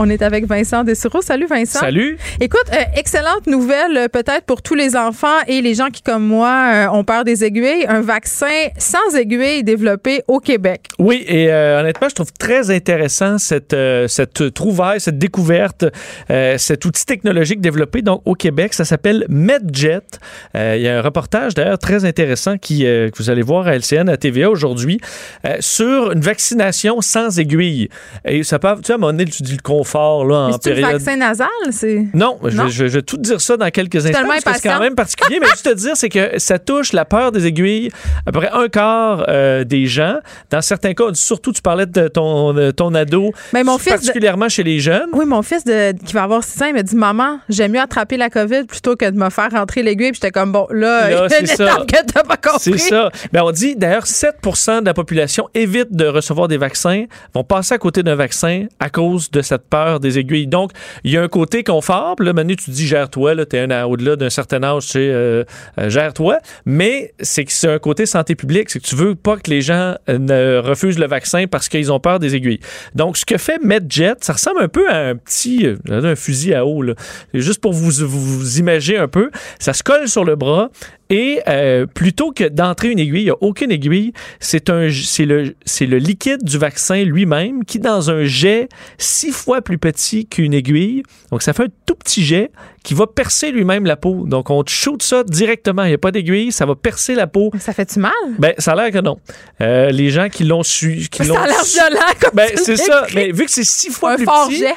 On 0.00 0.08
est 0.08 0.22
avec 0.22 0.46
Vincent 0.46 0.84
Dessureau. 0.84 1.22
Salut 1.22 1.46
Vincent. 1.46 1.80
Salut. 1.80 2.18
Écoute, 2.40 2.66
euh, 2.72 2.76
excellente 2.94 3.48
nouvelle 3.48 3.96
euh, 3.96 4.08
peut-être 4.08 4.44
pour 4.46 4.62
tous 4.62 4.76
les 4.76 4.94
enfants 4.94 5.26
et 5.48 5.60
les 5.60 5.74
gens 5.74 5.88
qui, 5.88 6.02
comme 6.02 6.24
moi, 6.24 6.70
euh, 6.72 6.88
ont 6.90 7.02
peur 7.02 7.24
des 7.24 7.42
aiguilles. 7.42 7.84
Un 7.88 8.00
vaccin 8.00 8.68
sans 8.78 9.16
aiguilles 9.16 9.64
développé 9.64 10.22
au 10.28 10.38
Québec. 10.38 10.82
Oui, 11.00 11.24
et 11.26 11.52
honnêtement, 11.52 12.08
je 12.08 12.14
trouve 12.14 12.32
très 12.32 12.70
intéressant 12.70 13.38
cette, 13.38 13.74
cette 14.06 14.54
trouvaille, 14.54 15.00
cette 15.00 15.18
découverte, 15.18 15.84
cet 16.28 16.84
outil 16.84 17.04
technologique 17.04 17.60
développé 17.60 18.02
donc 18.02 18.22
au 18.24 18.34
Québec. 18.34 18.74
Ça 18.74 18.84
s'appelle 18.84 19.24
MedJet. 19.28 20.00
Il 20.54 20.80
y 20.80 20.88
a 20.88 20.98
un 20.98 21.02
reportage 21.02 21.54
d'ailleurs 21.54 21.78
très 21.78 22.04
intéressant 22.04 22.56
qui, 22.56 22.82
que 22.82 23.16
vous 23.16 23.30
allez 23.30 23.42
voir 23.42 23.66
à 23.66 23.76
LCN, 23.76 24.08
à 24.08 24.16
TVA 24.16 24.50
aujourd'hui, 24.50 25.00
sur 25.60 26.12
une 26.12 26.20
vaccination 26.20 27.00
sans 27.00 27.38
aiguille. 27.38 27.88
Et 28.24 28.42
ça 28.42 28.58
peut, 28.58 28.68
tu 28.76 28.84
sais, 28.84 28.92
à 28.92 28.96
un 28.96 28.98
moment 28.98 29.12
donné, 29.12 29.24
tu 29.24 29.42
dis 29.42 29.56
le 29.56 29.62
confort 29.62 29.87
là, 29.94 30.34
en 30.34 30.46
Mais 30.48 30.52
c'est 30.54 30.70
période. 30.70 30.84
un 30.88 30.92
vaccin 30.92 31.16
nasal, 31.16 31.48
c'est? 31.70 32.06
Non, 32.14 32.38
je, 32.44 32.56
Non? 32.56 32.68
je- 32.68 32.86
je 32.88 32.96
vais 32.98 33.02
tout 33.02 33.16
dire 33.16 33.40
ça 33.40 33.56
dans 33.56 33.70
quelques 33.70 34.04
instants. 34.06 34.26
parce 34.28 34.44
que 34.44 34.52
C'est 34.62 34.68
quand 34.68 34.80
même 34.80 34.94
particulier, 34.94 35.38
mais 35.40 35.46
juste 35.48 35.64
te 35.64 35.74
dire, 35.74 35.92
c'est 35.96 36.08
que 36.08 36.38
ça 36.38 36.58
touche 36.58 36.92
la 36.92 37.04
peur 37.04 37.32
des 37.32 37.46
aiguilles 37.46 37.90
à 38.26 38.32
peu 38.32 38.40
près 38.40 38.50
un 38.52 38.68
quart 38.68 39.24
euh, 39.28 39.64
des 39.64 39.86
gens. 39.86 40.16
Dans 40.50 40.60
certains 40.62 40.94
cas, 40.94 41.04
surtout, 41.14 41.52
tu 41.52 41.62
parlais 41.62 41.86
de 41.86 42.08
ton, 42.08 42.52
de 42.52 42.70
ton 42.70 42.94
ado, 42.94 43.32
Mais 43.52 43.64
mon 43.64 43.78
fils 43.78 43.86
de- 43.86 43.90
particulièrement 43.98 44.48
chez 44.48 44.62
les 44.62 44.80
jeunes. 44.80 45.08
Oui, 45.12 45.24
mon 45.26 45.42
fils 45.42 45.64
de, 45.64 45.92
qui 46.04 46.12
va 46.14 46.24
avoir 46.24 46.42
6 46.44 46.62
ans, 46.62 46.66
il 46.66 46.74
m'a 46.74 46.82
dit 46.82 46.96
Maman, 46.96 47.38
j'aime 47.48 47.72
mieux 47.72 47.80
attraper 47.80 48.16
la 48.16 48.30
COVID 48.30 48.64
plutôt 48.64 48.96
que 48.96 49.08
de 49.08 49.16
me 49.18 49.30
faire 49.30 49.50
rentrer 49.50 49.82
l'aiguille. 49.82 50.10
Puis 50.12 50.20
j'étais 50.22 50.30
comme 50.30 50.52
Bon, 50.52 50.66
là, 50.70 51.08
Là, 51.08 51.10
il 51.10 51.12
y 51.12 51.16
a 51.16 51.28
c'est 51.28 51.40
une 51.40 51.46
ça. 51.46 51.64
étape 51.64 51.86
que 51.86 52.12
t'as 52.12 52.22
pas 52.22 52.36
compris. 52.36 52.60
C'est 52.60 52.78
ça. 52.78 53.10
Ben, 53.32 53.42
on 53.44 53.50
dit 53.50 53.76
d'ailleurs 53.76 54.06
7% 54.06 54.80
de 54.80 54.86
la 54.86 54.94
population 54.94 55.48
évite 55.54 55.92
de 55.94 56.06
recevoir 56.06 56.48
des 56.48 56.56
vaccins, 56.56 57.04
vont 57.34 57.44
passer 57.44 57.74
à 57.74 57.78
côté 57.78 58.02
d'un 58.02 58.14
vaccin 58.14 58.66
à 58.80 58.88
cause 58.90 59.30
de 59.30 59.42
cette 59.42 59.62
peur 59.68 59.77
des 60.00 60.18
aiguilles. 60.18 60.46
Donc, 60.46 60.72
il 61.04 61.10
y 61.12 61.16
a 61.16 61.22
un 61.22 61.28
côté 61.28 61.64
confort. 61.64 62.16
Là, 62.20 62.32
Manu, 62.32 62.56
tu 62.56 62.70
dis 62.70 62.86
gère-toi, 62.86 63.34
là, 63.34 63.46
t'es 63.46 63.66
au-delà 63.84 64.16
d'un 64.16 64.30
certain 64.30 64.62
âge, 64.62 64.86
tu 64.86 64.92
sais, 64.92 64.98
euh, 65.00 65.44
euh, 65.78 65.90
gère-toi. 65.90 66.38
Mais 66.66 67.12
c'est 67.20 67.44
que 67.44 67.52
c'est 67.52 67.72
un 67.72 67.78
côté 67.78 68.06
santé 68.06 68.34
publique, 68.34 68.70
c'est 68.70 68.80
que 68.80 68.86
tu 68.86 68.96
veux 68.96 69.14
pas 69.14 69.36
que 69.36 69.50
les 69.50 69.60
gens 69.60 69.94
euh, 70.08 70.18
ne 70.18 70.58
refusent 70.58 70.98
le 70.98 71.06
vaccin 71.06 71.46
parce 71.50 71.68
qu'ils 71.68 71.92
ont 71.92 72.00
peur 72.00 72.18
des 72.18 72.34
aiguilles. 72.34 72.60
Donc, 72.94 73.16
ce 73.16 73.24
que 73.24 73.38
fait 73.38 73.58
MedJet, 73.62 74.14
ça 74.20 74.34
ressemble 74.34 74.60
un 74.62 74.68
peu 74.68 74.88
à 74.88 75.08
un 75.08 75.16
petit, 75.16 75.66
un 75.90 76.16
fusil 76.16 76.54
à 76.54 76.66
eau, 76.66 76.82
là. 76.82 76.94
Juste 77.34 77.60
pour 77.60 77.72
vous, 77.72 77.90
vous 78.06 78.58
imaginer 78.58 78.98
un 78.98 79.08
peu, 79.08 79.30
ça 79.58 79.72
se 79.72 79.82
colle 79.82 80.08
sur 80.08 80.24
le 80.24 80.36
bras 80.36 80.70
et 81.10 81.40
euh, 81.48 81.86
plutôt 81.86 82.32
que 82.32 82.44
d'entrer 82.44 82.90
une 82.90 82.98
aiguille, 82.98 83.22
il 83.22 83.24
n'y 83.24 83.30
a 83.30 83.42
aucune 83.42 83.70
aiguille. 83.70 84.12
C'est 84.40 84.68
le, 84.68 85.54
c'est 85.64 85.86
le 85.86 85.98
liquide 85.98 86.44
du 86.44 86.58
vaccin 86.58 87.02
lui-même 87.04 87.64
qui, 87.64 87.78
dans 87.78 88.10
un 88.10 88.24
jet 88.24 88.68
six 88.98 89.32
fois 89.32 89.62
plus 89.62 89.78
petit 89.78 90.26
qu'une 90.26 90.54
aiguille, 90.54 91.02
donc 91.30 91.42
ça 91.42 91.52
fait 91.52 91.64
un 91.64 91.72
tout 91.86 91.94
petit 91.94 92.22
jet 92.22 92.50
qui 92.88 92.94
va 92.94 93.06
percer 93.06 93.50
lui-même 93.50 93.84
la 93.84 93.96
peau. 93.96 94.24
Donc 94.26 94.48
on 94.48 94.64
te 94.64 94.70
shoot 94.70 95.02
ça 95.02 95.22
directement. 95.22 95.84
Il 95.84 95.88
n'y 95.88 95.94
a 95.94 95.98
pas 95.98 96.10
d'aiguille, 96.10 96.52
ça 96.52 96.64
va 96.64 96.74
percer 96.74 97.14
la 97.14 97.26
peau. 97.26 97.50
Ça 97.60 97.74
fait-tu 97.74 97.98
mal? 97.98 98.12
Ben, 98.38 98.54
ça 98.56 98.72
a 98.72 98.76
l'air 98.76 98.90
que 98.90 99.02
non. 99.04 99.18
Euh, 99.60 99.90
les 99.90 100.08
gens 100.08 100.30
qui 100.30 100.44
l'ont 100.44 100.62
su, 100.62 101.06
qui 101.10 101.26
Ça 101.26 101.38
a 101.42 101.46
l'air 101.46 101.62
violent 101.64 102.06
comme 102.18 102.30
Ben, 102.32 102.48
c'est 102.56 102.78
ça. 102.78 103.04
Mais 103.14 103.30
vu 103.30 103.44
que 103.44 103.50
c'est 103.50 103.62
six 103.62 103.90
fois 103.90 104.12
Un 104.12 104.16
plus 104.16 104.24
fort 104.24 104.48
petit, 104.48 104.60
jet. 104.60 104.74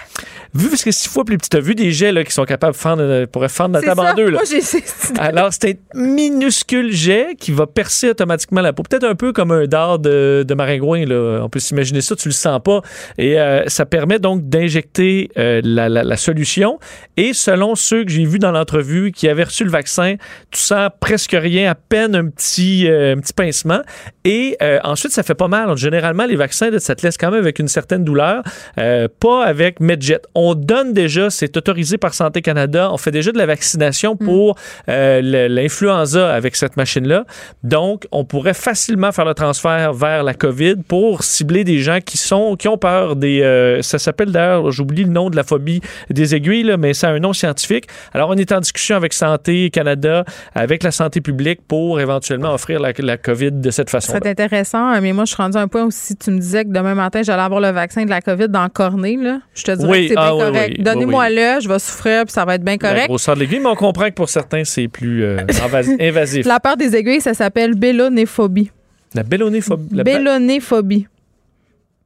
vu 0.54 0.68
que 0.70 0.76
c'est 0.76 0.92
six 0.92 1.08
fois 1.08 1.24
plus 1.24 1.38
petit, 1.38 1.48
t'as 1.50 1.62
vu 1.62 1.74
des 1.74 1.92
jets 1.94 2.12
là, 2.12 2.26
qui 2.26 2.34
sont 2.34 2.44
capables 2.44 2.74
de 2.74 2.78
fendre, 2.78 3.02
euh, 3.02 3.26
pourraient 3.28 3.48
fendre 3.48 3.76
la 3.76 3.82
table 3.82 4.02
ça. 4.02 4.12
en 4.12 4.14
deux. 4.16 4.30
Là. 4.30 4.40
Moi, 4.40 4.82
Alors, 5.18 5.52
c'est 5.54 5.80
un 5.96 6.00
minuscule 6.02 6.92
jet 6.92 7.36
qui 7.40 7.52
va 7.54 7.66
percer 7.66 8.10
automatiquement 8.10 8.60
la 8.60 8.74
peau. 8.74 8.84
Peut-être 8.84 9.06
un 9.06 9.16
peu 9.16 9.32
comme 9.32 9.52
un 9.52 9.68
dard 9.68 10.00
de, 10.00 10.44
de 10.46 10.54
maringouin. 10.54 11.06
Là. 11.06 11.40
On 11.44 11.48
peut 11.50 11.60
s'imaginer 11.60 12.02
ça, 12.02 12.16
tu 12.18 12.28
le 12.28 12.34
sens 12.34 12.60
pas. 12.62 12.82
Et 13.18 13.40
euh, 13.40 13.64
ça 13.68 13.86
permet 13.86 14.20
donc 14.20 14.50
d'injecter 14.50 15.30
euh, 15.38 15.62
la, 15.64 15.88
la- 15.88 16.04
la 16.04 16.18
solution. 16.18 16.78
Et 17.16 17.34
selon 17.34 17.76
ceux 17.76 18.01
que 18.06 18.12
j'ai 18.12 18.26
vus 18.26 18.40
dans 18.40 18.52
l'entrevue 18.52 19.12
qui 19.12 19.28
avaient 19.28 19.44
reçu 19.44 19.64
le 19.64 19.70
vaccin, 19.70 20.16
tu 20.52 20.60
sens 20.60 20.90
presque 21.00 21.36
rien, 21.40 21.72
à 21.72 21.76
peine 21.76 22.16
un 22.16 22.28
petit, 22.28 22.88
euh, 22.88 23.16
un 23.16 23.20
petit 23.20 23.34
pincement. 23.34 23.82
Et 24.24 24.58
euh, 24.62 24.80
ensuite, 24.84 25.12
ça 25.12 25.24
fait 25.24 25.36
pas 25.36 25.48
mal. 25.48 25.76
Généralement, 25.78 26.26
les 26.26 26.36
vaccins, 26.36 26.70
ça 26.80 26.96
te 26.96 27.06
laisse 27.06 27.18
quand 27.18 27.32
même 27.32 27.42
avec 27.42 27.60
une 27.60 27.68
certaine 27.68 28.04
douleur. 28.04 28.44
Euh, 28.78 29.08
pas 29.20 29.46
avec 29.46 29.80
MedJet. 29.80 30.22
On 30.36 30.56
donne 30.56 30.94
déjà, 30.94 31.30
c'est 31.30 31.56
autorisé 31.58 31.98
par 31.98 32.14
Santé 32.14 32.42
Canada, 32.42 32.90
on 32.92 32.98
fait 32.98 33.12
déjà 33.12 33.32
de 33.32 33.38
la 33.38 33.46
vaccination 33.46 34.16
pour 34.16 34.56
euh, 34.90 35.22
le- 35.22 35.48
l'influenza 35.48 36.34
avec 36.34 36.56
cette 36.56 36.78
machine-là. 36.78 37.26
Donc, 37.64 38.08
on 38.12 38.26
pourrait 38.26 38.54
facilement 38.54 39.12
faire 39.12 39.26
le 39.26 39.34
transfert 39.34 39.94
vers 39.94 40.24
la 40.24 40.34
COVID 40.34 40.76
pour 40.88 41.24
cibler 41.24 41.64
des 41.64 41.80
gens 41.80 42.00
qui 42.00 42.18
sont 42.18 42.56
qui 42.56 42.68
ont 42.68 42.78
peur 42.78 43.16
des... 43.16 43.80
ça 43.82 43.98
s'appelle 44.00 44.32
d'ailleurs, 44.32 44.72
j'oublie 44.72 45.04
le 45.04 45.10
nom 45.12 45.30
de 45.30 45.36
la 45.36 45.44
phobie 45.44 45.82
des 46.10 46.36
aiguilles, 46.36 46.64
là, 46.64 46.78
mais 46.78 46.94
ça 46.94 47.10
a 47.10 47.12
un 47.12 47.20
nom 47.20 47.34
scientifique. 47.34 47.81
Alors, 48.14 48.30
on 48.30 48.34
est 48.36 48.52
en 48.52 48.60
discussion 48.60 48.96
avec 48.96 49.14
Santé 49.14 49.70
Canada, 49.70 50.24
avec 50.56 50.84
la 50.84 50.92
santé 50.92 51.22
publique 51.22 51.60
pour 51.68 52.00
éventuellement 52.00 52.54
offrir 52.54 52.80
la, 52.80 52.92
la 52.98 53.18
COVID 53.18 53.52
de 53.52 53.72
cette 53.72 53.90
façon. 53.90 54.14
C'est 54.14 54.28
intéressant, 54.28 55.00
mais 55.02 55.14
moi, 55.14 55.26
je 55.26 55.34
suis 55.34 55.42
rendue 55.42 55.58
à 55.58 55.62
un 55.62 55.68
point 55.68 55.84
où 55.84 55.92
si 55.92 56.16
tu 56.16 56.32
me 56.32 56.40
disais 56.40 56.64
que 56.66 56.70
demain 56.70 56.96
matin, 56.96 57.22
j'allais 57.24 57.42
avoir 57.44 57.62
le 57.62 57.70
vaccin 57.70 58.06
de 58.06 58.10
la 58.10 58.22
COVID 58.22 58.50
dans 58.50 58.64
le 58.64 58.70
cornet, 58.70 59.16
là, 59.20 59.40
je 59.54 59.64
te 59.64 59.72
dirais 59.72 59.90
Oui, 59.90 60.02
que 60.04 60.08
c'est 60.10 60.16
bien 60.16 60.24
ah 60.26 60.36
oui, 60.36 60.42
correct. 60.42 60.76
oui, 60.78 60.84
Donnez-moi-le, 60.84 61.60
je 61.62 61.68
vais 61.68 61.80
souffrir, 61.80 62.24
puis 62.26 62.34
ça 62.34 62.46
va 62.46 62.56
être 62.56 62.64
bien 62.64 62.78
correct. 62.78 63.08
grosseur 63.08 63.36
de 63.36 63.40
l'aiguille, 63.42 63.60
mais 63.60 63.70
on 63.70 63.76
comprend 63.76 64.06
que 64.10 64.14
pour 64.16 64.30
certains, 64.30 64.64
c'est 64.64 64.88
plus 64.88 65.24
euh, 65.24 65.38
invas- 65.48 65.96
invasif. 66.00 66.46
La 66.46 66.60
peur 66.60 66.78
des 66.78 66.96
aiguilles, 66.96 67.22
ça 67.22 67.34
s'appelle 67.34 67.76
bélonéphobie. 67.76 68.72
La 69.14 69.24
bélonéphobie. 69.24 69.96
La 69.96 70.04
Bélonéphobie. 70.04 71.08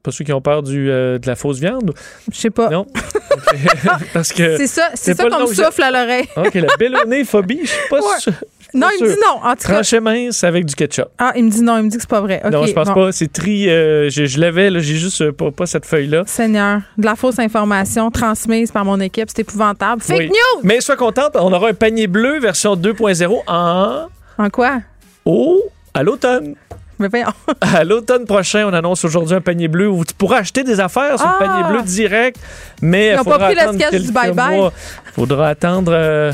Pas 0.05 0.11
ceux 0.11 0.23
qui 0.23 0.31
ont 0.33 0.41
peur 0.41 0.61
du, 0.61 0.91
euh, 0.91 1.17
de 1.17 1.25
la 1.25 1.35
fausse 1.35 1.57
viande? 1.57 1.91
Je 2.31 2.37
sais 2.37 2.51
pas. 2.51 2.69
Non. 2.69 2.85
Parce 4.13 4.31
que. 4.31 4.55
C'est 4.57 4.67
ça, 4.67 4.89
c'est 4.93 5.15
ça 5.15 5.27
qu'on 5.27 5.41
me 5.41 5.47
souffle 5.47 5.81
à 5.81 5.89
l'oreille. 5.89 6.27
OK, 6.37 6.53
la 6.53 6.75
bélonéphobie, 6.77 7.61
je 7.63 7.69
suis 7.69 7.89
pas 7.89 7.97
Ouais. 7.99 8.19
sûr. 8.19 8.33
Non, 8.75 8.87
il 8.99 9.03
me 9.05 9.09
dit 9.09 9.15
non. 9.25 9.39
En 9.49 9.55
tout 9.55 9.67
cas. 9.67 9.99
Mince 10.01 10.43
avec 10.43 10.65
du 10.65 10.75
ketchup. 10.75 11.07
Ah, 11.17 11.31
il 11.35 11.45
me 11.45 11.49
dit 11.49 11.61
non, 11.61 11.77
il 11.77 11.83
me 11.83 11.89
dit 11.89 11.95
que 11.95 12.01
c'est 12.03 12.09
pas 12.09 12.19
vrai. 12.21 12.41
Non, 12.51 12.65
je 12.67 12.73
pense 12.73 12.89
bon. 12.89 12.93
pas. 12.93 13.11
C'est 13.13 13.31
tri. 13.31 13.67
euh, 13.69 14.09
je 14.11 14.25
je 14.25 14.39
l'avais, 14.39 14.69
j'ai 14.81 14.95
juste 14.97 15.21
euh, 15.21 15.31
pas, 15.31 15.49
pas 15.49 15.65
cette 15.65 15.85
feuille-là. 15.85 16.23
Seigneur, 16.27 16.81
de 16.97 17.05
la 17.05 17.15
fausse 17.15 17.39
information 17.39 18.11
transmise 18.11 18.71
par 18.71 18.85
mon 18.85 18.99
équipe, 18.99 19.29
c'est 19.29 19.39
épouvantable. 19.41 20.01
Fake 20.03 20.19
Oui. 20.19 20.27
news! 20.27 20.61
Mais 20.63 20.81
sois 20.81 20.97
contente, 20.97 21.31
on 21.35 21.51
aura 21.53 21.69
un 21.69 21.73
panier 21.73 22.07
bleu 22.07 22.39
version 22.39 22.75
2.0 22.75 23.41
en. 23.47 24.07
En 24.37 24.49
quoi? 24.49 24.81
Oh, 25.23 25.61
à 25.93 26.03
l'automne. 26.03 26.55
Mais 26.99 27.07
voyons. 27.09 27.27
À 27.61 27.83
l'automne 27.83 28.25
prochain, 28.25 28.65
on 28.67 28.73
annonce 28.73 29.03
aujourd'hui 29.03 29.35
un 29.35 29.41
panier 29.41 29.67
bleu 29.67 29.89
où 29.89 30.05
tu 30.05 30.13
pourras 30.13 30.37
acheter 30.39 30.63
des 30.63 30.79
affaires 30.79 31.17
sur 31.19 31.27
Ah! 31.27 31.37
le 31.39 31.45
panier 31.45 31.67
bleu 31.69 31.81
direct. 31.83 32.39
Mais 32.81 33.07
Ils 33.09 33.13
il 33.13 33.19
ont 33.19 33.23
faudra 33.23 33.39
pas 33.39 33.45
pris 33.47 33.55
le 33.55 33.61
attendre 33.61 33.79
sketch 33.81 34.01
du 34.03 34.11
bye-bye. 34.11 34.55
mois. 34.55 34.73
faudra 35.13 35.49
attendre. 35.49 35.91
euh, 35.93 36.31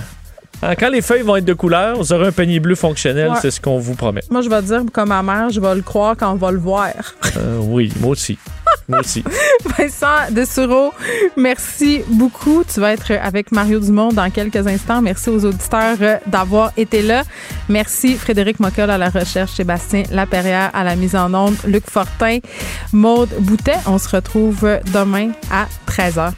quand 0.80 0.90
les 0.90 1.02
feuilles 1.02 1.22
vont 1.24 1.36
être 1.38 1.46
de 1.46 1.54
couleur, 1.54 1.98
vous 1.98 2.14
aurez 2.14 2.28
un 2.28 2.32
panier 2.32 2.60
bleu 2.60 2.76
fonctionnel, 2.76 3.30
Ouais. 3.32 3.38
c'est 3.42 3.52
ce 3.52 3.60
qu'on 3.62 3.80
vous 3.80 3.96
promet. 3.96 4.22
Moi, 4.30 4.42
je 4.42 4.50
vais 4.50 4.62
dire 4.62 4.82
comme 4.94 5.10
ma 5.10 5.24
mère, 5.24 5.50
je 5.50 5.60
vais 5.60 5.76
le 5.76 5.82
croire 5.82 6.16
quand 6.18 6.32
on 6.32 6.36
va 6.36 6.52
le 6.52 6.60
voir. 6.60 6.88
Euh, 7.38 7.58
oui, 7.62 7.92
moi 8.00 8.12
aussi. 8.12 8.38
moi 8.88 9.00
aussi. 9.00 9.24
Vincent 9.78 10.30
Dessureau, 10.32 10.94
merci 11.38 12.02
beaucoup. 12.08 12.64
Tu 12.64 12.80
vas 12.80 12.94
être 12.94 13.12
avec 13.12 13.52
Mario 13.52 13.80
Dumont 13.80 14.10
dans 14.10 14.30
quelques 14.30 14.68
instants. 14.68 15.02
Merci 15.02 15.30
aux 15.30 15.46
auditeurs 15.46 15.98
euh, 16.02 16.18
d'avoir 16.28 16.72
été 16.78 17.02
là. 17.02 17.24
Merci 17.70 18.16
Frédéric 18.16 18.60
Mockel 18.60 18.90
à 18.90 18.98
la 18.98 19.10
recherche, 19.10 19.52
Sébastien 19.52 20.04
Laperrière 20.12 20.70
à 20.74 20.84
la 20.84 20.96
mise 20.96 21.16
en 21.16 21.34
onde, 21.34 21.56
Luc 21.66 21.90
Fortin, 21.90 22.40
Maude 22.94 23.30
Boutet. 23.40 23.78
On 23.88 23.98
se 23.98 24.10
retrouve 24.16 24.80
demain 24.94 25.32
à 25.52 25.68
13h. 25.90 26.32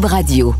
Radio. 0.00 0.54